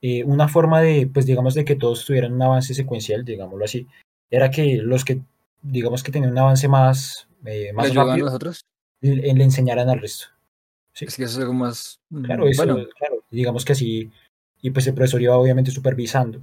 eh, 0.03 0.25
una 0.25 0.49
forma 0.49 0.81
de, 0.81 1.09
pues 1.13 1.27
digamos, 1.27 1.55
de 1.55 1.65
que 1.65 1.77
todos 1.77 2.05
tuvieran 2.05 2.33
un 2.35 2.43
avance 2.43 2.75
secuencial, 2.75 3.25
digámoslo 3.25 3.65
así, 3.65 3.87
era 4.31 4.51
que 4.51 4.77
los 4.83 5.05
que, 5.05 5.21
digamos, 5.63 6.03
que 6.03 6.13
tenían 6.13 6.33
un 6.33 6.39
avance 6.39 6.69
más, 6.69 7.29
eh, 7.47 7.65
¿Le 7.67 7.73
más 7.73 7.87
ayudaban 7.87 8.09
a 8.11 8.13
rápido, 8.13 8.27
los 8.27 8.35
otros? 8.35 8.61
le, 9.01 9.17
le 9.35 9.45
enseñaran 9.45 9.89
al 9.89 10.01
resto. 10.01 10.27
Sí, 10.95 11.07
Es 11.07 11.17
que 11.17 11.25
eso 11.25 11.39
es 11.39 11.43
algo 11.43 11.55
más, 11.55 12.01
claro, 12.25 12.45
mm, 12.45 12.49
eso, 12.49 12.65
bueno, 12.65 12.87
claro, 12.99 13.25
digamos 13.31 13.65
que 13.65 13.73
así, 13.73 14.11
y 14.61 14.71
pues 14.71 14.87
el 14.87 14.95
profesor 14.95 15.23
iba 15.23 15.37
obviamente 15.37 15.71
supervisando, 15.71 16.43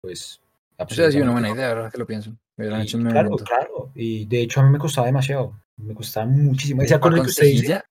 pues, 0.00 0.40
eso 0.88 1.04
ha 1.04 1.10
sido 1.10 1.24
una 1.24 1.32
buena 1.32 1.50
idea, 1.50 1.70
ahora 1.70 1.90
que 1.90 1.98
lo 1.98 2.06
pienso. 2.06 2.32
Me 2.56 2.66
Y 2.66 2.82
hecho 2.82 2.98
claro, 2.98 3.30
momento. 3.30 3.44
claro, 3.44 3.90
y 3.94 4.24
de 4.26 4.42
hecho 4.42 4.60
a 4.60 4.64
mí 4.64 4.70
me 4.70 4.78
costaba 4.78 5.06
demasiado, 5.06 5.60
me 5.76 5.94
costaba 5.94 6.26
muchísimo. 6.26 6.82
Ese 6.82 6.90
¿Fue 6.90 6.96
acorde 6.98 7.16
con 7.18 7.24
que 7.26 7.30
usted 7.30 7.46
dice, 7.46 7.82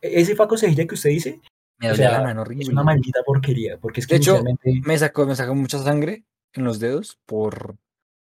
e- 0.00 0.20
ese 0.20 0.34
fa 0.34 0.46
con 0.48 0.58
cejilla 0.58 0.86
que 0.86 0.94
usted 0.94 1.10
dice, 1.10 1.40
Me 1.78 1.88
o 1.88 1.90
dolía 1.90 2.10
la 2.10 2.18
sea, 2.18 2.22
mano 2.22 2.42
es 2.42 2.68
una 2.68 2.82
horrible. 2.82 2.84
maldita 2.84 3.22
porquería, 3.24 3.78
porque 3.78 4.00
es 4.00 4.06
que 4.06 4.14
De 4.14 4.18
hecho, 4.18 4.36
inicialmente, 4.36 4.80
me 4.86 4.98
sacó, 4.98 5.26
me 5.26 5.36
sacó 5.36 5.54
mucha 5.54 5.78
sangre 5.78 6.24
en 6.52 6.64
los 6.64 6.78
dedos 6.80 7.18
por, 7.26 7.76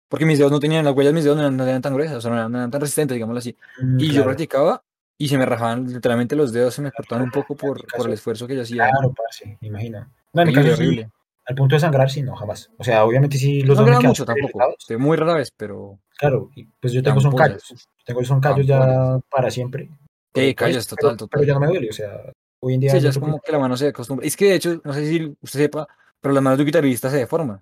porque 0.09 0.25
mis 0.25 0.37
dedos 0.39 0.51
no 0.51 0.59
tenían, 0.59 0.83
las 0.85 0.95
huellas 0.95 1.11
de 1.11 1.15
mis 1.15 1.23
dedos 1.23 1.37
no 1.37 1.43
eran, 1.43 1.57
no 1.57 1.65
eran 1.65 1.81
tan 1.81 1.93
gruesas, 1.93 2.17
o 2.17 2.21
sea, 2.21 2.31
no 2.31 2.37
eran, 2.37 2.51
no 2.51 2.57
eran 2.57 2.71
tan 2.71 2.81
resistentes, 2.81 3.15
digámoslo 3.15 3.39
así. 3.39 3.55
mm, 3.81 3.99
Y 3.99 4.07
yo 4.07 4.11
claro, 4.13 4.25
practicaba 4.25 4.83
y 5.17 5.27
se 5.27 5.37
me 5.37 5.45
rajaban 5.45 5.87
literalmente 5.87 6.35
los 6.35 6.51
dedos, 6.51 6.73
se 6.73 6.81
me 6.81 6.91
cortaban 6.91 7.23
un 7.25 7.31
poco 7.31 7.55
por, 7.55 7.85
por 7.95 8.07
el 8.07 8.13
esfuerzo 8.13 8.47
que 8.47 8.55
yo 8.55 8.61
hacía. 8.63 8.89
claro, 8.89 9.13
parce, 9.13 9.57
me 9.61 9.67
imagino. 9.67 9.99
No, 10.33 10.41
en 10.41 10.47
mi 10.47 10.53
Horrible, 10.53 10.69
caso 10.71 10.81
sí, 10.81 10.87
horrible. 10.87 11.11
al 11.45 11.55
punto 11.55 11.75
de 11.75 11.79
sangrar, 11.79 12.09
sí, 12.09 12.21
no, 12.23 12.35
jamás. 12.35 12.71
O 12.77 12.83
sea, 12.83 13.05
obviamente 13.05 13.37
sí, 13.37 13.61
No 13.61 13.67
los 13.67 13.77
me 13.77 13.83
sangraba 13.85 14.01
mucho 14.07 14.25
tampoco, 14.25 14.75
de 14.87 14.97
muy 14.97 15.17
rara 15.17 15.35
vez, 15.35 15.51
pero 15.55 15.99
claro, 16.17 16.49
y 16.55 16.65
pues 16.65 16.93
yo 16.93 17.03
tengo 17.03 17.19
son 17.19 17.35
callos, 17.35 17.87
tengo 18.05 18.23
son 18.23 18.41
callos 18.41 18.65
ya 18.65 19.19
para 19.29 19.49
siempre, 19.51 19.85
Sí, 19.85 19.91
pues, 20.33 20.55
callos, 20.55 20.87
pero, 20.99 21.11
total, 21.15 21.29
pero 21.29 21.43
ya 21.43 21.53
total. 21.53 21.53
no 21.53 21.59
me 21.59 21.67
duele, 21.67 21.89
o 21.89 21.93
sea, 21.93 22.31
hoy 22.59 22.73
en 22.73 22.79
día 22.79 22.91
Sí, 22.91 22.99
ya 22.99 23.09
es 23.09 23.17
como 23.19 23.39
que 23.39 23.51
la 23.51 23.59
mano 23.59 23.77
se 23.77 23.87
acostumbra. 23.87 24.25
Es 24.25 24.35
que 24.35 24.45
de 24.45 24.55
hecho, 24.55 24.81
no 24.83 24.93
sé 24.93 25.07
si 25.07 25.37
usted 25.41 25.59
sepa, 25.59 25.87
pero 26.19 26.33
las 26.33 26.41
manos 26.43 26.57
de 26.57 26.63
un 26.63 26.67
guitarrista 26.67 27.09
se 27.11 27.17
deforman. 27.17 27.61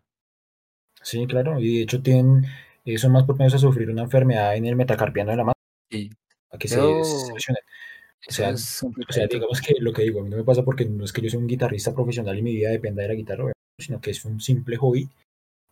Sí, 1.01 1.25
claro, 1.27 1.59
y 1.59 1.77
de 1.77 1.83
hecho 1.83 2.01
tienen, 2.01 2.45
eh, 2.85 2.97
son 2.97 3.11
más 3.11 3.23
propensos 3.23 3.61
a 3.61 3.67
sufrir 3.67 3.89
una 3.89 4.03
enfermedad 4.03 4.55
en 4.55 4.65
el 4.67 4.75
metacarpiano 4.75 5.31
de 5.31 5.37
la 5.37 5.43
mano, 5.43 5.53
Sí, 5.89 6.09
a 6.51 6.57
que 6.57 6.67
se, 6.67 6.75
se 6.75 7.33
lesionen. 7.33 7.63
O 8.27 8.31
sea, 8.31 8.49
es 8.51 8.83
o 8.83 8.91
sea, 9.13 9.27
digamos 9.27 9.61
que 9.61 9.75
lo 9.79 9.93
que 9.93 10.03
digo, 10.03 10.19
a 10.19 10.23
mí 10.23 10.29
no 10.29 10.37
me 10.37 10.43
pasa 10.43 10.63
porque 10.63 10.85
no 10.85 11.03
es 11.03 11.11
que 11.11 11.21
yo 11.21 11.29
sea 11.29 11.39
un 11.39 11.47
guitarrista 11.47 11.93
profesional 11.93 12.37
y 12.37 12.43
mi 12.43 12.53
vida 12.53 12.69
dependa 12.69 13.01
de 13.01 13.07
la 13.07 13.15
guitarra, 13.15 13.51
sino 13.79 13.99
que 13.99 14.11
es 14.11 14.23
un 14.25 14.39
simple 14.39 14.77
hobby 14.77 15.09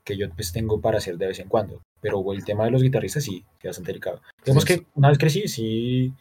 que 0.04 0.18
yo 0.18 0.28
pues 0.32 0.52
tengo 0.52 0.82
para 0.82 0.98
hacer 0.98 1.18
de 1.18 1.28
vez 1.28 1.40
en 1.40 1.48
cuando. 1.48 1.82
Pero 2.02 2.34
el 2.34 2.44
tema 2.44 2.66
de 2.66 2.72
los 2.72 2.82
guitarristas 2.82 3.24
sí, 3.24 3.46
que 3.60 3.68
es 3.68 3.70
bastante 3.70 3.92
delicado. 3.92 4.22
Digamos 4.44 4.64
Entonces, 4.64 4.78
que 4.78 4.88
una 4.96 5.10
vez 5.10 5.20
crecí, 5.20 5.48
sí, 5.48 6.12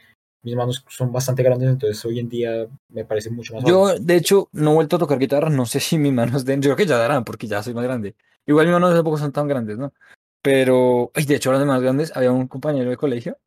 mis 0.42 0.54
manos 0.54 0.84
son 0.88 1.12
bastante 1.12 1.42
grandes, 1.42 1.70
entonces 1.70 2.04
hoy 2.04 2.18
en 2.18 2.28
día 2.28 2.66
me 2.90 3.06
parece 3.06 3.30
mucho 3.30 3.54
más 3.54 3.62
fácil. 3.62 3.74
yo, 3.74 3.98
de 3.98 4.16
hecho, 4.16 4.48
no 4.52 4.72
he 4.72 4.74
vuelto 4.74 4.96
a 4.96 4.98
tocar 4.98 5.18
guitarra, 5.18 5.48
no 5.48 5.64
sé 5.64 5.80
si 5.80 5.96
mis 5.96 6.12
manos 6.12 6.44
den, 6.44 6.60
yo 6.60 6.68
creo 6.68 6.76
que 6.76 6.86
ya 6.86 6.98
darán, 6.98 7.24
porque 7.24 7.46
ya 7.46 7.62
soy 7.62 7.72
más 7.72 7.84
grande. 7.84 8.14
Igual 8.44 8.66
mis 8.66 8.74
manos 8.74 8.94
tampoco 8.94 9.16
son 9.16 9.32
tan 9.32 9.48
grandes, 9.48 9.78
¿no? 9.78 9.94
Pero, 10.42 11.10
ay, 11.14 11.24
de 11.24 11.36
hecho, 11.36 11.50
hablando 11.50 11.66
de 11.66 11.72
más 11.72 11.82
grandes, 11.82 12.14
había 12.14 12.32
un 12.32 12.46
compañero 12.46 12.90
de 12.90 12.96
colegio 12.96 13.38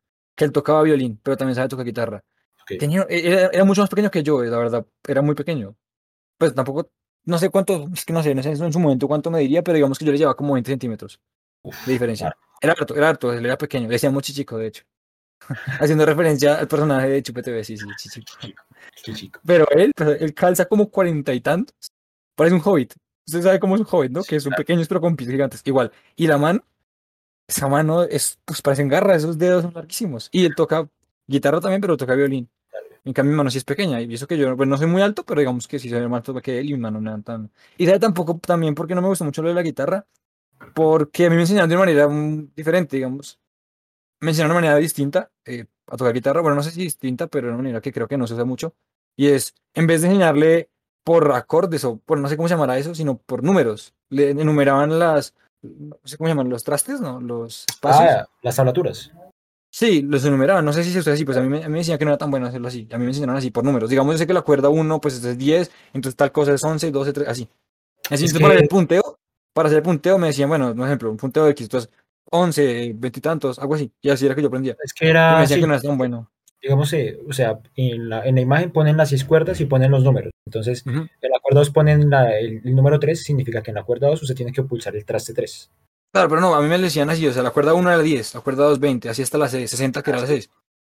que 0.42 0.46
él 0.46 0.52
tocaba 0.52 0.82
violín, 0.82 1.20
pero 1.22 1.38
también 1.38 1.56
sabe 1.56 1.70
tocar 1.70 1.86
guitarra. 1.86 2.24
Ok. 2.64 2.80
Tenía, 2.80 3.06
era, 3.10 3.48
era 3.54 3.64
mucho 3.64 3.82
más 3.82 3.90
pequeño 3.92 4.10
que 4.10 4.24
yo, 4.24 4.42
la 4.44 4.58
verdad, 4.58 4.88
era 5.08 5.22
muy 5.22 5.36
pequeño. 5.36 5.76
Pues 6.40 6.56
tampoco, 6.56 6.90
no 7.26 7.38
sé 7.38 7.50
cuánto, 7.52 7.88
es 7.94 8.06
que 8.06 8.14
no 8.14 8.24
sé, 8.24 8.34
no 8.34 8.42
sé 8.44 8.50
en 8.52 8.74
su 8.74 8.80
momento 8.80 9.08
cuánto 9.08 9.30
me 9.30 9.40
diría, 9.40 9.62
pero 9.64 9.76
digamos 9.76 10.00
que 10.00 10.06
yo 10.06 10.12
le 10.12 10.18
llevaba 10.18 10.36
como 10.36 10.54
20 10.54 10.72
centímetros 10.72 11.22
Uf, 11.64 11.86
de 11.86 11.94
diferencia. 11.94 12.28
claro, 12.28 12.40
Era 12.62 12.74
harto, 12.74 12.96
era 12.96 13.10
harto, 13.10 13.34
él 13.34 13.46
era 13.46 13.58
pequeño, 13.58 13.88
le 13.88 13.94
decía 13.94 14.10
muy 14.10 14.24
chico, 14.24 14.58
de 14.58 14.68
hecho. 14.68 14.84
Haciendo 15.80 16.06
referencia 16.06 16.56
al 16.60 16.68
personaje 16.68 17.10
de 17.10 17.24
Chupe 17.24 17.44
TV, 17.44 17.64
sí, 17.64 17.78
sí, 17.78 17.86
chichico. 17.98 18.34
chico, 18.40 18.64
qué 19.04 19.14
chico. 19.14 19.40
Pero 19.46 19.68
él, 19.72 19.92
él 20.20 20.34
calza 20.34 20.66
como 20.66 20.90
cuarenta 20.90 21.34
y 21.34 21.42
tantos. 21.42 21.76
Parece 22.36 22.56
un 22.56 22.62
hobbit. 22.64 22.94
Usted 23.28 23.42
sabe 23.44 23.60
cómo 23.60 23.76
es 23.76 23.82
un 23.82 23.88
hobbit, 23.90 24.12
¿no? 24.12 24.24
Sí, 24.24 24.30
Que 24.30 24.40
son 24.40 24.52
claro. 24.52 24.62
pequeños 24.64 24.88
pero 24.88 25.02
con 25.02 25.16
pies 25.16 25.30
gigantes. 25.30 25.62
Igual. 25.66 25.92
Y 26.16 26.28
la 26.28 26.38
mano, 26.38 26.64
esa 27.52 27.68
mano 27.68 28.04
es, 28.04 28.40
pues 28.46 28.62
parecen 28.62 28.88
garras, 28.88 29.18
esos 29.18 29.38
dedos 29.38 29.64
son 29.64 29.74
larguísimos. 29.74 30.30
Y 30.32 30.46
él 30.46 30.56
toca 30.56 30.90
guitarra 31.28 31.60
también, 31.60 31.82
pero 31.82 31.98
toca 31.98 32.16
violín. 32.16 32.50
En 33.04 33.14
cambio, 33.14 33.32
mi 33.32 33.38
mano 33.38 33.50
sí 33.50 33.58
es 33.58 33.64
pequeña. 33.66 34.02
Y 34.02 34.14
eso 34.14 34.28
que 34.28 34.38
yo, 34.38 34.56
pues 34.56 34.70
no 34.70 34.78
soy 34.78 34.88
muy 34.88 35.02
alto, 35.02 35.26
pero 35.26 35.42
digamos 35.42 35.68
que 35.68 35.78
sí 35.80 35.90
soy 35.90 36.08
más 36.08 36.20
alto 36.20 36.42
que 36.42 36.60
él 36.60 36.70
y 36.70 36.74
mi 36.74 36.80
mano 36.80 37.02
no 37.02 37.22
tan. 37.24 37.52
Y 37.78 37.86
sabe 37.86 38.00
tampoco 38.00 38.40
también 38.40 38.74
porque 38.74 38.96
no 38.96 39.02
me 39.02 39.08
gusta 39.10 39.26
mucho 39.26 39.42
lo 39.42 39.50
de 39.50 39.56
la 39.56 39.64
guitarra, 39.64 40.08
porque 40.74 41.26
a 41.26 41.30
mí 41.30 41.36
me 41.36 41.42
enseñaron 41.42 41.70
de 41.70 41.76
una 41.76 41.86
manera 41.86 42.08
mm, 42.08 42.54
diferente, 42.56 42.96
digamos. 42.96 43.40
Me 44.22 44.32
enseñaron 44.32 44.52
de 44.52 44.60
una 44.60 44.68
manera 44.68 44.80
distinta 44.80 45.32
eh, 45.46 45.66
a 45.88 45.98
tocar 45.98 46.14
guitarra. 46.14 46.42
Bueno, 46.42 46.56
no 46.56 46.64
sé 46.64 46.72
si 46.72 46.82
distinta, 46.82 47.28
pero 47.28 47.48
de 47.48 47.54
una 47.54 47.64
manera 47.64 47.82
que 47.82 47.92
creo 47.92 48.08
que 48.08 48.18
no 48.18 48.28
se 48.28 48.36
usa 48.36 48.46
mucho. 48.46 48.76
Y 49.18 49.28
es, 49.28 49.56
en 49.74 49.88
vez 49.88 50.02
de 50.02 50.08
enseñarle 50.08 50.70
por 51.04 51.32
acordes 51.34 51.84
o 51.84 51.98
por 51.98 52.20
no 52.20 52.30
sé 52.30 52.38
cómo 52.38 52.48
se 52.48 52.54
llamará 52.54 52.78
eso, 52.78 52.96
sino 52.96 53.18
por 53.18 53.44
números. 53.44 53.94
Le 54.10 54.32
enumeraban 54.32 55.00
las, 55.00 55.34
no 55.62 55.98
sé 56.04 56.18
cómo 56.18 56.28
se 56.28 56.32
llaman, 56.32 56.50
los 56.50 56.64
trastes, 56.64 57.02
¿no? 57.02 57.20
Los 57.22 57.66
espacios. 57.70 58.10
Ah, 58.10 58.28
las 58.42 58.56
tablaturas. 58.56 59.12
Sí, 59.70 60.02
los 60.02 60.26
enumeraban. 60.26 60.66
No 60.66 60.74
sé 60.74 60.84
si 60.84 60.92
se 60.92 61.00
usa 61.00 61.14
así, 61.14 61.24
pues 61.24 61.38
a 61.38 61.42
mí, 61.42 61.48
me, 61.48 61.64
a 61.64 61.68
mí 61.68 61.74
me 61.74 61.78
decían 61.80 61.98
que 61.98 62.04
no 62.04 62.12
era 62.12 62.18
tan 62.18 62.30
bueno 62.30 62.48
hacerlo 62.48 62.68
así. 62.68 62.88
A 62.92 62.98
mí 62.98 63.06
me 63.06 63.12
enseñaron 63.12 63.38
así 63.38 63.52
por 63.52 63.64
números. 63.64 63.90
Digamos, 63.90 64.14
yo 64.14 64.18
sé 64.18 64.28
que 64.28 64.34
la 64.34 64.42
cuerda 64.42 64.70
1 64.70 65.00
pues 65.00 65.24
es 65.24 65.38
10, 65.38 65.72
entonces 65.94 66.18
tal 66.18 66.32
cosa 66.32 66.54
es 66.54 66.64
11, 66.64 66.92
12, 66.92 67.14
13, 67.14 67.32
así. 67.32 67.50
Así, 68.10 68.26
Es 68.26 68.32
entonces 68.32 68.42
para 68.42 68.56
que, 68.56 68.64
el 68.64 68.68
punteo, 68.68 69.20
para 69.54 69.68
hacer 69.68 69.78
el 69.78 69.84
punteo 69.84 70.18
me 70.18 70.28
decían, 70.28 70.50
bueno, 70.50 70.76
por 70.76 70.86
ejemplo, 70.86 71.12
un 71.12 71.18
punteo 71.18 71.46
de 71.46 71.52
X, 71.52 71.66
entonces 71.66 71.90
11, 72.32 72.94
20 72.96 73.20
y 73.20 73.22
tantos, 73.22 73.60
algo 73.60 73.76
así. 73.76 73.92
Y 74.02 74.10
así 74.10 74.26
era 74.26 74.36
que 74.36 74.42
yo 74.42 74.48
aprendía. 74.50 74.76
es 74.84 74.94
que 74.94 75.06
Y 75.06 75.08
me 75.08 75.12
era 75.12 75.40
decían 75.40 75.44
así, 75.44 75.62
que 75.62 75.68
no 75.68 75.74
era 75.74 75.82
tan 75.82 75.98
bueno. 75.98 76.32
Digamos, 76.62 76.92
eh, 76.94 77.20
o 77.28 77.34
sea, 77.34 77.60
en 77.76 78.10
la, 78.10 78.24
en 78.26 78.36
la 78.36 78.42
imagen 78.42 78.72
ponen 78.72 78.98
las 78.98 79.10
seis 79.10 79.26
cuerdas 79.26 79.60
y 79.62 79.66
ponen 79.66 79.92
los 79.92 80.04
números. 80.04 80.32
Entonces, 80.46 80.86
Ujú. 80.86 81.00
en 81.00 81.32
la 81.32 81.40
cuerda 81.42 81.60
2 81.62 81.70
ponen 81.72 82.10
la- 82.10 82.38
el, 82.38 82.62
el 82.64 82.76
número 82.76 83.00
3, 83.00 83.24
significa 83.24 83.62
que 83.64 83.72
en 83.72 83.76
la 83.76 83.84
cuerda 83.84 84.08
2 84.10 84.22
usted 84.22 84.36
tiene 84.36 84.52
que 84.52 84.64
pulsar 84.64 84.96
el 84.96 85.06
traste 85.06 85.34
3. 85.34 85.72
Claro, 86.14 86.28
pero 86.30 86.42
no, 86.42 86.54
a 86.54 86.62
mí 86.62 86.68
me 86.68 86.78
decían 86.78 87.10
así, 87.10 87.26
o 87.28 87.34
sea, 87.34 87.42
la 87.44 87.52
cuerda 87.52 87.74
1 87.74 87.90
era 87.92 88.02
10, 88.02 88.36
la 88.36 88.42
cuerda 88.42 88.66
2 88.66 88.80
20, 88.80 89.10
así 89.10 89.22
hasta 89.22 89.38
la 89.38 89.48
6, 89.48 89.70
60 89.70 90.02
que 90.04 90.10
era 90.12 90.20
la 90.22 90.28
6. 90.28 90.50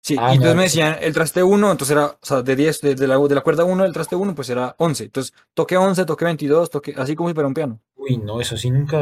Sí, 0.04 0.16
Ah, 0.18 0.34
y 0.34 0.40
no, 0.40 0.46
entonces 0.46 0.56
me 0.56 0.62
pues- 0.64 0.72
decían 0.72 0.98
el 1.02 1.14
traste 1.14 1.44
1, 1.44 1.72
entonces 1.72 1.92
era, 1.96 2.06
o 2.08 2.18
sea, 2.24 2.42
de 2.42 2.56
10, 2.56 2.82
de, 2.82 2.96
de 2.96 3.08
la, 3.08 3.20
de 3.20 3.36
la 3.36 3.42
cuerda 3.42 3.66
1 3.66 3.84
del 3.84 3.94
traste 3.94 4.16
1, 4.16 4.34
pues 4.34 4.50
era 4.50 4.74
11. 4.80 5.04
Entonces, 5.04 5.32
toqué 5.54 5.78
11, 5.78 6.06
toqué 6.06 6.26
22, 6.26 6.70
toqué, 6.72 6.96
así 6.98 7.16
como 7.16 7.30
si 7.30 7.36
fuera 7.36 7.48
un 7.48 7.54
piano. 7.54 7.80
Uy, 7.98 8.18
no, 8.18 8.42
eso 8.42 8.58
sí 8.58 8.72
nunca. 8.72 8.98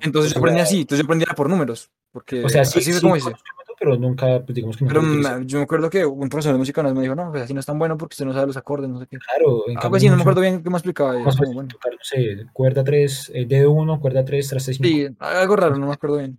Entonces 0.00 0.32
yo 0.32 0.38
aprendí 0.38 0.60
sea, 0.60 0.64
así, 0.64 0.80
entonces 0.80 1.00
yo 1.00 1.04
aprendí 1.04 1.26
por 1.36 1.50
números, 1.50 1.90
porque 2.12 2.42
O 2.44 2.48
sea, 2.48 2.64
sí, 2.64 2.78
así 2.78 2.94
sí 2.94 3.00
como 3.02 3.16
hice. 3.16 3.30
Pero 3.78 3.96
nunca, 3.96 4.42
pues 4.44 4.54
digamos 4.54 4.76
que 4.76 4.84
nunca 4.84 5.00
Pero 5.00 5.06
lo 5.38 5.42
yo 5.44 5.58
me 5.58 5.64
acuerdo 5.64 5.88
que 5.90 6.04
un 6.04 6.28
profesor 6.28 6.52
de 6.52 6.58
música 6.58 6.82
vez 6.82 6.94
me 6.94 7.02
dijo, 7.02 7.14
no, 7.14 7.30
pues 7.30 7.42
así 7.44 7.54
no 7.54 7.60
es 7.60 7.66
tan 7.66 7.78
bueno 7.78 7.96
porque 7.96 8.14
usted 8.14 8.24
no 8.24 8.32
sabe 8.32 8.46
los 8.48 8.56
acordes, 8.56 8.88
no 8.88 8.98
sé 9.00 9.06
qué. 9.06 9.18
Claro, 9.18 9.64
en 9.68 9.76
Algo 9.76 9.80
cambio, 9.82 9.96
así, 9.96 10.08
no 10.08 10.16
me 10.16 10.22
acuerdo 10.22 10.40
bien 10.40 10.62
qué 10.62 10.70
me 10.70 10.76
explicaba. 10.76 11.18
más 11.18 11.36
bueno. 11.36 11.68
tocar, 11.68 11.92
no 11.92 11.98
sé, 12.02 12.46
cuerda 12.52 12.82
3, 12.84 13.30
eh, 13.34 13.46
dedo 13.46 13.70
1, 13.72 14.00
cuerda 14.00 14.24
3, 14.24 14.48
traste 14.48 14.74
5. 14.74 14.88
Sí, 14.88 15.16
algo 15.18 15.56
raro, 15.56 15.76
no 15.78 15.86
me 15.86 15.92
acuerdo 15.92 16.16
bien. 16.18 16.38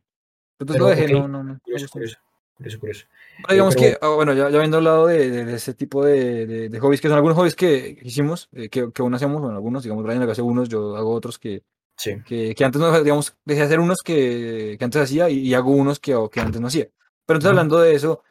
Entonces 0.60 0.84
Pero, 0.84 0.84
lo 0.84 0.90
dejé, 0.90 1.06
ok, 1.16 1.22
no, 1.22 1.28
no, 1.28 1.44
no, 1.44 1.60
curioso, 1.62 1.88
curioso, 1.90 2.18
curioso, 2.56 2.80
curioso. 2.80 3.06
Pero 3.44 3.54
digamos 3.54 3.76
pero- 3.76 3.88
que, 3.92 3.98
ah, 4.02 4.10
bueno, 4.16 4.34
ya, 4.34 4.50
ya 4.50 4.58
habiendo 4.58 4.78
hablado 4.78 5.08
de, 5.08 5.30
de- 5.32 5.46
de 5.46 5.56
ese 5.56 5.74
tipo 5.74 6.04
de, 6.04 6.46
de- 6.46 6.70
de 6.70 6.80
hobbies, 6.80 7.00
que 7.02 7.08
son 7.08 7.16
algunos 7.16 7.38
hobbies 7.38 7.56
que 7.56 7.98
hicimos, 8.02 8.50
eh, 8.52 8.68
que, 8.70 8.92
que 8.92 9.02
aún 9.02 9.14
hacemos, 9.14 9.42
bueno, 9.42 9.56
algunos, 9.56 9.84
digamos, 9.84 10.04
Brian 10.04 10.22
hace 10.30 10.42
unos, 10.42 10.68
yo 10.68 10.96
hago 10.98 11.12
otros 11.14 11.40
que, 11.40 11.64
Sí, 11.96 12.16
que, 12.26 12.56
que 12.56 12.64
antes 12.66 12.80
no, 12.80 12.98
digamos, 13.04 13.36
dejé 13.44 13.60
de 13.62 13.66
hacer 13.66 13.80
unos 13.82 13.98
que, 14.04 14.78
que 14.80 14.86
antes 14.86 15.02
hacía 15.02 15.30
y, 15.30 15.40
y 15.40 15.54
hago 15.54 15.72
unos 15.72 16.00
que, 16.00 16.16
que 16.32 16.40
antes 16.40 16.62
no 16.62 16.68
hacía. 16.68 16.88
Pero 17.30 17.38
entonces 17.38 17.50
hablando 17.52 17.80
de 17.80 17.94
eso, 17.94 18.24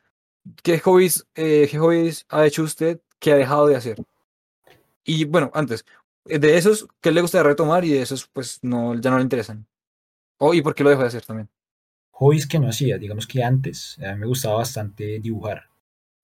¿qué 0.64 0.80
hobbies, 0.80 1.24
eh, 1.36 1.68
¿qué 1.70 1.78
hobbies 1.78 2.26
ha 2.30 2.44
hecho 2.44 2.64
usted 2.64 3.00
que 3.20 3.30
ha 3.30 3.36
dejado 3.36 3.68
de 3.68 3.76
hacer? 3.76 4.02
Y 5.04 5.24
bueno, 5.24 5.52
antes, 5.54 5.84
de 6.24 6.56
esos, 6.56 6.88
¿qué 7.00 7.12
le 7.12 7.20
gusta 7.20 7.44
retomar? 7.44 7.84
Y 7.84 7.90
de 7.90 8.02
esos, 8.02 8.26
pues, 8.26 8.58
no, 8.62 9.00
ya 9.00 9.12
no 9.12 9.18
le 9.18 9.22
interesan. 9.22 9.68
Oh, 10.38 10.52
¿y 10.52 10.62
por 10.62 10.74
qué 10.74 10.82
lo 10.82 10.90
dejó 10.90 11.02
de 11.02 11.08
hacer 11.08 11.24
también? 11.24 11.48
Hobbies 12.10 12.48
que 12.48 12.58
no 12.58 12.68
hacía, 12.68 12.98
digamos 12.98 13.28
que 13.28 13.44
antes 13.44 14.00
a 14.04 14.14
mí 14.14 14.18
me 14.18 14.26
gustaba 14.26 14.56
bastante 14.56 15.20
dibujar. 15.20 15.68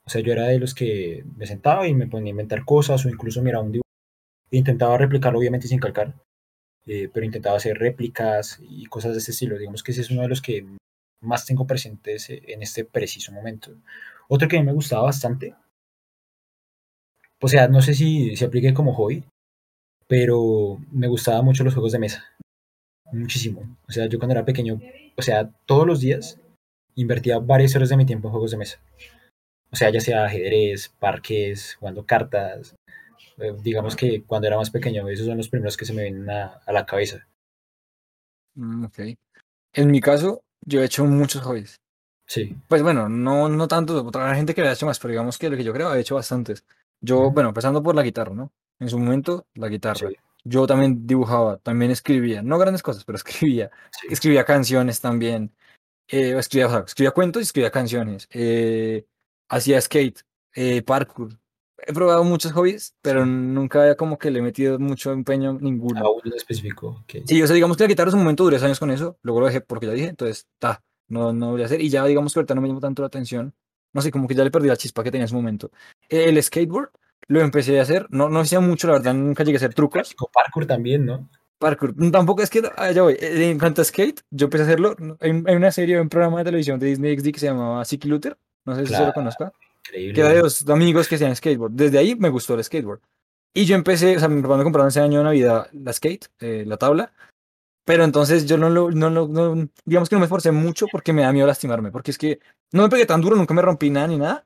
O 0.05 0.11
sea, 0.11 0.21
yo 0.21 0.33
era 0.33 0.49
de 0.49 0.59
los 0.59 0.75
que 0.75 1.25
me 1.37 1.47
sentaba 1.47 1.87
y 1.87 1.95
me 1.95 2.09
ponía 2.09 2.31
a 2.31 2.37
inventar 2.37 2.65
cosas 2.65 3.07
o 3.07 3.09
incluso 3.09 3.41
miraba 3.41 3.63
un 3.63 3.71
dibujo 3.71 3.85
intentaba 4.51 4.99
replicarlo, 4.99 5.39
obviamente 5.39 5.69
sin 5.69 5.79
calcar, 5.79 6.13
eh, 6.87 7.09
pero 7.15 7.25
intentaba 7.25 7.57
hacer 7.57 7.79
réplicas 7.79 8.59
y 8.69 8.87
cosas 8.87 9.13
de 9.13 9.19
este 9.19 9.31
estilo. 9.31 9.59
Digamos 9.59 9.85
que 9.85 9.93
ese 9.93 10.01
es 10.01 10.11
uno 10.11 10.23
de 10.23 10.29
los 10.29 10.43
que 10.43 10.67
más 11.25 11.47
tengo 11.47 11.67
presentes 11.67 12.29
en 12.31 12.63
este 12.63 12.85
preciso 12.85 13.33
momento. 13.33 13.73
Otro 14.29 14.49
que 14.49 14.57
a 14.57 14.61
mí 14.61 14.67
me 14.67 14.73
gustaba 14.73 15.03
bastante, 15.03 15.55
o 17.45 17.49
sea, 17.49 17.69
no 17.69 17.83
sé 17.83 17.93
si 17.93 18.37
se 18.37 18.47
aplique 18.47 18.73
como 18.73 18.95
hobby, 18.95 19.23
pero 20.09 20.79
me 20.91 21.09
gustaban 21.09 21.45
mucho 21.45 21.63
los 21.63 21.75
juegos 21.75 21.93
de 21.93 21.99
mesa. 21.99 22.25
Muchísimo. 23.13 23.77
O 23.87 23.93
sea, 23.93 24.07
yo 24.07 24.19
cuando 24.19 24.33
era 24.33 24.47
pequeño, 24.47 24.81
o 25.15 25.21
sea, 25.21 25.51
todos 25.67 25.87
los 25.87 26.01
días 26.01 26.41
invertía 26.95 27.39
varias 27.39 27.77
horas 27.77 27.91
de 27.91 27.99
mi 27.99 28.07
tiempo 28.07 28.29
en 28.29 28.33
juegos 28.33 28.53
de 28.53 28.57
mesa. 28.57 28.81
O 29.71 29.77
sea, 29.77 29.91
ya 29.91 30.01
sea 30.01 30.25
ajedrez, 30.25 30.89
parques, 30.99 31.75
jugando 31.75 32.07
cartas. 32.07 32.77
Eh, 33.37 33.55
digamos 33.63 33.95
que 33.95 34.23
cuando 34.23 34.49
era 34.49 34.57
más 34.57 34.71
pequeño, 34.71 35.07
esos 35.09 35.27
son 35.27 35.37
los 35.37 35.51
primeros 35.51 35.77
que 35.77 35.85
se 35.85 35.93
me 35.93 36.05
vienen 36.05 36.31
a, 36.31 36.61
a 36.65 36.73
la 36.73 36.87
cabeza. 36.87 37.27
Mm, 38.55 38.85
ok. 38.85 38.99
En 39.75 39.91
mi 39.91 40.01
caso, 40.01 40.41
yo 40.65 40.81
he 40.81 40.85
hecho 40.85 41.05
muchos 41.05 41.43
hobbies. 41.43 41.81
Sí. 42.27 42.57
Pues 42.69 42.83
bueno, 42.83 43.09
no, 43.09 43.49
no 43.49 43.69
tanto, 43.69 44.05
otra 44.05 44.35
gente 44.35 44.55
que 44.55 44.63
lo 44.63 44.69
ha 44.69 44.73
hecho 44.73 44.87
más, 44.87 44.99
pero 44.99 45.13
digamos 45.13 45.39
que 45.39 45.51
lo 45.51 45.57
que 45.57 45.65
yo 45.65 45.73
creo 45.73 45.95
he 45.95 46.01
hecho 46.01 46.15
bastantes. 46.15 46.65
Yo, 47.01 47.31
bueno, 47.31 47.51
empezando 47.51 47.83
por 47.83 47.95
la 47.95 48.03
guitarra, 48.03 48.35
¿no? 48.35 48.53
En 48.79 48.89
su 48.89 48.99
momento, 48.99 49.47
la 49.55 49.69
guitarra. 49.69 50.09
Sí. 50.09 50.17
Yo 50.45 50.67
también 50.67 51.07
dibujaba, 51.07 51.59
también 51.59 51.91
escribía, 51.91 52.43
no 52.43 52.59
grandes 52.59 52.83
cosas, 52.83 53.05
pero 53.05 53.17
escribía. 53.17 53.71
Sí. 53.91 54.09
Escribía 54.11 54.45
canciones 54.45 55.01
también. 55.01 55.53
Eh, 56.09 56.37
escribía, 56.39 56.67
o 56.67 56.71
sea, 56.71 56.85
escribía 56.87 57.13
cuentos 57.13 57.43
y 57.43 57.45
escribía 57.45 57.71
canciones. 57.71 58.29
Eh, 58.31 59.07
hacía 59.49 59.81
skate, 59.81 60.21
eh, 60.55 60.83
parkour. 60.83 61.39
He 61.87 61.93
probado 61.93 62.25
muchos 62.25 62.53
hobbies, 62.53 62.95
pero 63.03 63.27
nunca 63.27 63.95
como 63.97 64.19
que 64.19 64.31
le 64.31 64.39
he 64.39 64.43
metido 64.43 64.79
mucho 64.79 65.13
empeño 65.13 65.59
ninguno. 65.61 66.01
A 66.01 66.11
uno 66.11 66.35
específico. 66.35 67.03
ok. 67.05 67.25
Sí, 67.27 67.43
o 67.43 67.47
sea, 67.47 67.55
digamos 67.55 67.77
que 67.77 67.85
la 67.85 67.89
guitarra 67.89 68.09
en 68.09 68.13
su 68.13 68.17
momento 68.19 68.45
duré 68.45 68.57
años 68.57 68.79
con 68.81 68.91
eso, 68.91 69.19
luego 69.23 69.41
lo 69.41 69.47
dejé 69.47 69.61
porque 69.61 69.87
ya 69.87 69.93
dije, 69.93 70.09
entonces, 70.09 70.47
ta, 70.59 70.83
no, 71.09 71.33
no 71.33 71.53
voy 71.53 71.63
a 71.63 71.67
hacer. 71.67 71.81
Y 71.81 71.89
ya 71.91 72.05
digamos 72.07 72.33
que 72.33 72.41
ahorita 72.41 72.55
no 72.55 72.61
me 72.61 72.69
llama 72.69 72.81
tanto 72.81 73.03
la 73.03 73.09
atención. 73.09 73.55
No 73.93 74.01
sé, 74.03 74.11
como 74.11 74.27
que 74.27 74.35
ya 74.35 74.43
le 74.45 74.51
perdí 74.51 74.69
la 74.69 74.77
chispa 74.77 75.03
que 75.05 75.11
tenía 75.11 75.25
en 75.25 75.29
su 75.29 75.35
momento. 75.37 75.71
El 76.09 76.43
skateboard 76.43 76.91
lo 77.29 77.41
empecé 77.41 77.79
a 77.79 77.83
hacer, 77.83 78.07
no, 78.11 78.29
no 78.29 78.41
hacía 78.41 78.61
mucho, 78.61 78.87
la 78.87 78.95
verdad, 78.95 79.15
nunca 79.15 79.45
llegué 79.45 79.57
a 79.57 79.59
hacer 79.59 79.75
trucos. 79.75 79.93
Practico 80.01 80.31
parkour 80.33 80.67
también, 80.67 81.07
¿no? 81.07 81.29
Parkour, 81.59 81.95
mm, 81.97 82.11
tampoco 82.11 82.43
es 82.43 82.51
que, 82.51 82.63
ah, 82.77 82.91
ya 82.91 83.03
voy, 83.03 83.15
eh, 83.15 83.51
en 83.51 83.59
cuanto 83.59 83.81
a 83.81 83.85
skate, 83.85 84.21
yo 84.31 84.47
empecé 84.47 84.65
a 84.65 84.67
hacerlo, 84.67 84.97
hay, 85.21 85.31
un- 85.31 85.49
hay 85.49 85.55
una 85.57 85.71
serie, 85.71 86.01
un 86.01 86.09
programa 86.09 86.39
de 86.39 86.45
televisión 86.45 86.79
de 86.81 86.87
Disney 86.89 87.13
XD 87.17 87.33
que 87.33 87.39
se 87.41 87.47
llamaba 87.47 87.85
City 87.85 88.09
Luther, 88.09 88.37
no 88.67 88.75
sé 88.75 88.81
si 88.83 88.87
se 88.89 88.93
Claro. 88.95 89.07
lo 89.07 89.13
conozca, 89.15 89.53
que 89.85 89.91
Increíble. 89.91 90.21
era 90.23 90.31
de 90.33 90.41
dos 90.41 90.69
amigos 90.69 91.09
que 91.09 91.15
hacían 91.17 91.35
skateboard. 91.37 91.73
Desde 91.73 91.99
ahí 91.99 92.15
me 92.17 92.29
gustó 92.31 92.55
el 92.55 92.65
skateboard. 92.65 93.01
Y 93.55 93.67
yo 93.67 93.77
empecé, 93.77 94.17
o 94.17 94.19
sea, 94.19 94.29
mi 94.29 94.43
papá 94.43 94.57
me 94.57 94.65
compraron 94.65 94.89
ese 94.89 95.01
año 95.01 95.19
de 95.19 95.25
Navidad 95.25 95.69
la 95.73 95.93
skate, 95.93 96.27
eh, 96.41 96.65
la 96.67 96.77
tabla, 96.77 97.13
pero 97.85 98.03
entonces 98.05 98.47
yo 98.47 98.59
no 98.59 98.69
lo, 98.71 98.91
no, 98.91 99.11
lo- 99.11 99.29
no- 99.29 99.69
digamos 99.85 100.09
que 100.09 100.17
no 100.17 100.21
me 100.21 100.25
esforcé 100.27 100.51
mucho 100.51 100.87
porque 100.91 101.13
me 101.13 101.23
da 101.23 101.33
miedo 101.33 101.47
lastimarme, 101.47 101.93
porque 101.93 102.11
es 102.11 102.19
que 102.19 102.41
no 102.73 102.83
me 102.83 102.89
pegué 102.89 103.07
tan 103.07 103.21
duro, 103.21 103.37
nunca 103.37 103.55
me 103.55 103.63
rompí 103.63 103.91
nada 103.91 104.09
ni 104.09 104.17
nada, 104.19 104.45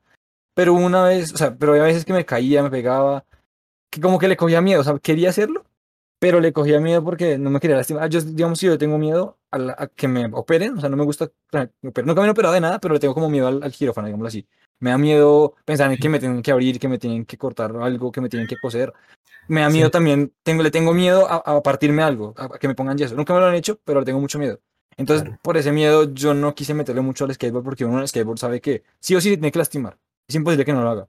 pero 0.53 0.73
una 0.73 1.03
vez, 1.05 1.33
o 1.33 1.37
sea, 1.37 1.55
pero 1.57 1.71
había 1.71 1.85
veces 1.85 2.05
que 2.05 2.13
me 2.13 2.25
caía, 2.25 2.61
me 2.61 2.69
pegaba, 2.69 3.25
que 3.91 3.99
como 4.01 4.19
que 4.19 4.27
le 4.27 4.37
cogía 4.37 4.61
miedo, 4.61 4.81
o 4.81 4.83
sea, 4.83 4.99
quería 4.99 5.29
hacerlo, 5.29 5.65
pero 6.19 6.39
le 6.39 6.53
cogía 6.53 6.79
miedo 6.79 7.03
porque 7.03 7.37
no 7.39 7.49
me 7.49 7.59
quería 7.59 7.77
lastimar. 7.77 8.03
Ah, 8.03 8.07
Yo, 8.07 8.21
digamos, 8.21 8.59
si 8.59 8.67
yo 8.67 8.77
tengo 8.77 8.97
miedo 8.99 9.39
a, 9.51 9.57
la- 9.57 9.75
a 9.79 9.87
que 9.87 10.07
me 10.07 10.25
operen, 10.33 10.77
o 10.77 10.81
sea, 10.81 10.89
no 10.89 10.97
me 10.97 11.05
gusta, 11.05 11.31
nunca 11.81 12.03
me 12.03 12.11
han 12.23 12.29
operado 12.29 12.53
de 12.53 12.61
nada, 12.61 12.79
pero 12.79 12.93
le 12.93 12.99
tengo 12.99 13.13
como 13.15 13.29
miedo 13.29 13.47
al, 13.47 13.63
al 13.63 13.71
quirófano, 13.71 14.05
digámoslo 14.07 14.27
así. 14.27 14.45
Me 14.79 14.91
da 14.91 14.97
miedo 14.97 15.55
pensar 15.65 15.91
en 15.91 15.97
que 15.97 16.09
me 16.09 16.19
tienen 16.19 16.41
que 16.41 16.51
abrir, 16.51 16.79
que 16.79 16.87
me 16.87 16.97
tienen 16.97 17.25
que 17.25 17.37
cortar 17.37 17.75
algo, 17.77 18.11
que 18.11 18.21
me 18.21 18.29
tienen 18.29 18.47
que 18.47 18.57
coser. 18.57 18.93
Me 19.47 19.61
da 19.61 19.69
Sí. 19.69 19.77
miedo 19.77 19.89
también, 19.91 20.33
tengo, 20.43 20.63
le 20.63 20.71
tengo 20.71 20.93
miedo 20.93 21.27
a, 21.29 21.37
a 21.37 21.61
partirme 21.63 22.03
algo, 22.03 22.33
a, 22.37 22.45
a 22.45 22.59
que 22.59 22.67
me 22.67 22.75
pongan 22.75 22.97
yeso. 22.97 23.15
Nunca 23.15 23.33
me 23.33 23.39
lo 23.39 23.47
han 23.47 23.55
hecho, 23.55 23.79
pero 23.83 23.99
le 23.99 24.05
tengo 24.05 24.19
mucho 24.19 24.39
miedo. 24.39 24.59
Entonces, 24.97 25.23
Claro. 25.23 25.39
por 25.41 25.57
ese 25.57 25.71
miedo, 25.71 26.13
yo 26.13 26.33
no 26.33 26.53
quise 26.55 26.73
meterle 26.73 27.01
mucho 27.01 27.25
al 27.25 27.33
skateboard 27.33 27.63
porque 27.63 27.85
uno 27.85 27.95
en 27.95 28.01
el 28.01 28.07
skateboard 28.07 28.37
sabe 28.39 28.61
que 28.61 28.83
sí 28.99 29.15
o 29.15 29.21
sí 29.21 29.29
tiene 29.29 29.51
que 29.51 29.59
lastimar. 29.59 29.97
Es 30.27 30.35
imposible 30.35 30.65
que 30.65 30.73
no 30.73 30.83
lo 30.83 30.89
haga. 30.89 31.07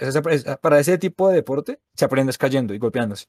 Ese- 0.00 0.56
Para 0.60 0.78
ese 0.80 0.98
tipo 0.98 1.28
de 1.28 1.36
deporte 1.36 1.80
se 1.94 2.04
aprende 2.04 2.32
cayendo 2.38 2.74
y 2.74 2.78
golpeándose. 2.78 3.26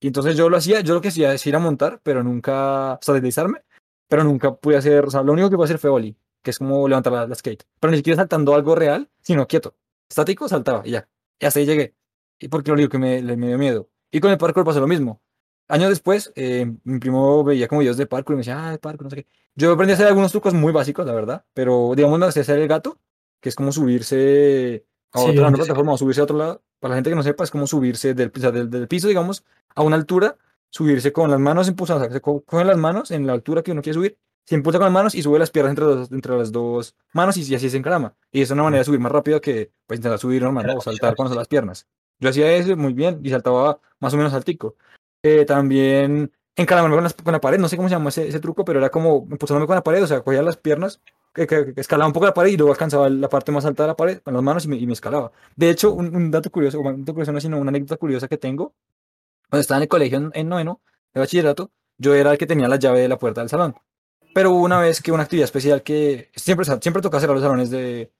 Y 0.00 0.08
entonces 0.08 0.36
yo 0.36 0.48
lo 0.50 0.56
hacía, 0.58 0.80
yo 0.80 0.94
lo 0.94 1.00
que 1.00 1.08
hacía 1.08 1.32
es 1.32 1.46
ir 1.46 1.56
a 1.56 1.58
montar, 1.58 2.00
pero 2.02 2.22
nunca, 2.22 2.94
o 2.94 2.98
sea, 3.00 3.14
deslizarme, 3.14 3.62
pero 4.08 4.24
nunca 4.24 4.54
pude 4.54 4.76
hacer, 4.76 5.06
o 5.06 5.10
sea, 5.10 5.22
lo 5.22 5.32
único 5.32 5.48
que 5.48 5.56
pude 5.56 5.64
hacer 5.64 5.78
fue 5.78 5.88
ollie, 5.90 6.16
que 6.46 6.52
es 6.52 6.58
como 6.58 6.86
levantar 6.86 7.12
la, 7.12 7.26
la 7.26 7.34
skate, 7.34 7.64
pero 7.80 7.90
ni 7.90 7.96
siquiera 7.96 8.18
saltando 8.18 8.54
algo 8.54 8.76
real, 8.76 9.10
sino 9.20 9.48
quieto. 9.48 9.74
Estático, 10.08 10.48
saltaba 10.48 10.82
y 10.86 10.92
ya. 10.92 11.08
Y 11.40 11.46
hasta 11.46 11.58
ahí 11.58 11.66
llegué. 11.66 11.96
Y 12.38 12.46
porque 12.46 12.70
lo 12.70 12.74
único 12.74 12.88
que 12.90 12.98
me, 12.98 13.20
me 13.20 13.48
dio 13.48 13.58
miedo. 13.58 13.88
Y 14.12 14.20
con 14.20 14.30
el 14.30 14.38
parkour 14.38 14.64
pasó 14.64 14.78
lo 14.78 14.86
mismo. 14.86 15.20
Años 15.66 15.88
después, 15.88 16.32
eh, 16.36 16.72
mi 16.84 17.00
primo 17.00 17.42
veía 17.42 17.66
como 17.66 17.80
videos 17.80 17.96
de 17.96 18.06
parkour 18.06 18.34
y 18.34 18.36
me 18.36 18.40
decía, 18.42 18.68
ah, 18.68 18.70
de 18.70 18.78
parkour, 18.78 19.02
no 19.06 19.10
sé 19.10 19.16
qué. 19.16 19.26
Yo 19.56 19.72
aprendí 19.72 19.90
a 19.90 19.94
hacer 19.94 20.06
algunos 20.06 20.30
trucos 20.30 20.54
muy 20.54 20.72
básicos, 20.72 21.04
la 21.04 21.12
verdad, 21.12 21.44
pero 21.52 21.92
digamos, 21.96 22.16
me 22.20 22.26
hacía 22.26 22.42
hacer 22.42 22.60
el 22.60 22.68
gato, 22.68 23.00
que 23.40 23.48
es 23.48 23.56
como 23.56 23.72
subirse 23.72 24.86
a 25.12 25.18
Sí, 25.18 25.30
otra, 25.30 25.50
plataforma 25.50 25.92
o 25.94 25.98
subirse 25.98 26.20
a 26.20 26.24
otro 26.24 26.36
lado. 26.38 26.62
Para 26.78 26.90
la 26.90 26.96
gente 26.98 27.10
que 27.10 27.16
no 27.16 27.22
sepa, 27.24 27.42
es 27.42 27.50
como 27.50 27.66
subirse 27.66 28.14
del, 28.14 28.30
o 28.34 28.38
sea, 28.40 28.52
del, 28.52 28.70
del 28.70 28.86
piso, 28.86 29.08
digamos, 29.08 29.44
a 29.74 29.82
una 29.82 29.96
altura, 29.96 30.36
subirse 30.70 31.12
con 31.12 31.30
las 31.30 31.40
manos 31.40 31.66
impulsadas, 31.68 32.02
o 32.02 32.04
sea, 32.06 32.12
se 32.14 32.20
co- 32.20 32.42
cogen 32.44 32.66
las 32.68 32.76
manos 32.76 33.10
en 33.10 33.26
la 33.26 33.32
altura 33.32 33.62
que 33.62 33.72
uno 33.72 33.82
quiere 33.82 33.94
subir, 33.94 34.18
se 34.46 34.54
impulsa 34.54 34.78
con 34.78 34.86
las 34.86 34.92
manos 34.92 35.14
y 35.14 35.22
sube 35.22 35.38
las 35.38 35.50
piernas 35.50 35.70
entre, 35.72 35.84
los- 35.84 36.10
entre 36.12 36.36
las 36.38 36.50
dos 36.52 36.94
manos 37.12 37.36
y, 37.36 37.42
y 37.42 37.54
así 37.54 37.68
se 37.68 37.76
encarama. 37.76 38.14
Y 38.32 38.40
es 38.42 38.50
una 38.50 38.62
manera 38.62 38.78
de 38.80 38.84
subir 38.84 39.00
más 39.00 39.12
rápido 39.12 39.40
que 39.40 39.72
pues, 39.86 39.98
intentar 39.98 40.18
subir 40.18 40.42
normal, 40.42 40.66
¿no? 40.66 40.72
o 40.78 40.80
saltar 40.80 41.14
con 41.16 41.34
las 41.34 41.48
piernas. 41.48 41.86
Yo 42.20 42.30
hacía 42.30 42.50
eso 42.52 42.76
muy 42.76 42.94
bien 42.94 43.20
y 43.22 43.30
saltaba 43.30 43.80
más 44.00 44.14
o 44.14 44.16
menos 44.16 44.32
altico. 44.32 44.76
Eh, 45.22 45.44
también 45.44 46.32
encaramarme 46.54 46.96
con, 46.96 47.04
las- 47.04 47.14
con 47.14 47.32
la 47.32 47.40
pared, 47.40 47.58
no 47.58 47.68
sé 47.68 47.76
cómo 47.76 47.88
se 47.88 47.94
llama 47.96 48.08
ese, 48.08 48.28
ese 48.28 48.40
truco, 48.40 48.64
pero 48.64 48.78
era 48.78 48.88
como 48.88 49.26
impulsándome 49.30 49.66
con 49.66 49.74
la 49.76 49.82
pared, 49.82 50.02
o 50.02 50.06
sea, 50.06 50.22
cogía 50.22 50.40
las 50.42 50.56
piernas, 50.56 51.02
que, 51.34 51.46
que- 51.46 51.74
que 51.74 51.80
escalaba 51.82 52.06
un 52.06 52.14
poco 52.14 52.24
la 52.26 52.32
pared 52.32 52.50
y 52.52 52.56
luego 52.56 52.72
alcanzaba 52.72 53.10
la 53.10 53.28
parte 53.28 53.52
más 53.52 53.66
alta 53.66 53.82
de 53.82 53.88
la 53.88 53.96
pared 53.96 54.20
con 54.22 54.32
las 54.32 54.42
manos 54.42 54.64
y 54.64 54.68
me, 54.68 54.76
y 54.76 54.86
me 54.86 54.94
escalaba. 54.94 55.32
De 55.56 55.68
hecho, 55.68 55.92
un, 55.92 56.14
un 56.16 56.30
dato 56.30 56.50
curioso, 56.50 56.80
un 56.80 57.00
dato 57.04 57.12
curioso 57.12 57.32
no, 57.32 57.40
sino 57.40 57.58
una 57.58 57.68
anécdota 57.70 57.96
curiosa 57.98 58.28
que 58.28 58.38
tengo, 58.38 58.74
cuando 59.50 59.60
estaba 59.60 59.78
en 59.78 59.82
el 59.82 59.88
colegio 59.88 60.18
en, 60.18 60.30
en 60.34 60.48
noveno 60.48 60.80
de 61.12 61.20
bachillerato, 61.20 61.70
yo 61.98 62.14
era 62.14 62.32
el 62.32 62.38
que 62.38 62.46
tenía 62.46 62.68
la 62.68 62.76
llave 62.76 63.00
de 63.00 63.08
la 63.08 63.18
puerta 63.18 63.40
del 63.42 63.50
salón. 63.50 63.74
Pero 64.36 64.50
hubo 64.50 64.62
una 64.64 64.78
vez 64.80 65.00
que 65.00 65.10
una 65.12 65.22
actividad 65.22 65.44
especial 65.46 65.82
que 65.82 66.30
siempre, 66.36 66.66
siempre 66.82 67.00
tocaba 67.00 67.22
cerrar 67.22 67.36
los 67.36 67.42
salones 67.42 67.70
de... 67.70 68.12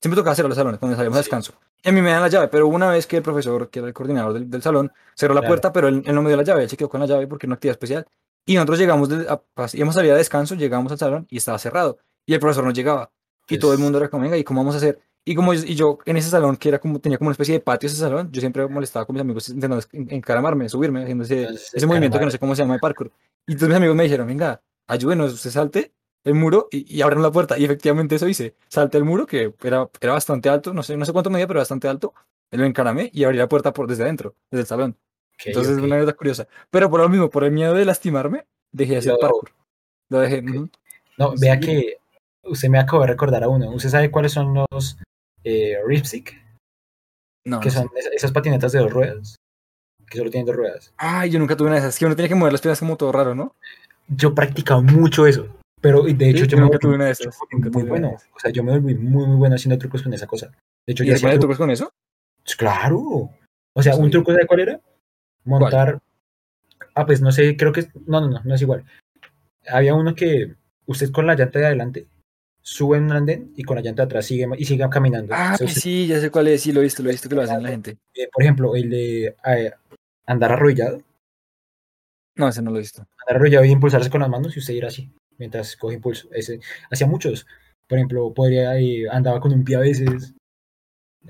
Siempre 0.00 0.14
tocaba 0.16 0.36
cerrar 0.36 0.48
los 0.50 0.56
salones 0.56 0.78
cuando 0.78 0.96
salíamos 0.96 1.18
a 1.18 1.22
Sí. 1.22 1.24
descanso. 1.26 1.54
Y 1.82 1.88
a 1.88 1.92
mí 1.92 2.00
me 2.00 2.10
dan 2.12 2.22
la 2.22 2.28
llave, 2.28 2.46
pero 2.46 2.68
hubo 2.68 2.76
una 2.76 2.90
vez 2.90 3.08
que 3.08 3.16
el 3.16 3.24
profesor, 3.24 3.68
que 3.70 3.80
era 3.80 3.88
el 3.88 3.92
coordinador 3.92 4.34
del, 4.34 4.48
del 4.48 4.62
salón, 4.62 4.92
cerró 5.16 5.34
la 5.34 5.40
Claro. 5.40 5.50
puerta, 5.50 5.72
pero 5.72 5.88
él, 5.88 6.04
él 6.06 6.14
no 6.14 6.22
me 6.22 6.28
dio 6.28 6.36
la 6.36 6.44
llave, 6.44 6.62
él 6.62 6.70
se 6.70 6.76
quedó 6.76 6.88
con 6.88 7.00
la 7.00 7.06
llave 7.06 7.26
porque 7.26 7.46
era 7.46 7.48
una 7.50 7.54
actividad 7.56 7.72
especial. 7.74 8.06
Y 8.46 8.54
nosotros 8.54 8.78
llegamos, 8.78 9.08
de, 9.08 9.26
a, 9.28 9.40
íbamos 9.72 9.96
a 9.96 9.98
salir 9.98 10.12
a 10.12 10.16
descanso, 10.16 10.54
llegamos 10.54 10.92
al 10.92 10.98
salón 10.98 11.26
y 11.28 11.38
estaba 11.38 11.58
cerrado. 11.58 11.98
Y 12.24 12.34
el 12.34 12.38
profesor 12.40 12.62
no 12.64 12.70
llegaba. 12.70 13.10
Y 13.48 13.54
Pues- 13.54 13.60
todo 13.60 13.72
el 13.72 13.80
mundo 13.80 13.98
era 13.98 14.08
como, 14.08 14.22
venga, 14.22 14.36
¿y 14.36 14.44
cómo 14.44 14.60
vamos 14.60 14.74
a 14.74 14.78
hacer? 14.78 15.00
Y 15.24 15.34
como 15.34 15.54
y 15.54 15.74
yo 15.74 15.98
en 16.04 16.16
ese 16.18 16.30
salón, 16.30 16.56
que 16.56 16.68
era 16.68 16.78
como, 16.78 17.00
tenía 17.00 17.18
como 17.18 17.28
una 17.28 17.32
especie 17.32 17.54
de 17.54 17.60
patio 17.60 17.88
ese 17.88 17.96
salón, 17.96 18.30
yo 18.30 18.38
siempre 18.40 18.64
molestaba 18.68 19.06
con 19.06 19.14
mis 19.14 19.22
amigos 19.22 19.48
intentando 19.48 19.84
en- 19.92 20.12
encaramarme, 20.14 20.68
subirme, 20.68 21.02
haciendo 21.02 21.24
ese, 21.24 21.48
ese 21.72 21.86
movimiento 21.88 22.18
que 22.20 22.24
no 22.26 22.30
sé 22.30 22.38
cómo 22.38 22.54
se 22.54 22.62
llama 22.62 22.74
de 22.74 22.80
parkour. 22.80 23.10
Y 23.46 23.52
entonces 23.52 23.68
mis 23.68 23.76
amigos 23.78 23.96
me 23.96 24.04
dijeron, 24.04 24.26
venga, 24.28 24.60
ayúdenos, 24.86 25.32
usted 25.32 25.50
salte 25.50 25.92
el 26.24 26.34
muro 26.34 26.68
y, 26.70 26.92
y 26.96 27.02
abran 27.02 27.22
la 27.22 27.30
puerta. 27.30 27.58
Y 27.58 27.64
efectivamente 27.64 28.14
eso 28.16 28.28
hice. 28.28 28.54
Salté 28.68 28.98
el 28.98 29.04
muro, 29.04 29.26
que 29.26 29.54
era, 29.62 29.88
era 30.00 30.12
bastante 30.14 30.48
alto, 30.48 30.72
no 30.72 30.82
sé, 30.82 30.96
no 30.96 31.04
sé 31.04 31.12
cuánto 31.12 31.30
medía, 31.30 31.46
pero 31.46 31.60
bastante 31.60 31.88
alto. 31.88 32.14
Lo 32.50 32.64
encaramé 32.64 33.10
y 33.12 33.24
abrí 33.24 33.36
la 33.38 33.48
puerta 33.48 33.72
por 33.72 33.86
desde 33.88 34.04
adentro, 34.04 34.34
desde 34.50 34.62
el 34.62 34.66
salón. 34.66 34.96
Entonces 35.44 35.72
es 35.76 35.82
una 35.82 35.96
anécdota 35.96 36.16
curiosa. 36.16 36.46
Pero 36.70 36.88
por 36.88 37.00
lo 37.00 37.08
mismo, 37.08 37.28
por 37.28 37.42
el 37.44 37.50
miedo 37.50 37.74
de 37.74 37.84
lastimarme, 37.84 38.46
dejé 38.72 38.92
de 38.92 38.98
hacer 38.98 39.12
Lo- 39.12 39.18
parkour. 39.18 39.50
Lo 40.10 40.20
dejé. 40.20 40.42
No, 40.42 40.70
Sí. 41.32 41.36
vea 41.40 41.58
que 41.58 41.96
usted 42.44 42.68
me 42.68 42.78
acabó 42.78 43.02
de 43.02 43.08
recordar 43.08 43.42
a 43.42 43.48
uno. 43.48 43.70
¿Usted 43.70 43.88
sabe 43.90 44.10
cuáles 44.10 44.32
son 44.32 44.54
los 44.70 44.96
eh, 45.42 45.76
Ripstick? 45.84 46.40
No, 47.46 47.60
Que 47.60 47.68
no 47.68 47.74
son 47.74 47.90
es- 47.96 48.06
esas 48.06 48.32
patinetas 48.32 48.72
de 48.72 48.78
dos 48.78 48.92
ruedas. 48.92 49.36
Que 50.08 50.18
solo 50.18 50.30
tienen 50.30 50.46
dos 50.46 50.56
ruedas. 50.56 50.92
Ay, 50.96 51.30
yo 51.30 51.38
nunca 51.38 51.56
tuve 51.56 51.66
una 51.68 51.76
de 51.76 51.80
esas. 51.82 51.98
Que 51.98 52.06
uno 52.06 52.14
tiene 52.14 52.28
que 52.28 52.34
mover 52.34 52.52
las 52.52 52.60
piernas 52.60 52.78
como 52.78 52.96
todo 52.96 53.10
raro, 53.12 53.34
¿no? 53.34 53.56
Yo 54.08 54.28
he 54.30 54.32
practicado 54.32 54.82
mucho 54.82 55.26
eso. 55.26 55.46
Pero 55.80 56.02
de 56.02 56.30
hecho 56.30 56.44
Sí, 56.44 56.50
yo 56.50 56.56
me 56.58 56.64
volví 56.66 56.86
una 56.86 57.04
de 57.06 57.10
esas. 57.10 57.38
Muy 57.52 57.82
bueno. 57.82 58.08
esas. 58.16 58.28
O 58.34 58.38
sea, 58.40 58.50
yo 58.50 58.62
me 58.64 58.72
volví 58.72 58.94
muy, 58.94 59.26
muy 59.26 59.36
bueno 59.36 59.54
haciendo 59.56 59.78
trucos 59.78 60.02
con 60.02 60.14
esa 60.14 60.26
cosa. 60.26 60.50
De 60.86 60.92
hecho, 60.92 61.04
¿Y 61.04 61.08
ponen 61.08 61.20
trucos. 61.20 61.38
trucos 61.40 61.58
con 61.58 61.70
eso? 61.70 61.92
Pues 62.42 62.56
Claro. 62.56 63.30
O 63.74 63.82
sea, 63.82 63.96
un 63.96 64.10
truco 64.10 64.32
de 64.32 64.46
cuál 64.46 64.60
era? 64.60 64.80
Montar. 65.44 66.00
Ah, 66.94 67.04
pues 67.04 67.20
no 67.20 67.32
sé, 67.32 67.56
creo 67.56 67.72
que. 67.72 67.86
No, 68.06 68.20
no, 68.20 68.28
no, 68.30 68.40
no 68.44 68.54
es 68.54 68.62
igual. 68.62 68.84
Había 69.68 69.94
uno 69.94 70.14
que 70.14 70.54
usted 70.86 71.10
con 71.10 71.26
la 71.26 71.34
llanta 71.34 71.58
de 71.58 71.66
adelante 71.66 72.06
sube 72.62 72.96
en 72.96 73.04
un 73.04 73.12
andén 73.12 73.52
y 73.56 73.62
con 73.64 73.76
la 73.76 73.82
llanta 73.82 74.02
de 74.02 74.06
atrás 74.06 74.26
sigue 74.26 74.46
y 74.56 74.64
sigue 74.64 74.88
caminando. 74.88 75.34
Ah, 75.36 75.56
sea, 75.56 75.66
usted- 75.66 75.80
sí, 75.80 76.06
ya 76.06 76.20
sé 76.20 76.30
cuál 76.30 76.48
es. 76.48 76.62
Sí, 76.62 76.72
lo 76.72 76.80
he 76.80 76.84
visto, 76.84 77.02
lo 77.02 77.10
he 77.10 77.12
visto 77.12 77.28
que 77.28 77.34
lo 77.34 77.42
hacen 77.42 77.62
la 77.62 77.68
gente. 77.70 77.98
eh, 78.14 78.28
por 78.32 78.42
ejemplo, 78.42 78.74
el 78.76 78.88
de 78.90 79.36
eh, 79.44 79.72
andar 80.26 80.52
arrodillado. 80.52 81.02
No, 82.36 82.48
ese 82.48 82.62
no 82.62 82.70
lo 82.70 82.76
he 82.78 82.80
visto. 82.80 83.02
Andar 83.26 83.36
arrollado 83.36 83.64
y 83.64 83.70
impulsarse 83.70 84.10
con 84.10 84.20
las 84.20 84.30
manos 84.30 84.56
y 84.56 84.58
usted 84.60 84.74
ir 84.74 84.84
así, 84.84 85.12
mientras 85.38 85.76
coge 85.76 85.94
impulso. 85.94 86.28
Ese, 86.32 86.60
hacía 86.90 87.06
muchos. 87.06 87.46
Por 87.88 87.98
ejemplo, 87.98 88.32
podría 88.34 88.78
eh, 88.78 89.06
andaba 89.10 89.40
con 89.40 89.52
un 89.52 89.62
pie 89.64 89.76
a 89.76 89.80
veces, 89.80 90.34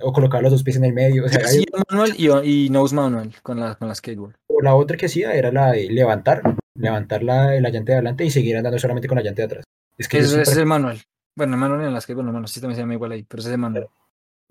o 0.01 0.13
colocar 0.13 0.43
los 0.43 0.53
dos 0.53 0.63
pies 0.63 0.77
en 0.77 0.85
el 0.85 0.93
medio. 0.93 1.25
O 1.25 1.29
sea, 1.29 1.47
Sí, 1.47 1.65
manual 1.91 2.13
y, 2.17 2.67
y 2.67 2.71
nose 2.71 2.95
manual 2.95 3.33
con 3.43 3.61
la, 3.61 3.75
con 3.77 3.89
la 3.89 3.95
skateboard. 3.95 4.35
o 4.49 4.61
la 4.63 4.75
otra 4.75 4.97
que 4.97 5.07
hacía 5.07 5.35
era 5.35 5.53
la 5.53 5.73
de 5.73 5.89
levantar, 5.91 6.43
levantar 6.77 7.23
la, 7.23 7.61
la 7.61 7.71
llanta 7.71 7.93
de 7.93 7.97
adelante 7.99 8.25
y 8.25 8.31
seguir 8.31 8.57
andando 8.57 8.79
solamente 8.79 9.09
con 9.09 9.17
la 9.17 9.23
llanta 9.25 9.43
de 9.43 9.47
atrás. 9.47 9.65
Es 9.99 10.09
que 10.09 10.19
es 10.19 10.33
es 10.33 10.49
súper- 10.49 10.61
el 10.61 10.67
manual. 10.67 11.03
Bueno, 11.37 11.55
el 11.55 11.61
manual 11.61 11.83
en 11.85 11.93
la 11.93 12.01
skateboard, 12.01 12.27
no, 12.27 12.33
bueno, 12.33 12.47
sí 12.47 12.61
también 12.61 12.77
se 12.77 12.83
llama 12.83 12.95
igual 12.95 13.13
ahí, 13.13 13.25
pero 13.25 13.41
ese 13.41 13.49
es 13.51 13.55
el 13.55 13.61
manual. 13.61 13.89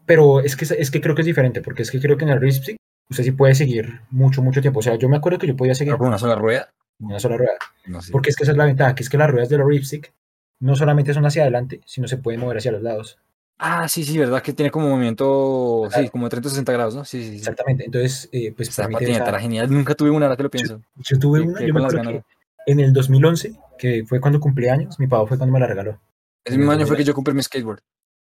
Pero 0.06 0.42
es 0.42 0.56
que, 0.58 0.66
es 0.66 0.92
que 0.92 1.00
creo 1.02 1.16
que 1.16 1.22
es 1.22 1.26
diferente, 1.26 1.62
porque 1.62 1.84
es 1.84 1.92
que 1.92 2.00
creo 2.02 2.18
que 2.18 2.26
en 2.26 2.32
el 2.32 2.42
Ripstick 2.42 2.76
usted 3.10 3.24
sí 3.24 3.32
puede 3.32 3.56
seguir 3.56 4.02
mucho, 4.10 4.42
mucho 4.42 4.62
tiempo. 4.62 4.80
O 4.80 4.84
sea, 4.84 4.96
yo 4.96 5.10
me 5.10 5.18
acuerdo 5.18 5.40
que 5.40 5.48
yo 5.48 5.56
podía 5.56 5.76
seguir 5.76 5.94
¿Pero 5.94 6.00
con 6.00 6.08
una 6.08 6.18
sola 6.18 6.36
rueda? 6.36 6.74
una 7.00 7.20
sola 7.20 7.38
rueda. 7.38 7.54
No. 7.86 8.00
Porque 8.12 8.30
es 8.30 8.36
que 8.36 8.44
esa 8.44 8.52
es 8.52 8.58
la 8.58 8.66
ventaja, 8.66 8.96
que 8.96 9.04
es 9.04 9.10
que 9.10 9.18
las 9.18 9.30
ruedas 9.30 9.50
de 9.50 9.58
los 9.58 9.68
Ripstick 9.68 10.14
no 10.60 10.76
solamente 10.76 11.14
son 11.14 11.26
hacia 11.26 11.42
adelante, 11.42 11.82
sino 11.86 12.08
se 12.08 12.18
pueden 12.18 12.40
mover 12.40 12.58
hacia 12.58 12.72
los 12.72 12.82
lados. 12.82 13.20
Ah, 13.58 13.88
sí, 13.88 14.04
sí, 14.04 14.18
verdad 14.18 14.42
que 14.42 14.54
tiene 14.54 14.72
como 14.72 14.90
movimiento, 14.90 15.88
sí, 15.94 16.10
como 16.10 16.26
de 16.26 16.32
360 16.32 16.72
grados, 16.72 16.96
¿no? 16.96 17.06
Sí, 17.06 17.22
sí, 17.22 17.30
sí. 17.32 17.38
Exactamente. 17.38 17.86
Entonces, 17.86 18.30
eh, 18.32 18.52
pues 18.56 18.70
Esa 18.70 18.88
patineta 18.90 19.30
era 19.30 19.40
genial. 19.40 19.72
Nunca 19.72 19.96
tuve 19.96 20.10
una, 20.10 20.26
ahora 20.26 20.38
que 20.38 20.44
lo 20.44 20.50
pienso. 20.50 20.82
Yo 20.96 21.20
tuve 21.20 21.42
una, 21.42 21.62
yo 21.62 21.74
me 21.74 21.84
acuerdo 21.84 22.02
que 22.10 22.24
en 22.66 22.80
el 22.80 22.94
2011, 22.94 23.54
que 23.78 24.04
fue 24.06 24.20
cuando 24.20 24.40
cumplí 24.40 24.70
años, 24.70 25.00
mi 25.00 25.08
papá 25.08 25.28
fue 25.28 25.38
cuando 25.38 25.54
me 25.54 25.60
la 25.60 25.68
regaló. 25.68 26.00
Ese 26.44 26.58
mismo 26.58 26.72
año 26.72 26.86
fue 26.86 26.98
que 26.98 27.04
yo 27.04 27.14
compré 27.14 27.34
mi 27.34 27.44
skateboard. 27.44 27.82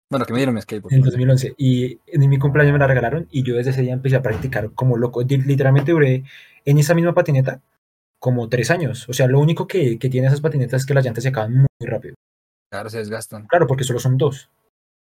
Bueno, 0.09 0.25
que 0.25 0.33
me 0.33 0.39
dieron 0.39 0.55
mi 0.55 0.61
skateboard. 0.61 0.93
En 0.93 0.99
el 0.99 1.05
2011. 1.05 1.53
Y 1.57 1.99
en 2.07 2.29
mi 2.29 2.39
cumpleaños 2.39 2.73
me 2.73 2.79
la 2.79 2.87
regalaron 2.87 3.27
y 3.29 3.43
yo 3.43 3.55
desde 3.55 3.71
ese 3.71 3.81
día 3.83 3.93
empecé 3.93 4.15
a 4.15 4.21
practicar 4.21 4.71
como 4.71 4.97
loco. 4.97 5.21
Literalmente 5.21 5.91
duré 5.91 6.23
en 6.65 6.77
esa 6.79 6.95
misma 6.95 7.13
patineta 7.13 7.61
como 8.19 8.49
tres 8.49 8.71
años. 8.71 9.07
O 9.07 9.13
sea, 9.13 9.27
lo 9.27 9.39
único 9.39 9.67
que, 9.67 9.99
que 9.99 10.09
tiene 10.09 10.27
esas 10.27 10.41
patinetas 10.41 10.81
es 10.81 10.87
que 10.87 10.93
las 10.95 11.05
llantas 11.05 11.23
se 11.23 11.29
acaban 11.29 11.53
muy, 11.53 11.67
muy 11.79 11.89
rápido. 11.89 12.15
Claro, 12.71 12.89
se 12.89 12.97
desgastan. 12.97 13.45
Claro, 13.47 13.67
porque 13.67 13.83
solo 13.83 13.99
son 13.99 14.17
dos. 14.17 14.49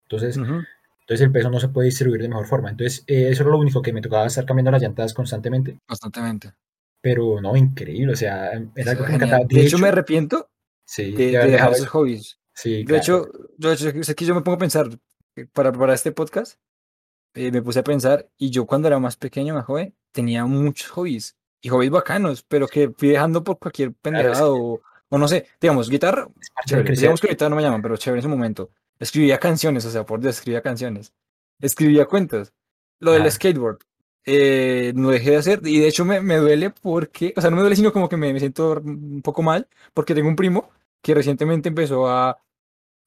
Entonces, 0.05 0.37
entonces 0.37 1.21
el 1.21 1.31
peso 1.31 1.49
no 1.49 1.59
se 1.59 1.69
puede 1.69 1.87
distribuir 1.87 2.21
de 2.21 2.29
mejor 2.29 2.45
forma. 2.45 2.69
Entonces, 2.69 3.03
eh, 3.07 3.29
eso 3.29 3.43
era 3.43 3.51
lo 3.51 3.57
único 3.57 3.81
que 3.81 3.93
me 3.93 4.01
tocaba 4.01 4.27
estar 4.27 4.45
cambiando 4.45 4.71
las 4.71 4.81
llantas 4.81 5.13
constantemente. 5.13 5.79
Constantemente. 5.87 6.53
Pero 7.01 7.41
no, 7.41 7.55
increíble. 7.55 8.13
O 8.13 8.15
sea, 8.15 8.51
era 8.51 8.63
Eso 8.75 8.89
algo 8.91 9.03
era 9.03 9.05
que 9.05 9.09
me 9.11 9.15
encantaba. 9.15 9.45
De 9.45 9.61
hecho, 9.61 9.79
me 9.79 9.87
arrepiento 9.87 10.49
sí, 10.85 11.11
de, 11.11 11.31
de 11.31 11.37
haber 11.37 11.51
dejar 11.51 11.71
esos 11.71 11.81
eso. 11.81 11.91
hobbies. 11.91 12.37
Sí, 12.53 12.83
De 12.83 12.85
claro. 12.85 12.97
hecho, 12.97 13.31
yo, 13.57 13.69
de 13.69 13.75
hecho, 13.75 13.89
es 13.89 14.15
que 14.15 14.25
yo 14.25 14.35
me 14.35 14.41
pongo 14.41 14.55
a 14.55 14.59
pensar, 14.59 14.87
eh, 15.35 15.45
para, 15.53 15.71
para 15.71 15.93
este 15.93 16.11
podcast, 16.11 16.59
eh, 17.35 17.51
me 17.51 17.61
puse 17.61 17.79
a 17.79 17.83
pensar, 17.83 18.29
y 18.37 18.51
yo 18.51 18.65
cuando 18.65 18.87
era 18.87 18.99
más 18.99 19.17
pequeño, 19.17 19.53
más 19.55 19.65
joven, 19.65 19.95
tenía 20.11 20.45
muchos 20.45 20.89
hobbies, 20.91 21.37
y 21.61 21.69
hobbies 21.69 21.91
bacanos, 21.91 22.43
pero 22.43 22.67
que 22.67 22.91
fui 22.97 23.09
dejando 23.09 23.43
por 23.43 23.59
cualquier 23.59 23.95
Claro, 24.09 24.31
es 24.31 24.39
pendejada, 24.39 24.49
o, 24.49 24.81
o 25.09 25.17
no 25.17 25.27
sé, 25.27 25.47
digamos, 25.61 25.89
guitarra, 25.89 26.27
de 26.27 26.43
chévere, 26.65 26.83
crecer. 26.83 27.01
digamos 27.01 27.21
que 27.21 27.27
ahorita 27.27 27.49
no 27.49 27.55
me 27.55 27.61
llaman, 27.63 27.81
pero 27.81 27.97
chévere 27.97 28.19
en 28.19 28.23
su 28.23 28.29
momento. 28.29 28.71
Escribía 28.99 29.39
canciones, 29.39 29.85
o 29.85 29.91
sea, 29.91 30.05
por 30.05 30.19
Dios, 30.21 30.35
escribía 30.37 30.61
canciones. 30.61 31.13
Escribía 31.61 32.05
cuentos. 32.05 32.53
Lo 32.99 33.11
del 33.13 33.25
Ajá. 33.25 33.31
skateboard, 33.31 33.79
eh, 34.25 34.93
no 34.95 35.09
dejé 35.11 35.31
de 35.31 35.37
hacer, 35.37 35.61
y 35.65 35.79
de 35.79 35.87
hecho 35.87 36.05
me, 36.05 36.21
me 36.21 36.37
duele 36.37 36.69
porque, 36.71 37.33
o 37.35 37.41
sea, 37.41 37.49
no 37.49 37.55
me 37.57 37.61
duele, 37.63 37.75
sino 37.75 37.91
como 37.93 38.09
que 38.09 38.17
me, 38.17 38.31
me 38.33 38.39
siento 38.39 38.79
un 38.83 39.21
poco 39.21 39.41
mal, 39.43 39.67
porque 39.93 40.15
tengo 40.15 40.29
un 40.29 40.35
primo 40.35 40.69
que 41.03 41.13
recientemente 41.13 41.69
empezó 41.69 42.07
a, 42.07 42.29
a, 42.29 42.37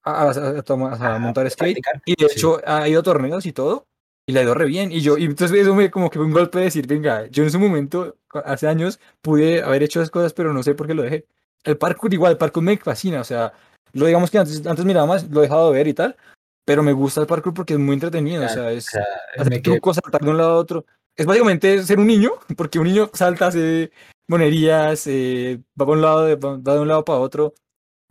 a- 0.04 0.28
a 0.58 0.62
tomar- 0.62 0.94
a 1.02 1.16
A 1.16 1.18
montar 1.18 1.50
skate, 1.50 1.80
y 2.04 2.14
de 2.14 2.28
Sí. 2.28 2.36
hecho 2.36 2.60
ha 2.64 2.86
ido 2.88 3.00
a 3.00 3.02
torneos 3.02 3.44
y 3.46 3.52
todo, 3.52 3.86
y 4.28 4.32
le 4.32 4.40
ha 4.40 4.42
ido 4.44 4.54
re 4.54 4.66
bien, 4.66 4.92
y 4.92 5.00
yo, 5.00 5.16
y 5.18 5.24
entonces 5.24 5.56
eso 5.58 5.74
me 5.74 5.90
como 5.90 6.10
que 6.10 6.18
fue 6.18 6.26
un 6.26 6.32
golpe 6.32 6.58
de 6.58 6.64
decir, 6.66 6.86
venga, 6.86 7.26
yo 7.28 7.42
en 7.42 7.50
su 7.50 7.58
momento, 7.58 8.16
hace 8.44 8.68
años, 8.68 9.00
pude 9.22 9.62
haber 9.62 9.82
hecho 9.82 10.00
esas 10.00 10.10
cosas, 10.10 10.32
pero 10.32 10.52
no 10.52 10.62
sé 10.62 10.74
por 10.74 10.86
qué 10.86 10.94
lo 10.94 11.02
dejé. 11.02 11.26
El 11.64 11.78
parkour 11.78 12.12
igual, 12.12 12.32
el 12.32 12.38
parkour 12.38 12.62
me 12.62 12.76
fascina, 12.76 13.20
o 13.20 13.24
sea, 13.24 13.52
lo 13.92 14.06
digamos 14.06 14.30
que 14.30 14.38
antes, 14.38 14.64
antes 14.66 14.84
miraba 14.84 15.06
más, 15.06 15.28
lo 15.30 15.40
he 15.40 15.44
dejado 15.44 15.72
de 15.72 15.78
ver 15.78 15.88
y 15.88 15.94
tal, 15.94 16.16
pero 16.64 16.82
me 16.82 16.92
gusta 16.92 17.20
el 17.22 17.26
parkour 17.26 17.54
porque 17.54 17.72
es 17.74 17.78
muy 17.80 17.94
entretenido, 17.94 18.44
o 18.44 18.46
Claro, 18.46 18.54
sea, 18.62 18.70
o 18.70 18.70
es 18.70 18.84
sea, 18.86 19.04
hacer 19.38 19.50
me 19.50 19.56
quedé- 19.62 19.72
trucos, 19.74 19.96
saltar 19.96 20.20
de 20.20 20.30
un 20.30 20.36
lado 20.36 20.50
a 20.50 20.56
otro. 20.58 20.84
Es 21.16 21.24
básicamente 21.24 21.82
ser 21.82 21.98
un 21.98 22.06
niño, 22.06 22.32
porque 22.56 22.78
un 22.78 22.86
niño 22.88 23.10
salta, 23.14 23.46
hace 23.46 23.90
monerías, 24.28 25.06
eh, 25.06 25.60
va, 25.80 25.86
para 25.86 25.92
un 25.92 26.02
lado, 26.02 26.24
de- 26.26 26.36
va 26.36 26.74
de 26.74 26.80
un 26.80 26.88
lado 26.88 27.04
para 27.04 27.20
otro, 27.20 27.54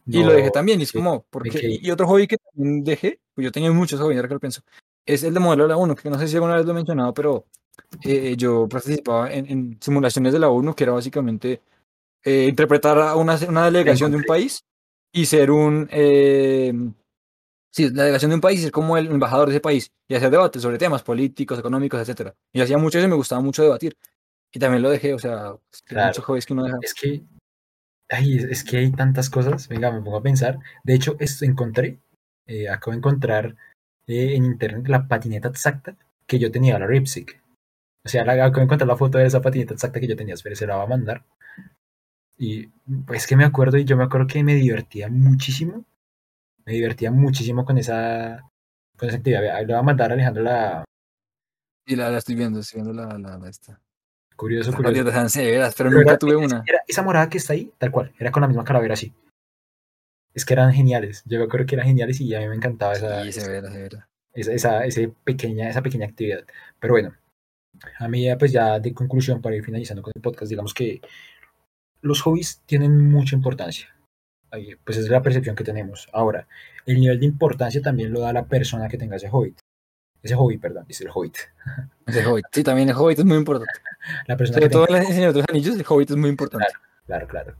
y 0.05 0.23
lo 0.23 0.31
dejé 0.33 0.45
no, 0.47 0.51
también, 0.51 0.79
y 0.79 0.83
es 0.83 0.91
como, 0.91 1.25
porque, 1.29 1.49
quedé- 1.51 1.79
y 1.81 1.91
otro 1.91 2.07
hobby 2.07 2.27
que 2.27 2.37
también 2.37 2.83
dejé, 2.83 3.19
pues 3.33 3.45
yo 3.45 3.51
tenía 3.51 3.71
muchos 3.71 3.99
hobbies, 3.99 4.17
ahora 4.17 4.27
que 4.27 4.33
lo 4.35 4.39
pienso, 4.39 4.61
es 5.05 5.23
el 5.23 5.33
de 5.33 5.39
modelo 5.39 5.63
de 5.63 5.69
la 5.69 5.77
1, 5.77 5.95
que 5.95 6.09
no 6.09 6.17
sé 6.19 6.27
si 6.27 6.35
alguna 6.35 6.55
vez 6.55 6.65
lo 6.65 6.71
he 6.71 6.75
mencionado, 6.75 7.13
pero 7.13 7.45
eh, 8.03 8.35
yo 8.37 8.67
participaba 8.69 9.31
en, 9.33 9.45
en 9.49 9.77
simulaciones 9.81 10.33
de 10.33 10.39
la 10.39 10.49
1, 10.49 10.75
que 10.75 10.83
era 10.83 10.93
básicamente 10.93 11.61
eh, 12.23 12.47
interpretar 12.49 12.97
a 12.99 13.15
una, 13.15 13.37
una 13.47 13.65
delegación 13.65 14.11
de 14.11 14.17
un 14.17 14.23
país 14.23 14.63
y 15.13 15.25
ser 15.25 15.51
un, 15.51 15.87
eh, 15.91 16.73
sí, 17.71 17.89
la 17.91 18.03
delegación 18.03 18.29
de 18.31 18.35
un 18.35 18.41
país 18.41 18.61
ser 18.61 18.71
como 18.71 18.97
el 18.97 19.07
embajador 19.07 19.47
de 19.49 19.55
ese 19.55 19.61
país 19.61 19.91
y 20.07 20.15
hacer 20.15 20.29
debates 20.31 20.61
sobre 20.61 20.77
temas 20.77 21.03
políticos, 21.03 21.59
económicos, 21.59 21.99
etcétera. 22.01 22.35
Y 22.53 22.61
hacía 22.61 22.77
mucho 22.77 22.97
eso 22.97 23.07
y 23.07 23.09
me 23.09 23.15
gustaba 23.15 23.41
mucho 23.41 23.63
debatir. 23.63 23.95
Y 24.51 24.59
también 24.59 24.81
lo 24.83 24.89
dejé, 24.89 25.13
o 25.13 25.19
sea, 25.19 25.55
es 25.71 25.81
Claro. 25.83 26.07
muchos 26.07 26.23
hobbies 26.25 26.45
que 26.45 26.53
uno 26.53 26.63
deja. 26.63 26.77
Es 26.81 26.93
que, 26.93 27.23
ay, 28.09 28.37
es, 28.37 28.43
es 28.45 28.63
que 28.63 28.77
hay 28.77 28.91
tantas 28.91 29.29
cosas. 29.29 29.67
Venga, 29.67 29.91
me 29.91 30.01
pongo 30.01 30.17
a 30.17 30.23
pensar. 30.23 30.59
De 30.83 30.93
hecho, 30.95 31.15
esto 31.19 31.45
encontré, 31.45 31.99
eh, 32.47 32.69
acabo 32.69 32.91
de 32.91 32.97
encontrar 32.99 33.55
eh, 34.07 34.35
en 34.35 34.45
internet 34.45 34.87
la 34.87 35.07
patineta 35.07 35.49
exacta 35.49 35.97
que 36.27 36.39
yo 36.39 36.51
tenía, 36.51 36.79
la 36.79 36.87
Ripsic. 36.87 37.41
O 38.05 38.09
sea, 38.09 38.23
acabo 38.23 38.57
de 38.57 38.63
encontrar 38.63 38.87
la 38.87 38.97
foto 38.97 39.17
de 39.17 39.25
esa 39.25 39.41
patineta 39.41 39.73
exacta 39.73 39.99
que 39.99 40.07
yo 40.07 40.15
tenía. 40.15 40.35
Espera, 40.35 40.55
se 40.55 40.67
la 40.67 40.77
va 40.77 40.83
a 40.83 40.87
mandar. 40.87 41.23
Y 42.37 42.67
pues 43.07 43.27
que 43.27 43.35
me 43.35 43.45
acuerdo, 43.45 43.77
y 43.77 43.85
yo 43.85 43.97
me 43.97 44.03
acuerdo 44.03 44.27
que 44.27 44.43
me 44.43 44.55
divertía 44.55 45.09
muchísimo. 45.09 45.85
Me 46.65 46.73
divertía 46.73 47.11
muchísimo 47.11 47.65
con 47.65 47.77
esa, 47.77 48.43
con 48.97 49.09
esa 49.09 49.17
actividad. 49.17 49.41
Le 49.61 49.65
voy 49.67 49.75
a 49.75 49.81
mandar 49.83 50.11
a 50.11 50.13
Alejandro 50.15 50.43
la 50.43 50.85
Y 51.87 51.95
la, 51.95 52.09
la 52.09 52.17
estoy 52.19 52.35
viendo, 52.35 52.59
estoy 52.59 52.81
viendo 52.81 52.93
la, 53.01 53.17
la, 53.17 53.37
la 53.37 53.49
esta. 53.49 53.79
Curioso, 54.35 54.73
curioso. 54.73 55.09
eran 55.09 55.29
severas, 55.29 55.73
pero 55.75 55.89
Pero 55.89 55.99
nunca 55.99 56.11
era- 56.11 56.19
tuve 56.19 56.35
una. 56.35 56.63
era 56.67 56.79
esa 56.87 57.01
morada 57.03 57.29
que 57.29 57.37
está 57.37 57.53
ahí, 57.53 57.71
tal 57.77 57.91
cual, 57.91 58.13
era 58.19 58.31
con 58.31 58.41
la 58.41 58.47
misma 58.47 58.63
calavera 58.63 58.93
así. 58.93 59.13
Es 60.33 60.43
que 60.45 60.53
eran 60.53 60.73
geniales. 60.73 61.23
Yo 61.25 61.39
me 61.39 61.45
acuerdo 61.45 61.65
que 61.65 61.75
eran 61.75 61.87
geniales 61.87 62.19
y 62.19 62.35
a 62.35 62.39
mí 62.41 62.47
me 62.47 62.55
encantaba 62.55 62.93
esa, 62.93 63.23
Sí, 63.23 63.29
esa, 63.29 63.41
severa, 63.41 63.71
severa. 63.71 64.09
esa, 64.33 64.51
esa- 64.53 64.85
ese 64.85 65.07
pequeña, 65.23 65.69
esa 65.69 65.81
pequeña 65.81 66.05
actividad. 66.07 66.43
Pero 66.79 66.93
bueno, 66.93 67.15
a 67.99 68.07
mí 68.07 68.25
ya, 68.25 68.37
pues 68.37 68.51
ya 68.51 68.79
de 68.79 68.93
conclusión 68.93 69.41
para 69.41 69.55
ir 69.55 69.63
finalizando 69.63 70.01
con 70.03 70.11
el 70.15 70.21
podcast, 70.21 70.49
digamos 70.49 70.73
que 70.73 71.01
los 72.01 72.21
hobbies 72.21 72.61
tienen 72.65 73.09
mucha 73.09 73.35
importancia. 73.35 73.87
Pues 74.85 74.97
es 74.97 75.09
la 75.09 75.21
percepción 75.21 75.55
que 75.55 75.65
tenemos. 75.65 76.07
Ahora, 76.13 76.47
el 76.85 76.99
nivel 76.99 77.19
de 77.19 77.25
importancia 77.25 77.81
también 77.81 78.13
lo 78.13 78.21
da 78.21 78.31
la 78.31 78.45
persona 78.45 78.87
que 78.87 78.97
tenga 78.97 79.17
ese 79.17 79.27
hobby. 79.29 79.53
Ese 80.25 80.33
hobby, 80.33 80.57
perdón, 80.57 80.85
es 80.89 80.99
el 81.01 81.09
hobbit. 81.13 81.37
Ese 82.07 82.25
hobbit. 82.25 82.45
Sí, 82.51 82.63
también 82.63 82.89
el 82.89 82.95
hobbit 82.95 83.19
es 83.19 83.25
muy 83.25 83.37
importante. 83.37 83.79
La 84.25 84.35
persona 84.35 84.55
Sobre 84.55 84.67
que 84.67 84.73
todo 84.73 84.87
tenga 84.87 85.01
en 85.01 85.07
el 85.07 85.13
Señor 85.13 85.33
de 85.33 85.39
los 85.39 85.49
Anillos, 85.49 85.75
el 85.75 85.85
hobbit 85.87 86.09
es 86.09 86.17
muy 86.17 86.29
importante. 86.31 86.65
Claro, 87.05 87.27
claro. 87.27 87.55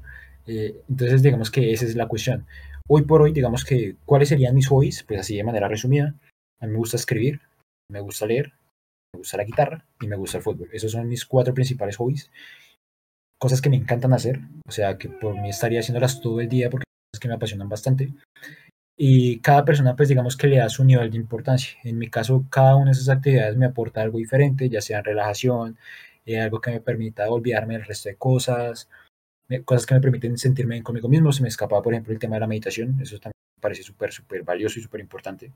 Eh, 0.48 0.82
entonces, 0.90 1.22
digamos 1.22 1.52
que 1.52 1.72
esa 1.72 1.86
es 1.86 1.96
la 1.96 2.08
cuestión. 2.08 2.48
Hoy 2.88 3.04
por 3.04 3.22
hoy, 3.22 3.34
digamos 3.34 3.64
que, 3.64 3.98
¿cuáles 4.04 4.30
serían 4.30 4.56
mis 4.56 4.68
hobbies? 4.68 5.04
Pues 5.04 5.20
así 5.20 5.38
de 5.38 5.44
manera 5.44 5.68
resumida. 5.68 6.16
A 6.60 6.66
mí 6.66 6.72
me 6.72 6.80
gusta 6.80 6.98
escribir, 6.98 7.40
me 7.92 8.00
gusta 8.00 8.26
leer, 8.26 8.54
me 9.14 9.20
gusta 9.20 9.38
la 9.38 9.44
guitarra 9.44 9.86
y 10.02 10.08
me 10.08 10.16
gusta 10.16 10.38
el 10.38 10.44
fútbol. 10.44 10.70
Esos 10.74 10.92
son 10.92 11.08
mis 11.08 11.24
cuatro 11.24 11.54
principales 11.54 11.98
hobbies. 11.98 12.32
Cosas 13.40 13.62
que 13.62 13.70
me 13.70 13.76
encantan 13.76 14.14
hacer, 14.14 14.40
o 14.68 14.72
sea, 14.72 14.98
que 14.98 15.10
por 15.10 15.40
mí 15.40 15.50
estaría 15.50 15.82
haciéndolas 15.82 16.20
todo 16.20 16.42
el 16.42 16.50
día 16.50 16.72
porque 16.72 16.86
son 16.86 17.12
cosas 17.12 17.22
que 17.22 17.28
me 17.28 17.36
apasionan 17.36 17.70
bastante. 17.70 18.14
Y 18.98 19.40
cada 19.40 19.66
persona, 19.66 19.96
pues 19.96 20.08
digamos 20.10 20.38
que 20.38 20.48
le 20.48 20.58
da 20.58 20.70
su 20.70 20.84
nivel 20.86 21.12
de 21.12 21.18
importancia. 21.18 21.78
En 21.84 21.98
mi 21.98 22.10
caso, 22.10 22.46
cada 22.50 22.76
una 22.76 22.86
de 22.86 22.92
esas 22.92 23.10
actividades 23.10 23.58
me 23.58 23.66
aporta 23.66 24.02
algo 24.02 24.18
diferente, 24.20 24.70
ya 24.70 24.82
sea 24.82 25.02
relajación, 25.02 25.78
eh, 26.26 26.40
algo 26.40 26.62
que 26.62 26.72
me 26.72 26.80
permita 26.82 27.30
olvidarme 27.30 27.74
del 27.76 27.86
resto 27.86 28.10
de 28.10 28.16
cosas, 28.16 28.90
me- 29.50 29.64
cosas 29.64 29.86
que 29.86 29.96
me 29.96 30.02
permiten 30.02 30.38
sentirme 30.38 30.76
bien 30.76 30.84
conmigo 30.84 31.10
mismo. 31.10 31.32
Se 31.34 31.42
me 31.42 31.50
escapaba, 31.50 31.82
por 31.84 31.94
ejemplo, 31.94 32.14
el 32.14 32.20
tema 32.20 32.36
de 32.38 32.42
la 32.42 32.48
meditación. 32.48 33.00
Eso 33.02 33.20
también 33.20 33.34
me 33.58 33.62
parece 33.62 33.84
súper, 33.84 34.12
súper 34.14 34.44
valioso 34.44 34.80
y 34.80 34.84
súper 34.84 35.02
importante. 35.02 35.52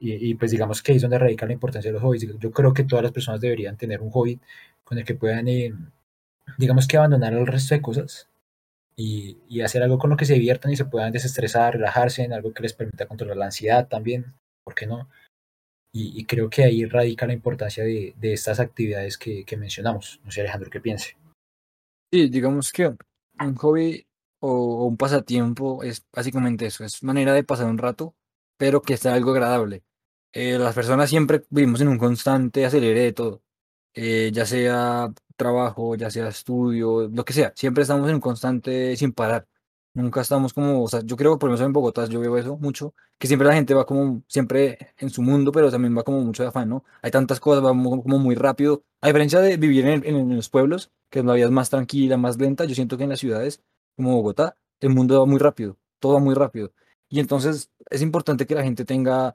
Y, 0.00 0.30
y, 0.30 0.34
pues 0.34 0.50
digamos 0.52 0.82
que 0.82 0.92
ahí 0.92 0.96
es 0.96 1.02
donde 1.02 1.18
radica 1.18 1.46
la 1.46 1.52
importancia 1.52 1.90
de 1.90 1.94
los 1.94 2.02
hobbies. 2.02 2.26
Yo 2.38 2.50
creo 2.52 2.72
que 2.74 2.84
todas 2.84 3.02
las 3.02 3.12
personas 3.12 3.40
deberían 3.40 3.76
tener 3.76 4.00
un 4.00 4.10
hobby 4.10 4.40
con 4.84 4.98
el 4.98 5.04
que 5.04 5.14
puedan, 5.14 5.48
eh, 5.48 5.72
digamos 6.58 6.86
que 6.88 6.96
abandonar 6.96 7.34
el 7.34 7.46
resto 7.46 7.74
de 7.74 7.82
cosas 7.82 8.28
y, 8.98 9.38
y 9.48 9.60
hacer 9.60 9.84
algo 9.84 9.96
con 9.96 10.10
lo 10.10 10.16
que 10.16 10.24
se 10.24 10.34
diviertan 10.34 10.72
y 10.72 10.76
se 10.76 10.84
puedan 10.84 11.12
desestresar, 11.12 11.74
relajarse 11.74 12.24
en 12.24 12.32
algo 12.32 12.52
que 12.52 12.64
les 12.64 12.74
permita 12.74 13.06
controlar 13.06 13.36
la 13.36 13.44
ansiedad 13.44 13.86
también, 13.86 14.34
¿por 14.64 14.74
qué 14.74 14.88
no? 14.88 15.08
Y, 15.94 16.20
y 16.20 16.24
creo 16.24 16.50
que 16.50 16.64
ahí 16.64 16.84
radica 16.84 17.24
la 17.26 17.32
importancia 17.32 17.84
de, 17.84 18.14
de 18.18 18.32
estas 18.32 18.58
actividades 18.58 19.16
que, 19.16 19.44
que 19.44 19.56
mencionamos. 19.56 20.20
No 20.24 20.32
sé, 20.32 20.40
Alejandro, 20.40 20.68
¿qué 20.68 20.80
piense? 20.80 21.16
Sí, 22.12 22.28
digamos 22.28 22.72
que 22.72 22.88
un 22.88 23.54
hobby 23.54 24.04
o, 24.40 24.50
o 24.50 24.84
un 24.86 24.96
pasatiempo 24.96 25.84
es 25.84 26.04
básicamente 26.12 26.66
eso, 26.66 26.84
es 26.84 27.02
manera 27.04 27.32
de 27.32 27.44
pasar 27.44 27.66
un 27.66 27.78
rato, 27.78 28.16
pero 28.58 28.82
que 28.82 28.96
sea 28.96 29.14
algo 29.14 29.30
agradable. 29.30 29.84
Eh, 30.34 30.58
las 30.58 30.74
personas 30.74 31.08
siempre 31.08 31.44
vivimos 31.50 31.80
en 31.80 31.88
un 31.88 31.98
constante 31.98 32.66
acelere 32.66 33.00
de 33.00 33.12
todo. 33.12 33.42
Eh, 34.00 34.30
ya 34.32 34.46
sea 34.46 35.12
trabajo, 35.36 35.96
ya 35.96 36.08
sea 36.10 36.28
estudio, 36.28 37.08
lo 37.08 37.24
que 37.24 37.32
sea. 37.32 37.52
Siempre 37.56 37.82
estamos 37.82 38.08
en 38.10 38.20
constante 38.20 38.96
sin 38.96 39.12
parar. 39.12 39.48
Nunca 39.94 40.20
estamos 40.20 40.52
como, 40.54 40.84
o 40.84 40.88
sea, 40.88 41.00
yo 41.04 41.16
creo, 41.16 41.38
por 41.38 41.48
lo 41.48 41.54
menos 41.54 41.66
en 41.66 41.72
Bogotá, 41.72 42.06
yo 42.06 42.20
veo 42.20 42.36
eso 42.38 42.56
mucho, 42.58 42.94
que 43.18 43.26
siempre 43.26 43.48
la 43.48 43.54
gente 43.54 43.74
va 43.74 43.84
como, 43.86 44.22
siempre 44.28 44.78
en 44.98 45.10
su 45.10 45.22
mundo, 45.22 45.50
pero 45.50 45.70
también 45.70 45.96
va 45.98 46.04
como 46.04 46.20
mucho 46.20 46.44
de 46.44 46.50
afán, 46.50 46.68
¿no? 46.68 46.84
Hay 47.02 47.10
tantas 47.10 47.40
cosas, 47.40 47.64
va 47.64 47.70
como, 47.70 48.18
muy 48.20 48.36
rápido. 48.36 48.84
A 49.00 49.08
diferencia 49.08 49.40
de 49.40 49.56
vivir 49.56 49.86
en, 49.86 50.04
en 50.04 50.36
los 50.36 50.48
pueblos, 50.48 50.92
que 51.10 51.22
la 51.24 51.34
vida 51.34 51.46
es 51.46 51.50
más 51.50 51.70
tranquila, 51.70 52.16
más 52.16 52.38
lenta, 52.38 52.64
yo 52.66 52.74
siento 52.76 52.96
que 52.96 53.04
en 53.04 53.10
las 53.10 53.18
ciudades, 53.20 53.62
como 53.96 54.14
Bogotá, 54.14 54.56
el 54.80 54.90
mundo 54.90 55.18
va 55.18 55.26
muy 55.26 55.38
rápido, 55.38 55.76
todo 55.98 56.14
va 56.14 56.20
muy 56.20 56.34
rápido. 56.34 56.72
Y 57.08 57.18
entonces 57.20 57.70
es 57.90 58.02
importante 58.02 58.46
que 58.46 58.54
la 58.54 58.62
gente 58.62 58.84
tenga 58.84 59.34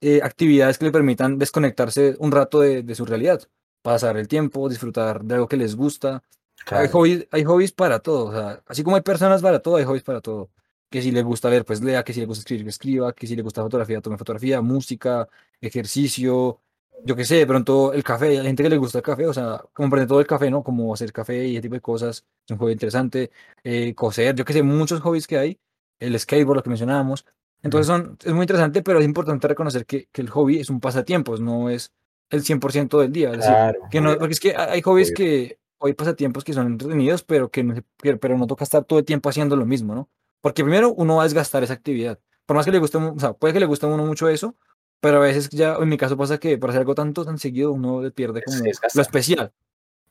eh, 0.00 0.20
actividades 0.22 0.78
que 0.78 0.86
le 0.86 0.92
permitan 0.92 1.38
desconectarse 1.38 2.16
un 2.18 2.32
rato 2.32 2.60
de, 2.60 2.82
de, 2.82 2.94
su 2.94 3.04
realidad, 3.06 3.42
pasar 3.86 4.16
el 4.16 4.26
tiempo, 4.26 4.68
disfrutar 4.68 5.22
de 5.22 5.34
algo 5.34 5.46
que 5.46 5.56
les 5.56 5.76
gusta. 5.76 6.20
Claro. 6.64 6.82
Hay, 6.82 6.88
hobbies, 6.88 7.28
hay 7.30 7.44
hobbies 7.44 7.70
para 7.70 8.00
todo, 8.00 8.24
o 8.26 8.32
sea, 8.32 8.60
así 8.66 8.82
como 8.82 8.96
hay 8.96 9.02
personas 9.02 9.42
para 9.42 9.60
todo, 9.60 9.76
hay 9.76 9.84
hobbies 9.84 10.02
para 10.02 10.20
todo. 10.20 10.50
Que 10.90 11.00
si 11.02 11.12
le 11.12 11.22
gusta 11.22 11.48
leer, 11.50 11.64
pues 11.64 11.80
lea, 11.80 12.02
que 12.02 12.12
si 12.12 12.18
le 12.18 12.26
gusta 12.26 12.40
escribir, 12.40 12.66
escriba, 12.66 13.12
que 13.12 13.28
si 13.28 13.36
le 13.36 13.42
gusta 13.42 13.62
fotografía, 13.62 14.00
tome 14.00 14.18
fotografía, 14.18 14.60
música, 14.60 15.28
ejercicio, 15.60 16.60
yo 17.04 17.14
qué 17.14 17.24
sé, 17.24 17.36
de 17.36 17.46
pronto 17.46 17.92
el 17.92 18.02
café, 18.02 18.40
hay 18.40 18.46
gente 18.46 18.64
que 18.64 18.70
le 18.70 18.76
gusta 18.76 18.98
el 18.98 19.04
café, 19.04 19.26
o 19.26 19.32
sea, 19.32 19.62
comprende 19.72 20.08
todo 20.08 20.18
el 20.18 20.26
café, 20.26 20.50
¿no? 20.50 20.64
Como 20.64 20.92
hacer 20.92 21.12
café 21.12 21.46
y 21.46 21.52
ese 21.54 21.62
tipo 21.62 21.76
de 21.76 21.80
cosas, 21.80 22.24
es 22.44 22.50
un 22.50 22.58
hobby 22.58 22.72
interesante, 22.72 23.30
eh, 23.62 23.94
coser, 23.94 24.34
yo 24.34 24.44
qué 24.44 24.52
sé, 24.52 24.62
muchos 24.64 25.00
hobbies 25.00 25.28
que 25.28 25.38
hay, 25.38 25.60
el 26.00 26.18
skateboard, 26.18 26.56
lo 26.56 26.62
que 26.64 26.70
mencionábamos, 26.70 27.24
entonces 27.62 27.86
son, 27.86 28.18
es 28.24 28.32
muy 28.32 28.42
interesante, 28.42 28.82
pero 28.82 28.98
es 28.98 29.04
importante 29.04 29.46
reconocer 29.46 29.86
que, 29.86 30.08
que 30.10 30.22
el 30.22 30.30
hobby 30.30 30.58
es 30.58 30.70
un 30.70 30.80
pasatiempos, 30.80 31.40
no 31.40 31.70
es 31.70 31.92
el 32.30 32.42
100% 32.42 33.00
del 33.00 33.12
día. 33.12 33.30
Es 33.32 33.38
Claro, 33.38 33.72
decir, 33.72 33.90
que 33.90 34.00
no, 34.00 34.18
porque 34.18 34.32
es 34.32 34.40
que 34.40 34.56
hay 34.56 34.82
hobbies 34.82 35.12
que, 35.12 35.58
hay 35.80 35.94
pasatiempos 35.94 36.44
que 36.44 36.52
son 36.52 36.66
entretenidos, 36.66 37.22
pero 37.22 37.50
que 37.50 37.62
no, 37.62 37.74
pero 38.20 38.38
no 38.38 38.46
toca 38.46 38.64
estar 38.64 38.84
todo 38.84 38.98
el 38.98 39.04
tiempo 39.04 39.28
haciendo 39.28 39.56
lo 39.56 39.66
mismo, 39.66 39.94
¿no? 39.94 40.08
Porque 40.40 40.62
primero 40.62 40.92
uno 40.92 41.16
va 41.16 41.22
a 41.22 41.24
desgastar 41.24 41.62
esa 41.62 41.74
actividad. 41.74 42.18
Por 42.46 42.56
más 42.56 42.64
que 42.64 42.72
le 42.72 42.78
guste, 42.78 42.98
o 42.98 43.18
sea, 43.18 43.32
puede 43.32 43.52
que 43.54 43.60
le 43.60 43.66
guste 43.66 43.86
a 43.86 43.88
uno 43.88 44.06
mucho 44.06 44.28
eso, 44.28 44.56
pero 45.00 45.18
a 45.18 45.20
veces 45.20 45.48
ya, 45.50 45.74
en 45.74 45.88
mi 45.88 45.96
caso 45.96 46.16
pasa 46.16 46.38
que 46.38 46.58
para 46.58 46.72
hacer 46.72 46.80
algo 46.80 46.94
tanto, 46.94 47.24
tan 47.24 47.38
seguido, 47.38 47.72
uno 47.72 48.02
le 48.02 48.10
pierde 48.10 48.42
como 48.42 48.58
lo 48.58 49.02
especial. 49.02 49.52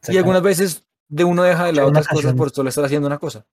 Y 0.08 0.18
algunas 0.18 0.42
veces 0.42 0.86
de 1.08 1.24
uno 1.24 1.44
deja 1.44 1.66
de 1.66 1.74
lado 1.74 1.88
otras 1.90 2.08
cosas 2.08 2.34
por 2.34 2.52
solo 2.52 2.70
estar 2.70 2.86
haciendo 2.86 3.08
una 3.08 3.18
cosa. 3.18 3.46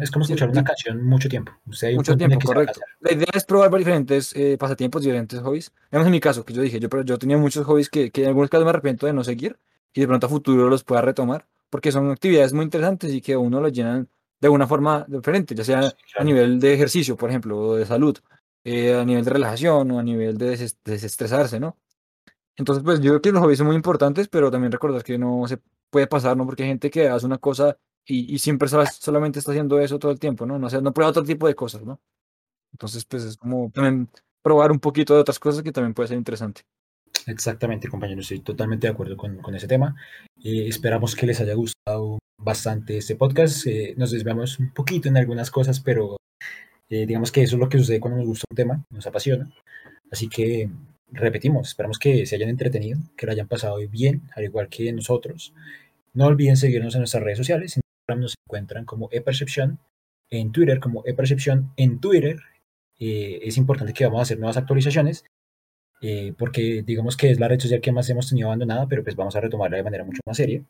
Es 0.00 0.10
como 0.10 0.24
escuchar 0.24 0.48
una 0.50 0.64
canción 0.64 1.04
mucho 1.04 1.28
tiempo. 1.28 1.52
Usted 1.66 1.94
Mucho 1.94 2.16
tiempo, 2.16 2.38
a 2.38 2.44
correcto. 2.44 2.80
La 3.00 3.12
idea 3.12 3.26
es 3.34 3.44
probar 3.44 3.70
diferentes 3.72 4.34
eh, 4.36 4.56
pasatiempos, 4.58 5.02
diferentes 5.02 5.40
hobbies. 5.40 5.72
Digamos 5.90 6.06
en 6.06 6.12
mi 6.12 6.20
caso, 6.20 6.44
que 6.44 6.52
yo 6.54 6.62
dije, 6.62 6.80
yo, 6.80 6.88
pero 6.88 7.02
yo 7.04 7.18
tenía 7.18 7.36
muchos 7.38 7.64
hobbies 7.66 7.88
que, 7.90 8.10
que 8.10 8.22
en 8.22 8.28
algunos 8.28 8.50
casos 8.50 8.64
me 8.64 8.70
arrepiento 8.70 9.06
de 9.06 9.12
no 9.12 9.24
seguir 9.24 9.58
y 9.92 10.00
de 10.00 10.06
pronto 10.06 10.26
a 10.26 10.30
futuro 10.30 10.68
los 10.68 10.84
pueda 10.84 11.00
retomar, 11.02 11.46
porque 11.70 11.92
son 11.92 12.10
actividades 12.10 12.52
muy 12.52 12.64
interesantes 12.64 13.12
y 13.12 13.20
que 13.20 13.34
a 13.34 13.38
uno 13.38 13.60
lo 13.60 13.68
llenan 13.68 14.08
de 14.40 14.48
una 14.48 14.66
forma 14.66 15.04
diferente, 15.08 15.54
ya 15.54 15.64
sea 15.64 15.82
Sí, 15.82 15.88
a 15.88 16.12
claro. 16.14 16.24
nivel 16.26 16.60
de 16.60 16.74
ejercicio, 16.74 17.16
por 17.16 17.30
ejemplo, 17.30 17.58
o 17.58 17.76
de 17.76 17.86
salud, 17.86 18.18
eh, 18.64 18.94
a 18.94 19.04
nivel 19.04 19.24
de 19.24 19.30
relajación 19.30 19.90
o 19.90 19.98
a 19.98 20.02
nivel 20.02 20.36
de 20.36 20.56
deses- 20.56 20.76
desestresarse, 20.84 21.60
¿no? 21.60 21.76
Entonces, 22.56 22.84
pues 22.84 23.00
yo 23.00 23.10
creo 23.12 23.22
que 23.22 23.32
los 23.32 23.42
hobbies 23.42 23.58
son 23.58 23.66
muy 23.66 23.76
importantes, 23.76 24.28
pero 24.28 24.50
también 24.50 24.70
recordar 24.72 25.02
que 25.02 25.18
no 25.18 25.46
se 25.48 25.58
puede 25.90 26.06
pasar, 26.06 26.36
¿no? 26.36 26.44
Porque 26.46 26.62
hay 26.62 26.68
gente 26.70 26.90
que 26.90 27.08
hace 27.08 27.26
una 27.26 27.38
cosa 27.38 27.76
y, 28.06 28.34
y 28.34 28.38
siempre 28.38 28.68
sola- 28.68 28.86
solamente 28.86 29.38
está 29.38 29.52
haciendo 29.52 29.78
eso 29.80 29.98
todo 29.98 30.12
el 30.12 30.18
tiempo, 30.20 30.46
¿no? 30.46 30.58
No, 30.58 30.68
sé, 30.68 30.80
no 30.82 30.92
prueba 30.92 31.10
otro 31.10 31.24
tipo 31.24 31.46
de 31.46 31.54
cosas, 31.54 31.82
¿no? 31.84 32.00
Entonces, 32.72 33.04
pues 33.04 33.22
es 33.24 33.36
como 33.36 33.70
también 33.70 34.08
probar 34.42 34.72
un 34.72 34.80
poquito 34.80 35.14
de 35.14 35.20
otras 35.20 35.38
cosas 35.38 35.62
que 35.62 35.72
también 35.72 35.94
puede 35.94 36.08
ser 36.08 36.18
interesante. 36.18 36.62
Exactamente, 37.26 37.88
compañeros. 37.88 38.24
Estoy 38.24 38.40
totalmente 38.40 38.86
de 38.86 38.92
acuerdo 38.92 39.16
con, 39.16 39.38
con 39.38 39.54
ese 39.54 39.68
tema. 39.68 39.96
Eh, 40.42 40.66
esperamos 40.68 41.14
que 41.14 41.26
les 41.26 41.40
haya 41.40 41.54
gustado 41.54 42.18
bastante 42.38 42.98
este 42.98 43.16
podcast. 43.16 43.66
Eh, 43.66 43.94
nos 43.96 44.10
desviamos 44.10 44.58
un 44.58 44.74
poquito 44.74 45.08
en 45.08 45.16
algunas 45.16 45.50
cosas, 45.50 45.80
pero 45.80 46.16
eh, 46.90 47.06
digamos 47.06 47.32
que 47.32 47.42
eso 47.42 47.56
es 47.56 47.60
lo 47.60 47.68
que 47.68 47.78
sucede 47.78 48.00
cuando 48.00 48.18
nos 48.18 48.26
gusta 48.26 48.44
un 48.50 48.56
tema, 48.56 48.84
nos 48.90 49.06
apasiona. 49.06 49.50
Así 50.10 50.28
que 50.28 50.68
repetimos, 51.10 51.68
esperamos 51.68 51.98
que 51.98 52.26
se 52.26 52.34
hayan 52.34 52.50
entretenido, 52.50 52.98
que 53.16 53.26
lo 53.26 53.32
hayan 53.32 53.48
pasado 53.48 53.76
bien, 53.88 54.22
al 54.34 54.44
igual 54.44 54.68
que 54.68 54.92
nosotros. 54.92 55.54
No 56.12 56.26
olviden 56.26 56.56
seguirnos 56.56 56.94
en 56.94 57.00
nuestras 57.00 57.22
redes 57.22 57.38
sociales. 57.38 57.80
Instagram 58.04 58.20
nos 58.20 58.34
encuentran 58.46 58.84
como 58.84 59.08
ePercepción, 59.12 59.78
en 60.30 60.52
Twitter 60.52 60.80
como 60.80 61.02
ePercepción, 61.06 61.72
en 61.76 62.00
Twitter. 62.00 62.38
eh, 63.00 63.40
es 63.42 63.56
importante 63.56 63.92
que 63.92 64.04
vamos 64.04 64.20
a 64.20 64.22
hacer 64.22 64.38
nuevas 64.38 64.56
actualizaciones 64.56 65.24
eh, 66.00 66.34
porque 66.38 66.82
digamos 66.86 67.16
que 67.16 67.30
es 67.30 67.40
la 67.40 67.48
red 67.48 67.58
social 67.58 67.80
que 67.80 67.90
más 67.92 68.08
hemos 68.10 68.28
tenido 68.28 68.48
abandonada, 68.48 68.86
pero 68.86 69.02
pues 69.02 69.16
vamos 69.16 69.34
a 69.36 69.40
retomarla 69.40 69.78
de 69.78 69.82
manera 69.82 70.04
mucho 70.04 70.20
más 70.26 70.36
seria. 70.36 70.62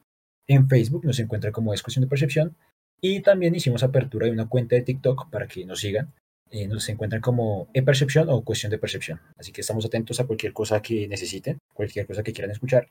En 0.46 0.68
Facebook 0.68 1.04
nos 1.04 1.18
encuentra 1.18 1.50
como 1.50 1.74
Es 1.74 1.82
Cuestión 1.82 2.04
de 2.04 2.08
Percepción 2.08 2.56
y 3.00 3.20
también 3.20 3.54
hicimos 3.54 3.82
apertura 3.82 4.26
de 4.26 4.32
una 4.32 4.48
cuenta 4.48 4.76
de 4.76 4.82
TikTok 4.82 5.30
para 5.30 5.46
que 5.48 5.64
nos 5.66 5.80
sigan. 5.80 6.12
Eh, 6.50 6.68
nos 6.68 6.88
encuentran 6.88 7.20
como 7.20 7.68
e-percepción 7.74 8.28
o 8.28 8.44
cuestión 8.44 8.70
de 8.70 8.78
percepción. 8.78 9.20
Así 9.36 9.50
que 9.50 9.62
estamos 9.62 9.84
atentos 9.84 10.20
a 10.20 10.26
cualquier 10.26 10.52
cosa 10.52 10.80
que 10.80 11.08
necesiten, 11.08 11.58
cualquier 11.72 12.06
cosa 12.06 12.22
que 12.22 12.32
quieran 12.32 12.52
escuchar. 12.52 12.88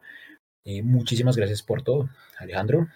Eh, 0.66 0.82
muchísimas 0.84 1.38
gracias 1.38 1.64
por 1.64 1.82
todo, 1.82 2.10
Alejandro. 2.40 2.90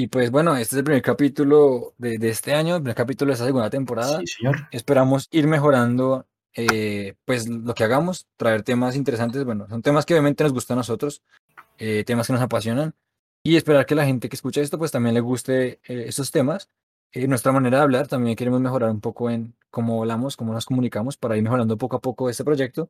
Y 0.00 0.06
pues 0.06 0.30
bueno, 0.30 0.56
este 0.56 0.76
es 0.76 0.78
el 0.78 0.84
primer 0.84 1.02
capítulo 1.02 1.92
de, 1.98 2.18
de 2.18 2.28
este 2.28 2.54
año, 2.54 2.76
el 2.76 2.82
primer 2.82 2.94
capítulo 2.94 3.30
de 3.30 3.32
esta 3.32 3.46
segunda 3.46 3.68
temporada. 3.68 4.20
Sí, 4.20 4.28
señor. 4.28 4.68
Esperamos 4.70 5.26
ir 5.32 5.48
mejorando 5.48 6.24
eh, 6.54 7.16
pues 7.24 7.48
lo 7.48 7.74
que 7.74 7.82
hagamos, 7.82 8.28
traer 8.36 8.62
temas 8.62 8.94
interesantes. 8.94 9.44
Bueno, 9.44 9.66
son 9.68 9.82
temas 9.82 10.06
que 10.06 10.14
obviamente 10.14 10.44
nos 10.44 10.52
gustan 10.52 10.76
a 10.76 10.82
nosotros, 10.82 11.24
eh, 11.78 12.04
temas 12.06 12.28
que 12.28 12.32
nos 12.32 12.42
apasionan 12.42 12.94
y 13.42 13.56
esperar 13.56 13.86
que 13.86 13.96
la 13.96 14.06
gente 14.06 14.28
que 14.28 14.36
escucha 14.36 14.60
esto 14.60 14.78
pues 14.78 14.92
también 14.92 15.14
le 15.14 15.20
guste 15.20 15.80
eh, 15.82 16.04
estos 16.06 16.30
temas. 16.30 16.70
Nuestra 17.12 17.50
manera 17.50 17.78
de 17.78 17.82
hablar 17.82 18.06
también 18.06 18.36
queremos 18.36 18.60
mejorar 18.60 18.90
un 18.90 19.00
poco 19.00 19.30
en 19.30 19.56
cómo 19.68 20.02
hablamos, 20.02 20.36
cómo 20.36 20.52
nos 20.52 20.64
comunicamos 20.64 21.16
para 21.16 21.36
ir 21.36 21.42
mejorando 21.42 21.76
poco 21.76 21.96
a 21.96 22.00
poco 22.00 22.30
este 22.30 22.44
proyecto. 22.44 22.88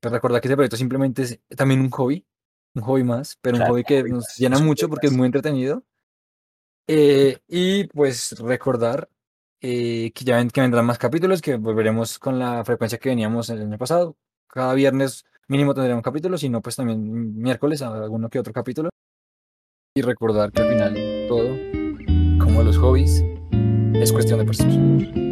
Pero 0.00 0.14
recordar 0.14 0.40
que 0.40 0.48
este 0.48 0.56
proyecto 0.56 0.78
simplemente 0.78 1.22
es 1.24 1.40
también 1.54 1.82
un 1.82 1.90
hobby, 1.90 2.24
un 2.72 2.84
hobby 2.84 3.04
más, 3.04 3.36
pero 3.42 3.58
un 3.58 3.64
hobby 3.64 3.84
que 3.84 4.02
nos 4.04 4.34
llena 4.38 4.58
mucho 4.60 4.88
porque 4.88 5.08
es 5.08 5.12
muy 5.12 5.26
entretenido. 5.26 5.84
Eh, 6.90 7.38
y 7.46 7.84
pues 7.88 8.34
recordar 8.40 9.10
eh, 9.60 10.10
que 10.14 10.24
ya 10.24 10.36
ven 10.36 10.48
que 10.48 10.62
vendrán 10.62 10.86
más 10.86 10.98
capítulos, 10.98 11.42
que 11.42 11.56
volveremos 11.56 12.18
con 12.18 12.38
la 12.38 12.64
frecuencia 12.64 12.98
que 12.98 13.10
veníamos 13.10 13.50
el 13.50 13.60
año 13.62 13.76
pasado. 13.76 14.16
Cada 14.48 14.72
viernes 14.72 15.26
mínimo 15.48 15.74
tendremos 15.74 15.98
un 15.98 16.02
capítulo, 16.02 16.38
si 16.38 16.48
no, 16.48 16.62
pues 16.62 16.76
también 16.76 17.38
miércoles 17.38 17.82
alguno 17.82 18.30
que 18.30 18.38
otro 18.38 18.52
capítulo. 18.54 18.88
Y 19.94 20.02
recordar 20.02 20.50
que 20.50 20.62
al 20.62 20.68
final 20.68 21.26
todo, 21.28 21.48
como 22.38 22.62
los 22.62 22.78
hobbies, 22.78 23.22
es 23.94 24.12
cuestión 24.12 24.38
de 24.38 24.46
percepción. 24.46 25.27